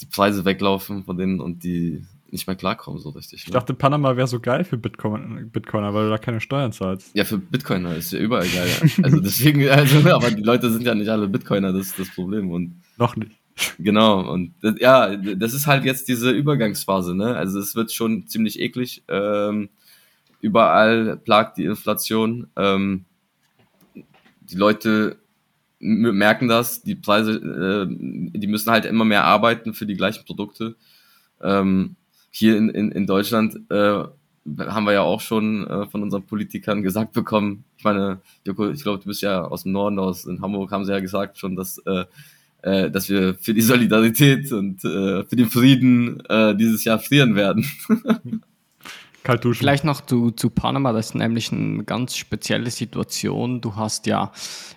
die 0.00 0.06
Preise 0.06 0.44
weglaufen 0.46 1.04
von 1.04 1.18
denen 1.18 1.40
und 1.40 1.64
die 1.64 2.04
nicht 2.34 2.46
mehr 2.46 2.56
klarkommen 2.56 3.00
so 3.00 3.10
richtig. 3.10 3.40
Ne? 3.40 3.44
Ich 3.46 3.52
dachte, 3.52 3.72
Panama 3.72 4.16
wäre 4.16 4.26
so 4.26 4.40
geil 4.40 4.64
für 4.64 4.76
Bitcoin, 4.76 5.50
Bitcoiner, 5.50 5.94
weil 5.94 6.04
du 6.04 6.10
da 6.10 6.18
keine 6.18 6.40
Steuern 6.40 6.72
zahlst. 6.72 7.14
Ja, 7.14 7.24
für 7.24 7.38
Bitcoiner 7.38 7.96
ist 7.96 8.12
ja 8.12 8.18
überall 8.18 8.46
geil. 8.46 8.70
also 9.02 9.20
deswegen, 9.20 9.66
also, 9.70 9.98
aber 10.10 10.30
die 10.30 10.42
Leute 10.42 10.70
sind 10.70 10.84
ja 10.84 10.94
nicht 10.94 11.08
alle 11.08 11.28
Bitcoiner, 11.28 11.72
das 11.72 11.86
ist 11.86 11.98
das 11.98 12.10
Problem. 12.10 12.50
Und 12.50 12.82
Noch 12.98 13.16
nicht. 13.16 13.32
Genau, 13.78 14.28
und 14.28 14.52
das, 14.60 14.74
ja, 14.80 15.16
das 15.16 15.54
ist 15.54 15.68
halt 15.68 15.84
jetzt 15.84 16.08
diese 16.08 16.32
Übergangsphase, 16.32 17.14
ne? 17.14 17.36
Also 17.36 17.60
es 17.60 17.76
wird 17.76 17.92
schon 17.92 18.26
ziemlich 18.26 18.58
eklig. 18.58 19.04
Ähm, 19.06 19.68
überall 20.40 21.16
plagt 21.16 21.56
die 21.56 21.64
Inflation. 21.64 22.48
Ähm, 22.56 23.04
die 24.40 24.56
Leute 24.56 25.18
merken 25.78 26.48
das, 26.48 26.82
die 26.82 26.96
Preise, 26.96 27.34
äh, 27.34 27.86
die 27.88 28.46
müssen 28.48 28.72
halt 28.72 28.86
immer 28.86 29.04
mehr 29.04 29.22
arbeiten 29.22 29.72
für 29.72 29.86
die 29.86 29.96
gleichen 29.96 30.24
Produkte. 30.24 30.74
Ähm, 31.40 31.94
hier 32.34 32.56
in, 32.56 32.68
in, 32.68 32.90
in 32.92 33.06
Deutschland 33.06 33.56
äh, 33.70 34.04
haben 34.58 34.84
wir 34.84 34.92
ja 34.92 35.02
auch 35.02 35.20
schon 35.20 35.66
äh, 35.66 35.86
von 35.86 36.02
unseren 36.02 36.24
Politikern 36.24 36.82
gesagt 36.82 37.12
bekommen. 37.12 37.64
Ich 37.78 37.84
meine, 37.84 38.20
Joko, 38.44 38.68
ich 38.68 38.82
glaube, 38.82 38.98
du 38.98 39.06
bist 39.06 39.22
ja 39.22 39.44
aus 39.44 39.62
dem 39.62 39.72
Norden, 39.72 39.98
aus 39.98 40.24
in 40.24 40.42
Hamburg 40.42 40.70
haben 40.70 40.84
sie 40.84 40.92
ja 40.92 41.00
gesagt 41.00 41.38
schon, 41.38 41.56
dass 41.56 41.78
äh, 41.78 42.04
äh, 42.64 42.90
dass 42.90 43.08
wir 43.08 43.34
für 43.34 43.52
die 43.52 43.60
Solidarität 43.60 44.50
und 44.52 44.84
äh, 44.84 45.24
für 45.24 45.36
den 45.36 45.50
Frieden 45.50 46.20
äh, 46.28 46.56
dieses 46.56 46.84
Jahr 46.84 46.98
frieren 46.98 47.34
werden. 47.34 47.66
Kaltuschen. 49.22 49.60
Vielleicht 49.60 49.84
noch 49.84 50.02
zu, 50.02 50.30
zu 50.30 50.50
Panama, 50.50 50.92
das 50.92 51.06
ist 51.06 51.14
nämlich 51.14 51.50
eine 51.52 51.84
ganz 51.84 52.16
spezielle 52.16 52.70
Situation. 52.70 53.60
Du 53.60 53.76
hast 53.76 54.06
ja 54.06 54.32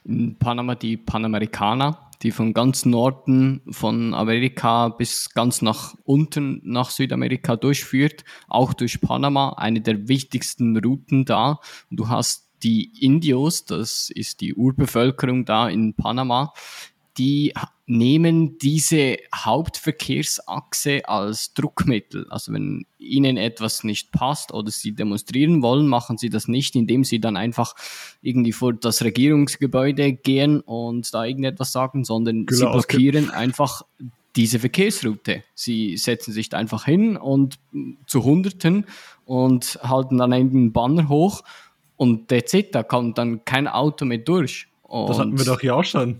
in 0.05 0.35
Panama 0.35 0.75
die 0.75 0.95
Panamerikaner, 0.95 2.06
die 2.23 2.31
von 2.31 2.53
ganz 2.53 2.85
Norden 2.85 3.61
von 3.69 4.13
Amerika 4.13 4.89
bis 4.89 5.29
ganz 5.33 5.61
nach 5.61 5.95
unten 6.03 6.61
nach 6.63 6.89
Südamerika 6.89 7.55
durchführt, 7.55 8.23
auch 8.47 8.73
durch 8.73 9.01
Panama, 9.01 9.53
eine 9.57 9.81
der 9.81 10.07
wichtigsten 10.07 10.77
Routen 10.77 11.25
da. 11.25 11.59
du 11.91 12.09
hast 12.09 12.47
die 12.63 12.91
Indios, 13.05 13.65
das 13.65 14.09
ist 14.09 14.41
die 14.41 14.55
Urbevölkerung 14.55 15.45
da 15.45 15.69
in 15.69 15.93
Panama, 15.93 16.53
die 17.17 17.53
nehmen 17.85 18.57
diese 18.59 19.17
Hauptverkehrsachse 19.33 21.07
als 21.07 21.53
Druckmittel. 21.53 22.27
Also 22.29 22.53
wenn 22.53 22.85
ihnen 22.99 23.37
etwas 23.37 23.83
nicht 23.83 24.11
passt 24.11 24.53
oder 24.53 24.71
sie 24.71 24.93
demonstrieren 24.93 25.61
wollen, 25.61 25.87
machen 25.87 26.17
sie 26.17 26.29
das 26.29 26.47
nicht, 26.47 26.75
indem 26.75 27.03
sie 27.03 27.19
dann 27.19 27.37
einfach 27.37 27.75
irgendwie 28.21 28.51
vor 28.51 28.73
das 28.73 29.03
Regierungsgebäude 29.03 30.13
gehen 30.13 30.59
und 30.61 31.13
da 31.13 31.23
irgendetwas 31.25 31.71
sagen, 31.71 32.03
sondern 32.03 32.45
genau, 32.45 32.59
sie 32.59 32.71
blockieren 32.71 33.29
okay. 33.29 33.37
einfach 33.37 33.83
diese 34.35 34.59
Verkehrsroute. 34.59 35.43
Sie 35.55 35.97
setzen 35.97 36.31
sich 36.31 36.49
da 36.49 36.57
einfach 36.57 36.85
hin 36.85 37.17
und 37.17 37.57
zu 38.05 38.23
Hunderten 38.23 38.85
und 39.25 39.79
halten 39.81 40.17
dann 40.17 40.33
einen 40.33 40.71
Banner 40.73 41.09
hoch 41.09 41.43
und 41.95 42.27
that's 42.27 42.53
it, 42.53 42.75
da 42.75 42.83
kommt 42.83 43.17
dann 43.17 43.43
kein 43.43 43.67
Auto 43.67 44.05
mehr 44.05 44.19
durch. 44.19 44.67
Und 44.87 45.09
das 45.09 45.19
hatten 45.19 45.37
wir 45.37 45.43
doch 45.43 45.59
hier 45.59 45.75
auch 45.75 45.83
schon. 45.83 46.17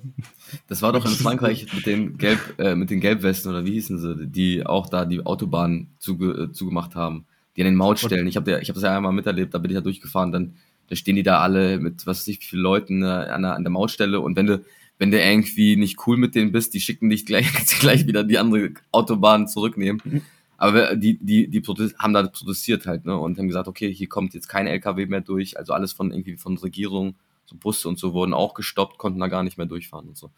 Das 0.67 0.81
war 0.81 0.91
doch 0.91 1.05
in 1.05 1.11
Frankreich 1.11 1.73
mit 1.73 1.85
den 1.85 2.17
Gelb, 2.17 2.39
äh, 2.57 2.75
mit 2.75 2.89
den 2.89 2.99
Gelbwesten 2.99 3.49
oder 3.49 3.65
wie 3.65 3.71
hießen 3.71 3.97
sie, 3.97 4.27
die 4.27 4.65
auch 4.65 4.89
da 4.89 5.05
die 5.05 5.25
Autobahn 5.25 5.87
zuge, 5.99 6.31
äh, 6.31 6.51
zugemacht 6.51 6.93
haben, 6.93 7.25
die 7.55 7.61
an 7.61 7.67
den 7.67 7.75
Mautstellen. 7.75 8.27
Ich 8.27 8.35
habe 8.35 8.59
ich 8.61 8.67
habe 8.67 8.73
das 8.73 8.83
ja 8.83 8.95
einmal 8.95 9.13
miterlebt, 9.13 9.53
da 9.53 9.59
bin 9.59 9.71
ich 9.71 9.75
ja 9.75 9.81
durchgefahren, 9.81 10.33
dann 10.33 10.55
da 10.89 10.97
stehen 10.97 11.15
die 11.15 11.23
da 11.23 11.39
alle 11.39 11.79
mit 11.79 12.05
was 12.05 12.19
weiß 12.19 12.27
ich 12.27 12.41
wie 12.41 12.45
viele 12.45 12.61
Leuten 12.61 13.03
äh, 13.03 13.05
an, 13.05 13.41
der, 13.41 13.55
an 13.55 13.63
der 13.63 13.71
Mautstelle 13.71 14.19
und 14.19 14.35
wenn 14.35 14.47
du 14.47 14.65
wenn 14.99 15.11
du 15.11 15.21
irgendwie 15.21 15.77
nicht 15.77 16.05
cool 16.05 16.17
mit 16.17 16.35
denen 16.35 16.51
bist, 16.51 16.73
die 16.73 16.81
schicken 16.81 17.09
dich 17.09 17.25
gleich 17.25 17.47
gleich 17.79 18.05
wieder 18.05 18.25
die 18.25 18.37
andere 18.37 18.71
Autobahn 18.91 19.47
zurücknehmen. 19.47 20.23
Aber 20.59 20.95
die, 20.95 21.19
die, 21.19 21.47
die 21.47 21.61
haben 21.99 22.13
da 22.13 22.23
protestiert 22.23 22.87
halt, 22.87 23.05
ne, 23.05 23.15
und 23.15 23.37
haben 23.37 23.47
gesagt, 23.47 23.67
okay, 23.67 23.93
hier 23.93 24.09
kommt 24.09 24.33
jetzt 24.33 24.49
kein 24.49 24.65
LKW 24.65 25.05
mehr 25.05 25.21
durch, 25.21 25.55
also 25.55 25.73
alles 25.73 25.93
von 25.93 26.11
irgendwie 26.11 26.35
von 26.35 26.57
Regierung 26.57 27.13
so 27.47 27.55
Busse 27.57 27.87
und 27.87 27.97
so 27.97 28.13
wurden 28.13 28.33
auch 28.33 28.53
gestoppt, 28.53 28.97
konnten 28.97 29.19
da 29.19 29.27
gar 29.27 29.43
nicht 29.43 29.57
mehr 29.57 29.67
durchfahren 29.67 30.07
und 30.07 30.17
so. 30.17 30.31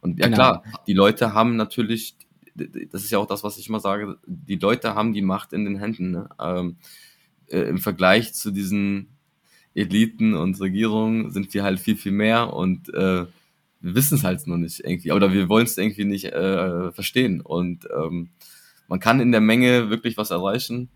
Und 0.00 0.18
ja 0.18 0.26
genau. 0.26 0.36
klar, 0.36 0.64
die 0.86 0.94
Leute 0.94 1.34
haben 1.34 1.56
natürlich, 1.56 2.16
das 2.54 3.04
ist 3.04 3.10
ja 3.10 3.18
auch 3.18 3.26
das, 3.26 3.44
was 3.44 3.58
ich 3.58 3.68
immer 3.68 3.80
sage, 3.80 4.18
die 4.26 4.56
Leute 4.56 4.94
haben 4.94 5.12
die 5.12 5.22
Macht 5.22 5.52
in 5.52 5.64
den 5.64 5.76
Händen. 5.76 6.12
Ne? 6.12 6.28
Ähm, 6.40 6.76
äh, 7.48 7.60
Im 7.60 7.78
Vergleich 7.78 8.32
zu 8.32 8.50
diesen 8.50 9.08
Eliten 9.74 10.34
und 10.34 10.60
Regierungen 10.60 11.30
sind 11.30 11.52
wir 11.54 11.62
halt 11.62 11.80
viel, 11.80 11.96
viel 11.96 12.12
mehr 12.12 12.52
und 12.52 12.88
äh, 12.94 13.26
wir 13.82 13.94
wissen 13.96 14.14
es 14.14 14.24
halt 14.24 14.46
nur 14.46 14.58
nicht 14.58 14.80
irgendwie, 14.80 15.12
oder 15.12 15.32
wir 15.32 15.48
wollen 15.48 15.64
es 15.64 15.76
irgendwie 15.76 16.04
nicht 16.04 16.26
äh, 16.26 16.92
verstehen. 16.92 17.40
Und 17.40 17.88
ähm, 17.94 18.30
man 18.86 19.00
kann 19.00 19.20
in 19.20 19.32
der 19.32 19.40
Menge 19.40 19.90
wirklich 19.90 20.16
was 20.16 20.30
erreichen. 20.30 20.88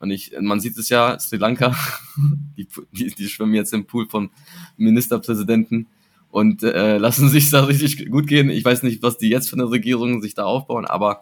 Und 0.00 0.10
ich, 0.10 0.32
man 0.40 0.60
sieht 0.60 0.76
es 0.78 0.88
ja, 0.88 1.18
Sri 1.18 1.36
Lanka, 1.36 1.76
die, 2.56 2.66
die, 2.90 3.14
die 3.14 3.28
schwimmen 3.28 3.54
jetzt 3.54 3.72
im 3.74 3.86
Pool 3.86 4.08
von 4.08 4.30
Ministerpräsidenten 4.76 5.88
und 6.30 6.62
äh, 6.62 6.96
lassen 6.96 7.28
sich 7.28 7.50
da 7.50 7.64
richtig 7.64 8.10
gut 8.10 8.26
gehen. 8.26 8.48
Ich 8.50 8.64
weiß 8.64 8.82
nicht, 8.82 9.02
was 9.02 9.18
die 9.18 9.28
jetzt 9.28 9.50
für 9.50 9.56
eine 9.56 9.70
Regierung 9.70 10.22
sich 10.22 10.34
da 10.34 10.44
aufbauen, 10.44 10.86
aber 10.86 11.20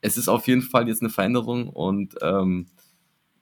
es 0.00 0.16
ist 0.16 0.28
auf 0.28 0.46
jeden 0.46 0.62
Fall 0.62 0.88
jetzt 0.88 1.02
eine 1.02 1.10
Veränderung 1.10 1.68
und 1.68 2.14
ähm, 2.22 2.66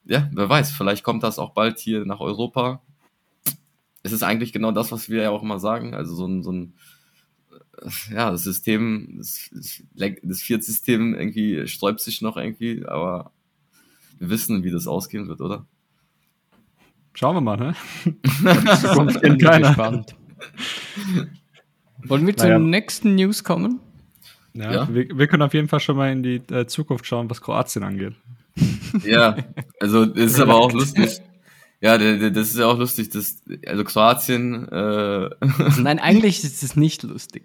ja, 0.06 0.30
wer 0.32 0.48
weiß, 0.48 0.72
vielleicht 0.72 1.04
kommt 1.04 1.22
das 1.22 1.38
auch 1.38 1.50
bald 1.50 1.78
hier 1.78 2.06
nach 2.06 2.20
Europa. 2.20 2.82
Es 4.02 4.12
ist 4.12 4.22
eigentlich 4.22 4.54
genau 4.54 4.72
das, 4.72 4.90
was 4.90 5.10
wir 5.10 5.22
ja 5.22 5.30
auch 5.30 5.42
immer 5.42 5.60
sagen, 5.60 5.94
also 5.94 6.14
so 6.14 6.26
ein, 6.26 6.42
so 6.42 6.50
ein 6.50 6.74
ja, 8.10 8.30
das 8.30 8.42
System, 8.42 9.16
das, 9.18 9.50
das 10.22 10.40
Viertsystem 10.40 11.14
irgendwie 11.14 11.66
sträubt 11.68 12.00
sich 12.00 12.22
noch 12.22 12.36
irgendwie, 12.36 12.86
aber 12.86 13.32
wissen, 14.18 14.64
wie 14.64 14.70
das 14.70 14.86
ausgehen 14.86 15.28
wird, 15.28 15.40
oder? 15.40 15.66
Schauen 17.14 17.36
wir 17.36 17.40
mal, 17.40 17.56
ne? 17.56 17.74
Zukunft 18.80 19.20
kennt 19.20 19.42
keiner. 19.42 19.68
Gespannt. 19.68 20.14
Wollen 22.04 22.26
wir 22.26 22.34
naja. 22.36 22.58
zur 22.58 22.66
nächsten 22.66 23.14
News 23.16 23.42
kommen? 23.42 23.80
Ja, 24.54 24.72
ja. 24.72 24.88
Wir, 24.92 25.08
wir, 25.16 25.26
können 25.26 25.42
auf 25.42 25.54
jeden 25.54 25.68
Fall 25.68 25.80
schon 25.80 25.96
mal 25.96 26.12
in 26.12 26.22
die 26.22 26.36
äh, 26.50 26.66
Zukunft 26.66 27.06
schauen, 27.06 27.28
was 27.30 27.40
Kroatien 27.40 27.82
angeht. 27.84 28.14
Ja, 29.04 29.36
also 29.80 30.06
das 30.06 30.32
ist 30.32 30.40
aber 30.40 30.54
auch 30.54 30.72
lustig. 30.72 31.20
Ja, 31.80 31.98
das 31.98 32.48
ist 32.48 32.58
ja 32.58 32.66
auch 32.66 32.78
lustig, 32.78 33.10
dass, 33.10 33.42
also 33.66 33.84
Kroatien. 33.84 34.66
Äh 34.66 35.28
Nein, 35.78 35.98
eigentlich 36.00 36.42
ist 36.42 36.62
es 36.62 36.74
nicht 36.74 37.02
lustig. 37.02 37.44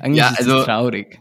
Eigentlich 0.00 0.18
ja, 0.18 0.30
ist 0.30 0.40
es 0.40 0.46
also, 0.48 0.64
traurig. 0.64 1.18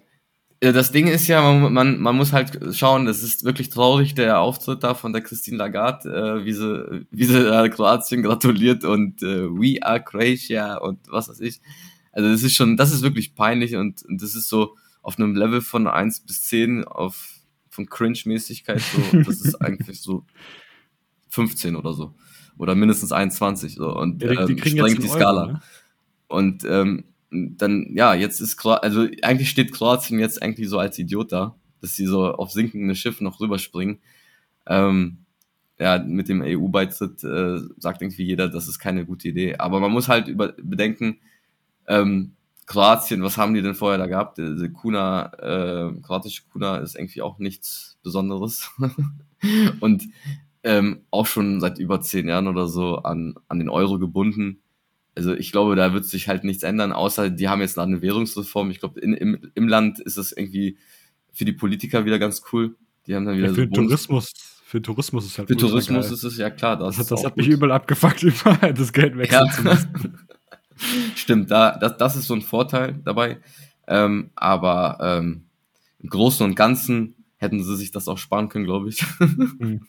Das 0.60 0.92
Ding 0.92 1.08
ist 1.08 1.28
ja, 1.28 1.42
man, 1.42 1.72
man, 1.72 2.00
man 2.00 2.16
muss 2.16 2.34
halt 2.34 2.76
schauen, 2.76 3.06
das 3.06 3.22
ist 3.22 3.44
wirklich 3.44 3.70
traurig, 3.70 4.16
der 4.16 4.40
Auftritt 4.40 4.84
da 4.84 4.96
von 4.96 5.14
der 5.14 5.22
Christine 5.22 5.58
Lagarde, 5.58 6.10
äh, 6.10 6.46
wie 6.46 6.54
sie, 6.54 7.06
wie 7.12 7.26
sie 7.26 7.38
äh, 7.38 7.70
Kroatien 7.70 8.24
gratuliert 8.24 8.84
und 8.84 9.22
äh, 9.22 9.44
We 9.44 9.78
are 9.84 10.04
Croatia 10.04 10.78
und 10.78 11.00
was 11.10 11.30
weiß 11.30 11.42
ich. 11.42 11.62
Also 12.12 12.32
das 12.32 12.42
ist 12.42 12.56
schon, 12.56 12.76
das 12.76 12.92
ist 12.92 13.04
wirklich 13.04 13.36
peinlich 13.36 13.76
und, 13.76 14.04
und 14.04 14.22
das 14.22 14.34
ist 14.34 14.50
so 14.50 14.76
auf 15.04 15.20
einem 15.20 15.36
Level 15.36 15.62
von 15.62 15.86
eins 15.88 16.22
bis 16.22 16.42
zehn 16.42 16.84
auf 16.84 17.36
von 17.70 17.88
Cringe-Mäßigkeit, 17.88 18.82
so, 18.82 19.18
das 19.20 19.40
ist 19.42 19.62
eigentlich 19.62 20.02
so 20.02 20.26
15 21.30 21.76
oder 21.76 21.94
so. 21.94 22.16
Oder 22.58 22.74
mindestens 22.74 23.12
21 23.12 23.76
so 23.76 23.96
und 23.96 24.24
ja, 24.24 24.48
die, 24.48 24.54
ähm, 24.54 24.58
sprengt 24.58 25.04
die 25.04 25.08
Skala. 25.08 25.42
Euro, 25.42 25.52
ne? 25.54 25.62
Und 26.28 26.66
ähm, 26.66 27.04
dann, 27.32 27.92
ja, 27.94 28.14
jetzt 28.14 28.40
ist 28.40 28.58
Kroatien, 28.58 28.84
also 28.84 29.08
eigentlich 29.22 29.50
steht 29.50 29.74
Kroatien 29.74 30.20
jetzt 30.20 30.42
eigentlich 30.42 30.70
so 30.70 30.80
als 30.80 30.98
Idiot 30.98 31.32
da, 31.32 31.56
dass 31.82 31.96
sie 31.96 32.06
so 32.06 32.34
auf 32.34 32.52
sinkende 32.52 32.96
Schiff 32.96 33.22
noch 33.22 33.40
rüberspringen. 33.40 34.00
Ähm, 34.66 35.20
ja, 35.80 36.00
mit 36.00 36.30
dem 36.30 36.42
EU-Beitritt 36.42 37.24
äh, 37.24 37.60
sagt 37.78 38.02
irgendwie 38.02 38.24
jeder, 38.24 38.50
das 38.50 38.68
ist 38.68 38.80
keine 38.80 39.06
gute 39.06 39.28
Idee. 39.28 39.58
Aber 39.58 39.80
man 39.80 39.92
muss 39.92 40.08
halt 40.08 40.28
über, 40.28 40.54
bedenken, 40.54 41.20
ähm, 41.88 42.34
Kroatien, 42.66 43.24
was 43.24 43.38
haben 43.38 43.54
die 43.54 43.62
denn 43.62 43.76
vorher 43.76 43.98
da 43.98 44.08
gehabt? 44.08 44.40
Diese 44.40 44.70
Kuna, 44.70 45.32
äh, 45.40 45.94
kroatische 46.02 46.44
Kuna 46.52 46.78
ist 46.78 46.96
irgendwie 46.96 47.22
auch 47.22 47.40
nichts 47.40 47.98
Besonderes. 48.04 48.70
Und 49.80 50.04
ähm, 50.64 51.02
auch 51.12 51.28
schon 51.28 51.62
seit 51.62 51.80
über 51.80 52.02
zehn 52.02 52.28
Jahren 52.28 52.48
oder 52.48 52.68
so 52.68 52.98
an, 52.98 53.36
an 53.48 53.60
den 53.60 53.70
Euro 53.70 54.00
gebunden 54.00 54.60
also 55.18 55.34
ich 55.34 55.52
glaube, 55.52 55.76
da 55.76 55.94
wird 55.94 56.06
sich 56.06 56.28
halt 56.28 56.44
nichts 56.44 56.64
ändern, 56.64 56.92
außer 56.92 57.30
die 57.32 57.50
haben 57.50 57.62
jetzt 57.62 57.78
eine 57.80 58.02
Währungsreform. 58.02 58.70
Ich 58.70 58.80
glaube, 58.80 59.00
im, 59.00 59.52
im 59.56 59.68
Land 59.68 60.00
ist 60.00 60.18
das 60.18 60.32
irgendwie 60.32 60.78
für 61.34 61.44
die 61.44 61.54
Politiker 61.54 62.06
wieder 62.06 62.20
ganz 62.20 62.44
cool. 62.52 62.76
Die 63.08 63.16
haben 63.16 63.26
dann 63.26 63.36
wieder 63.36 63.48
ja, 63.48 63.54
für 63.54 63.68
so 63.68 63.82
Tourismus. 63.82 64.32
Für 64.64 64.82
Tourismus 64.82 65.26
ist 65.26 65.38
halt 65.40 65.48
Für 65.48 65.58
Tourismus 65.58 66.12
ist 66.12 66.24
es 66.24 66.38
ja 66.38 66.50
klar. 66.50 66.78
Das, 66.78 66.98
das, 66.98 67.08
das 67.08 67.26
hat 67.26 67.36
mich 67.36 67.48
übel 67.48 67.72
abgefuckt, 67.72 68.22
überall 68.24 68.74
das 68.74 68.94
Geld 68.94 69.18
wechseln 69.18 69.48
ja. 69.48 69.52
zu 69.52 69.64
müssen. 69.64 70.28
Stimmt, 71.16 71.50
da, 71.50 71.78
das, 71.78 71.98
das 71.98 72.16
ist 72.16 72.28
so 72.28 72.36
ein 72.36 72.42
Vorteil 72.42 73.00
dabei. 73.04 73.40
Ähm, 73.88 74.30
aber 74.36 74.98
ähm, 75.02 75.46
im 76.00 76.10
Großen 76.10 76.46
und 76.46 76.56
Ganzen 76.56 77.16
hätten 77.38 77.64
sie 77.64 77.76
sich 77.76 77.92
das 77.92 78.08
auch 78.08 78.18
sparen 78.18 78.50
können, 78.50 78.66
glaube 78.66 78.90
ich. 78.90 79.04
Mhm. 79.20 79.88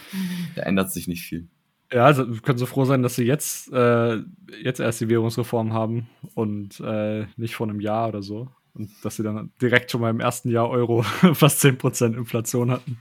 da 0.54 0.62
ändert 0.62 0.90
sich 0.92 1.08
nicht 1.08 1.22
viel. 1.22 1.48
Ja, 1.92 2.04
also 2.04 2.24
können 2.26 2.58
so 2.58 2.66
froh 2.66 2.84
sein, 2.84 3.02
dass 3.02 3.16
sie 3.16 3.24
jetzt, 3.24 3.72
äh, 3.72 4.18
jetzt 4.62 4.80
erst 4.80 5.00
die 5.00 5.08
Währungsreform 5.08 5.72
haben 5.72 6.08
und 6.34 6.80
äh, 6.80 7.26
nicht 7.36 7.56
vor 7.56 7.68
einem 7.68 7.80
Jahr 7.80 8.08
oder 8.08 8.22
so. 8.22 8.48
Und 8.74 8.90
dass 9.02 9.16
sie 9.16 9.24
dann 9.24 9.50
direkt 9.60 9.90
schon 9.90 10.00
mal 10.00 10.10
im 10.10 10.20
ersten 10.20 10.50
Jahr 10.50 10.70
Euro 10.70 11.02
fast 11.34 11.64
10% 11.64 12.16
Inflation 12.16 12.70
hatten. 12.70 12.98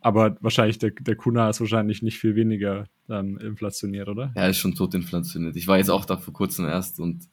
Aber 0.00 0.36
wahrscheinlich, 0.40 0.78
der, 0.78 0.90
der 0.90 1.16
Kuna 1.16 1.50
ist 1.50 1.60
wahrscheinlich 1.60 2.02
nicht 2.02 2.18
viel 2.18 2.34
weniger 2.34 2.86
ähm, 3.08 3.38
inflationiert, 3.38 4.08
oder? 4.08 4.32
Ja, 4.36 4.46
ist 4.46 4.58
schon 4.58 4.74
tot 4.74 4.94
inflationiert. 4.94 5.56
Ich 5.56 5.66
war 5.66 5.78
jetzt 5.78 5.90
auch 5.90 6.04
da 6.04 6.16
vor 6.16 6.34
kurzem 6.34 6.66
erst 6.66 7.00
und 7.00 7.28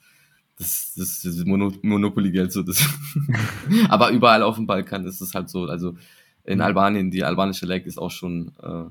das, 0.58 0.94
das, 0.96 1.22
das 1.22 1.44
Mono 1.46 1.74
Monopoly-Geld 1.82 2.52
so. 2.52 2.64
Das 2.64 2.88
Aber 3.90 4.12
überall 4.12 4.44
auf 4.44 4.56
dem 4.56 4.68
Balkan 4.68 5.06
ist 5.06 5.22
es 5.22 5.34
halt 5.34 5.50
so. 5.50 5.66
Also 5.66 5.96
in 6.44 6.60
mhm. 6.60 6.64
Albanien, 6.64 7.12
die 7.12 7.24
albanische 7.24 7.66
Lek 7.66 7.86
ist 7.86 7.98
auch 7.98 8.12
schon 8.12 8.52
äh, 8.62 8.86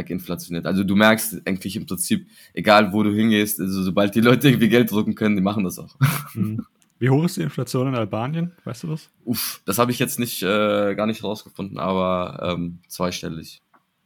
weginflationiert. 0.00 0.66
Also 0.66 0.84
du 0.84 0.96
merkst 0.96 1.42
eigentlich 1.46 1.76
im 1.76 1.86
Prinzip, 1.86 2.26
egal 2.54 2.92
wo 2.92 3.02
du 3.02 3.12
hingehst, 3.12 3.60
also 3.60 3.82
sobald 3.82 4.14
die 4.14 4.20
Leute 4.20 4.48
irgendwie 4.48 4.68
Geld 4.68 4.90
drucken 4.90 5.14
können, 5.14 5.36
die 5.36 5.42
machen 5.42 5.64
das 5.64 5.78
auch. 5.78 5.96
Mhm. 6.34 6.64
Wie 7.00 7.08
hoch 7.08 7.24
ist 7.24 7.38
die 7.38 7.42
Inflation 7.42 7.88
in 7.88 7.94
Albanien? 7.94 8.52
Weißt 8.64 8.82
du 8.82 8.88
das? 8.88 9.08
Uff, 9.24 9.62
das 9.64 9.78
habe 9.78 9.90
ich 9.90 9.98
jetzt 9.98 10.18
nicht 10.18 10.42
äh, 10.42 10.94
gar 10.94 11.06
nicht 11.06 11.24
rausgefunden, 11.24 11.78
aber 11.78 12.54
ähm, 12.54 12.80
zweistellig. 12.88 13.62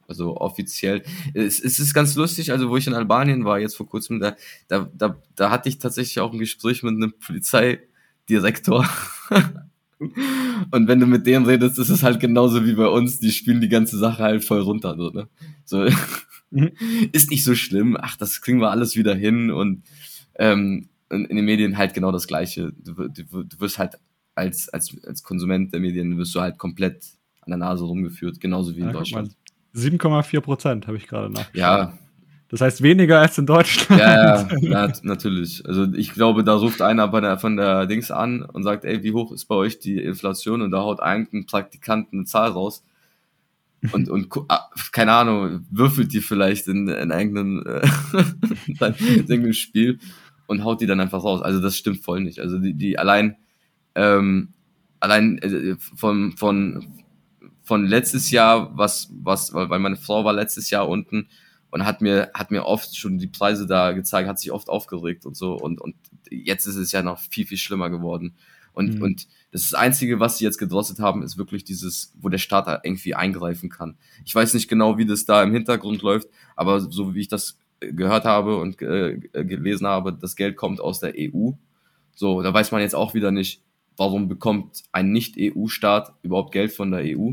Also 0.06 0.36
offiziell. 0.36 1.02
Es, 1.32 1.58
es 1.58 1.80
ist 1.80 1.92
ganz 1.92 2.14
lustig, 2.14 2.52
also 2.52 2.70
wo 2.70 2.76
ich 2.76 2.86
in 2.86 2.94
Albanien 2.94 3.44
war, 3.44 3.58
jetzt 3.58 3.76
vor 3.76 3.88
kurzem, 3.88 4.20
da, 4.20 4.36
da, 4.68 4.88
da, 4.94 5.20
da 5.34 5.50
hatte 5.50 5.68
ich 5.68 5.80
tatsächlich 5.80 6.20
auch 6.20 6.32
ein 6.32 6.38
Gespräch 6.38 6.84
mit 6.84 6.94
einem 6.94 7.14
Polizeidirektor. 7.18 8.88
Und 10.70 10.88
wenn 10.88 11.00
du 11.00 11.06
mit 11.06 11.26
denen 11.26 11.46
redest, 11.46 11.78
ist 11.78 11.88
es 11.88 12.02
halt 12.02 12.20
genauso 12.20 12.64
wie 12.64 12.74
bei 12.74 12.88
uns, 12.88 13.20
die 13.20 13.32
spielen 13.32 13.60
die 13.60 13.68
ganze 13.68 13.98
Sache 13.98 14.22
halt 14.22 14.44
voll 14.44 14.60
runter. 14.60 14.96
So, 14.96 15.10
ne? 15.10 15.28
so 15.64 15.86
mhm. 16.50 16.70
ist 17.12 17.30
nicht 17.30 17.44
so 17.44 17.54
schlimm, 17.54 17.96
ach, 18.00 18.16
das 18.16 18.40
kriegen 18.40 18.60
wir 18.60 18.70
alles 18.70 18.96
wieder 18.96 19.14
hin 19.14 19.50
und 19.50 19.82
ähm, 20.36 20.88
in, 21.10 21.24
in 21.26 21.36
den 21.36 21.44
Medien 21.44 21.76
halt 21.76 21.94
genau 21.94 22.12
das 22.12 22.26
Gleiche. 22.26 22.72
Du, 22.78 23.08
du, 23.08 23.44
du 23.44 23.60
wirst 23.60 23.78
halt 23.78 23.98
als, 24.34 24.68
als, 24.68 24.96
als 25.06 25.22
Konsument 25.22 25.72
der 25.72 25.80
Medien 25.80 26.18
wirst 26.18 26.34
du 26.34 26.40
halt 26.40 26.58
komplett 26.58 27.04
an 27.42 27.50
der 27.50 27.58
Nase 27.58 27.84
rumgeführt, 27.84 28.40
genauso 28.40 28.74
wie 28.74 28.80
in 28.80 28.86
ja, 28.86 28.92
Deutschland. 28.92 29.36
7,4 29.74 30.40
Prozent 30.40 30.86
habe 30.86 30.96
ich 30.96 31.06
gerade 31.06 31.32
nach. 31.32 31.52
Ja. 31.54 31.98
Das 32.54 32.60
heißt 32.60 32.82
weniger 32.82 33.18
als 33.18 33.36
in 33.36 33.46
Deutschland. 33.46 34.00
Ja, 34.00 34.46
ja, 34.60 34.92
natürlich. 35.02 35.66
Also 35.66 35.92
ich 35.92 36.12
glaube, 36.12 36.44
da 36.44 36.54
ruft 36.54 36.82
einer 36.82 37.08
bei 37.08 37.20
der, 37.20 37.36
von 37.36 37.56
der 37.56 37.86
Dings 37.86 38.12
an 38.12 38.42
und 38.42 38.62
sagt, 38.62 38.84
ey, 38.84 39.02
wie 39.02 39.10
hoch 39.10 39.32
ist 39.32 39.46
bei 39.46 39.56
euch 39.56 39.80
die 39.80 39.98
Inflation? 39.98 40.62
Und 40.62 40.70
da 40.70 40.78
haut 40.78 41.00
irgendein 41.00 41.46
Praktikant 41.46 42.12
eine 42.12 42.26
Zahl 42.26 42.52
raus. 42.52 42.84
Und, 43.90 44.08
und 44.08 44.28
ah, 44.46 44.70
keine 44.92 45.14
Ahnung, 45.14 45.66
würfelt 45.68 46.12
die 46.12 46.20
vielleicht 46.20 46.68
in, 46.68 46.86
in 46.86 47.10
irgendeinem, 47.10 47.64
äh, 47.66 49.52
Spiel 49.52 49.98
und 50.46 50.62
haut 50.62 50.80
die 50.80 50.86
dann 50.86 51.00
einfach 51.00 51.24
raus. 51.24 51.42
Also 51.42 51.60
das 51.60 51.76
stimmt 51.76 52.04
voll 52.04 52.20
nicht. 52.20 52.38
Also 52.38 52.60
die, 52.60 52.74
die 52.74 52.96
allein, 53.00 53.34
ähm, 53.96 54.50
allein 55.00 55.38
äh, 55.38 55.74
von, 55.96 56.36
von, 56.36 56.86
von 57.64 57.84
letztes 57.84 58.30
Jahr, 58.30 58.78
was, 58.78 59.10
was, 59.12 59.52
weil 59.52 59.80
meine 59.80 59.96
Frau 59.96 60.24
war 60.24 60.32
letztes 60.34 60.70
Jahr 60.70 60.88
unten 60.88 61.26
und 61.74 61.84
hat 61.84 62.00
mir, 62.00 62.30
hat 62.34 62.52
mir 62.52 62.66
oft 62.66 62.96
schon 62.96 63.18
die 63.18 63.26
Preise 63.26 63.66
da 63.66 63.90
gezeigt, 63.90 64.28
hat 64.28 64.38
sich 64.38 64.52
oft 64.52 64.68
aufgeregt 64.68 65.26
und 65.26 65.36
so. 65.36 65.54
Und, 65.54 65.80
und 65.80 65.96
jetzt 66.30 66.66
ist 66.66 66.76
es 66.76 66.92
ja 66.92 67.02
noch 67.02 67.18
viel, 67.18 67.46
viel 67.46 67.58
schlimmer 67.58 67.90
geworden. 67.90 68.36
Und, 68.74 68.94
mhm. 68.94 69.02
und 69.02 69.26
das, 69.50 69.70
das 69.70 69.74
Einzige, 69.74 70.20
was 70.20 70.38
sie 70.38 70.44
jetzt 70.44 70.58
gedrosselt 70.58 71.00
haben, 71.00 71.24
ist 71.24 71.36
wirklich 71.36 71.64
dieses, 71.64 72.12
wo 72.20 72.28
der 72.28 72.38
Staat 72.38 72.84
irgendwie 72.84 73.16
eingreifen 73.16 73.70
kann. 73.70 73.96
Ich 74.24 74.32
weiß 74.32 74.54
nicht 74.54 74.68
genau, 74.68 74.98
wie 74.98 75.04
das 75.04 75.24
da 75.24 75.42
im 75.42 75.52
Hintergrund 75.52 76.02
läuft, 76.02 76.28
aber 76.54 76.78
so 76.78 77.16
wie 77.16 77.22
ich 77.22 77.28
das 77.28 77.58
gehört 77.80 78.24
habe 78.24 78.58
und 78.58 78.80
äh, 78.80 79.18
gelesen 79.32 79.88
habe, 79.88 80.12
das 80.12 80.36
Geld 80.36 80.54
kommt 80.54 80.80
aus 80.80 81.00
der 81.00 81.14
EU. 81.18 81.54
So, 82.14 82.40
da 82.42 82.54
weiß 82.54 82.70
man 82.70 82.82
jetzt 82.82 82.94
auch 82.94 83.14
wieder 83.14 83.32
nicht, 83.32 83.64
warum 83.96 84.28
bekommt 84.28 84.84
ein 84.92 85.10
Nicht-EU-Staat 85.10 86.14
überhaupt 86.22 86.52
Geld 86.52 86.70
von 86.70 86.92
der 86.92 87.00
EU? 87.00 87.32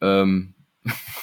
Ähm, 0.00 0.54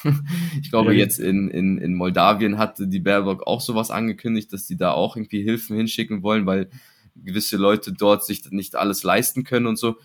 ich 0.61 0.70
glaube, 0.70 0.93
jetzt 0.93 1.20
in, 1.20 1.49
in, 1.49 1.78
in 1.78 1.95
Moldawien 1.95 2.57
hatte 2.57 2.88
die 2.88 2.99
Baerbock 2.99 3.47
auch 3.47 3.61
sowas 3.61 3.91
angekündigt, 3.91 4.51
dass 4.53 4.66
die 4.66 4.78
da 4.78 4.91
auch 4.91 5.16
irgendwie 5.16 5.43
Hilfen 5.43 5.78
hinschicken 5.78 6.24
wollen, 6.24 6.45
weil 6.45 6.70
gewisse 7.16 7.57
Leute 7.57 7.93
dort 7.93 8.26
sich 8.26 8.49
nicht 8.51 8.76
alles 8.76 9.03
leisten 9.03 9.43
können 9.43 9.68
und 9.68 9.78
so. 9.78 9.97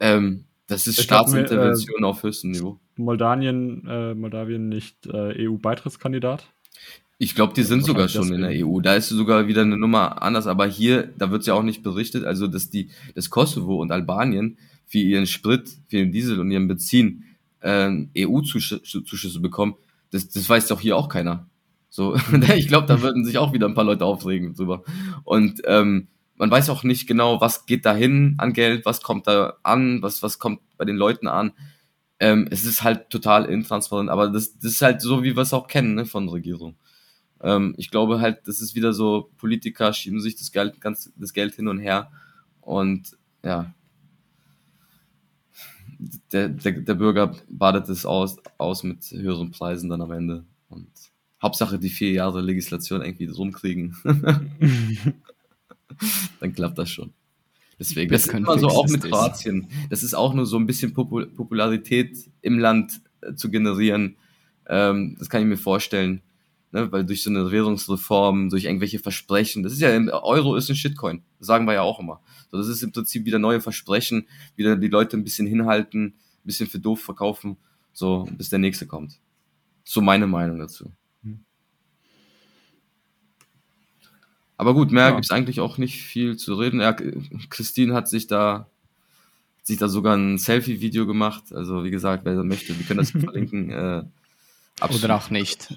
Ähm, 0.00 0.44
das 0.66 0.86
ist 0.86 0.98
ich 0.98 1.04
Staatsintervention 1.04 2.00
mir, 2.00 2.06
äh, 2.06 2.08
auf 2.08 2.22
höchstem 2.22 2.52
Niveau. 2.52 2.78
Moldawien, 2.96 3.86
äh, 3.86 4.14
Moldawien 4.14 4.68
nicht 4.68 5.06
äh, 5.06 5.46
EU-Beitrittskandidat? 5.46 6.46
Ich 7.18 7.34
glaube, 7.34 7.52
die 7.54 7.62
sind 7.62 7.84
sogar 7.84 8.08
schon 8.08 8.32
in 8.32 8.40
der 8.40 8.66
EU. 8.66 8.80
Da 8.80 8.94
ist 8.94 9.08
sogar 9.08 9.46
wieder 9.46 9.62
eine 9.62 9.76
Nummer 9.76 10.22
anders, 10.22 10.46
aber 10.46 10.66
hier, 10.66 11.12
da 11.18 11.30
wird 11.30 11.46
ja 11.46 11.54
auch 11.54 11.62
nicht 11.62 11.82
berichtet, 11.82 12.24
also 12.24 12.48
dass 12.48 12.70
die, 12.70 12.90
das 13.14 13.30
Kosovo 13.30 13.80
und 13.80 13.92
Albanien 13.92 14.58
für 14.86 14.98
ihren 14.98 15.26
Sprit, 15.26 15.70
für 15.88 15.98
ihren 15.98 16.10
Diesel 16.10 16.40
und 16.40 16.50
ihren 16.50 16.66
Benzin 16.66 17.24
äh, 17.62 17.90
EU-Zuschüsse 18.18 19.40
bekommen, 19.40 19.74
das, 20.10 20.28
das 20.28 20.48
weiß 20.48 20.68
doch 20.68 20.80
hier 20.80 20.96
auch 20.96 21.08
keiner. 21.08 21.48
So, 21.88 22.16
ich 22.56 22.68
glaube, 22.68 22.86
da 22.86 23.02
würden 23.02 23.24
sich 23.24 23.38
auch 23.38 23.52
wieder 23.52 23.68
ein 23.68 23.74
paar 23.74 23.84
Leute 23.84 24.04
aufregen 24.04 24.54
drüber. 24.54 24.82
Und 25.24 25.62
ähm, 25.66 26.08
man 26.36 26.50
weiß 26.50 26.70
auch 26.70 26.82
nicht 26.82 27.06
genau, 27.06 27.40
was 27.40 27.66
geht 27.66 27.84
da 27.84 27.94
hin 27.94 28.34
an 28.38 28.52
Geld, 28.52 28.86
was 28.86 29.02
kommt 29.02 29.26
da 29.26 29.58
an, 29.62 30.02
was, 30.02 30.22
was 30.22 30.38
kommt 30.38 30.60
bei 30.76 30.84
den 30.84 30.96
Leuten 30.96 31.28
an. 31.28 31.52
Ähm, 32.18 32.48
es 32.50 32.64
ist 32.64 32.82
halt 32.82 33.10
total 33.10 33.44
intransparent, 33.46 34.10
aber 34.10 34.28
das, 34.28 34.58
das 34.58 34.72
ist 34.72 34.82
halt 34.82 35.00
so, 35.00 35.22
wie 35.22 35.36
wir 35.36 35.42
es 35.42 35.52
auch 35.52 35.68
kennen 35.68 35.94
ne, 35.94 36.06
von 36.06 36.28
Regierung. 36.28 36.76
Ähm, 37.42 37.74
ich 37.76 37.90
glaube 37.90 38.20
halt, 38.20 38.46
das 38.46 38.60
ist 38.60 38.74
wieder 38.74 38.92
so, 38.92 39.30
Politiker 39.38 39.92
schieben 39.92 40.20
sich 40.20 40.36
das 40.36 40.52
Geld, 40.52 40.80
ganz, 40.80 41.12
das 41.16 41.32
Geld 41.32 41.54
hin 41.54 41.68
und 41.68 41.78
her 41.78 42.10
und 42.60 43.16
ja, 43.44 43.74
der, 46.32 46.48
der, 46.48 46.72
der 46.72 46.94
Bürger 46.94 47.36
badet 47.48 47.88
es 47.88 48.04
aus, 48.06 48.36
aus 48.58 48.82
mit 48.82 49.10
höheren 49.10 49.50
Preisen 49.50 49.90
dann 49.90 50.02
am 50.02 50.12
Ende. 50.12 50.44
Und 50.68 50.88
Hauptsache 51.42 51.78
die 51.78 51.90
vier 51.90 52.12
Jahre 52.12 52.40
Legislation 52.40 53.02
irgendwie 53.02 53.26
rumkriegen. 53.26 53.96
dann 56.40 56.52
klappt 56.52 56.78
das 56.78 56.90
schon. 56.90 57.12
Deswegen, 57.78 58.10
das 58.12 58.26
ist 58.26 58.34
immer 58.34 58.58
so 58.58 58.68
auch 58.68 58.88
mit 58.88 59.02
Kroatien. 59.02 59.68
Das 59.90 60.02
ist 60.02 60.14
auch 60.14 60.34
nur 60.34 60.46
so 60.46 60.56
ein 60.56 60.66
bisschen 60.66 60.92
Popul 60.92 61.26
Popularität 61.26 62.16
im 62.40 62.58
Land 62.58 63.00
äh, 63.22 63.34
zu 63.34 63.50
generieren. 63.50 64.16
Ähm, 64.68 65.16
das 65.18 65.28
kann 65.28 65.42
ich 65.42 65.48
mir 65.48 65.56
vorstellen. 65.56 66.22
Ne, 66.70 66.90
weil 66.90 67.04
durch 67.04 67.22
so 67.22 67.28
eine 67.28 67.50
Währungsreform, 67.50 68.48
durch 68.48 68.64
irgendwelche 68.64 68.98
Versprechen, 68.98 69.62
das 69.62 69.74
ist 69.74 69.80
ja, 69.80 69.90
Euro 70.22 70.56
ist 70.56 70.70
ein 70.70 70.76
Shitcoin. 70.76 71.22
Das 71.38 71.48
sagen 71.48 71.66
wir 71.66 71.74
ja 71.74 71.82
auch 71.82 72.00
immer. 72.00 72.22
So, 72.52 72.58
das 72.58 72.68
ist 72.68 72.82
im 72.82 72.92
Prinzip 72.92 73.24
wieder 73.24 73.38
neue 73.38 73.60
Versprechen, 73.60 74.28
wieder 74.54 74.76
die 74.76 74.88
Leute 74.88 75.16
ein 75.16 75.24
bisschen 75.24 75.46
hinhalten, 75.46 76.04
ein 76.04 76.14
bisschen 76.44 76.68
für 76.68 76.78
doof 76.78 77.00
verkaufen, 77.00 77.56
so, 77.92 78.28
bis 78.36 78.50
der 78.50 78.58
nächste 78.58 78.86
kommt. 78.86 79.18
So 79.84 80.02
meine 80.02 80.26
Meinung 80.26 80.58
dazu. 80.58 80.92
Hm. 81.24 81.40
Aber 84.58 84.74
gut, 84.74 84.92
mehr 84.92 85.08
ja. 85.08 85.10
gibt's 85.12 85.30
eigentlich 85.30 85.60
auch 85.60 85.78
nicht 85.78 86.02
viel 86.02 86.36
zu 86.36 86.54
reden. 86.54 86.80
Ja, 86.80 86.94
Christine 87.48 87.94
hat 87.94 88.08
sich 88.08 88.26
da 88.26 88.68
sich 89.64 89.78
da 89.78 89.88
sogar 89.88 90.16
ein 90.16 90.38
Selfie-Video 90.38 91.06
gemacht. 91.06 91.52
Also 91.52 91.84
wie 91.84 91.90
gesagt, 91.90 92.24
wer 92.24 92.42
möchte, 92.42 92.76
wir 92.76 92.84
können 92.84 92.98
das 92.98 93.10
verlinken. 93.24 93.70
Äh. 93.70 94.02
Oder 94.82 95.14
auch 95.14 95.30
nicht. 95.30 95.72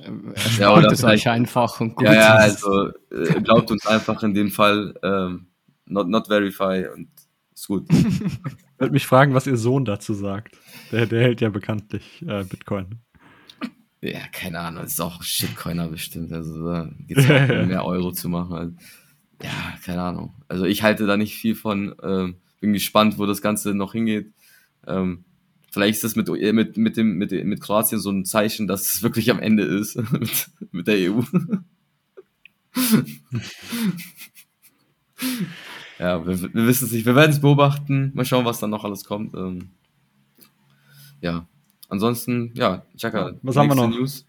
Ja, 0.58 0.74
oder 0.74 0.92
es 0.92 1.04
euch 1.04 1.30
einfach 1.30 1.80
und 1.80 1.96
gut. 1.96 2.08
Ja, 2.08 2.14
ja, 2.14 2.34
also 2.34 2.90
äh, 3.12 3.40
glaubt 3.42 3.70
uns 3.70 3.86
einfach 3.86 4.24
in 4.24 4.34
dem 4.34 4.50
Fall. 4.50 4.96
Ähm, 5.04 5.46
not, 5.86 6.08
not 6.10 6.28
verify 6.28 6.88
und 6.94 7.10
ist 7.54 7.68
gut. 7.68 7.88
ich 7.92 8.80
würde 8.80 8.94
mich 8.94 9.08
fragen, 9.08 9.34
was 9.34 9.48
ihr 9.48 9.58
Sohn 9.58 9.86
dazu 9.86 10.14
sagt. 10.14 10.58
Der, 10.92 11.06
der 11.06 11.22
hält 11.22 11.42
ja 11.42 11.50
bekanntlich 11.50 12.24
äh, 12.28 12.44
Bitcoin. 12.44 13.00
Ja, 14.02 14.20
keine 14.32 14.60
Ahnung, 14.60 14.84
ist 14.84 15.02
auch 15.02 15.24
Shitcoiner 15.24 15.88
bestimmt. 15.88 16.32
Also 16.32 16.66
da 16.66 16.90
geht 17.08 17.18
es 17.18 17.26
um 17.26 17.68
mehr 17.68 17.86
Euro 17.86 18.12
zu 18.12 18.30
machen. 18.30 18.56
Also, 18.56 18.74
ja, 19.42 19.78
keine 19.84 20.02
Ahnung. 20.02 20.36
Also 20.48 20.66
ich 20.66 20.84
halte 20.84 21.08
da 21.08 21.18
nicht 21.18 21.36
viel 21.36 21.56
von. 21.56 21.96
Ähm, 22.04 22.36
bin 22.66 22.74
gespannt, 22.74 23.18
wo 23.18 23.26
das 23.26 23.42
Ganze 23.42 23.74
noch 23.74 23.94
hingeht. 23.94 24.34
Ähm, 24.88 25.24
vielleicht 25.72 25.96
ist 25.96 26.04
das 26.04 26.16
mit, 26.16 26.28
mit, 26.30 26.78
mit, 26.78 26.98
dem, 26.98 27.18
mit, 27.18 27.32
mit 27.32 27.62
Kroatien 27.62 28.00
so 28.00 28.10
ein 28.10 28.26
Zeichen, 28.26 28.68
dass 28.68 28.94
es 28.96 29.04
wirklich 29.04 29.30
am 29.30 29.40
Ende 29.40 29.64
ist 29.64 29.96
mit, 30.12 30.50
mit 30.72 30.88
der 30.88 31.12
EU. 31.12 31.22
ja, 36.00 36.26
wir, 36.26 36.54
wir 36.54 36.68
wissen 36.68 36.86
es 36.86 36.92
nicht. 36.92 37.06
Wir 37.06 37.16
werden 37.16 37.32
es 37.32 37.42
beobachten. 37.42 38.12
Mal 38.14 38.26
schauen, 38.26 38.46
was 38.46 38.60
dann 38.60 38.70
noch 38.70 38.84
alles 38.84 39.04
kommt. 39.04 39.34
Ähm, 39.36 39.70
ja. 41.22 41.48
Ansonsten, 41.88 42.52
ja, 42.56 42.84
Chaka, 42.98 43.34
was 43.42 43.56
haben 43.56 43.70
wir 43.70 43.76
noch? 43.76 43.90
News? 43.90 44.26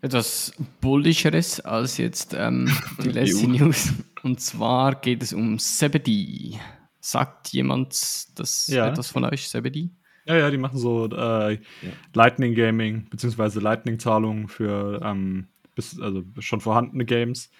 Etwas 0.00 0.52
bullischeres 0.80 1.60
als 1.60 1.96
jetzt 1.96 2.34
ähm, 2.34 2.70
die 3.02 3.08
letzte 3.10 3.48
News. 3.48 3.92
Und 4.22 4.40
zwar 4.40 4.94
geht 4.94 5.22
es 5.22 5.32
um 5.32 5.58
Zebedee. 5.58 6.58
Sagt 7.00 7.48
jemand 7.48 8.38
das 8.38 8.66
ja. 8.68 8.88
etwas 8.88 9.10
von 9.10 9.24
euch, 9.24 9.48
Zebedee? 9.48 9.90
Ja, 10.26 10.36
ja, 10.36 10.50
die 10.50 10.56
machen 10.56 10.78
so 10.78 11.06
äh, 11.10 11.54
ja. 11.54 11.60
Lightning 12.14 12.54
Gaming 12.54 13.08
beziehungsweise 13.10 13.60
Lightning 13.60 13.98
Zahlungen 13.98 14.48
für 14.48 15.00
ähm, 15.02 15.48
bis, 15.74 16.00
also 16.00 16.24
schon 16.38 16.60
vorhandene 16.60 17.04
Games. 17.04 17.50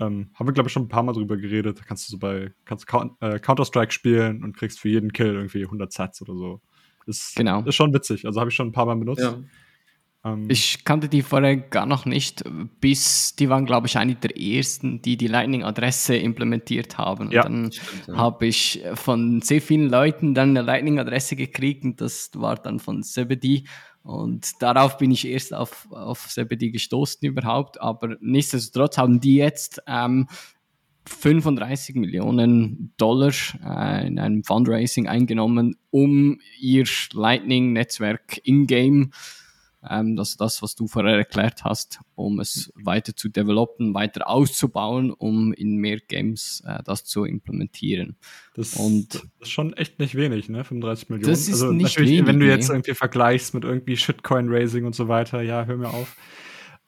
Ähm, 0.00 0.30
haben 0.34 0.48
wir, 0.48 0.52
glaube 0.52 0.68
ich, 0.68 0.72
schon 0.72 0.84
ein 0.84 0.88
paar 0.88 1.02
Mal 1.02 1.12
drüber 1.12 1.36
geredet. 1.36 1.78
Da 1.78 1.84
kannst 1.84 2.08
du 2.08 2.12
so 2.12 2.18
bei 2.18 2.52
kannst 2.64 2.86
äh, 3.20 3.38
Counter-Strike 3.38 3.92
spielen 3.92 4.42
und 4.42 4.56
kriegst 4.56 4.80
für 4.80 4.88
jeden 4.88 5.12
Kill 5.12 5.34
irgendwie 5.34 5.64
100 5.64 5.92
Sets 5.92 6.22
oder 6.22 6.34
so. 6.34 6.60
Ist, 7.06 7.36
genau. 7.36 7.62
ist 7.62 7.74
schon 7.74 7.92
witzig. 7.92 8.26
Also 8.26 8.40
habe 8.40 8.50
ich 8.50 8.56
schon 8.56 8.68
ein 8.68 8.72
paar 8.72 8.86
Mal 8.86 8.96
benutzt. 8.96 9.22
Ja. 9.22 9.38
Ähm, 10.24 10.46
ich 10.48 10.84
kannte 10.84 11.08
die 11.08 11.22
vorher 11.22 11.56
gar 11.56 11.86
noch 11.86 12.04
nicht, 12.04 12.44
bis 12.80 13.34
die 13.36 13.48
waren, 13.48 13.66
glaube 13.66 13.86
ich, 13.86 13.96
eine 13.96 14.14
der 14.14 14.38
ersten, 14.38 15.00
die 15.02 15.16
die 15.16 15.26
Lightning-Adresse 15.26 16.16
implementiert 16.16 16.98
haben. 16.98 17.26
Und 17.26 17.32
ja. 17.32 17.42
dann 17.42 17.70
ja. 18.06 18.16
habe 18.16 18.46
ich 18.46 18.82
von 18.94 19.40
sehr 19.40 19.62
vielen 19.62 19.88
Leuten 19.88 20.34
dann 20.34 20.50
eine 20.50 20.62
Lightning-Adresse 20.62 21.36
gekriegt 21.36 21.84
und 21.84 22.00
das 22.00 22.30
war 22.34 22.56
dann 22.56 22.80
von 22.80 23.02
Zebedee. 23.02 23.64
Und 24.02 24.62
darauf 24.62 24.96
bin 24.98 25.10
ich 25.10 25.26
erst 25.26 25.52
auf, 25.52 25.86
auf 25.90 26.28
Zebedee 26.28 26.70
gestoßen 26.70 27.20
überhaupt. 27.22 27.80
Aber 27.80 28.16
nichtsdestotrotz 28.20 28.98
haben 28.98 29.20
die 29.20 29.36
jetzt 29.36 29.82
ähm, 29.86 30.26
35 31.06 31.96
Millionen 31.96 32.92
Dollar 32.96 33.32
äh, 33.64 34.06
in 34.06 34.18
einem 34.18 34.44
Fundraising 34.44 35.08
eingenommen, 35.08 35.76
um 35.90 36.40
ihr 36.58 36.86
Lightning-Netzwerk 37.12 38.40
in-game 38.44 39.12
ähm, 39.88 40.16
dass 40.16 40.36
das, 40.36 40.62
was 40.62 40.74
du 40.74 40.86
vorher 40.86 41.16
erklärt 41.16 41.64
hast, 41.64 42.00
um 42.14 42.40
es 42.40 42.72
weiter 42.74 43.16
zu 43.16 43.28
developen, 43.28 43.94
weiter 43.94 44.28
auszubauen, 44.28 45.10
um 45.10 45.52
in 45.52 45.76
mehr 45.76 45.98
Games 46.00 46.62
äh, 46.66 46.82
das 46.84 47.04
zu 47.04 47.24
implementieren. 47.24 48.16
Das, 48.54 48.74
und 48.74 49.14
das 49.14 49.22
ist 49.40 49.50
schon 49.50 49.72
echt 49.74 49.98
nicht 49.98 50.14
wenig, 50.14 50.48
ne? 50.48 50.64
35 50.64 51.08
Millionen. 51.08 51.30
Das 51.30 51.48
ist 51.48 51.62
also 51.62 51.72
nicht 51.72 51.98
wenig, 51.98 52.26
wenn 52.26 52.40
du 52.40 52.46
jetzt 52.46 52.68
irgendwie 52.68 52.94
vergleichst 52.94 53.54
mit 53.54 53.64
irgendwie 53.64 53.96
Shitcoin-Raising 53.96 54.84
und 54.84 54.94
so 54.94 55.08
weiter, 55.08 55.40
ja, 55.42 55.64
hör 55.64 55.76
mir 55.76 55.88
auf. 55.88 56.16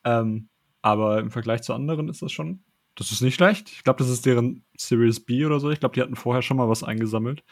Ähm, 0.04 0.48
aber 0.82 1.20
im 1.20 1.30
Vergleich 1.30 1.62
zu 1.62 1.72
anderen 1.72 2.08
ist 2.08 2.20
das 2.22 2.32
schon, 2.32 2.62
das 2.94 3.10
ist 3.10 3.22
nicht 3.22 3.36
schlecht. 3.36 3.70
Ich 3.70 3.84
glaube, 3.84 4.00
das 4.00 4.10
ist 4.10 4.26
deren 4.26 4.64
Series 4.76 5.20
B 5.20 5.46
oder 5.46 5.60
so. 5.60 5.70
Ich 5.70 5.80
glaube, 5.80 5.94
die 5.94 6.02
hatten 6.02 6.16
vorher 6.16 6.42
schon 6.42 6.58
mal 6.58 6.68
was 6.68 6.82
eingesammelt. 6.82 7.42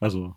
also 0.01 0.37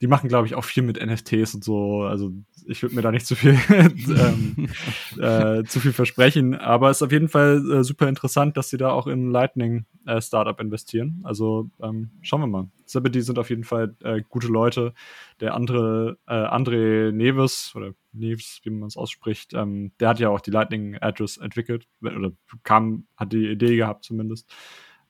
die 0.00 0.06
machen, 0.06 0.28
glaube 0.28 0.46
ich, 0.46 0.54
auch 0.54 0.64
viel 0.64 0.82
mit 0.82 1.04
NFTs 1.04 1.54
und 1.54 1.64
so. 1.64 2.02
Also 2.02 2.32
ich 2.66 2.82
würde 2.82 2.94
mir 2.94 3.02
da 3.02 3.10
nicht 3.10 3.26
zu 3.26 3.34
viel 3.34 3.58
ähm, 3.68 4.68
äh, 5.20 5.64
zu 5.64 5.80
viel 5.80 5.92
versprechen. 5.92 6.54
Aber 6.54 6.90
es 6.90 6.98
ist 6.98 7.02
auf 7.02 7.12
jeden 7.12 7.28
Fall 7.28 7.62
äh, 7.70 7.84
super 7.84 8.08
interessant, 8.08 8.56
dass 8.56 8.70
sie 8.70 8.76
da 8.76 8.90
auch 8.90 9.06
in 9.06 9.30
Lightning 9.30 9.86
äh, 10.06 10.20
Startup 10.20 10.58
investieren. 10.60 11.20
Also 11.24 11.70
ähm, 11.80 12.10
schauen 12.22 12.40
wir 12.40 12.46
mal. 12.46 12.68
Zebedee 12.86 13.20
sind 13.20 13.38
auf 13.38 13.50
jeden 13.50 13.64
Fall 13.64 13.94
äh, 14.02 14.22
gute 14.28 14.48
Leute. 14.48 14.94
Der 15.40 15.54
andere 15.54 16.18
äh, 16.26 16.32
André 16.32 17.12
Neves 17.12 17.74
oder 17.74 17.92
Neves, 18.12 18.60
wie 18.62 18.70
man 18.70 18.88
es 18.88 18.96
ausspricht, 18.96 19.52
ähm, 19.54 19.92
der 20.00 20.08
hat 20.08 20.20
ja 20.20 20.30
auch 20.30 20.40
die 20.40 20.50
Lightning 20.50 20.96
Address 21.00 21.36
entwickelt 21.36 21.86
oder 22.00 22.32
kam, 22.62 23.06
hat 23.16 23.32
die 23.32 23.48
Idee 23.48 23.76
gehabt 23.76 24.04
zumindest. 24.04 24.52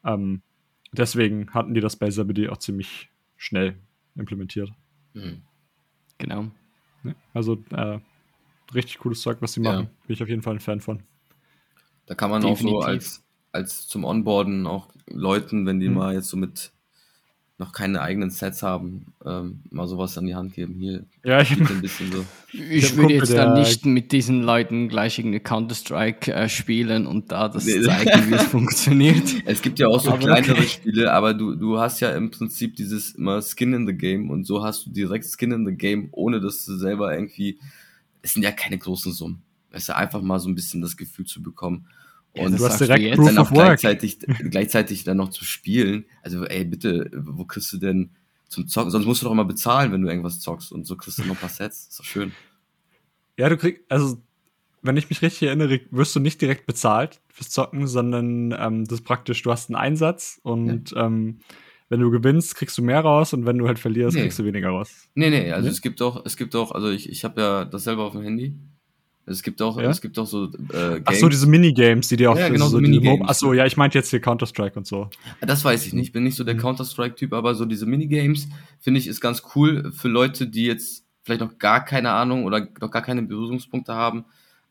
Ähm, 0.04 0.42
deswegen 0.92 1.52
hatten 1.52 1.74
die 1.74 1.80
das 1.80 1.96
bei 1.96 2.08
Zebedee 2.08 2.48
auch 2.48 2.58
ziemlich 2.58 3.10
schnell 3.36 3.76
implementiert. 4.16 4.70
Mhm. 5.14 5.42
Genau. 6.18 6.50
Also 7.34 7.62
äh, 7.70 7.98
richtig 8.74 8.98
cooles 8.98 9.20
Zeug, 9.20 9.38
was 9.40 9.52
sie 9.52 9.60
machen. 9.60 9.84
Ja. 9.84 10.06
Bin 10.06 10.14
ich 10.14 10.22
auf 10.22 10.28
jeden 10.28 10.42
Fall 10.42 10.54
ein 10.54 10.60
Fan 10.60 10.80
von. 10.80 11.02
Da 12.06 12.14
kann 12.14 12.30
man 12.30 12.42
Definitiv. 12.42 12.76
auch 12.76 12.82
so 12.82 12.86
als, 12.86 13.24
als 13.56 13.88
zum 13.88 14.04
Onboarden 14.04 14.66
auch 14.66 14.88
Leuten, 15.08 15.66
wenn 15.66 15.80
die 15.80 15.88
mhm. 15.88 15.94
mal 15.94 16.14
jetzt 16.14 16.28
so 16.28 16.36
mit 16.36 16.72
noch 17.58 17.72
keine 17.72 18.02
eigenen 18.02 18.28
Sets 18.28 18.62
haben, 18.62 19.14
ähm, 19.24 19.60
mal 19.70 19.88
sowas 19.88 20.18
an 20.18 20.26
die 20.26 20.34
Hand 20.34 20.52
geben. 20.52 20.74
Hier, 20.74 21.06
ja, 21.24 21.40
ich, 21.40 21.52
ein 21.52 21.80
bisschen 21.80 22.12
so. 22.12 22.24
ich 22.52 22.96
würde 22.96 23.14
jetzt 23.14 23.32
dann 23.32 23.58
nicht 23.58 23.86
mit 23.86 24.12
diesen 24.12 24.42
Leuten 24.42 24.88
gleich 24.88 25.18
irgendeine 25.18 25.40
Counter-Strike 25.40 26.34
äh, 26.34 26.48
spielen 26.50 27.06
und 27.06 27.32
da 27.32 27.48
das 27.48 27.64
zeigen, 27.64 28.30
wie 28.30 28.34
es 28.34 28.42
funktioniert. 28.50 29.42
Es 29.46 29.62
gibt 29.62 29.78
ja 29.78 29.88
auch 29.88 30.00
so 30.00 30.10
aber 30.10 30.18
kleinere 30.18 30.52
okay. 30.52 30.68
Spiele, 30.68 31.12
aber 31.12 31.32
du, 31.32 31.54
du 31.54 31.78
hast 31.78 32.00
ja 32.00 32.10
im 32.10 32.30
Prinzip 32.30 32.76
dieses 32.76 33.12
immer 33.12 33.40
Skin 33.40 33.72
in 33.72 33.86
the 33.86 33.94
Game 33.94 34.28
und 34.28 34.46
so 34.46 34.62
hast 34.62 34.84
du 34.84 34.90
direkt 34.90 35.24
Skin 35.24 35.52
in 35.52 35.64
the 35.64 35.74
Game, 35.74 36.08
ohne 36.12 36.40
dass 36.40 36.66
du 36.66 36.76
selber 36.76 37.14
irgendwie, 37.14 37.58
es 38.20 38.34
sind 38.34 38.42
ja 38.42 38.52
keine 38.52 38.76
großen 38.76 39.12
Summen. 39.12 39.40
Es 39.70 39.84
ist 39.84 39.88
ja 39.88 39.96
einfach 39.96 40.20
mal 40.20 40.40
so 40.40 40.50
ein 40.50 40.54
bisschen 40.54 40.82
das 40.82 40.98
Gefühl 40.98 41.24
zu 41.24 41.42
bekommen. 41.42 41.86
Und 42.38 42.58
du 42.58 42.64
hast 42.64 42.80
direkt 42.80 43.18
dann 43.18 43.38
auch 43.38 43.50
gleichzeitig, 43.50 44.18
gleichzeitig 44.50 45.04
dann 45.04 45.16
noch 45.16 45.30
zu 45.30 45.44
spielen. 45.44 46.04
Also, 46.22 46.44
ey, 46.44 46.64
bitte, 46.64 47.10
wo 47.14 47.44
kriegst 47.44 47.72
du 47.72 47.78
denn 47.78 48.10
zum 48.48 48.68
Zocken? 48.68 48.90
Sonst 48.90 49.06
musst 49.06 49.22
du 49.22 49.26
doch 49.26 49.32
immer 49.32 49.44
bezahlen, 49.44 49.92
wenn 49.92 50.02
du 50.02 50.08
irgendwas 50.08 50.40
zockst. 50.40 50.72
Und 50.72 50.86
so 50.86 50.96
kriegst 50.96 51.18
du 51.18 51.22
noch 51.22 51.30
ein 51.34 51.40
paar 51.40 51.48
Sets. 51.48 51.88
Ist 51.88 51.98
doch 52.00 52.04
schön. 52.04 52.32
Ja, 53.38 53.48
du 53.48 53.56
kriegst, 53.56 53.82
also, 53.88 54.18
wenn 54.82 54.96
ich 54.96 55.08
mich 55.08 55.22
richtig 55.22 55.48
erinnere, 55.48 55.80
wirst 55.90 56.14
du 56.14 56.20
nicht 56.20 56.40
direkt 56.40 56.66
bezahlt 56.66 57.20
fürs 57.28 57.50
Zocken, 57.50 57.86
sondern 57.86 58.54
ähm, 58.58 58.84
das 58.84 59.00
ist 59.00 59.04
praktisch, 59.04 59.42
du 59.42 59.50
hast 59.50 59.68
einen 59.68 59.76
Einsatz 59.76 60.40
und 60.42 60.92
ja. 60.92 61.06
ähm, 61.06 61.40
wenn 61.88 62.00
du 62.00 62.10
gewinnst, 62.10 62.56
kriegst 62.56 62.76
du 62.78 62.82
mehr 62.82 63.00
raus 63.00 63.32
und 63.32 63.46
wenn 63.46 63.58
du 63.58 63.66
halt 63.66 63.78
verlierst, 63.78 64.16
nee. 64.16 64.22
kriegst 64.22 64.38
du 64.38 64.44
weniger 64.44 64.70
raus. 64.70 65.08
Nee, 65.14 65.30
nee, 65.30 65.52
also 65.52 65.66
nee? 65.66 65.72
es 65.72 65.82
gibt 65.82 66.02
auch, 66.02 66.24
es 66.24 66.36
gibt 66.36 66.56
auch, 66.56 66.72
also 66.72 66.90
ich, 66.90 67.08
ich 67.08 67.24
habe 67.24 67.40
ja 67.40 67.64
das 67.64 67.84
selber 67.84 68.04
auf 68.04 68.12
dem 68.12 68.22
Handy 68.22 68.58
es 69.26 69.42
gibt 69.42 69.60
auch, 69.60 69.80
ja? 69.80 69.90
es 69.90 70.00
gibt 70.00 70.18
auch 70.20 70.26
so 70.26 70.44
äh, 70.44 70.48
Games. 70.50 71.02
Ach 71.04 71.14
so, 71.14 71.28
diese 71.28 71.48
Minigames, 71.48 72.06
die 72.08 72.16
dir 72.16 72.30
auch 72.30 72.38
ja, 72.38 72.48
genau, 72.48 72.66
so, 72.66 72.76
so 72.76 72.80
Minigames. 72.80 73.26
Ach 73.28 73.34
so, 73.34 73.52
ja, 73.52 73.66
ich 73.66 73.76
meinte 73.76 73.98
jetzt 73.98 74.10
hier 74.10 74.20
Counter 74.20 74.46
Strike 74.46 74.78
und 74.78 74.86
so. 74.86 75.10
Das 75.40 75.64
weiß 75.64 75.84
ich 75.86 75.92
nicht. 75.92 76.06
Ich 76.06 76.12
bin 76.12 76.22
nicht 76.22 76.36
so 76.36 76.44
der 76.44 76.54
mhm. 76.54 76.60
Counter 76.60 76.84
Strike 76.84 77.16
Typ, 77.16 77.32
aber 77.32 77.56
so 77.56 77.64
diese 77.64 77.86
Minigames 77.86 78.48
finde 78.78 79.00
ich 79.00 79.08
ist 79.08 79.20
ganz 79.20 79.42
cool 79.54 79.90
für 79.92 80.08
Leute, 80.08 80.46
die 80.46 80.64
jetzt 80.64 81.04
vielleicht 81.22 81.40
noch 81.40 81.58
gar 81.58 81.84
keine 81.84 82.12
Ahnung 82.12 82.44
oder 82.44 82.68
noch 82.80 82.90
gar 82.92 83.02
keine 83.02 83.22
Berührungspunkte 83.22 83.94
haben, 83.94 84.24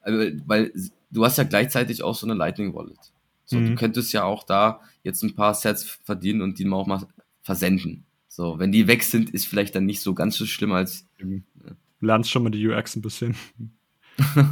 äh, 0.04 0.32
weil 0.46 0.72
du 1.12 1.26
hast 1.26 1.38
ja 1.38 1.44
gleichzeitig 1.44 2.02
auch 2.02 2.16
so 2.16 2.26
eine 2.26 2.34
Lightning 2.34 2.74
Wallet. 2.74 2.98
So, 3.44 3.58
mhm. 3.58 3.68
du 3.68 3.76
könntest 3.76 4.14
ja 4.14 4.24
auch 4.24 4.44
da 4.44 4.80
jetzt 5.04 5.22
ein 5.22 5.36
paar 5.36 5.54
Sets 5.54 6.00
verdienen 6.04 6.42
und 6.42 6.60
die 6.60 6.66
mal 6.66 6.78
auch 6.78 6.88
mal 6.88 7.06
versenden. 7.42 8.06
So, 8.30 8.58
wenn 8.58 8.72
die 8.72 8.88
weg 8.88 9.04
sind, 9.04 9.30
ist 9.30 9.48
vielleicht 9.48 9.76
dann 9.76 9.86
nicht 9.86 10.02
so 10.02 10.14
ganz 10.14 10.38
so 10.38 10.46
schlimm 10.46 10.72
als. 10.72 11.06
Mhm. 11.20 11.44
Lernst 12.00 12.32
schon 12.32 12.44
mal 12.44 12.50
die 12.50 12.66
UX 12.68 12.96
ein 12.96 13.02
bisschen. 13.02 13.36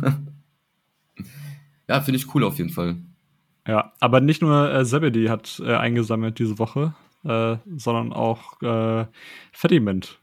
ja, 1.87 2.01
finde 2.01 2.17
ich 2.17 2.33
cool 2.33 2.43
auf 2.43 2.57
jeden 2.57 2.69
Fall. 2.69 2.97
Ja, 3.67 3.93
aber 3.99 4.19
nicht 4.19 4.41
nur 4.41 4.73
äh, 4.73 4.85
Zebedee 4.85 5.29
hat 5.29 5.61
äh, 5.63 5.75
eingesammelt 5.75 6.37
diese 6.39 6.59
Woche, 6.59 6.93
äh, 7.23 7.57
sondern 7.77 8.11
auch 8.11 8.61
äh, 8.61 9.05
Fediment. 9.53 10.19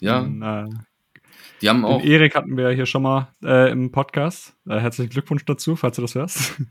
Ja. 0.00 0.20
Und, 0.20 0.42
äh, 0.42 0.68
die 1.62 1.68
haben 1.70 1.84
auch. 1.84 2.02
Erik 2.02 2.34
hatten 2.34 2.56
wir 2.56 2.70
hier 2.70 2.84
schon 2.84 3.02
mal 3.02 3.28
äh, 3.42 3.70
im 3.70 3.90
Podcast. 3.90 4.56
Äh, 4.68 4.78
herzlichen 4.80 5.10
Glückwunsch 5.10 5.44
dazu, 5.46 5.76
falls 5.76 5.96
du 5.96 6.02
das 6.02 6.14
hörst. 6.14 6.60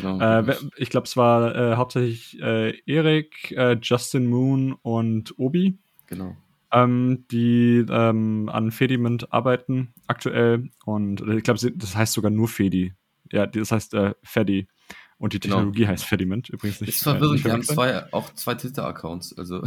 Genau, 0.00 0.18
äh, 0.18 0.56
ich 0.76 0.88
glaube, 0.88 1.06
es 1.06 1.14
war 1.14 1.76
hauptsächlich 1.76 2.40
Erik, 2.40 3.54
Justin 3.82 4.28
Moon 4.28 4.72
und 4.80 5.38
Obi. 5.38 5.78
Genau 6.06 6.36
ähm, 6.72 7.26
die 7.30 7.84
ähm, 7.88 8.48
an 8.52 8.70
Fediment 8.70 9.32
arbeiten 9.32 9.94
aktuell. 10.06 10.70
Und 10.84 11.20
ich 11.20 11.42
glaube, 11.42 11.60
das 11.74 11.96
heißt 11.96 12.12
sogar 12.12 12.30
nur 12.30 12.48
Fedi. 12.48 12.94
Ja, 13.32 13.46
das 13.46 13.72
heißt 13.72 13.94
äh, 13.94 14.14
Fedi. 14.22 14.68
Und 15.18 15.34
die 15.34 15.40
genau. 15.40 15.56
Technologie 15.56 15.80
genau. 15.80 15.92
heißt 15.92 16.04
Fediment 16.04 16.48
übrigens 16.48 16.80
nicht. 16.80 16.90
Ist 16.90 17.02
verwirrend, 17.02 17.40
äh, 17.40 17.44
wir 17.44 17.52
haben 17.52 17.62
zwei, 17.62 18.12
auch 18.12 18.32
zwei 18.34 18.54
Twitter-Accounts. 18.54 19.36
Also. 19.36 19.62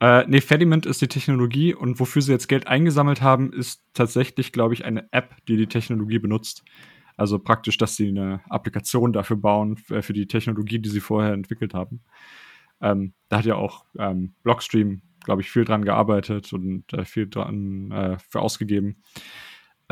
Äh, 0.00 0.24
nee, 0.26 0.40
Fediment 0.40 0.84
ist 0.86 1.00
die 1.00 1.06
Technologie 1.06 1.74
und 1.74 2.00
wofür 2.00 2.22
sie 2.22 2.32
jetzt 2.32 2.48
Geld 2.48 2.66
eingesammelt 2.66 3.22
haben, 3.22 3.52
ist 3.52 3.84
tatsächlich, 3.94 4.50
glaube 4.50 4.74
ich, 4.74 4.84
eine 4.84 5.06
App, 5.12 5.36
die 5.46 5.56
die 5.56 5.68
Technologie 5.68 6.18
benutzt. 6.18 6.64
Also 7.16 7.38
praktisch, 7.38 7.78
dass 7.78 7.94
sie 7.94 8.08
eine 8.08 8.40
Applikation 8.48 9.12
dafür 9.12 9.36
bauen, 9.36 9.76
für, 9.76 10.02
für 10.02 10.12
die 10.12 10.26
Technologie, 10.26 10.80
die 10.80 10.88
sie 10.88 10.98
vorher 10.98 11.32
entwickelt 11.32 11.74
haben. 11.74 12.02
Ähm, 12.80 13.14
da 13.28 13.38
hat 13.38 13.44
ja 13.44 13.54
auch 13.54 13.84
ähm, 13.96 14.34
Blockstream 14.42 15.02
glaube 15.24 15.42
ich, 15.42 15.50
viel 15.50 15.64
dran 15.64 15.84
gearbeitet 15.84 16.52
und 16.52 16.92
äh, 16.92 17.04
viel 17.04 17.28
dran 17.28 17.90
äh, 17.90 18.18
für 18.28 18.40
ausgegeben. 18.40 19.02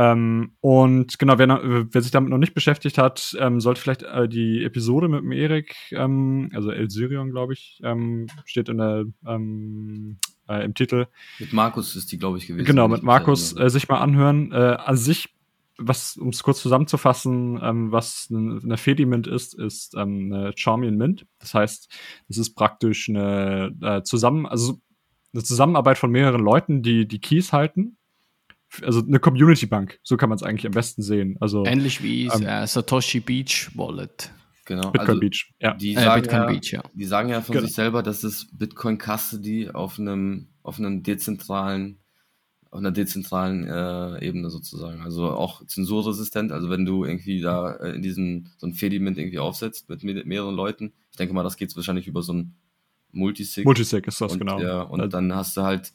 Ähm, 0.00 0.52
und 0.60 1.18
genau, 1.18 1.38
wer, 1.38 1.48
wer, 1.92 2.02
sich 2.02 2.10
damit 2.10 2.30
noch 2.30 2.38
nicht 2.38 2.54
beschäftigt 2.54 2.96
hat, 2.96 3.36
ähm, 3.38 3.60
sollte 3.60 3.82
vielleicht 3.82 4.02
äh, 4.02 4.30
die 4.30 4.64
Episode 4.64 5.08
mit 5.08 5.22
dem 5.22 5.32
Erik, 5.32 5.76
ähm, 5.90 6.50
also 6.54 6.70
El 6.70 6.88
Sirion, 6.88 7.30
glaube 7.30 7.52
ich, 7.52 7.80
ähm, 7.84 8.26
steht 8.46 8.70
in 8.70 8.78
der, 8.78 9.04
ähm, 9.26 10.16
äh, 10.48 10.64
im 10.64 10.72
Titel. 10.72 11.06
Mit 11.38 11.52
Markus 11.52 11.96
ist 11.96 12.10
die, 12.12 12.18
glaube 12.18 12.38
ich, 12.38 12.46
gewesen. 12.46 12.64
Genau, 12.64 12.88
mit 12.88 13.02
Markus 13.02 13.54
äh, 13.58 13.68
sich 13.68 13.88
mal 13.88 13.98
anhören. 13.98 14.52
Äh, 14.52 14.78
an 14.78 14.96
sich, 14.96 15.34
was, 15.76 16.16
um 16.16 16.28
es 16.28 16.42
kurz 16.42 16.62
zusammenzufassen, 16.62 17.60
ähm, 17.62 17.92
was 17.92 18.28
eine, 18.30 18.58
eine 18.62 18.76
Fediment 18.78 19.26
ist, 19.26 19.52
ist 19.52 19.98
eine 19.98 20.52
Charmian 20.56 20.96
Mint. 20.96 21.26
Das 21.40 21.52
heißt, 21.52 21.94
es 22.28 22.38
ist 22.38 22.54
praktisch 22.54 23.10
eine 23.10 23.74
äh, 23.82 24.02
zusammen, 24.02 24.46
also 24.46 24.80
eine 25.32 25.42
Zusammenarbeit 25.42 25.98
von 25.98 26.10
mehreren 26.10 26.40
Leuten, 26.40 26.82
die 26.82 27.06
die 27.06 27.20
Keys 27.20 27.52
halten. 27.52 27.96
Also 28.82 29.00
eine 29.00 29.18
Community 29.18 29.66
Bank, 29.66 29.98
so 30.04 30.16
kann 30.16 30.28
man 30.28 30.36
es 30.36 30.44
eigentlich 30.44 30.66
am 30.66 30.72
besten 30.72 31.02
sehen. 31.02 31.36
Also 31.40 31.64
ähnlich 31.66 32.02
wie 32.04 32.26
ähm, 32.26 32.46
äh, 32.46 32.66
Satoshi 32.66 33.18
Beach 33.18 33.70
Wallet. 33.74 34.30
Genau. 34.64 34.92
Bitcoin 34.92 35.08
also, 35.08 35.20
Beach, 35.20 35.52
ja. 35.58 35.74
Die 35.74 35.94
äh, 35.94 36.00
sagen, 36.00 36.22
Bitcoin 36.22 36.40
ja, 36.40 36.46
Beach, 36.46 36.70
ja. 36.70 36.82
Die 36.94 37.04
sagen 37.04 37.28
ja 37.30 37.40
von 37.40 37.54
genau. 37.54 37.66
sich 37.66 37.74
selber, 37.74 38.04
dass 38.04 38.22
es 38.22 38.46
Bitcoin 38.52 38.98
Custody 38.98 39.70
auf 39.70 39.98
einem 39.98 40.46
auf 40.62 40.78
einem 40.78 41.02
dezentralen 41.02 41.98
auf 42.70 42.78
einer 42.78 42.92
dezentralen 42.92 43.66
äh, 43.66 44.24
Ebene 44.24 44.48
sozusagen. 44.48 45.00
Also 45.00 45.28
auch 45.30 45.66
zensurresistent. 45.66 46.52
Also 46.52 46.70
wenn 46.70 46.84
du 46.84 47.04
irgendwie 47.04 47.40
da 47.40 47.72
äh, 47.72 47.96
in 47.96 48.02
diesem 48.02 48.46
so 48.58 48.68
ein 48.68 48.74
Fediment 48.74 49.18
irgendwie 49.18 49.40
aufsetzt 49.40 49.88
mit 49.88 50.04
mehreren 50.04 50.54
Leuten, 50.54 50.92
ich 51.10 51.16
denke 51.16 51.34
mal, 51.34 51.42
das 51.42 51.56
geht 51.56 51.74
wahrscheinlich 51.74 52.06
über 52.06 52.22
so 52.22 52.32
ein 52.34 52.54
Multisig. 53.12 53.64
Multisig 53.64 54.06
ist 54.06 54.20
das, 54.20 54.32
und, 54.32 54.38
genau. 54.38 54.60
Ja, 54.60 54.82
und 54.82 55.00
also, 55.00 55.10
dann 55.10 55.34
hast 55.34 55.56
du 55.56 55.62
halt, 55.62 55.92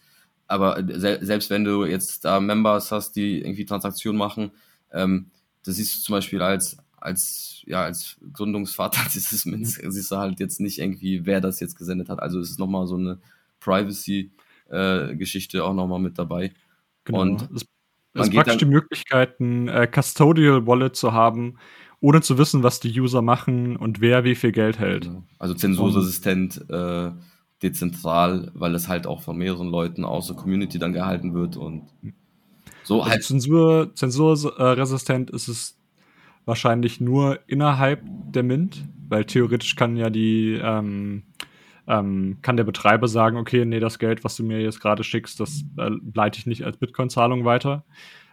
aber 0.47 0.83
se 0.87 1.19
selbst 1.21 1.49
wenn 1.49 1.63
du 1.63 1.85
jetzt 1.85 2.25
da 2.25 2.39
Members 2.39 2.91
hast, 2.91 3.15
die 3.15 3.39
irgendwie 3.39 3.65
Transaktionen 3.65 4.17
machen, 4.17 4.51
ähm, 4.91 5.31
das 5.63 5.75
siehst 5.75 5.97
du 5.97 6.01
zum 6.01 6.13
Beispiel 6.13 6.41
als, 6.41 6.77
als, 6.97 7.63
ja, 7.65 7.83
als 7.83 8.17
Gründungsvater 8.33 9.01
dieses 9.13 9.45
Mints, 9.45 9.81
mhm. 9.81 9.91
siehst 9.91 10.11
du 10.11 10.17
halt 10.17 10.39
jetzt 10.39 10.59
nicht 10.59 10.79
irgendwie, 10.79 11.25
wer 11.25 11.41
das 11.41 11.59
jetzt 11.59 11.77
gesendet 11.77 12.09
hat. 12.09 12.19
Also 12.21 12.39
es 12.39 12.51
ist 12.51 12.59
nochmal 12.59 12.87
so 12.87 12.95
eine 12.95 13.19
Privacy-Geschichte 13.59 15.57
äh, 15.57 15.61
auch 15.61 15.73
nochmal 15.73 15.99
mit 15.99 16.19
dabei. 16.19 16.53
Genau. 17.03 17.21
Und 17.21 17.49
es 17.55 17.65
es 18.15 18.29
ist 18.29 18.33
praktisch 18.33 18.57
die 18.57 18.65
Möglichkeit, 18.65 19.39
ein 19.41 19.67
äh, 19.67 19.87
Custodial 19.93 20.65
Wallet 20.65 20.95
zu 20.95 21.11
haben, 21.11 21.57
ohne 21.99 22.21
zu 22.21 22.37
wissen, 22.37 22.63
was 22.63 22.79
die 22.79 22.99
User 22.99 23.21
machen 23.21 23.75
und 23.75 24.01
wer 24.01 24.23
wie 24.23 24.35
viel 24.35 24.51
Geld 24.51 24.79
hält. 24.79 25.05
Genau. 25.05 25.23
Also 25.39 25.53
zensurresistent, 25.53 26.69
äh, 26.69 27.11
dezentral, 27.63 28.51
weil 28.53 28.75
es 28.75 28.87
halt 28.87 29.07
auch 29.07 29.21
von 29.21 29.37
mehreren 29.37 29.69
Leuten 29.69 30.03
aus 30.03 30.27
der 30.27 30.35
Community 30.35 30.77
dann 30.77 30.93
gehalten 30.93 31.33
wird 31.33 31.57
und 31.57 31.83
so 32.83 33.01
also 33.01 33.11
halt. 33.11 33.23
Zensur, 33.23 33.91
zensurresistent 33.95 35.31
ist 35.31 35.47
es 35.47 35.77
wahrscheinlich 36.45 37.01
nur 37.01 37.39
innerhalb 37.47 38.03
der 38.05 38.43
Mint, 38.43 38.85
weil 39.09 39.25
theoretisch 39.25 39.75
kann 39.75 39.97
ja 39.97 40.09
die 40.09 40.59
ähm, 40.61 41.23
ähm, 41.87 42.37
kann 42.41 42.57
der 42.57 42.63
Betreiber 42.63 43.07
sagen, 43.07 43.37
okay, 43.37 43.65
nee, 43.65 43.79
das 43.79 43.99
Geld, 43.99 44.23
was 44.23 44.35
du 44.35 44.43
mir 44.43 44.59
jetzt 44.61 44.81
gerade 44.81 45.03
schickst, 45.03 45.39
das 45.39 45.63
äh, 45.77 45.91
leite 46.13 46.39
ich 46.39 46.45
nicht 46.47 46.63
als 46.63 46.77
Bitcoin-Zahlung 46.77 47.45
weiter. 47.45 47.85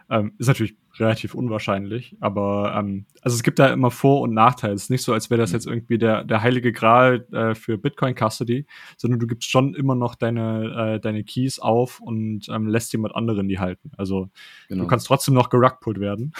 Ähm, 0.09 0.33
ist 0.37 0.47
natürlich 0.47 0.75
relativ 0.99 1.33
unwahrscheinlich, 1.33 2.15
aber 2.19 2.75
ähm, 2.77 3.05
also 3.21 3.35
es 3.35 3.43
gibt 3.43 3.57
da 3.57 3.67
immer 3.67 3.89
Vor- 3.89 4.21
und 4.21 4.33
Nachteile. 4.33 4.73
Es 4.73 4.83
ist 4.83 4.89
nicht 4.89 5.03
so, 5.03 5.13
als 5.13 5.29
wäre 5.29 5.41
das 5.41 5.51
mhm. 5.51 5.55
jetzt 5.55 5.65
irgendwie 5.67 5.97
der, 5.97 6.23
der 6.23 6.41
heilige 6.41 6.71
Gral 6.71 7.25
äh, 7.31 7.55
für 7.55 7.77
Bitcoin 7.77 8.15
Custody, 8.15 8.65
sondern 8.97 9.19
du 9.19 9.27
gibst 9.27 9.49
schon 9.49 9.73
immer 9.73 9.95
noch 9.95 10.15
deine, 10.15 10.95
äh, 10.95 10.99
deine 10.99 11.23
Keys 11.23 11.59
auf 11.59 11.99
und 11.99 12.47
ähm, 12.49 12.67
lässt 12.67 12.91
jemand 12.93 13.15
anderen 13.15 13.47
die 13.47 13.59
halten. 13.59 13.91
Also 13.97 14.29
genau. 14.67 14.83
du 14.83 14.87
kannst 14.87 15.07
trotzdem 15.07 15.33
noch 15.33 15.49
gerugpult 15.49 15.99
werden. 15.99 16.33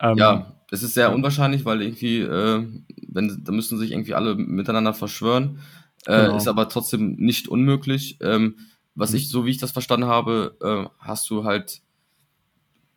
ähm, 0.00 0.16
ja, 0.16 0.54
es 0.70 0.82
ist 0.82 0.94
sehr 0.94 1.12
unwahrscheinlich, 1.12 1.64
weil 1.64 1.82
irgendwie, 1.82 2.20
äh, 2.20 2.66
wenn, 3.08 3.42
da 3.44 3.52
müssen 3.52 3.78
sich 3.78 3.92
irgendwie 3.92 4.14
alle 4.14 4.36
miteinander 4.36 4.94
verschwören. 4.94 5.58
Äh, 6.06 6.24
genau. 6.24 6.36
Ist 6.36 6.48
aber 6.48 6.68
trotzdem 6.68 7.16
nicht 7.16 7.48
unmöglich. 7.48 8.18
Ähm, 8.20 8.56
was 8.94 9.10
mhm. 9.10 9.16
ich, 9.16 9.28
so 9.28 9.44
wie 9.44 9.50
ich 9.50 9.58
das 9.58 9.70
verstanden 9.70 10.06
habe, 10.06 10.56
äh, 10.60 10.88
hast 10.98 11.30
du 11.30 11.44
halt 11.44 11.82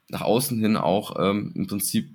nach 0.09 0.21
außen 0.21 0.59
hin 0.59 0.77
auch 0.77 1.15
ähm, 1.19 1.51
im 1.55 1.67
Prinzip 1.67 2.09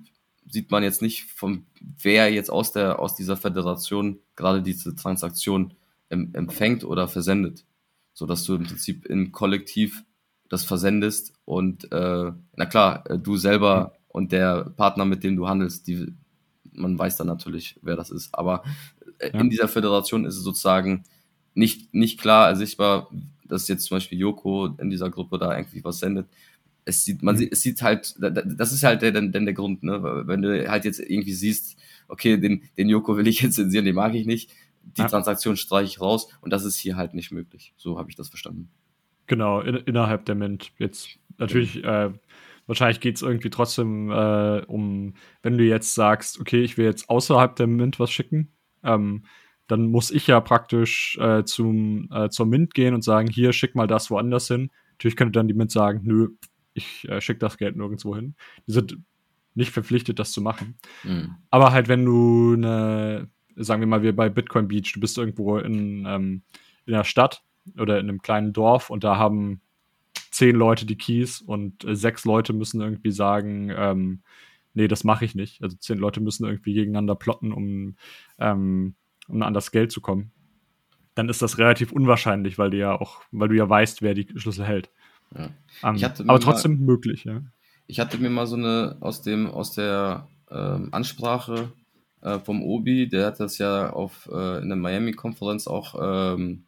sieht 0.47 0.71
man 0.71 0.83
jetzt 0.83 1.01
nicht, 1.01 1.25
von 1.25 1.65
wer 1.79 2.31
jetzt 2.31 2.49
aus 2.49 2.71
der 2.71 2.99
aus 2.99 3.15
dieser 3.15 3.37
Föderation 3.37 4.19
gerade 4.35 4.61
diese 4.61 4.95
Transaktion 4.95 5.73
em 6.09 6.33
empfängt 6.33 6.83
oder 6.83 7.07
versendet, 7.07 7.65
so 8.13 8.25
dass 8.25 8.43
du 8.43 8.55
im 8.55 8.63
Prinzip 8.63 9.05
im 9.05 9.31
Kollektiv 9.31 10.03
das 10.49 10.63
versendest 10.65 11.33
und 11.45 11.91
äh, 11.91 12.31
na 12.55 12.65
klar, 12.65 13.09
äh, 13.09 13.17
du 13.17 13.37
selber 13.37 13.93
und 14.09 14.31
der 14.33 14.65
Partner, 14.75 15.05
mit 15.05 15.23
dem 15.23 15.37
du 15.37 15.47
handelst, 15.47 15.87
die 15.87 16.13
man 16.73 16.97
weiß 16.97 17.17
dann 17.17 17.27
natürlich, 17.27 17.77
wer 17.81 17.95
das 17.95 18.11
ist, 18.11 18.33
aber 18.33 18.63
äh, 19.19 19.31
ja. 19.33 19.39
in 19.39 19.49
dieser 19.49 19.67
Föderation 19.67 20.25
ist 20.25 20.37
es 20.37 20.43
sozusagen 20.43 21.03
nicht 21.53 21.93
nicht 21.93 22.19
klar 22.19 22.49
ersichtbar, 22.49 23.09
dass 23.45 23.67
jetzt 23.67 23.85
zum 23.85 23.97
Beispiel 23.97 24.19
Joko 24.19 24.67
in 24.77 24.89
dieser 24.89 25.09
Gruppe 25.09 25.37
da 25.37 25.55
irgendwie 25.55 25.83
was 25.83 25.99
sendet 25.99 26.27
es 26.85 27.05
sieht, 27.05 27.21
man 27.21 27.35
mhm. 27.35 27.39
sieht, 27.39 27.53
es 27.53 27.61
sieht 27.61 27.81
halt, 27.81 28.15
das 28.19 28.71
ist 28.71 28.83
halt 28.83 29.01
der, 29.01 29.11
der, 29.11 29.21
der 29.21 29.53
Grund, 29.53 29.83
ne? 29.83 30.23
Wenn 30.25 30.41
du 30.41 30.69
halt 30.69 30.85
jetzt 30.85 30.99
irgendwie 30.99 31.33
siehst, 31.33 31.77
okay, 32.07 32.37
den, 32.37 32.63
den 32.77 32.89
Joko 32.89 33.17
will 33.17 33.27
ich 33.27 33.41
jetzt 33.41 33.55
zensieren, 33.55 33.85
den 33.85 33.95
mag 33.95 34.13
ich 34.15 34.25
nicht, 34.25 34.51
die 34.83 35.01
ja. 35.01 35.07
Transaktion 35.07 35.57
streiche 35.57 35.85
ich 35.85 36.01
raus 36.01 36.27
und 36.41 36.51
das 36.51 36.65
ist 36.65 36.77
hier 36.77 36.95
halt 36.95 37.13
nicht 37.13 37.31
möglich. 37.31 37.73
So 37.77 37.97
habe 37.97 38.09
ich 38.09 38.15
das 38.15 38.29
verstanden. 38.29 38.69
Genau, 39.27 39.61
in, 39.61 39.75
innerhalb 39.75 40.25
der 40.25 40.35
Mint. 40.35 40.71
Jetzt 40.77 41.19
natürlich, 41.37 41.83
äh, 41.83 42.11
wahrscheinlich 42.67 42.99
geht 42.99 43.15
es 43.15 43.21
irgendwie 43.21 43.49
trotzdem 43.49 44.09
äh, 44.09 44.61
um, 44.65 45.13
wenn 45.41 45.57
du 45.57 45.63
jetzt 45.63 45.95
sagst, 45.95 46.39
okay, 46.39 46.61
ich 46.63 46.77
will 46.77 46.85
jetzt 46.85 47.09
außerhalb 47.09 47.55
der 47.55 47.67
Mint 47.67 47.99
was 47.99 48.11
schicken, 48.11 48.51
ähm, 48.83 49.25
dann 49.67 49.85
muss 49.85 50.11
ich 50.11 50.27
ja 50.27 50.41
praktisch 50.41 51.17
äh, 51.21 51.45
zum, 51.45 52.09
äh, 52.11 52.29
zur 52.29 52.45
Mint 52.45 52.73
gehen 52.73 52.93
und 52.93 53.03
sagen, 53.03 53.29
hier, 53.29 53.53
schick 53.53 53.75
mal 53.75 53.87
das 53.87 54.11
woanders 54.11 54.47
hin. 54.47 54.69
Natürlich 54.93 55.15
könnte 55.15 55.39
dann 55.39 55.47
die 55.47 55.53
Mint 55.53 55.71
sagen, 55.71 56.01
nö, 56.03 56.29
ich 56.73 57.07
äh, 57.09 57.21
schicke 57.21 57.39
das 57.39 57.57
Geld 57.57 57.75
nirgendwo 57.75 58.15
hin. 58.15 58.35
Die 58.67 58.71
sind 58.71 58.97
nicht 59.53 59.71
verpflichtet, 59.71 60.19
das 60.19 60.31
zu 60.31 60.41
machen. 60.41 60.75
Mhm. 61.03 61.35
Aber 61.49 61.71
halt, 61.71 61.87
wenn 61.87 62.05
du 62.05 62.53
eine, 62.53 63.29
sagen 63.55 63.81
wir 63.81 63.87
mal, 63.87 64.03
wir 64.03 64.15
bei 64.15 64.29
Bitcoin 64.29 64.67
Beach, 64.67 64.91
du 64.93 64.99
bist 64.99 65.17
irgendwo 65.17 65.57
in, 65.57 66.05
ähm, 66.07 66.41
in 66.85 66.93
einer 66.93 67.03
Stadt 67.03 67.43
oder 67.77 67.99
in 67.99 68.09
einem 68.09 68.21
kleinen 68.21 68.53
Dorf 68.53 68.89
und 68.89 69.03
da 69.03 69.17
haben 69.17 69.61
zehn 70.31 70.55
Leute 70.55 70.85
die 70.85 70.97
Keys 70.97 71.41
und 71.41 71.83
äh, 71.83 71.95
sechs 71.95 72.25
Leute 72.25 72.53
müssen 72.53 72.81
irgendwie 72.81 73.11
sagen, 73.11 73.71
ähm, 73.75 74.21
nee, 74.73 74.87
das 74.87 75.03
mache 75.03 75.25
ich 75.25 75.35
nicht. 75.35 75.61
Also 75.61 75.75
zehn 75.77 75.97
Leute 75.97 76.21
müssen 76.21 76.45
irgendwie 76.45 76.73
gegeneinander 76.73 77.15
plotten, 77.15 77.51
um, 77.51 77.95
ähm, 78.39 78.95
um 79.27 79.41
an 79.41 79.53
das 79.53 79.71
Geld 79.71 79.91
zu 79.91 80.01
kommen. 80.01 80.31
Dann 81.13 81.27
ist 81.27 81.41
das 81.41 81.57
relativ 81.57 81.91
unwahrscheinlich, 81.91 82.57
weil 82.57 82.69
du 82.69 82.77
ja 82.77 82.99
auch, 82.99 83.21
weil 83.31 83.49
du 83.49 83.55
ja 83.55 83.67
weißt, 83.67 84.01
wer 84.01 84.13
die 84.13 84.27
Schlüssel 84.35 84.65
hält. 84.65 84.89
Ja. 85.35 85.49
Um, 85.89 86.27
aber 86.27 86.39
trotzdem 86.39 86.79
mal, 86.79 86.85
möglich, 86.85 87.23
ja. 87.23 87.41
Ich 87.87 87.99
hatte 87.99 88.17
mir 88.17 88.29
mal 88.29 88.47
so 88.47 88.55
eine 88.55 88.97
aus 88.99 89.21
dem 89.21 89.47
aus 89.47 89.71
der 89.71 90.27
ähm, 90.49 90.89
Ansprache 90.91 91.71
äh, 92.21 92.39
vom 92.39 92.63
Obi, 92.63 93.07
der 93.07 93.27
hat 93.27 93.39
das 93.39 93.57
ja 93.57 93.91
auf 93.91 94.29
äh, 94.31 94.61
in 94.61 94.69
der 94.69 94.77
Miami-Konferenz 94.77 95.67
auch 95.67 95.95
ähm, 96.35 96.63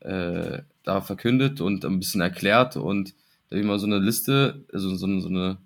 äh, 0.00 0.62
da 0.82 1.00
verkündet 1.00 1.60
und 1.60 1.84
ein 1.84 1.98
bisschen 1.98 2.20
erklärt 2.20 2.76
und 2.76 3.14
da 3.50 3.56
habe 3.56 3.62
ich 3.62 3.66
mal 3.66 3.78
so 3.78 3.86
eine 3.86 3.98
Liste, 3.98 4.64
also 4.72 4.94
so, 4.94 5.20
so 5.20 5.28
eine 5.28 5.58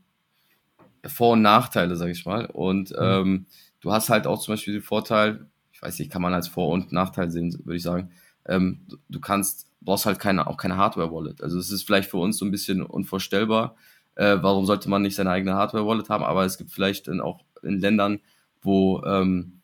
Vor- 1.07 1.35
und 1.35 1.43
Nachteile, 1.43 1.97
sag 1.97 2.09
ich 2.09 2.25
mal. 2.25 2.47
Und 2.47 2.91
mhm. 2.91 2.97
ähm, 2.99 3.47
du 3.81 3.93
hast 3.93 4.09
halt 4.09 4.27
auch 4.27 4.41
zum 4.41 4.55
Beispiel 4.55 4.73
den 4.73 4.83
Vorteil, 4.83 5.47
ich 5.71 5.83
weiß 5.83 5.99
nicht, 5.99 6.11
kann 6.11 6.23
man 6.23 6.33
als 6.33 6.49
Vor- 6.49 6.71
und 6.71 6.93
Nachteil 6.93 7.31
sehen, 7.31 7.53
würde 7.65 7.77
ich 7.77 7.83
sagen. 7.83 8.11
Ähm, 8.47 8.81
du 9.11 9.21
kannst 9.21 9.67
brauchst 9.85 10.07
halt 10.07 10.19
keine, 10.19 10.47
auch 10.47 10.57
keine 10.57 10.77
Hardware-Wallet. 10.77 11.43
Also 11.43 11.59
es 11.59 11.71
ist 11.71 11.85
vielleicht 11.85 12.11
für 12.11 12.17
uns 12.19 12.39
so 12.39 12.45
ein 12.45 12.51
bisschen 12.51 12.83
unvorstellbar. 12.83 13.77
Äh, 14.15 14.39
warum 14.41 14.67
sollte 14.67 14.89
man 14.89 15.03
nicht 15.03 15.17
seine 15.17 15.31
eigene 15.31 15.55
Hardware-Wallet 15.55 16.09
haben? 16.09 16.25
Aber 16.25 16.45
es 16.45 16.59
gibt 16.59 16.71
vielleicht 16.71 17.09
dann 17.09 17.21
auch 17.21 17.45
in 17.63 17.81
Ländern, 17.81 18.21
wo, 18.63 19.03
ähm, 19.05 19.61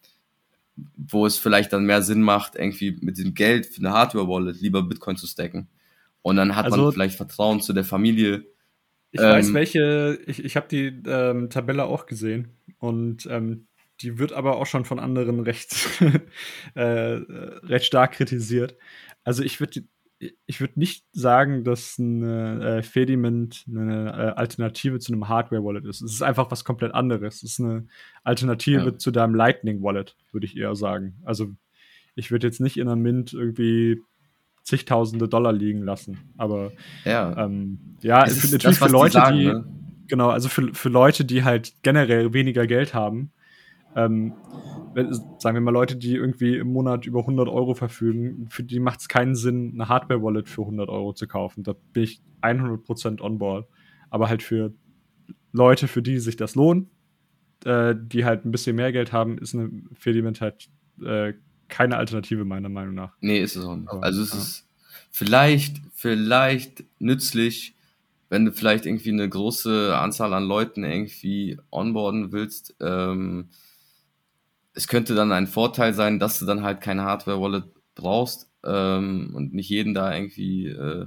wo 0.97 1.27
es 1.27 1.39
vielleicht 1.39 1.73
dann 1.73 1.85
mehr 1.85 2.03
Sinn 2.03 2.23
macht, 2.23 2.57
irgendwie 2.57 2.99
mit 3.01 3.19
dem 3.19 3.35
Geld 3.35 3.67
für 3.67 3.81
eine 3.81 3.93
Hardware-Wallet 3.93 4.61
lieber 4.61 4.83
Bitcoin 4.83 5.17
zu 5.17 5.27
stacken. 5.27 5.69
Und 6.23 6.37
dann 6.37 6.57
hat 6.57 6.67
also, 6.67 6.85
man 6.85 6.93
vielleicht 6.93 7.17
Vertrauen 7.17 7.61
zu 7.61 7.73
der 7.73 7.85
Familie. 7.85 8.45
Ich 9.11 9.21
ähm, 9.21 9.27
weiß, 9.27 9.55
welche, 9.55 10.19
ich, 10.27 10.45
ich 10.45 10.57
habe 10.57 10.69
die 10.69 10.87
ähm, 11.07 11.51
Tabelle 11.51 11.85
auch 11.85 12.07
gesehen 12.07 12.49
und 12.79 13.27
ähm, 13.27 13.67
die 14.01 14.19
wird 14.19 14.33
aber 14.33 14.57
auch 14.57 14.67
schon 14.67 14.85
von 14.85 14.99
anderen 14.99 15.41
recht, 15.41 15.75
äh, 16.75 16.83
recht 16.83 17.87
stark 17.87 18.13
kritisiert. 18.13 18.77
Also 19.25 19.43
ich 19.43 19.61
würde 19.61 19.85
ich 20.47 20.61
würde 20.61 20.79
nicht 20.79 21.05
sagen, 21.13 21.65
dass 21.65 21.97
eine 21.99 22.79
äh, 22.79 22.83
Fediment 22.83 23.65
eine 23.69 24.09
äh, 24.09 24.39
Alternative 24.39 24.99
zu 24.99 25.13
einem 25.13 25.29
Hardware-Wallet 25.29 25.87
ist. 25.87 26.03
Es 26.03 26.13
ist 26.13 26.23
einfach 26.23 26.51
was 26.51 26.65
komplett 26.65 26.95
anderes. 26.95 27.37
Es 27.37 27.53
ist 27.53 27.61
eine 27.61 27.87
Alternative 28.23 28.85
ja. 28.85 28.99
zu 28.99 29.11
deinem 29.11 29.35
Lightning-Wallet, 29.35 30.17
würde 30.33 30.47
ich 30.47 30.57
eher 30.57 30.75
sagen. 30.75 31.15
Also 31.25 31.49
ich 32.17 32.31
würde 32.31 32.47
jetzt 32.47 32.61
nicht 32.61 32.77
in 32.77 32.87
einer 32.87 32.97
Mint 32.97 33.33
irgendwie 33.33 34.03
zigtausende 34.63 35.27
Dollar 35.27 35.53
liegen 35.53 35.83
lassen. 35.83 36.19
Aber 36.37 36.73
ja, 37.07 37.45
ähm, 37.45 37.97
ja 38.03 38.27
für, 38.27 38.47
natürlich 38.47 38.63
das, 38.63 38.79
für 38.79 38.89
Leute, 38.89 39.19
die, 39.19 39.25
sagen, 39.25 39.43
ne? 39.43 39.65
genau, 40.07 40.29
also 40.29 40.51
für, 40.51 40.75
für 40.75 40.91
Leute, 40.91 41.25
die 41.25 41.45
halt 41.45 41.73
generell 41.83 42.35
weniger 42.35 42.67
Geld 42.67 42.93
haben, 42.93 43.33
ähm, 43.97 44.35
wenn, 44.95 45.13
sagen 45.39 45.55
wir 45.55 45.61
mal 45.61 45.71
Leute, 45.71 45.97
die 45.97 46.15
irgendwie 46.15 46.57
im 46.57 46.73
Monat 46.73 47.07
über 47.07 47.21
100 47.21 47.49
Euro 47.49 47.75
verfügen, 47.75 48.49
für 48.51 48.63
die 48.63 48.81
macht 48.81 49.01
es 49.01 49.09
keinen 49.09 49.35
Sinn, 49.35 49.73
eine 49.75 49.89
Hardware-Wallet 49.89 50.49
für 50.49 50.63
100 50.63 50.89
Euro 50.89 51.13
zu 51.13 51.27
kaufen. 51.27 51.63
Da 51.63 51.75
bin 51.93 52.05
ich 52.05 52.21
100% 52.43 53.21
on 53.21 53.39
board. 53.39 53.67
Aber 54.11 54.29
halt 54.29 54.43
für 54.43 54.73
Leute, 55.53 55.89
für 55.89 56.03
die 56.03 56.19
sich 56.19 56.37
das 56.37 56.55
lohnt, 56.55 56.89
äh, 57.65 57.95
die 57.97 58.25
halt 58.25 58.45
ein 58.45 58.51
bisschen 58.51 58.77
mehr 58.77 58.93
Geld 58.93 59.13
haben, 59.13 59.39
ist 59.39 59.55
eine 59.55 59.71
Fediment 59.95 60.41
halt 60.41 60.69
äh, 61.05 61.35
keine 61.69 61.97
Alternative 61.97 62.45
meiner 62.45 62.69
Meinung 62.69 62.95
nach. 62.95 63.13
Nee, 63.21 63.41
ist 63.41 63.57
es 63.57 63.65
auch 63.65 63.77
nicht. 63.77 63.93
Also 63.93 64.23
es 64.23 64.33
ja. 64.33 64.39
ist 64.39 64.69
vielleicht, 65.11 65.81
vielleicht 65.95 66.85
nützlich, 66.99 67.77
wenn 68.29 68.45
du 68.45 68.53
vielleicht 68.53 68.87
irgendwie 68.87 69.11
eine 69.11 69.29
große 69.29 69.97
Anzahl 69.97 70.35
an 70.35 70.45
Leuten 70.45 70.85
irgendwie 70.85 71.59
onboarden 71.71 72.33
willst, 72.33 72.75
ähm, 72.81 73.49
es 74.75 74.89
könnte 74.89 75.15
dann 75.15 75.33
ein 75.33 75.47
Vorteil 75.47 75.95
sein, 75.95 76.19
dass 76.19 76.39
du 76.39 76.47
dann 76.47 76.63
halt 76.63 76.81
keine 76.81 77.03
Hardware-Wallet 77.03 77.65
brauchst 77.95 78.49
ähm, 78.65 79.33
und 79.35 79.55
nicht 79.55 79.69
jeden 79.69 79.95
da 79.95 80.15
irgendwie 80.15 80.67
äh, 80.69 81.07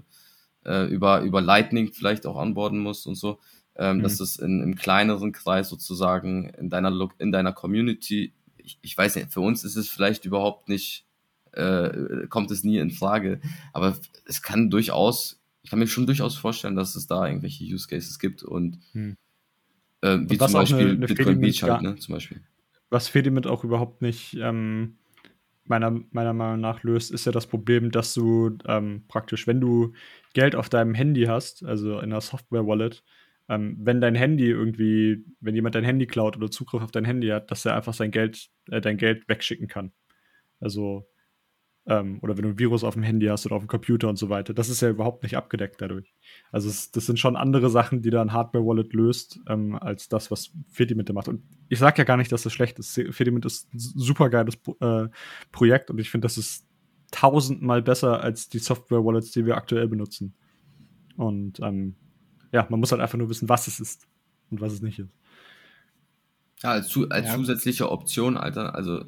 äh, 0.65 0.85
über, 0.87 1.21
über 1.21 1.41
Lightning 1.41 1.91
vielleicht 1.93 2.25
auch 2.25 2.37
anborden 2.37 2.79
musst 2.79 3.07
und 3.07 3.15
so, 3.15 3.39
ähm, 3.75 3.97
mhm. 3.97 4.03
dass 4.03 4.19
es 4.19 4.37
in, 4.37 4.61
im 4.61 4.75
kleineren 4.75 5.31
Kreis 5.31 5.69
sozusagen 5.69 6.49
in 6.49 6.69
deiner, 6.69 7.09
in 7.19 7.31
deiner 7.31 7.53
Community, 7.53 8.33
ich, 8.57 8.79
ich 8.81 8.97
weiß 8.97 9.15
nicht, 9.15 9.31
für 9.31 9.41
uns 9.41 9.63
ist 9.63 9.75
es 9.75 9.89
vielleicht 9.89 10.25
überhaupt 10.25 10.69
nicht, 10.69 11.05
äh, 11.53 12.27
kommt 12.29 12.51
es 12.51 12.63
nie 12.63 12.77
in 12.77 12.91
Frage, 12.91 13.39
aber 13.71 13.97
es 14.25 14.41
kann 14.41 14.69
durchaus, 14.69 15.41
ich 15.61 15.69
kann 15.69 15.79
mir 15.79 15.87
schon 15.87 16.05
durchaus 16.05 16.35
vorstellen, 16.35 16.75
dass 16.75 16.95
es 16.95 17.07
da 17.07 17.27
irgendwelche 17.27 17.63
Use 17.63 17.87
Cases 17.87 18.19
gibt 18.19 18.43
und 18.43 18.79
mhm. 18.93 19.15
äh, 20.01 20.19
wie 20.21 20.37
zum 20.37 20.53
Beispiel 20.53 20.79
eine, 20.79 20.89
eine 20.91 21.07
Bitcoin 21.07 21.39
Beach 21.39 21.63
halt, 21.63 21.81
ne, 21.81 21.95
zum 21.95 22.13
Beispiel 22.13 22.41
was 22.93 23.09
Fedimit 23.09 23.47
auch 23.47 23.63
überhaupt 23.63 24.01
nicht 24.01 24.37
ähm, 24.39 24.97
meiner, 25.65 25.91
meiner 26.11 26.33
Meinung 26.33 26.61
nach 26.61 26.83
löst, 26.83 27.11
ist 27.11 27.25
ja 27.25 27.31
das 27.31 27.47
Problem, 27.47 27.91
dass 27.91 28.13
du 28.13 28.57
ähm, 28.67 29.03
praktisch, 29.07 29.47
wenn 29.47 29.59
du 29.59 29.93
Geld 30.33 30.55
auf 30.55 30.69
deinem 30.69 30.93
Handy 30.93 31.23
hast, 31.23 31.65
also 31.65 31.97
in 31.97 32.11
einer 32.11 32.21
Software-Wallet, 32.21 33.03
ähm, 33.49 33.77
wenn 33.79 33.99
dein 33.99 34.15
Handy 34.15 34.47
irgendwie, 34.49 35.25
wenn 35.41 35.55
jemand 35.55 35.75
dein 35.75 35.83
Handy 35.83 36.07
klaut 36.07 36.37
oder 36.37 36.51
Zugriff 36.51 36.83
auf 36.83 36.91
dein 36.91 37.05
Handy 37.05 37.27
hat, 37.29 37.51
dass 37.51 37.65
er 37.65 37.75
einfach 37.75 37.93
sein 37.93 38.11
Geld, 38.11 38.49
äh, 38.69 38.79
dein 38.79 38.97
Geld 38.97 39.27
wegschicken 39.27 39.67
kann. 39.67 39.91
Also, 40.59 41.07
ähm, 41.85 42.19
oder 42.21 42.37
wenn 42.37 42.43
du 42.43 42.49
ein 42.49 42.59
Virus 42.59 42.83
auf 42.83 42.93
dem 42.93 43.03
Handy 43.03 43.25
hast 43.25 43.45
oder 43.45 43.55
auf 43.55 43.63
dem 43.63 43.67
Computer 43.67 44.07
und 44.07 44.17
so 44.17 44.29
weiter. 44.29 44.53
Das 44.53 44.69
ist 44.69 44.81
ja 44.81 44.89
überhaupt 44.89 45.23
nicht 45.23 45.35
abgedeckt 45.35 45.81
dadurch. 45.81 46.13
Also, 46.51 46.69
es, 46.69 46.91
das 46.91 47.05
sind 47.05 47.19
schon 47.19 47.35
andere 47.35 47.69
Sachen, 47.69 48.01
die 48.01 48.09
da 48.09 48.21
ein 48.21 48.31
Hardware-Wallet 48.31 48.93
löst, 48.93 49.39
ähm, 49.47 49.75
als 49.75 50.07
das, 50.07 50.31
was 50.31 50.51
Fedimint 50.69 51.11
macht. 51.13 51.27
Und 51.27 51.43
ich 51.69 51.79
sage 51.79 51.97
ja 51.97 52.03
gar 52.03 52.17
nicht, 52.17 52.31
dass 52.31 52.43
das 52.43 52.53
schlecht 52.53 52.79
ist. 52.79 52.93
Fedimint 53.11 53.45
ist 53.45 53.73
ein 53.73 53.79
super 53.79 54.29
geiles 54.29 54.55
äh, 54.79 55.07
Projekt 55.51 55.89
und 55.89 55.99
ich 55.99 56.09
finde, 56.09 56.25
das 56.25 56.37
ist 56.37 56.65
tausendmal 57.11 57.81
besser 57.81 58.21
als 58.21 58.49
die 58.49 58.59
Software-Wallets, 58.59 59.31
die 59.31 59.45
wir 59.45 59.57
aktuell 59.57 59.87
benutzen. 59.87 60.35
Und 61.15 61.59
ähm, 61.59 61.95
ja, 62.51 62.65
man 62.69 62.79
muss 62.79 62.91
halt 62.91 63.01
einfach 63.01 63.17
nur 63.17 63.29
wissen, 63.29 63.49
was 63.49 63.67
es 63.67 63.79
ist 63.79 64.07
und 64.49 64.61
was 64.61 64.73
es 64.73 64.81
nicht 64.81 64.99
ist. 64.99 65.13
Ja, 66.61 66.71
als, 66.71 66.87
zu, 66.87 67.09
als 67.09 67.27
ja. 67.27 67.35
zusätzliche 67.35 67.91
Option, 67.91 68.37
Alter, 68.37 68.73
also 68.73 69.03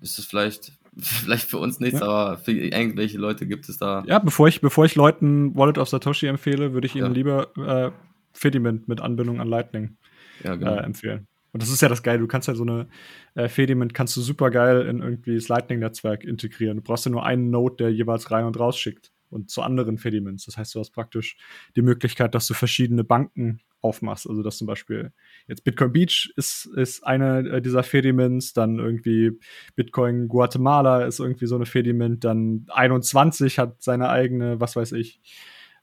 ist 0.00 0.18
es 0.18 0.24
vielleicht, 0.24 0.78
vielleicht 0.98 1.48
für 1.48 1.58
uns 1.58 1.80
nichts, 1.80 2.00
ja. 2.00 2.06
aber 2.06 2.38
für 2.38 2.52
irgendwelche 2.52 3.18
Leute 3.18 3.46
gibt 3.46 3.68
es 3.68 3.78
da. 3.78 4.04
Ja, 4.06 4.18
bevor 4.18 4.48
ich, 4.48 4.60
bevor 4.60 4.84
ich 4.84 4.94
Leuten 4.94 5.54
Wallet 5.56 5.78
of 5.78 5.88
Satoshi 5.88 6.26
empfehle, 6.26 6.72
würde 6.74 6.86
ich 6.86 6.94
ihnen 6.94 7.06
ja. 7.06 7.12
lieber 7.12 7.56
äh, 7.56 7.90
Fediment 8.32 8.88
mit 8.88 9.00
Anbindung 9.00 9.40
an 9.40 9.48
Lightning 9.48 9.96
ja, 10.44 10.54
genau. 10.54 10.76
äh, 10.76 10.82
empfehlen. 10.82 11.26
Und 11.52 11.62
das 11.62 11.70
ist 11.70 11.82
ja 11.82 11.88
das 11.88 12.02
Geile, 12.02 12.18
du 12.18 12.26
kannst 12.26 12.48
ja 12.48 12.54
so 12.54 12.62
eine 12.62 12.88
äh, 13.34 13.48
Fediment 13.48 13.92
kannst 13.92 14.16
du 14.16 14.22
super 14.22 14.50
geil 14.50 14.86
in 14.86 15.00
irgendwie 15.00 15.34
das 15.34 15.48
Lightning-Netzwerk 15.48 16.24
integrieren. 16.24 16.78
Du 16.78 16.82
brauchst 16.82 17.04
ja 17.04 17.10
nur 17.10 17.26
einen 17.26 17.50
Node, 17.50 17.76
der 17.76 17.92
jeweils 17.92 18.30
rein 18.30 18.46
und 18.46 18.58
raus 18.58 18.78
schickt 18.78 19.12
und 19.28 19.50
zu 19.50 19.62
anderen 19.62 19.98
Fediments. 19.98 20.46
Das 20.46 20.56
heißt, 20.56 20.74
du 20.74 20.80
hast 20.80 20.90
praktisch 20.90 21.36
die 21.76 21.82
Möglichkeit, 21.82 22.34
dass 22.34 22.46
du 22.46 22.54
verschiedene 22.54 23.04
Banken 23.04 23.60
aufmachst. 23.82 24.28
Also 24.28 24.42
dass 24.42 24.58
zum 24.58 24.66
Beispiel 24.66 25.12
jetzt 25.48 25.64
Bitcoin 25.64 25.92
Beach 25.92 26.32
ist, 26.36 26.66
ist 26.66 27.04
eine 27.04 27.40
äh, 27.48 27.62
dieser 27.62 27.82
Fediments, 27.82 28.52
dann 28.52 28.78
irgendwie 28.78 29.32
Bitcoin 29.74 30.28
Guatemala 30.28 31.04
ist 31.04 31.20
irgendwie 31.20 31.46
so 31.46 31.56
eine 31.56 31.66
Fediment, 31.66 32.24
dann 32.24 32.66
21 32.68 33.58
hat 33.58 33.82
seine 33.82 34.08
eigene, 34.08 34.60
was 34.60 34.76
weiß 34.76 34.92
ich. 34.92 35.20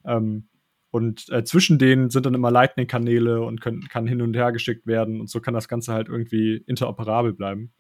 Ähm, 0.06 0.48
und 0.92 1.30
äh, 1.30 1.44
zwischen 1.44 1.78
denen 1.78 2.10
sind 2.10 2.26
dann 2.26 2.34
immer 2.34 2.50
Lightning-Kanäle 2.50 3.42
und 3.42 3.62
können, 3.62 3.88
kann 3.90 4.08
hin 4.08 4.22
und 4.22 4.36
her 4.36 4.52
geschickt 4.52 4.88
werden 4.88 5.20
und 5.20 5.30
so 5.30 5.40
kann 5.40 5.54
das 5.54 5.68
Ganze 5.68 5.94
halt 5.94 6.10
irgendwie 6.10 6.64
interoperabel 6.66 7.34
bleiben. 7.34 7.72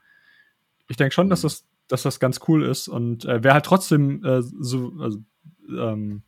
Ich 0.89 0.97
denke 0.97 1.13
schon, 1.13 1.29
dass 1.29 1.41
das, 1.41 1.65
dass 1.87 2.03
das 2.03 2.19
ganz 2.19 2.39
cool 2.47 2.63
ist 2.63 2.87
und 2.87 3.25
äh, 3.25 3.43
wer 3.43 3.53
halt 3.53 3.65
trotzdem 3.65 4.23
äh, 4.23 4.41
so, 4.41 4.93
also 4.99 5.19
ähm, 5.69 6.23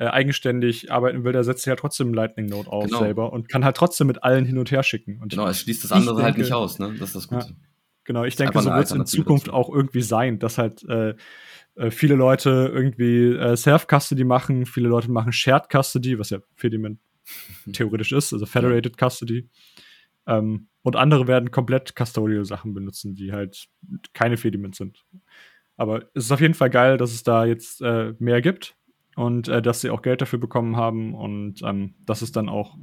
äh, 0.00 0.06
eigenständig 0.06 0.90
arbeiten 0.90 1.24
will, 1.24 1.32
der 1.32 1.44
setzt 1.44 1.66
ja 1.66 1.72
halt 1.72 1.80
trotzdem 1.80 2.14
Lightning 2.14 2.46
Node 2.46 2.72
auf 2.72 2.84
genau. 2.84 3.00
selber 3.00 3.34
und 3.34 3.50
kann 3.50 3.66
halt 3.66 3.76
trotzdem 3.76 4.06
mit 4.06 4.24
allen 4.24 4.46
hin 4.46 4.56
und 4.56 4.70
her 4.70 4.82
schicken. 4.82 5.20
Und 5.20 5.32
genau, 5.32 5.46
es 5.46 5.60
schließt 5.60 5.84
das 5.84 5.92
andere 5.92 6.22
halt 6.22 6.36
denke, 6.36 6.38
halt 6.38 6.38
nicht 6.38 6.52
aus, 6.54 6.78
ne? 6.78 6.94
Das 6.98 7.10
ist 7.10 7.16
das 7.16 7.28
Gute. 7.28 7.48
Ja, 7.48 7.54
genau, 8.04 8.24
ich 8.24 8.34
denke, 8.34 8.58
so 8.62 8.70
wird 8.70 8.86
es 8.86 8.92
in 8.92 9.04
Zukunft 9.04 9.48
dazu. 9.48 9.56
auch 9.56 9.68
irgendwie 9.68 10.00
sein, 10.00 10.38
dass 10.38 10.56
halt 10.56 10.82
äh, 10.88 11.16
äh, 11.74 11.90
viele 11.90 12.14
Leute 12.14 12.70
irgendwie 12.72 13.26
äh, 13.26 13.54
Self-Custody 13.58 14.24
machen, 14.24 14.64
viele 14.64 14.88
Leute 14.88 15.10
machen 15.10 15.32
Shared 15.32 15.68
Custody, 15.70 16.18
was 16.18 16.30
ja 16.30 16.38
Fediment 16.54 16.98
theoretisch 17.70 18.12
ist, 18.12 18.32
also 18.32 18.46
Federated 18.46 18.96
Custody. 18.96 19.50
Ähm, 20.26 20.68
und 20.80 20.96
andere 20.96 21.26
werden 21.26 21.50
komplett 21.50 21.94
custodial 21.94 22.46
Sachen 22.46 22.72
benutzen, 22.72 23.14
die 23.16 23.32
halt 23.32 23.68
keine 24.14 24.38
Fediment 24.38 24.76
sind. 24.76 25.04
Aber 25.76 26.04
es 26.14 26.24
ist 26.24 26.32
auf 26.32 26.40
jeden 26.40 26.54
Fall 26.54 26.70
geil, 26.70 26.96
dass 26.96 27.12
es 27.12 27.22
da 27.22 27.44
jetzt 27.44 27.82
äh, 27.82 28.14
mehr 28.18 28.40
gibt 28.40 28.76
und 29.20 29.48
äh, 29.48 29.60
dass 29.60 29.80
sie 29.80 29.90
auch 29.90 30.02
Geld 30.02 30.22
dafür 30.22 30.38
bekommen 30.38 30.76
haben 30.76 31.14
und 31.14 31.62
ähm, 31.62 31.94
dass 32.06 32.22
es 32.22 32.32
dann 32.32 32.48
auch 32.48 32.78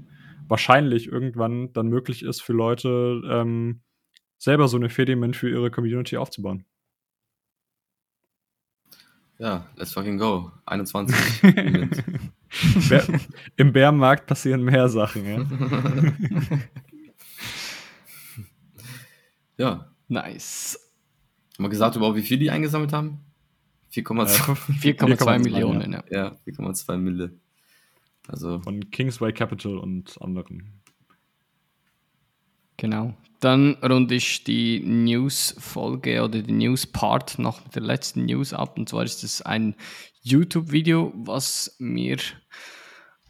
wahrscheinlich 0.47 1.07
irgendwann 1.07 1.73
dann 1.73 1.87
möglich 1.87 2.23
ist 2.23 2.41
für 2.41 2.53
Leute, 2.53 3.21
ähm, 3.27 3.81
selber 4.37 4.67
so 4.67 4.77
eine 4.77 4.89
Fediment 4.89 5.35
für 5.35 5.49
ihre 5.49 5.71
Community 5.71 6.15
aufzubauen. 6.17 6.65
Ja, 9.39 9.67
let's 9.75 9.93
fucking 9.93 10.17
go. 10.17 10.51
21. 10.65 11.43
Im 13.57 13.73
Bärenmarkt 13.73 14.25
passieren 14.25 14.63
mehr 14.63 14.89
Sachen, 14.89 15.25
ja. 15.25 15.45
ja. 19.57 19.91
Nice. 20.07 20.79
Haben 21.57 21.65
wir 21.65 21.69
gesagt 21.69 21.95
überhaupt, 21.95 22.15
wie 22.15 22.21
viel 22.21 22.37
die 22.37 22.49
eingesammelt 22.49 22.93
haben? 22.93 23.25
4,2 23.91 25.39
Millionen, 25.43 25.93
ja. 25.93 26.03
Ja, 26.09 26.37
4,2 26.45 26.97
Mille. 26.97 27.31
Also. 28.27 28.59
Von 28.59 28.89
Kingsway 28.91 29.31
Capital 29.31 29.77
und 29.77 30.21
anderen. 30.21 30.81
Genau. 32.77 33.15
Dann 33.39 33.75
runde 33.83 34.15
ich 34.15 34.43
die 34.43 34.79
News-Folge 34.79 36.23
oder 36.23 36.41
die 36.41 36.51
News-Part 36.51 37.39
noch 37.39 37.63
mit 37.63 37.75
der 37.75 37.83
letzten 37.83 38.25
News 38.25 38.53
ab. 38.53 38.77
Und 38.77 38.89
zwar 38.89 39.03
ist 39.03 39.23
es 39.23 39.41
ein 39.41 39.75
YouTube-Video, 40.21 41.11
was 41.15 41.75
mir 41.79 42.17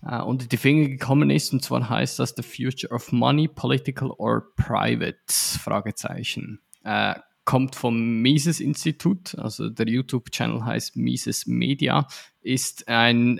äh, 0.03 0.21
unter 0.21 0.47
die 0.47 0.57
Finger 0.57 0.87
gekommen 0.87 1.29
ist. 1.29 1.51
Und 1.53 1.63
zwar 1.63 1.89
heißt 1.89 2.19
das 2.19 2.35
The 2.35 2.43
Future 2.43 2.93
of 2.93 3.11
Money, 3.11 3.47
Political 3.47 4.11
or 4.11 4.53
Private? 4.55 5.17
Fragezeichen. 5.27 6.59
Äh, 6.83 7.15
kommt 7.47 7.77
vom 7.77 8.21
Mises 8.21 8.59
Institut, 8.59 9.33
also 9.39 9.69
der 9.69 9.87
YouTube-Channel 9.87 10.65
heißt 10.65 10.97
Mises 10.97 11.47
Media, 11.47 12.05
ist 12.41 12.89
ein 12.89 13.39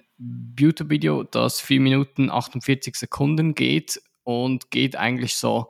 YouTube-Video, 0.58 1.24
das 1.24 1.60
4 1.60 1.82
Minuten 1.82 2.32
48 2.32 2.96
Sekunden 2.96 3.54
geht 3.54 4.02
und 4.24 4.72
geht 4.72 4.96
eigentlich 4.96 5.36
so, 5.36 5.70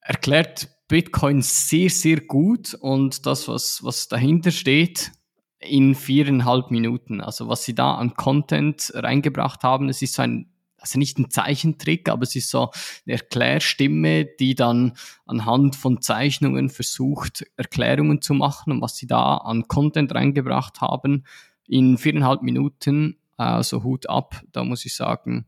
erklärt 0.00 0.70
Bitcoin 0.88 1.42
sehr, 1.42 1.90
sehr 1.90 2.22
gut 2.22 2.72
und 2.72 3.26
das, 3.26 3.46
was, 3.46 3.84
was 3.84 4.08
dahinter 4.08 4.50
steht, 4.50 5.12
in 5.60 5.94
viereinhalb 5.94 6.70
Minuten. 6.70 7.20
Also 7.20 7.46
was 7.46 7.62
sie 7.64 7.74
da 7.74 7.94
an 7.94 8.14
Content 8.14 8.90
reingebracht 8.94 9.62
haben, 9.64 9.90
es 9.90 10.00
ist 10.00 10.14
so 10.14 10.22
ein 10.22 10.51
also 10.82 10.98
nicht 10.98 11.18
ein 11.18 11.30
Zeichentrick, 11.30 12.08
aber 12.08 12.24
es 12.24 12.36
ist 12.36 12.50
so 12.50 12.70
eine 13.06 13.14
Erklärstimme, 13.14 14.26
die 14.26 14.54
dann 14.54 14.92
anhand 15.24 15.76
von 15.76 16.02
Zeichnungen 16.02 16.68
versucht, 16.68 17.46
Erklärungen 17.56 18.20
zu 18.20 18.34
machen 18.34 18.72
und 18.72 18.82
was 18.82 18.96
sie 18.96 19.06
da 19.06 19.38
an 19.38 19.68
Content 19.68 20.14
reingebracht 20.14 20.80
haben 20.80 21.24
in 21.66 21.96
viereinhalb 21.96 22.42
Minuten. 22.42 23.16
Also 23.36 23.82
Hut 23.82 24.08
ab, 24.08 24.42
da 24.52 24.62
muss 24.62 24.84
ich 24.84 24.94
sagen, 24.94 25.46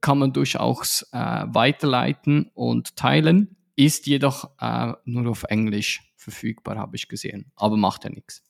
kann 0.00 0.18
man 0.18 0.32
durchaus 0.32 1.06
äh, 1.12 1.44
weiterleiten 1.46 2.50
und 2.54 2.96
teilen, 2.96 3.56
ist 3.76 4.06
jedoch 4.06 4.50
äh, 4.60 4.92
nur 5.04 5.30
auf 5.30 5.44
Englisch 5.44 6.02
verfügbar, 6.16 6.76
habe 6.76 6.96
ich 6.96 7.08
gesehen, 7.08 7.50
aber 7.56 7.76
macht 7.76 8.04
ja 8.04 8.10
nichts. 8.10 8.42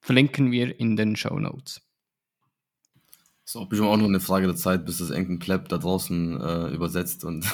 Verlinken 0.00 0.50
wir 0.50 0.78
in 0.80 0.96
den 0.96 1.16
Show 1.16 1.38
Notes. 1.38 1.85
Ist 3.46 3.56
auch 3.56 3.68
bestimmt 3.68 3.90
auch 3.90 3.96
nur 3.96 4.08
eine 4.08 4.18
Frage 4.18 4.48
der 4.48 4.56
Zeit, 4.56 4.84
bis 4.84 4.98
das 4.98 5.10
irgendein 5.10 5.38
Pleb 5.38 5.68
da 5.68 5.78
draußen 5.78 6.40
äh, 6.40 6.66
übersetzt 6.74 7.24
und. 7.24 7.46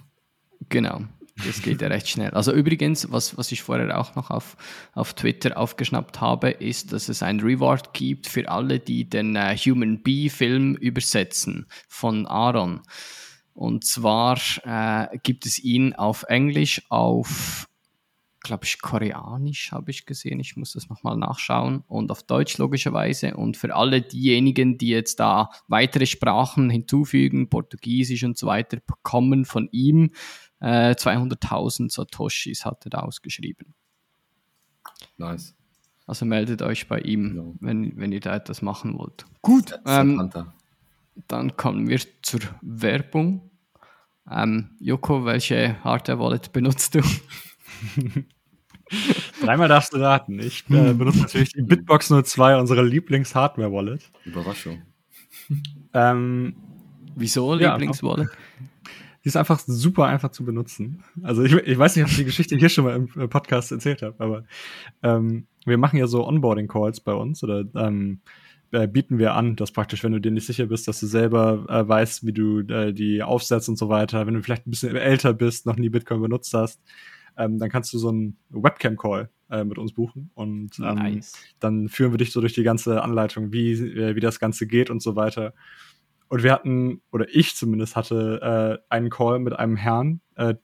genau. 0.68 1.02
Das 1.44 1.60
geht 1.60 1.82
ja 1.82 1.88
recht 1.88 2.08
schnell. 2.08 2.30
Also 2.30 2.52
übrigens, 2.52 3.10
was, 3.10 3.36
was 3.36 3.50
ich 3.50 3.64
vorher 3.64 3.98
auch 3.98 4.14
noch 4.14 4.30
auf, 4.30 4.56
auf 4.92 5.14
Twitter 5.14 5.58
aufgeschnappt 5.58 6.20
habe, 6.20 6.50
ist, 6.50 6.92
dass 6.92 7.08
es 7.08 7.24
ein 7.24 7.40
Reward 7.40 7.92
gibt 7.92 8.28
für 8.28 8.48
alle, 8.48 8.78
die 8.78 9.08
den 9.10 9.34
äh, 9.34 9.56
Human 9.56 10.00
Bee-Film 10.04 10.76
übersetzen 10.76 11.66
von 11.88 12.26
Aaron. 12.28 12.82
Und 13.52 13.84
zwar 13.84 14.38
äh, 14.62 15.18
gibt 15.24 15.46
es 15.46 15.58
ihn 15.58 15.94
auf 15.94 16.22
Englisch, 16.28 16.82
auf 16.88 17.66
glaube 18.44 18.64
ich, 18.64 18.80
koreanisch 18.80 19.72
habe 19.72 19.90
ich 19.90 20.06
gesehen. 20.06 20.38
Ich 20.38 20.56
muss 20.56 20.74
das 20.74 20.88
nochmal 20.88 21.16
nachschauen. 21.16 21.82
Und 21.88 22.12
auf 22.12 22.22
Deutsch 22.22 22.58
logischerweise. 22.58 23.36
Und 23.36 23.56
für 23.56 23.74
alle 23.74 24.02
diejenigen, 24.02 24.78
die 24.78 24.88
jetzt 24.88 25.18
da 25.18 25.50
weitere 25.66 26.06
Sprachen 26.06 26.70
hinzufügen, 26.70 27.50
Portugiesisch 27.50 28.22
und 28.22 28.38
so 28.38 28.46
weiter, 28.46 28.78
bekommen 28.86 29.44
von 29.44 29.68
ihm 29.72 30.12
äh, 30.60 30.92
200.000 30.92 31.90
Satoshis, 31.90 32.64
hat 32.64 32.86
er 32.86 32.90
da 32.90 32.98
ausgeschrieben. 33.00 33.74
Nice. 35.16 35.56
Also 36.06 36.24
meldet 36.26 36.62
euch 36.62 36.86
bei 36.86 37.00
ihm, 37.00 37.30
genau. 37.30 37.54
wenn, 37.60 37.96
wenn 37.96 38.12
ihr 38.12 38.20
da 38.20 38.36
etwas 38.36 38.62
machen 38.62 38.96
wollt. 38.98 39.24
Gut. 39.40 39.74
Ähm, 39.86 40.30
dann 41.28 41.56
kommen 41.56 41.88
wir 41.88 41.98
zur 42.22 42.40
Werbung. 42.60 43.50
Ähm, 44.30 44.76
Joko, 44.80 45.24
welche 45.24 45.82
Hardware-Wallet 45.82 46.52
benutzt 46.52 46.94
du? 46.94 47.00
Dreimal 49.42 49.68
darfst 49.68 49.92
du 49.92 49.98
raten. 49.98 50.38
Ich 50.40 50.64
äh, 50.70 50.92
benutze 50.92 51.20
natürlich 51.20 51.52
die 51.52 51.62
Bitbox 51.62 52.08
02, 52.08 52.58
unsere 52.58 52.82
Lieblings-Hardware-Wallet. 52.82 54.10
Überraschung. 54.24 54.82
Ähm, 55.92 56.56
Wieso 57.14 57.54
Lieblings-Wallet? 57.54 58.28
Die 59.24 59.28
ist 59.28 59.36
einfach 59.36 59.58
super 59.58 60.04
einfach 60.04 60.30
zu 60.30 60.44
benutzen. 60.44 61.02
Also 61.22 61.42
ich, 61.42 61.52
ich 61.54 61.78
weiß 61.78 61.96
nicht, 61.96 62.04
ob 62.04 62.10
ich 62.10 62.18
die 62.18 62.24
Geschichte 62.24 62.56
hier 62.56 62.68
schon 62.68 62.84
mal 62.84 62.94
im 62.94 63.28
Podcast 63.30 63.72
erzählt 63.72 64.02
habe, 64.02 64.14
aber 64.18 64.44
ähm, 65.02 65.46
wir 65.64 65.78
machen 65.78 65.98
ja 65.98 66.06
so 66.06 66.26
Onboarding-Calls 66.26 67.00
bei 67.00 67.14
uns 67.14 67.42
oder 67.42 67.64
ähm, 67.74 68.20
äh, 68.74 68.86
bieten 68.86 69.18
wir 69.18 69.34
an, 69.34 69.56
dass 69.56 69.72
praktisch, 69.72 70.04
wenn 70.04 70.12
du 70.12 70.20
dir 70.20 70.30
nicht 70.30 70.46
sicher 70.46 70.66
bist, 70.66 70.88
dass 70.88 71.00
du 71.00 71.06
selber 71.06 71.64
äh, 71.68 71.88
weißt, 71.88 72.26
wie 72.26 72.32
du 72.32 72.60
äh, 72.60 72.92
die 72.92 73.22
aufsetzt 73.22 73.68
und 73.68 73.78
so 73.78 73.88
weiter, 73.88 74.26
wenn 74.26 74.34
du 74.34 74.42
vielleicht 74.42 74.66
ein 74.66 74.70
bisschen 74.70 74.94
älter 74.96 75.32
bist, 75.32 75.64
noch 75.64 75.76
nie 75.76 75.88
Bitcoin 75.88 76.20
benutzt 76.20 76.52
hast, 76.52 76.82
ähm, 77.36 77.58
dann 77.58 77.70
kannst 77.70 77.92
du 77.92 77.98
so 77.98 78.08
einen 78.08 78.36
Webcam-Call 78.50 79.30
äh, 79.50 79.64
mit 79.64 79.78
uns 79.78 79.92
buchen 79.92 80.30
und 80.34 80.78
ähm, 80.78 80.94
nice. 80.94 81.34
dann 81.60 81.88
führen 81.88 82.12
wir 82.12 82.18
dich 82.18 82.32
so 82.32 82.40
durch 82.40 82.54
die 82.54 82.62
ganze 82.62 83.02
Anleitung, 83.02 83.52
wie, 83.52 83.72
äh, 83.72 84.16
wie 84.16 84.20
das 84.20 84.40
Ganze 84.40 84.66
geht 84.66 84.90
und 84.90 85.02
so 85.02 85.16
weiter. 85.16 85.54
Und 86.28 86.42
wir 86.42 86.52
hatten, 86.52 87.02
oder 87.12 87.26
ich 87.30 87.54
zumindest 87.54 87.96
hatte 87.96 88.80
äh, 88.90 88.92
einen 88.92 89.10
Call 89.10 89.38
mit 89.38 89.52
einem 89.58 89.76
Herrn, 89.76 90.20
äh, 90.36 90.54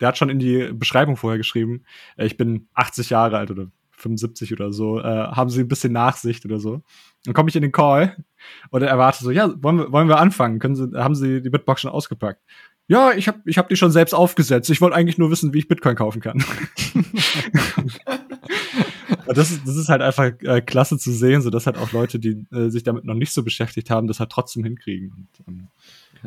der 0.00 0.08
hat 0.08 0.18
schon 0.18 0.30
in 0.30 0.38
die 0.38 0.70
Beschreibung 0.72 1.16
vorher 1.16 1.38
geschrieben, 1.38 1.84
äh, 2.16 2.26
ich 2.26 2.36
bin 2.36 2.68
80 2.74 3.10
Jahre 3.10 3.38
alt 3.38 3.50
oder 3.50 3.70
75 3.98 4.52
oder 4.52 4.72
so, 4.72 5.00
äh, 5.00 5.02
haben 5.02 5.50
Sie 5.50 5.60
ein 5.60 5.68
bisschen 5.68 5.92
Nachsicht 5.92 6.44
oder 6.44 6.60
so. 6.60 6.82
Dann 7.24 7.34
komme 7.34 7.48
ich 7.48 7.56
in 7.56 7.62
den 7.62 7.72
Call 7.72 8.16
und 8.70 8.82
er 8.82 8.88
erwartet 8.88 9.22
so, 9.22 9.30
ja, 9.30 9.52
wollen 9.62 9.78
wir, 9.78 9.92
wollen 9.92 10.08
wir 10.08 10.18
anfangen? 10.18 10.60
Können 10.60 10.76
Sie, 10.76 10.90
haben 10.94 11.14
Sie 11.14 11.42
die 11.42 11.50
Bitbox 11.50 11.80
schon 11.80 11.90
ausgepackt? 11.90 12.40
Ja, 12.88 13.12
ich 13.12 13.28
habe 13.28 13.40
ich 13.44 13.58
hab 13.58 13.68
die 13.68 13.76
schon 13.76 13.90
selbst 13.90 14.14
aufgesetzt. 14.14 14.70
Ich 14.70 14.80
wollte 14.80 14.96
eigentlich 14.96 15.18
nur 15.18 15.30
wissen, 15.30 15.52
wie 15.52 15.58
ich 15.58 15.68
Bitcoin 15.68 15.94
kaufen 15.94 16.22
kann. 16.22 16.42
das, 19.26 19.50
ist, 19.50 19.68
das 19.68 19.76
ist 19.76 19.90
halt 19.90 20.00
einfach 20.00 20.32
äh, 20.40 20.62
klasse 20.62 20.96
zu 20.96 21.12
sehen, 21.12 21.42
so 21.42 21.50
dass 21.50 21.66
halt 21.66 21.76
auch 21.76 21.92
Leute, 21.92 22.18
die 22.18 22.46
äh, 22.50 22.70
sich 22.70 22.84
damit 22.84 23.04
noch 23.04 23.14
nicht 23.14 23.32
so 23.32 23.42
beschäftigt 23.42 23.90
haben, 23.90 24.06
das 24.06 24.20
halt 24.20 24.30
trotzdem 24.30 24.64
hinkriegen. 24.64 25.12
Und, 25.12 25.28
ähm, 25.46 25.68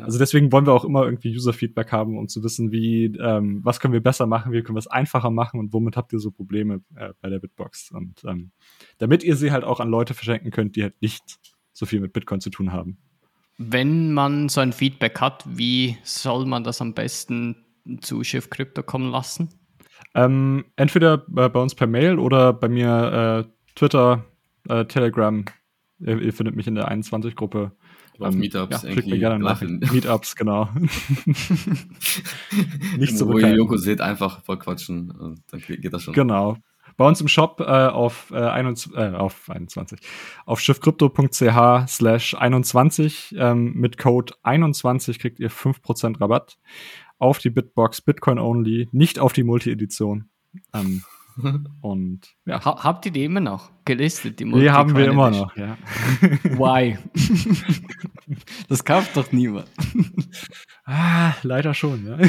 also 0.04 0.20
deswegen 0.20 0.52
wollen 0.52 0.68
wir 0.68 0.74
auch 0.74 0.86
immer 0.86 1.04
irgendwie 1.04 1.36
User-Feedback 1.36 1.92
haben, 1.92 2.16
um 2.16 2.28
zu 2.28 2.44
wissen, 2.44 2.72
wie, 2.72 3.06
ähm, 3.06 3.62
was 3.64 3.80
können 3.80 3.94
wir 3.94 4.04
besser 4.04 4.28
machen, 4.28 4.52
wie 4.52 4.62
können 4.62 4.76
wir 4.76 4.82
es 4.82 4.88
einfacher 4.88 5.32
machen 5.32 5.60
und 5.60 5.74
womit 5.74 5.98
habt 5.98 6.14
ihr 6.14 6.20
so 6.20 6.30
Probleme 6.30 6.82
äh, 6.96 7.14
bei 7.22 7.30
der 7.30 7.40
Bitbox. 7.40 7.90
Und 7.92 8.24
ähm, 8.24 8.52
damit 9.00 9.24
ihr 9.24 9.36
sie 9.36 9.52
halt 9.52 9.64
auch 9.64 9.80
an 9.80 9.90
Leute 9.90 10.14
verschenken 10.14 10.52
könnt, 10.52 10.76
die 10.76 10.84
halt 10.84 11.02
nicht 11.02 11.40
so 11.74 11.88
viel 11.88 12.02
mit 12.02 12.14
Bitcoin 12.14 12.40
zu 12.40 12.52
tun 12.52 12.72
haben. 12.72 13.00
Wenn 13.70 14.12
man 14.14 14.50
so 14.50 14.60
ein 14.60 14.74
Feedback 14.74 15.22
hat, 15.22 15.44
wie 15.48 15.98
soll 16.04 16.48
man 16.48 16.64
das 16.64 16.82
am 16.82 16.96
besten 16.96 17.56
zu 18.02 18.24
Schiff 18.24 18.50
Crypto 18.50 18.82
kommen 18.82 19.12
lassen? 19.12 19.50
Ähm, 20.16 20.66
entweder 20.76 21.26
äh, 21.36 21.48
bei 21.48 21.60
uns 21.60 21.76
per 21.76 21.86
Mail 21.86 22.18
oder 22.18 22.54
bei 22.54 22.68
mir 22.70 23.46
äh, 23.46 23.52
Twitter, 23.76 24.26
äh, 24.68 24.86
Telegram. 24.86 25.46
Ihr, 26.00 26.20
ihr, 26.20 26.34
findet 26.34 26.56
mich 26.56 26.66
in 26.66 26.74
der 26.76 26.92
21-Gruppe. 26.92 27.72
Auf 28.20 28.34
ähm, 28.34 28.40
Meetups. 28.40 28.82
Ja, 28.82 28.90
mir 28.90 29.20
gerne 29.20 29.44
nach. 29.44 29.62
Meetups, 29.62 30.36
genau. 30.36 30.70
Nicht 32.98 33.16
so 33.18 33.28
Wo 33.28 33.38
ihr 33.38 33.54
Joko 33.54 33.78
seht, 33.78 34.02
einfach 34.02 34.44
voll 34.44 34.58
quatschen. 34.58 35.42
Dann 35.52 35.62
geht 35.62 35.94
das 35.94 36.02
schon. 36.04 36.16
Genau. 36.16 36.58
Bei 37.02 37.08
uns 37.08 37.20
im 37.20 37.28
Shop 37.28 37.60
äh, 37.60 37.64
auf, 37.64 38.30
äh, 38.30 38.36
21, 38.36 38.96
äh, 38.96 39.16
auf 39.16 39.50
21, 39.50 40.00
auf 40.46 40.60
schiffcrypto.ch 40.60 41.88
slash 41.88 42.36
21 42.36 43.34
ähm, 43.40 43.74
mit 43.74 43.98
Code 43.98 44.36
21 44.44 45.18
kriegt 45.18 45.40
ihr 45.40 45.50
5% 45.50 46.22
Rabatt 46.22 46.60
auf 47.18 47.40
die 47.40 47.50
Bitbox 47.50 48.02
Bitcoin 48.02 48.38
Only, 48.38 48.88
nicht 48.92 49.18
auf 49.18 49.34
die 49.34 49.42
Multi-Edition. 49.42 50.30
Ähm, 50.76 51.02
und 51.82 52.36
ja. 52.46 52.64
Ha 52.64 52.84
habt 52.84 53.08
ihr 53.08 53.12
die 53.12 53.26
immer 53.26 53.40
noch 53.40 53.72
gelistet? 53.84 54.40
Die, 54.40 54.46
die 54.46 54.70
haben 54.70 54.96
wir 54.96 55.08
immer 55.08 55.32
noch, 55.32 55.58
ja. 55.58 55.80
Why? 56.44 57.00
das 58.70 58.86
kauft 58.86 59.18
doch 59.18 59.32
niemand. 59.32 59.72
ah, 60.86 61.34
leider 61.42 61.74
schon, 61.74 62.06
ja. 62.06 62.20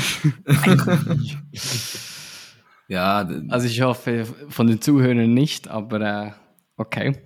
Ja. 2.88 3.28
Also 3.48 3.66
ich 3.66 3.80
hoffe 3.80 4.26
von 4.48 4.66
den 4.66 4.80
Zuhörern 4.80 5.32
nicht, 5.32 5.68
aber 5.68 6.00
äh, 6.00 6.32
okay. 6.76 7.16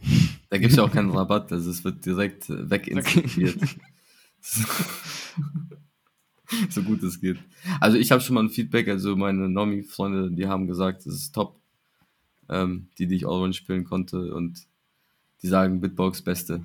Da 0.50 0.58
gibt 0.58 0.70
es 0.70 0.76
ja 0.76 0.84
auch 0.84 0.92
keinen 0.92 1.10
Rabatt, 1.10 1.52
also 1.52 1.70
es 1.70 1.84
wird 1.84 2.04
direkt 2.04 2.48
weginstituiert. 2.48 3.58
so 6.70 6.82
gut 6.82 7.02
es 7.02 7.20
geht. 7.20 7.38
Also 7.80 7.96
ich 7.98 8.12
habe 8.12 8.20
schon 8.20 8.34
mal 8.34 8.44
ein 8.44 8.50
Feedback, 8.50 8.88
also 8.88 9.16
meine 9.16 9.48
Nomi-Freunde, 9.48 10.30
die 10.30 10.46
haben 10.46 10.66
gesagt, 10.66 11.06
es 11.06 11.14
ist 11.14 11.34
top 11.34 11.60
ähm, 12.48 12.88
die, 12.98 13.06
die 13.06 13.16
ich 13.16 13.26
Allround 13.26 13.56
spielen 13.56 13.84
konnte 13.84 14.34
und 14.34 14.66
die 15.42 15.48
sagen 15.48 15.80
Bitbox 15.80 16.22
beste. 16.22 16.64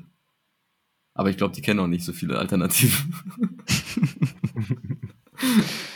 Aber 1.13 1.29
ich 1.29 1.37
glaube, 1.37 1.53
die 1.53 1.61
kennen 1.61 1.79
auch 1.79 1.87
nicht 1.87 2.05
so 2.05 2.13
viele 2.13 2.37
Alternativen. 2.37 3.15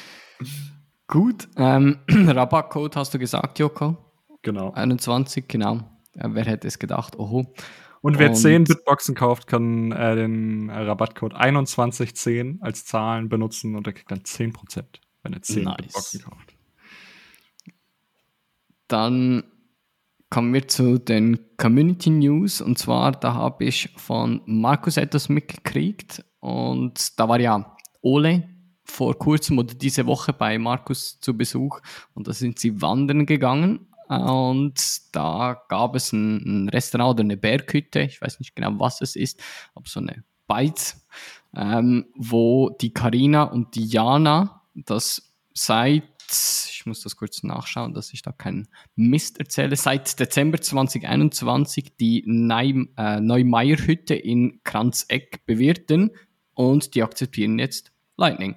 Gut, 1.07 1.47
ähm, 1.55 1.99
Rabattcode 2.09 2.95
hast 2.95 3.13
du 3.13 3.19
gesagt, 3.19 3.59
Joko? 3.59 3.97
Genau. 4.41 4.71
21, 4.71 5.47
genau. 5.47 5.79
Ja, 6.15 6.33
wer 6.33 6.45
hätte 6.45 6.67
es 6.67 6.79
gedacht? 6.79 7.17
Oho. 7.17 7.53
Und 8.01 8.19
wer 8.19 8.29
und 8.29 8.35
10 8.35 8.65
Bitboxen 8.65 9.15
kauft, 9.15 9.47
kann 9.47 9.91
äh, 9.91 10.15
den 10.15 10.69
äh, 10.69 10.79
Rabattcode 10.79 11.33
2110 11.33 12.59
als 12.61 12.85
Zahlen 12.85 13.29
benutzen 13.29 13.75
und 13.75 13.87
er 13.87 13.93
kriegt 13.93 14.11
dann 14.11 14.19
10%, 14.19 14.83
wenn 15.23 15.33
er 15.33 15.41
10 15.41 15.63
nice. 15.63 15.77
Bitboxen 15.77 16.21
kauft. 16.21 16.53
Dann 18.87 19.43
kommen 20.29 20.53
wir 20.53 20.67
zu 20.67 20.99
den 20.99 21.39
Community 21.57 22.09
News. 22.09 22.61
Und 22.61 22.77
zwar, 22.77 23.11
da 23.13 23.33
habe 23.33 23.63
ich 23.63 23.93
von 23.97 24.41
Markus 24.45 24.97
etwas 24.97 25.29
mitgekriegt. 25.29 26.23
Und 26.39 27.19
da 27.19 27.27
war 27.27 27.39
ja 27.39 27.75
Ole 28.01 28.54
vor 28.85 29.17
kurzem 29.17 29.59
oder 29.59 29.73
diese 29.73 30.05
Woche 30.05 30.33
bei 30.33 30.57
Markus 30.57 31.19
zu 31.19 31.35
Besuch. 31.35 31.81
Und 32.13 32.27
da 32.27 32.33
sind 32.33 32.59
sie 32.59 32.81
wandern 32.81 33.25
gegangen. 33.25 33.87
Und 34.07 35.15
da 35.15 35.61
gab 35.67 35.95
es 35.95 36.13
ein, 36.13 36.65
ein 36.65 36.69
Restaurant 36.69 37.15
oder 37.15 37.23
eine 37.23 37.37
Berghütte. 37.37 38.01
Ich 38.01 38.21
weiß 38.21 38.39
nicht 38.39 38.55
genau, 38.55 38.79
was 38.79 39.01
es 39.01 39.15
ist, 39.15 39.41
aber 39.73 39.87
so 39.87 39.99
eine 39.99 40.23
Beiz, 40.47 41.03
ähm, 41.55 42.05
wo 42.15 42.69
die 42.69 42.93
Karina 42.93 43.43
und 43.43 43.75
die 43.75 43.85
Jana 43.85 44.61
das 44.75 45.31
seit 45.53 46.03
ich 46.27 46.85
muss 46.87 47.01
das 47.01 47.15
kurz 47.15 47.43
nachschauen, 47.43 47.93
dass 47.93 48.11
ich 48.11 48.23
da 48.23 48.31
keinen 48.31 48.67
Mist 48.95 49.39
erzähle, 49.39 49.75
seit 49.75 50.19
Dezember 50.19 50.59
2021 50.59 51.97
die 51.97 52.23
Neu 52.25 52.85
äh, 52.97 53.19
Neumeier-Hütte 53.19 54.15
in 54.15 54.59
Kranzeck 54.63 55.45
bewirten 55.45 56.11
und 56.55 56.95
die 56.95 57.03
akzeptieren 57.03 57.59
jetzt 57.59 57.91
Lightning. 58.17 58.55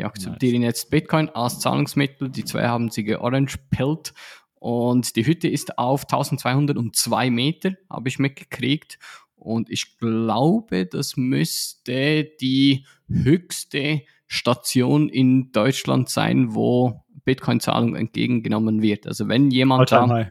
Die 0.00 0.04
akzeptieren 0.06 0.62
nice. 0.62 0.68
jetzt 0.68 0.90
Bitcoin 0.90 1.28
als 1.28 1.60
Zahlungsmittel. 1.60 2.30
Die 2.30 2.46
zwei 2.46 2.66
haben 2.66 2.90
sie 2.90 3.04
georange-pillt 3.04 4.14
und 4.54 5.14
die 5.14 5.26
Hütte 5.26 5.46
ist 5.46 5.76
auf 5.76 6.04
1202 6.04 7.30
Meter, 7.30 7.72
habe 7.90 8.08
ich 8.08 8.18
mitgekriegt. 8.18 8.98
Und 9.36 9.68
ich 9.68 9.98
glaube, 9.98 10.86
das 10.86 11.18
müsste 11.18 12.24
die 12.40 12.86
höchste 13.08 14.02
Station 14.26 15.10
in 15.10 15.52
Deutschland 15.52 16.08
sein, 16.08 16.54
wo 16.54 17.04
Bitcoin-Zahlung 17.26 17.94
entgegengenommen 17.94 18.80
wird. 18.80 19.06
Also 19.06 19.28
wenn 19.28 19.50
jemand 19.50 19.92
All 19.92 20.06
time 20.08 20.30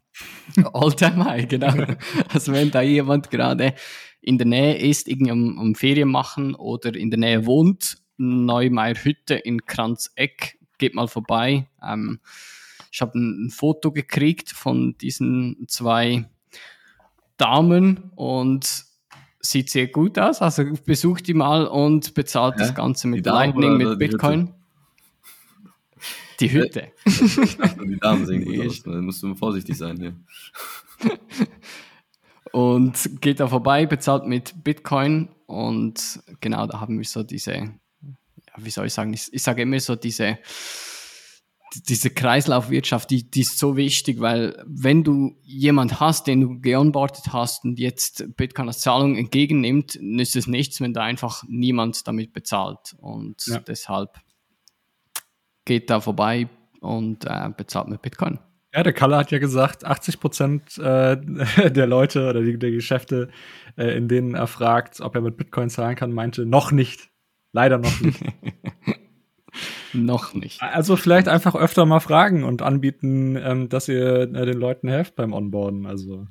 da, 0.55 0.70
All 0.74 0.93
time 0.93 1.26
high, 1.26 1.47
genau. 1.47 1.74
also 2.30 2.53
wenn 2.53 2.72
da 2.72 2.82
jemand 2.82 3.30
gerade 3.30 3.76
in 4.20 4.39
der 4.39 4.47
Nähe 4.47 4.78
ist, 4.78 5.07
irgendwie 5.07 5.32
am, 5.32 5.59
am 5.59 5.76
Ferien 5.76 6.09
machen 6.09 6.55
oder 6.55 6.95
in 6.95 7.11
der 7.11 7.20
Nähe 7.20 7.45
wohnt, 7.45 7.98
Neumeier 8.20 8.95
Hütte 8.95 9.36
in 9.36 9.65
Kranzeck, 9.65 10.59
geht 10.78 10.95
mal 10.95 11.07
vorbei. 11.07 11.67
Ähm, 11.84 12.20
ich 12.91 13.01
habe 13.01 13.17
ein, 13.17 13.45
ein 13.45 13.49
Foto 13.49 13.91
gekriegt 13.91 14.51
von 14.51 14.97
diesen 14.97 15.65
zwei 15.67 16.26
Damen 17.38 18.11
und 18.15 18.86
sieht 19.39 19.70
sehr 19.70 19.88
gut 19.88 20.20
aus. 20.20 20.41
Also 20.41 20.65
besucht 20.86 21.28
die 21.28 21.34
mal 21.34 21.65
und 21.65 22.13
bezahlt 22.13 22.55
Hä? 22.55 22.59
das 22.59 22.76
Ganze 22.76 23.07
mit 23.07 23.26
Lightning, 23.26 23.78
mit 23.78 23.99
Bitcoin. 23.99 24.39
Hütte? 24.39 24.53
Die 26.39 26.51
Hütte. 26.51 26.91
Dachte, 27.57 27.86
die 27.86 27.97
Damen 27.97 28.26
sehen 28.26 28.45
gut 28.45 28.67
aus. 28.67 28.84
Da 28.84 28.91
musst 28.91 29.22
du 29.24 29.36
vorsichtig 29.36 29.78
sein 29.78 29.97
hier. 29.97 30.15
und 32.51 33.22
geht 33.22 33.39
da 33.39 33.47
vorbei, 33.47 33.86
bezahlt 33.86 34.26
mit 34.26 34.63
Bitcoin 34.63 35.30
und 35.45 36.22
genau, 36.41 36.67
da 36.67 36.80
haben 36.80 36.97
wir 36.97 37.05
so 37.05 37.24
diese, 37.24 37.74
wie 38.64 38.70
soll 38.70 38.88
ich 38.88 38.93
sagen, 38.93 39.14
ich, 39.14 39.32
ich 39.32 39.43
sage 39.43 39.62
immer 39.62 39.80
so 39.80 39.95
diese 39.95 40.39
diese 41.88 42.10
Kreislaufwirtschaft, 42.10 43.10
die, 43.10 43.30
die 43.30 43.41
ist 43.41 43.60
so 43.60 43.78
wichtig, 43.78 44.20
weil 44.20 44.64
wenn 44.66 45.03
du 45.03 45.36
jemand 45.43 45.99
hast, 45.99 46.28
den 46.28 46.41
du 46.41 46.60
geonboardet 46.60 47.32
hast 47.32 47.64
und 47.64 47.78
jetzt 47.80 48.26
Bitcoin 48.36 48.68
als 48.68 48.80
Zahlung 48.80 49.16
entgegennimmt, 49.16 49.97
nützt 50.01 50.36
es 50.36 50.47
nichts, 50.47 50.82
wenn 50.82 50.93
da 50.93 51.03
einfach 51.03 51.43
niemand 51.47 52.07
damit 52.07 52.34
bezahlt. 52.34 52.95
Und 52.97 53.45
ja. 53.47 53.60
deshalb 53.60 54.18
geht 55.66 55.89
da 55.89 56.01
vorbei 56.01 56.49
und 56.82 57.26
äh, 57.26 57.49
bezahlt 57.55 57.88
mit 57.88 58.01
Bitcoin. 58.01 58.39
Ja, 58.74 58.84
der 58.84 58.93
Kalle 58.93 59.18
hat 59.18 59.32
ja 59.32 59.39
gesagt, 59.39 59.84
80 59.86 60.20
Prozent 60.20 60.78
äh, 60.78 61.18
der 61.70 61.88
Leute 61.88 62.30
oder 62.30 62.41
die, 62.41 62.57
der 62.57 62.72
Geschäfte, 62.72 63.30
äh, 63.78 63.95
in 63.95 64.07
denen 64.07 64.36
er 64.36 64.47
fragt, 64.47 65.01
ob 65.01 65.16
er 65.16 65.22
mit 65.22 65.38
Bitcoin 65.38 65.70
zahlen 65.70 65.95
kann, 65.95 66.12
meinte, 66.12 66.45
noch 66.45 66.72
nicht. 66.72 67.09
Leider 67.51 67.77
noch 67.77 67.99
nicht. 68.01 68.19
Noch 69.91 70.35
nicht. 70.35 70.61
Also 70.61 70.95
vielleicht 70.95 71.27
einfach 71.27 71.55
öfter 71.55 71.83
mal 71.85 71.99
fragen 71.99 72.43
und 72.43 72.61
anbieten, 72.61 73.35
ähm, 73.35 73.69
dass 73.69 73.87
ihr 73.87 74.21
äh, 74.21 74.45
den 74.45 74.59
Leuten 74.59 74.87
helft 74.87 75.15
beim 75.15 75.33
Onboarden. 75.33 75.87
Also 75.87 76.27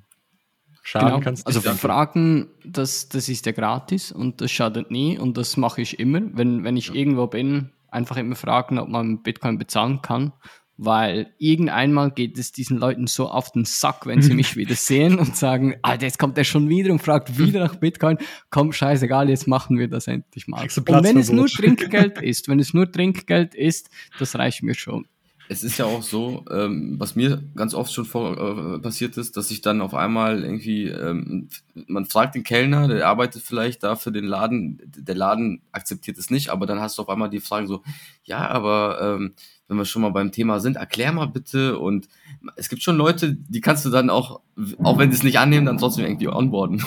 Schaden 0.82 1.08
genau. 1.08 1.20
kannst 1.20 1.46
Also 1.46 1.60
Fragen, 1.60 2.48
das, 2.64 3.08
das 3.08 3.28
ist 3.28 3.46
ja 3.46 3.52
gratis 3.52 4.12
und 4.12 4.40
das 4.40 4.52
schadet 4.52 4.92
nie 4.92 5.18
und 5.18 5.36
das 5.36 5.56
mache 5.56 5.82
ich 5.82 5.98
immer. 5.98 6.20
Wenn, 6.32 6.62
wenn 6.62 6.76
ich 6.76 6.88
ja. 6.88 6.94
irgendwo 6.94 7.26
bin, 7.26 7.72
einfach 7.88 8.16
immer 8.16 8.36
fragen, 8.36 8.78
ob 8.78 8.88
man 8.88 9.22
Bitcoin 9.22 9.58
bezahlen 9.58 10.02
kann 10.02 10.32
weil 10.79 11.35
irgendeinmal 11.39 12.12
geht 12.12 12.39
es 12.39 12.53
diesen 12.53 12.79
Leuten 12.79 13.09
so 13.09 13.29
auf 13.29 13.51
den 13.51 13.64
Sack, 13.64 14.07
wenn 14.07 14.22
sie 14.22 14.33
mich 14.35 14.57
wieder 14.57 14.76
sehen 14.76 15.18
und 15.18 15.37
sagen, 15.37 15.74
Alter, 15.83 16.07
jetzt 16.07 16.20
kommt 16.20 16.39
er 16.39 16.45
schon 16.45 16.68
wieder 16.68 16.93
und 16.93 17.01
fragt 17.01 17.37
wieder 17.37 17.61
nach 17.61 17.76
Bitcoin. 17.76 18.16
Komm, 18.51 18.72
scheißegal, 18.72 19.29
jetzt 19.29 19.49
machen 19.49 19.76
wir 19.76 19.89
das 19.89 20.07
endlich 20.07 20.47
mal. 20.47 20.62
Und 20.62 21.05
wenn 21.05 21.18
es 21.18 21.33
nur 21.33 21.49
Trinkgeld 21.49 22.18
ist, 22.22 22.49
wenn 22.49 22.61
es 22.61 22.72
nur 22.72 22.91
Trinkgeld 22.91 23.57
ist, 23.57 23.91
das 24.20 24.37
reicht 24.37 24.62
mir 24.62 24.74
schon. 24.74 25.07
Es 25.51 25.64
ist 25.64 25.78
ja 25.78 25.86
auch 25.86 26.03
so, 26.03 26.44
ähm, 26.51 26.96
was 26.99 27.16
mir 27.16 27.42
ganz 27.57 27.72
oft 27.72 27.92
schon 27.92 28.05
vor, 28.05 28.36
äh, 28.36 28.78
passiert 28.80 29.16
ist, 29.16 29.36
dass 29.36 29.51
ich 29.51 29.62
dann 29.62 29.80
auf 29.80 29.94
einmal 29.94 30.44
irgendwie, 30.44 30.88
ähm, 30.88 31.49
man 31.86 32.05
fragt 32.05 32.34
den 32.34 32.44
Kellner, 32.44 32.86
der 32.86 33.07
arbeitet 33.07 33.42
vielleicht 33.42 33.82
da 33.82 33.96
für 33.96 34.12
den 34.12 34.24
Laden, 34.24 34.80
der 34.84 35.14
Laden 35.14 35.62
akzeptiert 35.72 36.18
es 36.18 36.30
nicht, 36.30 36.51
aber 36.51 36.66
dann 36.66 36.80
hast 36.80 36.99
du 36.99 37.03
auf 37.03 37.09
einmal 37.09 37.30
die 37.30 37.40
Frage 37.40 37.66
so, 37.66 37.82
ja, 38.24 38.46
aber 38.46 38.99
ähm, 39.01 39.34
wenn 39.68 39.76
wir 39.76 39.84
schon 39.84 40.03
mal 40.03 40.11
beim 40.11 40.32
Thema 40.32 40.61
sind, 40.61 40.76
erklär 40.76 41.12
mal 41.12 41.26
bitte. 41.26 41.78
Und 41.78 42.09
es 42.57 42.68
gibt 42.68 42.82
schon 42.82 42.96
Leute, 42.96 43.34
die 43.34 43.61
kannst 43.61 43.84
du 43.84 43.90
dann 43.90 44.11
auch, 44.11 44.40
auch 44.82 44.99
wenn 44.99 45.11
sie 45.12 45.18
es 45.18 45.22
nicht 45.22 45.38
annehmen, 45.38 45.66
dann 45.66 45.78
trotzdem 45.78 46.07
irgendwie 46.07 46.28
onboarden. 46.28 46.82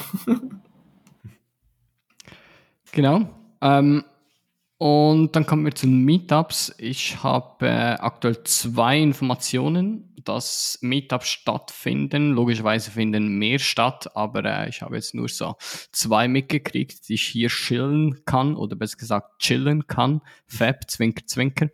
genau. 2.91 3.29
Ähm, 3.61 4.03
und 4.81 5.35
dann 5.35 5.45
kommen 5.45 5.63
wir 5.63 5.75
zu 5.75 5.85
den 5.85 6.05
Meetups. 6.05 6.73
Ich 6.79 7.21
habe 7.21 7.67
äh, 7.67 7.97
aktuell 7.99 8.41
zwei 8.45 8.99
Informationen, 8.99 10.11
dass 10.23 10.79
Meetups 10.81 11.27
stattfinden. 11.27 12.31
Logischerweise 12.31 12.89
finden 12.89 13.37
mehr 13.37 13.59
statt, 13.59 14.09
aber 14.15 14.43
äh, 14.43 14.69
ich 14.69 14.81
habe 14.81 14.95
jetzt 14.95 15.13
nur 15.13 15.29
so 15.29 15.53
zwei 15.91 16.27
mitgekriegt, 16.27 17.07
die 17.07 17.13
ich 17.13 17.27
hier 17.27 17.49
chillen 17.49 18.25
kann 18.25 18.55
oder 18.55 18.75
besser 18.75 18.97
gesagt 18.97 19.37
chillen 19.37 19.85
kann. 19.85 20.21
Fab, 20.47 20.89
Zwinker, 20.89 21.27
Zwinker. 21.27 21.69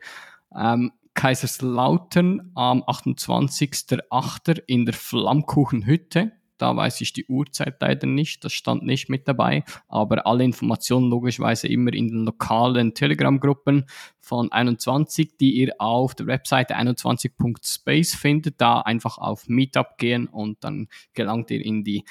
Ähm, 0.53 0.91
Kaiserslautern 1.13 2.51
am 2.55 2.83
28.08. 2.83 4.63
in 4.67 4.83
der 4.85 4.93
Flammkuchenhütte. 4.93 6.33
Da 6.57 6.75
weiß 6.75 7.01
ich 7.01 7.13
die 7.13 7.25
Uhrzeit 7.25 7.81
leider 7.81 8.07
nicht, 8.07 8.43
das 8.43 8.53
stand 8.53 8.83
nicht 8.83 9.09
mit 9.09 9.27
dabei, 9.27 9.63
aber 9.87 10.25
alle 10.25 10.43
Informationen 10.43 11.09
logischerweise 11.09 11.67
immer 11.67 11.93
in 11.93 12.07
den 12.07 12.25
lokalen 12.25 12.93
Telegram-Gruppen 12.93 13.85
von 14.19 14.51
21, 14.51 15.37
die 15.37 15.55
ihr 15.55 15.75
auf 15.79 16.15
der 16.15 16.27
Webseite 16.27 16.75
21.space 16.75 18.15
findet. 18.15 18.61
Da 18.61 18.81
einfach 18.81 19.17
auf 19.17 19.47
Meetup 19.47 19.97
gehen 19.97 20.27
und 20.27 20.63
dann 20.63 20.87
gelangt 21.13 21.51
ihr 21.51 21.63
in 21.63 21.83
die 21.83 22.03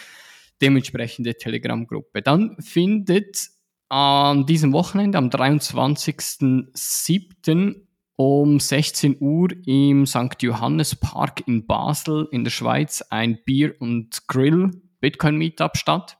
dementsprechende 0.63 1.35
Telegram-Gruppe. 1.35 2.23
Dann 2.23 2.57
findet 2.61 3.51
an 3.89 4.47
diesem 4.47 4.73
Wochenende, 4.73 5.19
am 5.19 5.29
23.07., 5.29 7.86
um 8.17 8.59
16 8.59 9.19
Uhr 9.21 9.49
im 9.67 10.07
St. 10.07 10.41
Johannes 10.41 10.97
Park 10.97 11.47
in 11.47 11.67
Basel 11.67 12.29
in 12.31 12.45
der 12.45 12.51
Schweiz 12.51 13.03
ein 13.11 13.39
Bier- 13.45 13.77
und 13.79 14.27
Grill-Bitcoin-Meetup 14.27 15.77
statt. 15.77 16.19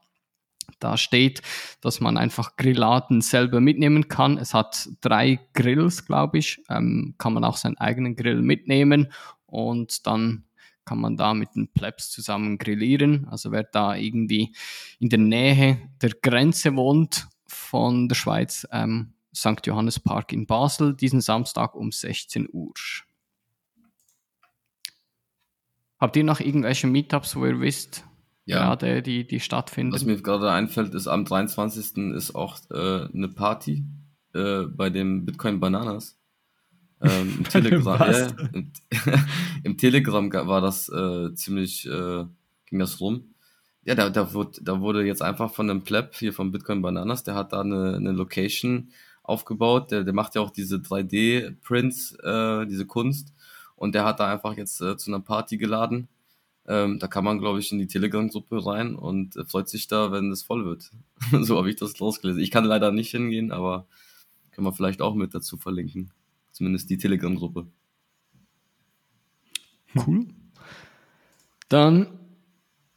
Da 0.79 0.95
steht, 0.97 1.41
dass 1.81 1.99
man 1.99 2.17
einfach 2.17 2.55
Grilladen 2.55 3.21
selber 3.21 3.59
mitnehmen 3.59 4.07
kann. 4.09 4.37
Es 4.37 4.53
hat 4.53 4.89
drei 5.01 5.39
Grills, 5.53 6.05
glaube 6.05 6.37
ich. 6.37 6.61
Ähm, 6.69 7.15
kann 7.17 7.33
man 7.33 7.43
auch 7.43 7.57
seinen 7.57 7.77
eigenen 7.77 8.15
Grill 8.15 8.41
mitnehmen 8.41 9.11
und 9.47 10.05
dann 10.05 10.43
kann 10.85 10.99
man 10.99 11.17
da 11.17 11.33
mit 11.33 11.55
den 11.55 11.67
Plebs 11.67 12.11
zusammen 12.11 12.57
grillieren. 12.57 13.27
Also 13.29 13.51
wer 13.51 13.63
da 13.63 13.95
irgendwie 13.95 14.55
in 14.99 15.09
der 15.09 15.19
Nähe 15.19 15.89
der 16.01 16.11
Grenze 16.21 16.75
wohnt 16.75 17.27
von 17.47 18.07
der 18.07 18.15
Schweiz, 18.15 18.67
ähm, 18.71 19.13
St. 19.37 19.65
Johannes 19.65 19.99
Park 19.99 20.33
in 20.33 20.47
Basel 20.47 20.95
diesen 20.95 21.21
Samstag 21.21 21.75
um 21.75 21.91
16 21.91 22.49
Uhr. 22.51 22.73
Habt 25.99 26.15
ihr 26.15 26.23
noch 26.23 26.39
irgendwelche 26.39 26.87
Meetups, 26.87 27.35
wo 27.35 27.45
ihr 27.45 27.59
wisst, 27.59 28.03
ja. 28.45 28.57
gerade 28.57 29.03
die, 29.03 29.27
die 29.27 29.39
stattfinden? 29.39 29.93
Was 29.93 30.05
mir 30.05 30.19
gerade 30.19 30.51
einfällt, 30.51 30.95
ist 30.95 31.07
am 31.07 31.23
23. 31.25 32.13
ist 32.15 32.33
auch 32.33 32.57
äh, 32.71 33.07
eine 33.13 33.27
Party 33.27 33.83
äh, 34.33 34.63
bei 34.63 34.89
dem 34.89 35.25
Bitcoin 35.25 35.59
Bananas. 35.59 36.19
Ähm, 37.01 37.35
Im, 37.37 37.43
Telegram, 37.49 37.99
ja, 37.99 38.27
im, 38.53 38.71
im, 39.63 39.77
Telegram 39.77 40.33
war 40.33 40.61
das 40.61 40.89
äh, 40.89 41.33
ziemlich, 41.35 41.85
äh, 41.85 42.25
ging 42.65 42.79
das 42.79 42.99
rum. 42.99 43.35
Ja, 43.83 43.93
da, 43.93 44.09
da, 44.09 44.33
wurde, 44.33 44.59
da 44.63 44.81
wurde 44.81 45.05
jetzt 45.05 45.21
einfach 45.21 45.53
von 45.53 45.69
einem 45.69 45.83
Pleb 45.83 46.15
hier 46.15 46.33
von 46.33 46.51
Bitcoin 46.51 46.81
Bananas, 46.81 47.23
der 47.23 47.35
hat 47.35 47.53
da 47.53 47.61
eine, 47.61 47.95
eine 47.95 48.11
Location 48.11 48.91
aufgebaut. 49.27 49.91
Der, 49.91 50.03
der 50.03 50.13
macht 50.13 50.35
ja 50.35 50.41
auch 50.41 50.49
diese 50.49 50.77
3D-Prints, 50.77 52.15
äh, 52.23 52.65
diese 52.65 52.85
Kunst. 52.85 53.33
Und 53.75 53.93
der 53.93 54.05
hat 54.05 54.19
da 54.19 54.31
einfach 54.31 54.57
jetzt 54.57 54.81
äh, 54.81 54.97
zu 54.97 55.11
einer 55.11 55.19
Party 55.19 55.57
geladen. 55.57 56.07
Ähm, 56.65 56.99
da 56.99 57.07
kann 57.07 57.23
man, 57.23 57.39
glaube 57.39 57.59
ich, 57.59 57.71
in 57.71 57.79
die 57.79 57.87
Telegram-Gruppe 57.87 58.65
rein 58.65 58.95
und 58.95 59.37
äh, 59.37 59.45
freut 59.45 59.69
sich 59.69 59.87
da, 59.87 60.11
wenn 60.11 60.31
es 60.31 60.43
voll 60.43 60.65
wird. 60.65 60.91
so 61.45 61.57
habe 61.57 61.69
ich 61.69 61.75
das 61.75 61.99
rausgelesen. 62.01 62.41
Ich 62.41 62.51
kann 62.51 62.65
leider 62.65 62.91
nicht 62.91 63.11
hingehen, 63.11 63.51
aber 63.51 63.87
können 64.51 64.65
wir 64.65 64.73
vielleicht 64.73 65.01
auch 65.01 65.13
mit 65.13 65.35
dazu 65.35 65.57
verlinken. 65.57 66.11
Zumindest 66.51 66.89
die 66.89 66.97
Telegram-Gruppe. 66.97 67.67
Cool. 69.95 70.27
Dann 71.69 72.07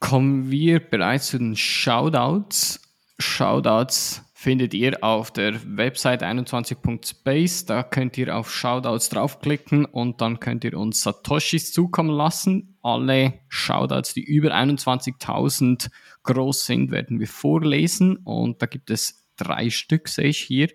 kommen 0.01 0.51
wir 0.51 0.81
bereits 0.81 1.29
zu 1.29 1.39
den 1.39 1.55
Shoutouts. 1.57 2.81
Shoutouts 3.21 4.23
findet 4.33 4.73
ihr 4.73 5.05
auf 5.05 5.31
der 5.31 5.61
Website 5.77 6.23
21.space. 6.23 7.67
Da 7.67 7.83
könnt 7.83 8.17
ihr 8.17 8.35
auf 8.35 8.51
Shoutouts 8.51 9.11
draufklicken 9.11 9.85
und 9.85 10.23
dann 10.23 10.41
könnt 10.41 10.65
ihr 10.65 10.79
uns 10.79 11.03
Satoshis 11.03 11.73
zukommen 11.73 12.11
lassen. 12.11 12.79
Alle 12.83 13.35
Shoutouts, 13.49 14.15
die 14.15 14.25
über 14.25 14.55
21.000 14.55 15.91
groß 16.23 16.65
sind, 16.65 16.91
werden 16.91 17.21
wir 17.21 17.29
vorlesen 17.29 18.17
und 18.17 18.63
da 18.63 18.67
gibt 18.67 18.91
es 18.91 19.27
drei 19.37 19.69
Stück, 19.69 20.09
sehe 20.09 20.29
ich 20.29 20.39
hier. 20.39 20.69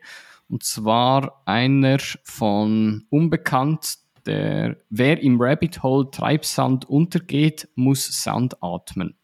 Und 0.47 0.63
zwar 0.63 1.41
einer 1.45 1.97
von 2.23 3.05
Unbekannt, 3.09 3.97
der, 4.27 4.77
wer 4.89 5.21
im 5.21 5.41
Rabbit 5.41 5.81
Hole 5.81 6.09
Treibsand 6.11 6.85
untergeht, 6.85 7.67
muss 7.75 8.23
Sand 8.23 8.61
atmen. 8.61 9.15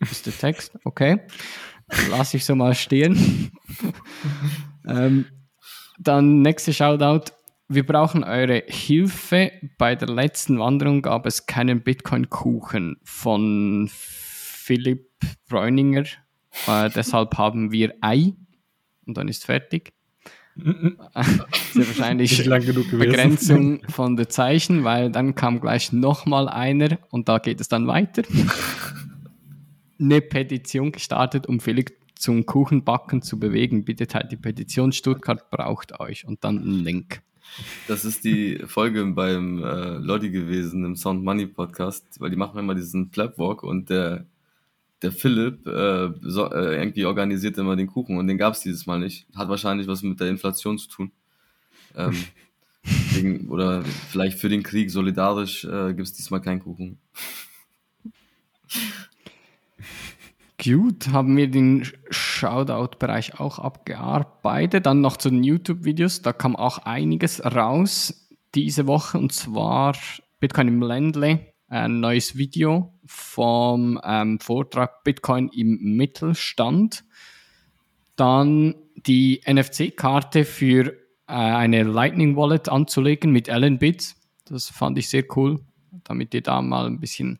Das 0.00 0.10
ist 0.10 0.26
der 0.26 0.36
Text, 0.36 0.78
okay. 0.84 1.20
Lass 2.10 2.34
ich 2.34 2.44
so 2.44 2.54
mal 2.54 2.74
stehen. 2.74 3.50
ähm, 4.88 5.26
dann 5.98 6.42
nächste 6.42 6.72
Shoutout. 6.72 7.32
Wir 7.68 7.84
brauchen 7.84 8.24
eure 8.24 8.62
Hilfe. 8.66 9.52
Bei 9.76 9.94
der 9.94 10.08
letzten 10.08 10.58
Wanderung 10.58 11.02
gab 11.02 11.26
es 11.26 11.46
keinen 11.46 11.82
Bitcoin-Kuchen 11.82 12.96
von 13.04 13.88
Philipp 13.90 15.06
Bräuninger. 15.48 16.04
Äh, 16.66 16.90
deshalb 16.90 17.36
haben 17.36 17.72
wir 17.72 17.94
Ei 18.00 18.32
und 19.06 19.16
dann 19.16 19.28
ist 19.28 19.44
fertig. 19.44 19.92
Sehr 20.56 21.86
wahrscheinlich 21.86 22.44
Begrenzung 22.44 23.80
von 23.88 24.16
der 24.16 24.28
Zeichen, 24.28 24.82
weil 24.82 25.10
dann 25.10 25.36
kam 25.36 25.60
gleich 25.60 25.92
nochmal 25.92 26.48
einer 26.48 26.98
und 27.10 27.28
da 27.28 27.38
geht 27.38 27.60
es 27.60 27.68
dann 27.68 27.86
weiter 27.86 28.22
eine 30.00 30.20
Petition 30.20 30.92
gestartet, 30.92 31.46
um 31.46 31.60
Felix 31.60 31.92
zum 32.14 32.46
Kuchenbacken 32.46 33.22
zu 33.22 33.38
bewegen. 33.38 33.84
Bitte 33.84 34.06
teilt 34.06 34.32
die 34.32 34.36
Petition, 34.36 34.92
Stuttgart 34.92 35.50
braucht 35.50 36.00
euch 36.00 36.26
und 36.26 36.44
dann 36.44 36.56
ein 36.56 36.84
Link. 36.84 37.22
Das 37.86 38.04
ist 38.04 38.24
die 38.24 38.58
Folge 38.66 39.04
beim 39.06 39.62
äh, 39.62 39.96
Lodi 39.98 40.30
gewesen 40.30 40.84
im 40.84 40.96
Sound 40.96 41.24
Money 41.24 41.46
Podcast, 41.46 42.20
weil 42.20 42.30
die 42.30 42.36
machen 42.36 42.58
immer 42.58 42.74
diesen 42.74 43.10
Plapwalk 43.10 43.62
und 43.62 43.88
der, 43.88 44.26
der 45.02 45.12
Philipp 45.12 45.66
äh, 45.66 46.10
so, 46.20 46.52
äh, 46.52 46.76
irgendwie 46.78 47.06
organisiert 47.06 47.56
immer 47.58 47.76
den 47.76 47.86
Kuchen 47.86 48.18
und 48.18 48.26
den 48.26 48.38
gab 48.38 48.54
es 48.54 48.60
dieses 48.60 48.86
Mal 48.86 48.98
nicht. 48.98 49.26
Hat 49.34 49.48
wahrscheinlich 49.48 49.86
was 49.86 50.02
mit 50.02 50.20
der 50.20 50.28
Inflation 50.28 50.78
zu 50.78 50.88
tun. 50.88 51.12
Ähm, 51.96 52.16
wegen, 53.12 53.48
oder 53.48 53.82
vielleicht 53.82 54.38
für 54.38 54.48
den 54.48 54.62
Krieg 54.62 54.90
solidarisch 54.90 55.64
äh, 55.64 55.94
gibt 55.94 56.08
es 56.08 56.14
diesmal 56.14 56.40
keinen 56.40 56.60
Kuchen. 56.60 56.98
Gut, 60.62 61.08
haben 61.12 61.36
wir 61.36 61.48
den 61.48 61.86
Shoutout-Bereich 62.10 63.38
auch 63.38 63.60
abgearbeitet. 63.60 64.86
Dann 64.86 65.00
noch 65.00 65.16
zu 65.16 65.30
den 65.30 65.44
YouTube-Videos. 65.44 66.22
Da 66.22 66.32
kam 66.32 66.56
auch 66.56 66.78
einiges 66.78 67.44
raus 67.44 68.28
diese 68.56 68.88
Woche 68.88 69.18
und 69.18 69.32
zwar 69.32 69.96
Bitcoin 70.40 70.66
im 70.68 70.82
Ländle, 70.82 71.52
ein 71.68 72.00
neues 72.00 72.36
Video 72.36 72.92
vom 73.04 74.00
ähm, 74.02 74.40
Vortrag 74.40 75.04
Bitcoin 75.04 75.48
im 75.48 75.96
Mittelstand. 75.96 77.04
Dann 78.16 78.74
die 78.96 79.42
NFC-Karte 79.46 80.44
für 80.44 80.92
äh, 81.28 81.32
eine 81.34 81.84
Lightning 81.84 82.34
Wallet 82.34 82.68
anzulegen 82.68 83.30
mit 83.30 83.48
Allen 83.48 83.78
Bits. 83.78 84.16
Das 84.44 84.70
fand 84.70 84.98
ich 84.98 85.08
sehr 85.08 85.24
cool, 85.36 85.60
damit 86.02 86.34
ihr 86.34 86.42
da 86.42 86.60
mal 86.62 86.86
ein 86.86 86.98
bisschen 86.98 87.38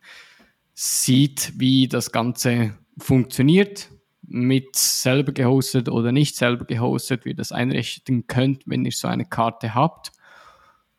sieht, 0.73 1.53
wie 1.57 1.89
das 1.89 2.13
Ganze 2.13 2.75
funktioniert, 2.99 3.89
mit 4.21 4.75
selber 4.75 5.31
gehostet 5.31 5.89
oder 5.89 6.11
nicht 6.11 6.35
selber 6.35 6.65
gehostet, 6.65 7.25
wie 7.25 7.29
ihr 7.29 7.35
das 7.35 7.51
einrichten 7.51 8.27
könnt, 8.27 8.63
wenn 8.65 8.85
ihr 8.85 8.91
so 8.91 9.07
eine 9.07 9.25
Karte 9.25 9.73
habt, 9.73 10.11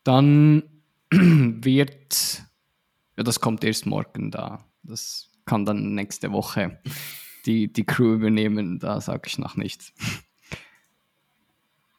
dann 0.03 0.65
wird, 1.11 2.43
ja, 3.17 3.23
das 3.23 3.41
kommt 3.41 3.63
erst 3.63 3.87
morgen 3.87 4.31
da. 4.31 4.65
Das 4.83 5.31
kann 5.45 5.65
dann 5.65 5.95
nächste 5.95 6.33
Woche 6.33 6.81
die, 7.47 7.73
die 7.73 7.85
Crew 7.85 8.15
übernehmen, 8.15 8.79
da 8.79 9.01
sage 9.01 9.23
ich 9.27 9.39
noch 9.39 9.57
nichts. 9.57 9.93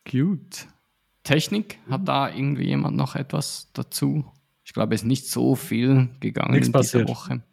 Gut. 0.10 0.68
Technik, 1.24 1.78
hat 1.90 2.08
da 2.08 2.30
irgendwie 2.30 2.66
jemand 2.66 2.98
noch 2.98 3.16
etwas 3.16 3.70
dazu? 3.74 4.26
Ich 4.64 4.74
glaube, 4.74 4.96
es 4.96 5.02
ist 5.02 5.08
nicht 5.08 5.28
so 5.28 5.56
viel 5.56 6.10
gegangen 6.20 6.54
Nichts 6.54 6.68
in 6.68 6.74
passiert. 6.74 7.08
dieser 7.08 7.16
Woche. 7.16 7.44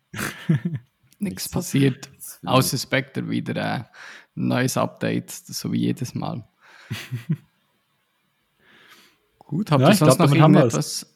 Nichts 1.18 1.48
passiert. 1.48 2.10
Außer 2.44 2.78
Spectre 2.78 3.28
wieder 3.28 3.62
ein 3.64 3.86
neues 4.34 4.76
Update, 4.76 5.30
so 5.30 5.72
wie 5.72 5.80
jedes 5.80 6.14
Mal. 6.14 6.46
Gut, 9.38 9.70
habt 9.70 9.80
Ja, 9.80 9.88
ihr 9.88 9.92
ich 9.92 9.98
sonst 9.98 10.16
glaub, 10.16 10.28
noch 10.30 10.36
irgendetwas? 10.36 11.06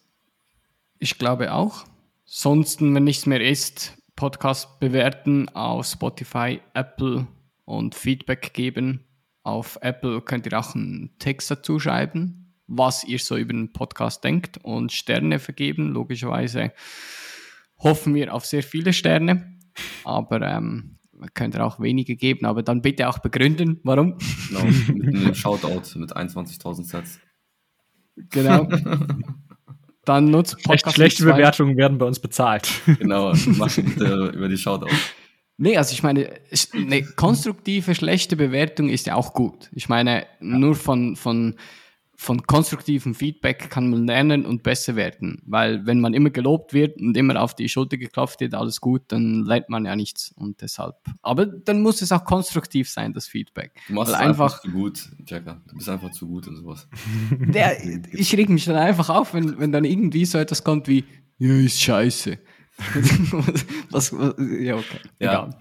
Ich 0.98 1.18
glaube 1.18 1.52
auch. 1.52 1.84
Sonst, 2.24 2.80
wenn 2.80 3.04
nichts 3.04 3.26
mehr 3.26 3.40
ist, 3.40 3.96
Podcast 4.16 4.80
bewerten 4.80 5.48
auf 5.50 5.86
Spotify, 5.86 6.60
Apple 6.74 7.26
und 7.64 7.94
Feedback 7.94 8.54
geben. 8.54 9.04
Auf 9.42 9.78
Apple 9.82 10.20
könnt 10.22 10.46
ihr 10.46 10.58
auch 10.58 10.74
einen 10.74 11.18
Text 11.18 11.50
dazu 11.50 11.78
schreiben, 11.78 12.54
was 12.66 13.04
ihr 13.04 13.18
so 13.18 13.36
über 13.36 13.52
den 13.52 13.72
Podcast 13.72 14.24
denkt 14.24 14.58
und 14.62 14.92
Sterne 14.92 15.38
vergeben. 15.38 15.90
Logischerweise 15.92 16.72
hoffen 17.78 18.14
wir 18.14 18.32
auf 18.32 18.46
sehr 18.46 18.62
viele 18.62 18.92
Sterne, 18.92 19.58
aber 20.04 20.40
ähm, 20.42 20.98
könnt 21.34 21.54
ihr 21.54 21.64
auch 21.64 21.80
wenige 21.80 22.16
geben, 22.16 22.46
aber 22.46 22.62
dann 22.62 22.82
bitte 22.82 23.08
auch 23.08 23.18
begründen, 23.18 23.80
warum. 23.82 24.18
Genau, 24.48 24.64
mit 24.92 25.14
einem 25.16 25.34
Shoutout 25.34 25.98
mit 25.98 26.16
21.000 26.16 26.84
Sets. 26.84 27.20
Genau. 28.30 28.68
Dann 30.04 30.30
nutzt 30.30 30.52
Schlecht, 30.52 30.66
Podcast 30.66 30.96
schlechte 30.96 31.24
Bewertungen 31.24 31.76
werden 31.76 31.98
bei 31.98 32.06
uns 32.06 32.18
bezahlt. 32.18 32.68
Genau, 32.98 33.32
mach 33.46 33.74
bitte 33.74 34.32
über 34.34 34.48
die 34.48 34.58
Shoutout. 34.58 34.88
Nee, 35.58 35.76
also 35.76 35.92
ich 35.92 36.02
meine, 36.02 36.28
eine 36.74 37.02
konstruktive, 37.04 37.94
schlechte 37.94 38.36
Bewertung 38.36 38.88
ist 38.88 39.06
ja 39.06 39.14
auch 39.14 39.32
gut. 39.32 39.70
Ich 39.72 39.88
meine, 39.88 40.26
nur 40.40 40.74
von, 40.74 41.14
von, 41.14 41.56
von 42.22 42.44
konstruktivem 42.44 43.16
Feedback 43.16 43.68
kann 43.68 43.90
man 43.90 44.06
lernen 44.06 44.46
und 44.46 44.62
besser 44.62 44.94
werden. 44.94 45.42
Weil 45.44 45.84
wenn 45.86 46.00
man 46.00 46.14
immer 46.14 46.30
gelobt 46.30 46.72
wird 46.72 47.00
und 47.00 47.16
immer 47.16 47.42
auf 47.42 47.56
die 47.56 47.68
Schulter 47.68 47.96
geklopft 47.96 48.40
wird, 48.40 48.54
alles 48.54 48.80
gut, 48.80 49.02
dann 49.08 49.44
lernt 49.44 49.68
man 49.68 49.84
ja 49.84 49.96
nichts. 49.96 50.32
Und 50.36 50.62
deshalb. 50.62 50.94
Aber 51.20 51.46
dann 51.46 51.82
muss 51.82 52.00
es 52.00 52.12
auch 52.12 52.24
konstruktiv 52.24 52.88
sein, 52.88 53.12
das 53.12 53.26
Feedback. 53.26 53.72
Du 53.88 53.94
machst 53.94 54.14
einfach, 54.14 54.54
einfach, 54.54 54.60
zu 54.60 54.70
gut, 54.70 55.08
Jacker. 55.26 55.60
Du 55.68 55.76
bist 55.76 55.88
einfach 55.88 56.12
zu 56.12 56.28
gut 56.28 56.46
und 56.46 56.56
sowas. 56.56 56.88
der, 57.30 57.84
ich 58.12 58.32
reg 58.36 58.48
mich 58.48 58.66
dann 58.66 58.76
einfach 58.76 59.08
auf, 59.08 59.34
wenn, 59.34 59.58
wenn 59.58 59.72
dann 59.72 59.84
irgendwie 59.84 60.24
so 60.24 60.38
etwas 60.38 60.62
kommt 60.62 60.86
wie, 60.86 61.04
ja, 61.38 61.52
ist 61.54 61.82
scheiße. 61.82 62.38
was, 63.90 64.12
was, 64.12 64.34
ja, 64.60 64.76
okay. 64.76 64.98
Ja. 65.18 65.32
Egal. 65.32 65.58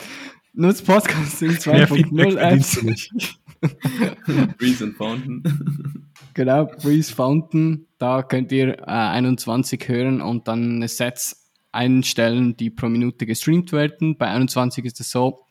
Nutzt 0.54 0.86
Podcasting 0.86 1.58
Mehr 1.66 1.88
Feedback 1.88 2.28
2.0 2.28 2.34
verdienst 2.34 2.78
Apps. 2.78 2.82
du 2.82 2.86
nicht. 2.86 3.41
Breeze 4.58 4.84
and 4.84 4.96
Fountain. 4.96 5.44
Genau, 6.34 6.66
Breeze 6.66 7.14
Fountain. 7.14 7.88
Da 7.98 8.24
könnt 8.24 8.54
ihr 8.54 8.80
äh, 8.80 8.84
21 8.86 9.86
hören 9.90 10.22
und 10.22 10.48
dann 10.48 10.88
Sets 10.88 11.52
einstellen, 11.74 12.56
die 12.56 12.70
pro 12.70 12.88
Minute 12.88 13.26
gestreamt 13.26 13.74
werden. 13.74 14.18
Bei 14.18 14.28
21 14.28 14.86
ist 14.86 15.02
es 15.02 15.12
so, 15.12 15.46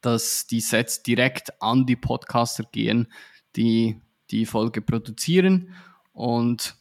dass 0.00 0.46
die 0.46 0.60
Sets 0.60 1.02
direkt 1.04 1.62
an 1.62 1.86
die 1.86 1.96
Podcaster 1.96 2.64
gehen, 2.72 3.06
die 3.54 4.00
die 4.30 4.46
Folge 4.46 4.82
produzieren. 4.82 5.74
Und 6.12 6.76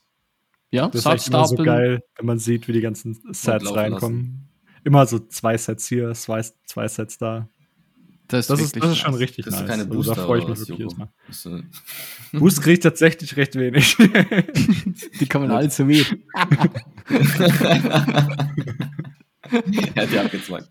ja, 0.72 0.88
Das 0.88 1.02
ist 1.02 1.06
echt 1.06 1.28
immer 1.28 1.48
so 1.48 1.56
geil, 1.56 2.02
wenn 2.18 2.26
man 2.26 2.40
sieht, 2.40 2.68
wie 2.68 2.74
die 2.74 2.82
ganzen 2.82 3.20
Sets 3.32 3.74
reinkommen. 3.76 4.50
Immer 4.84 5.06
so 5.06 5.20
zwei 5.20 5.58
Sets 5.58 5.88
hier, 5.88 6.14
zwei, 6.14 6.42
zwei 6.66 6.88
Sets 6.88 7.18
da. 7.18 7.50
Das, 8.28 8.48
Das 8.48 8.60
ist, 8.60 8.76
das 8.76 8.92
ist 8.92 8.98
schon 8.98 9.12
nice. 9.12 9.20
richtig 9.22 9.46
du 9.46 9.52
nice. 9.52 9.66
keine 9.68 9.84
Also 9.84 9.94
Booster 9.94 10.16
da 10.16 10.26
freue 10.26 10.40
ich 10.40 10.48
mich 10.48 10.60
wirklich 10.60 10.78
jedes 10.80 10.98
Mal. 10.98 11.10
Du- 12.32 12.40
Boost 12.40 12.62
kriegt 12.62 12.84
tatsächlich 12.84 13.36
recht 13.38 13.56
wenig. 13.56 13.96
Die 15.20 15.28
kommen 15.28 15.52
alle 15.52 15.70
zu 15.70 15.86
mir. 15.86 16.04
er 19.94 20.04
hat 20.04 20.12
ja 20.12 20.24
abgezwackt. 20.24 20.70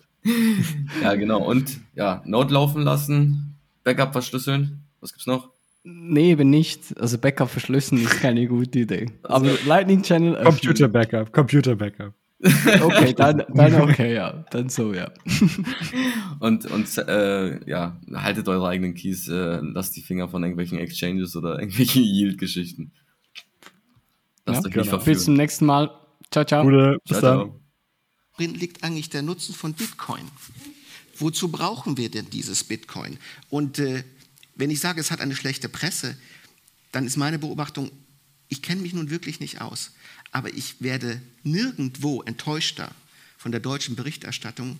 Ja, 1.02 1.14
genau. 1.14 1.44
Und 1.48 1.78
ja, 1.94 2.22
Node 2.24 2.52
laufen 2.54 2.82
lassen, 2.82 3.56
Backup 3.84 4.12
verschlüsseln. 4.12 4.84
Was 5.00 5.12
gibt's 5.12 5.26
noch? 5.26 5.50
Nee, 5.84 6.30
eben 6.30 6.48
nicht. 6.48 6.98
Also 6.98 7.18
Backup 7.18 7.50
verschlüsseln 7.50 8.02
ist 8.02 8.20
keine 8.20 8.46
gute 8.46 8.78
Idee. 8.80 9.10
Aber 9.22 9.50
Lightning 9.66 10.02
Channel 10.02 10.34
öffnen. 10.34 10.46
Computer 10.54 10.88
Backup, 10.88 11.32
Computer 11.32 11.76
Backup. 11.76 12.14
Okay, 12.42 13.12
dann, 13.16 13.44
dann 13.54 13.80
okay, 13.80 14.14
ja. 14.14 14.44
Dann 14.50 14.68
so, 14.68 14.92
ja. 14.92 15.10
Und, 16.40 16.66
und 16.66 16.98
äh, 16.98 17.68
ja, 17.68 17.98
haltet 18.12 18.48
eure 18.48 18.68
eigenen 18.68 18.94
Keys, 18.94 19.28
äh, 19.28 19.60
lasst 19.62 19.96
die 19.96 20.02
Finger 20.02 20.28
von 20.28 20.42
irgendwelchen 20.42 20.78
Exchanges 20.78 21.36
oder 21.36 21.58
irgendwelchen 21.58 22.02
Yield-Geschichten. 22.02 22.92
Lasst 24.44 24.64
Ja, 24.64 24.68
euch 24.68 24.76
nicht 24.76 24.90
genau. 24.90 25.04
Bis 25.04 25.24
zum 25.24 25.34
nächsten 25.34 25.64
Mal. 25.64 25.90
Ciao, 26.30 26.44
ciao. 26.44 26.64
Gute, 26.64 26.98
bis 27.08 27.18
Ciao, 27.18 27.38
dann. 27.38 27.52
Worin 28.36 28.54
liegt 28.54 28.82
eigentlich 28.82 29.08
der 29.08 29.22
Nutzen 29.22 29.54
von 29.54 29.72
Bitcoin? 29.72 30.24
Wozu 31.16 31.48
brauchen 31.48 31.96
wir 31.96 32.10
denn 32.10 32.28
dieses 32.28 32.64
Bitcoin? 32.64 33.18
Und 33.48 33.78
äh, 33.78 34.02
wenn 34.56 34.70
ich 34.70 34.80
sage, 34.80 35.00
es 35.00 35.10
hat 35.10 35.20
eine 35.20 35.36
schlechte 35.36 35.68
Presse, 35.68 36.16
dann 36.92 37.06
ist 37.06 37.16
meine 37.16 37.38
Beobachtung, 37.38 37.90
ich 38.48 38.60
kenne 38.60 38.82
mich 38.82 38.92
nun 38.92 39.10
wirklich 39.10 39.40
nicht 39.40 39.60
aus, 39.60 39.92
aber 40.34 40.52
ich 40.52 40.74
werde 40.80 41.22
nirgendwo 41.44 42.20
enttäuschter 42.22 42.90
von 43.38 43.52
der 43.52 43.60
deutschen 43.60 43.94
Berichterstattung 43.94 44.78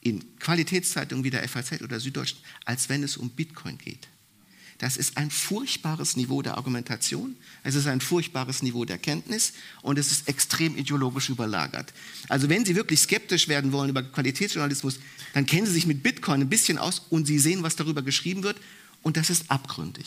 in 0.00 0.24
Qualitätszeitungen 0.38 1.24
wie 1.24 1.30
der 1.30 1.46
FAZ 1.46 1.82
oder 1.82 2.00
Süddeutschen, 2.00 2.38
als 2.64 2.88
wenn 2.88 3.02
es 3.02 3.18
um 3.18 3.28
Bitcoin 3.28 3.76
geht. 3.76 4.08
Das 4.78 4.96
ist 4.96 5.18
ein 5.18 5.30
furchtbares 5.30 6.16
Niveau 6.16 6.40
der 6.40 6.56
Argumentation, 6.56 7.36
es 7.62 7.74
ist 7.74 7.86
ein 7.86 8.00
furchtbares 8.00 8.62
Niveau 8.62 8.86
der 8.86 8.98
Kenntnis 8.98 9.52
und 9.82 9.98
es 9.98 10.10
ist 10.10 10.26
extrem 10.26 10.76
ideologisch 10.76 11.28
überlagert. 11.28 11.92
Also 12.28 12.48
wenn 12.48 12.64
Sie 12.64 12.74
wirklich 12.74 13.00
skeptisch 13.00 13.46
werden 13.46 13.72
wollen 13.72 13.90
über 13.90 14.02
Qualitätsjournalismus, 14.02 14.98
dann 15.34 15.44
kennen 15.44 15.66
Sie 15.66 15.72
sich 15.72 15.86
mit 15.86 16.02
Bitcoin 16.02 16.40
ein 16.40 16.48
bisschen 16.48 16.78
aus 16.78 17.02
und 17.10 17.26
Sie 17.26 17.38
sehen, 17.38 17.62
was 17.62 17.76
darüber 17.76 18.00
geschrieben 18.00 18.42
wird 18.42 18.56
und 19.02 19.18
das 19.18 19.28
ist 19.28 19.50
abgründig. 19.50 20.02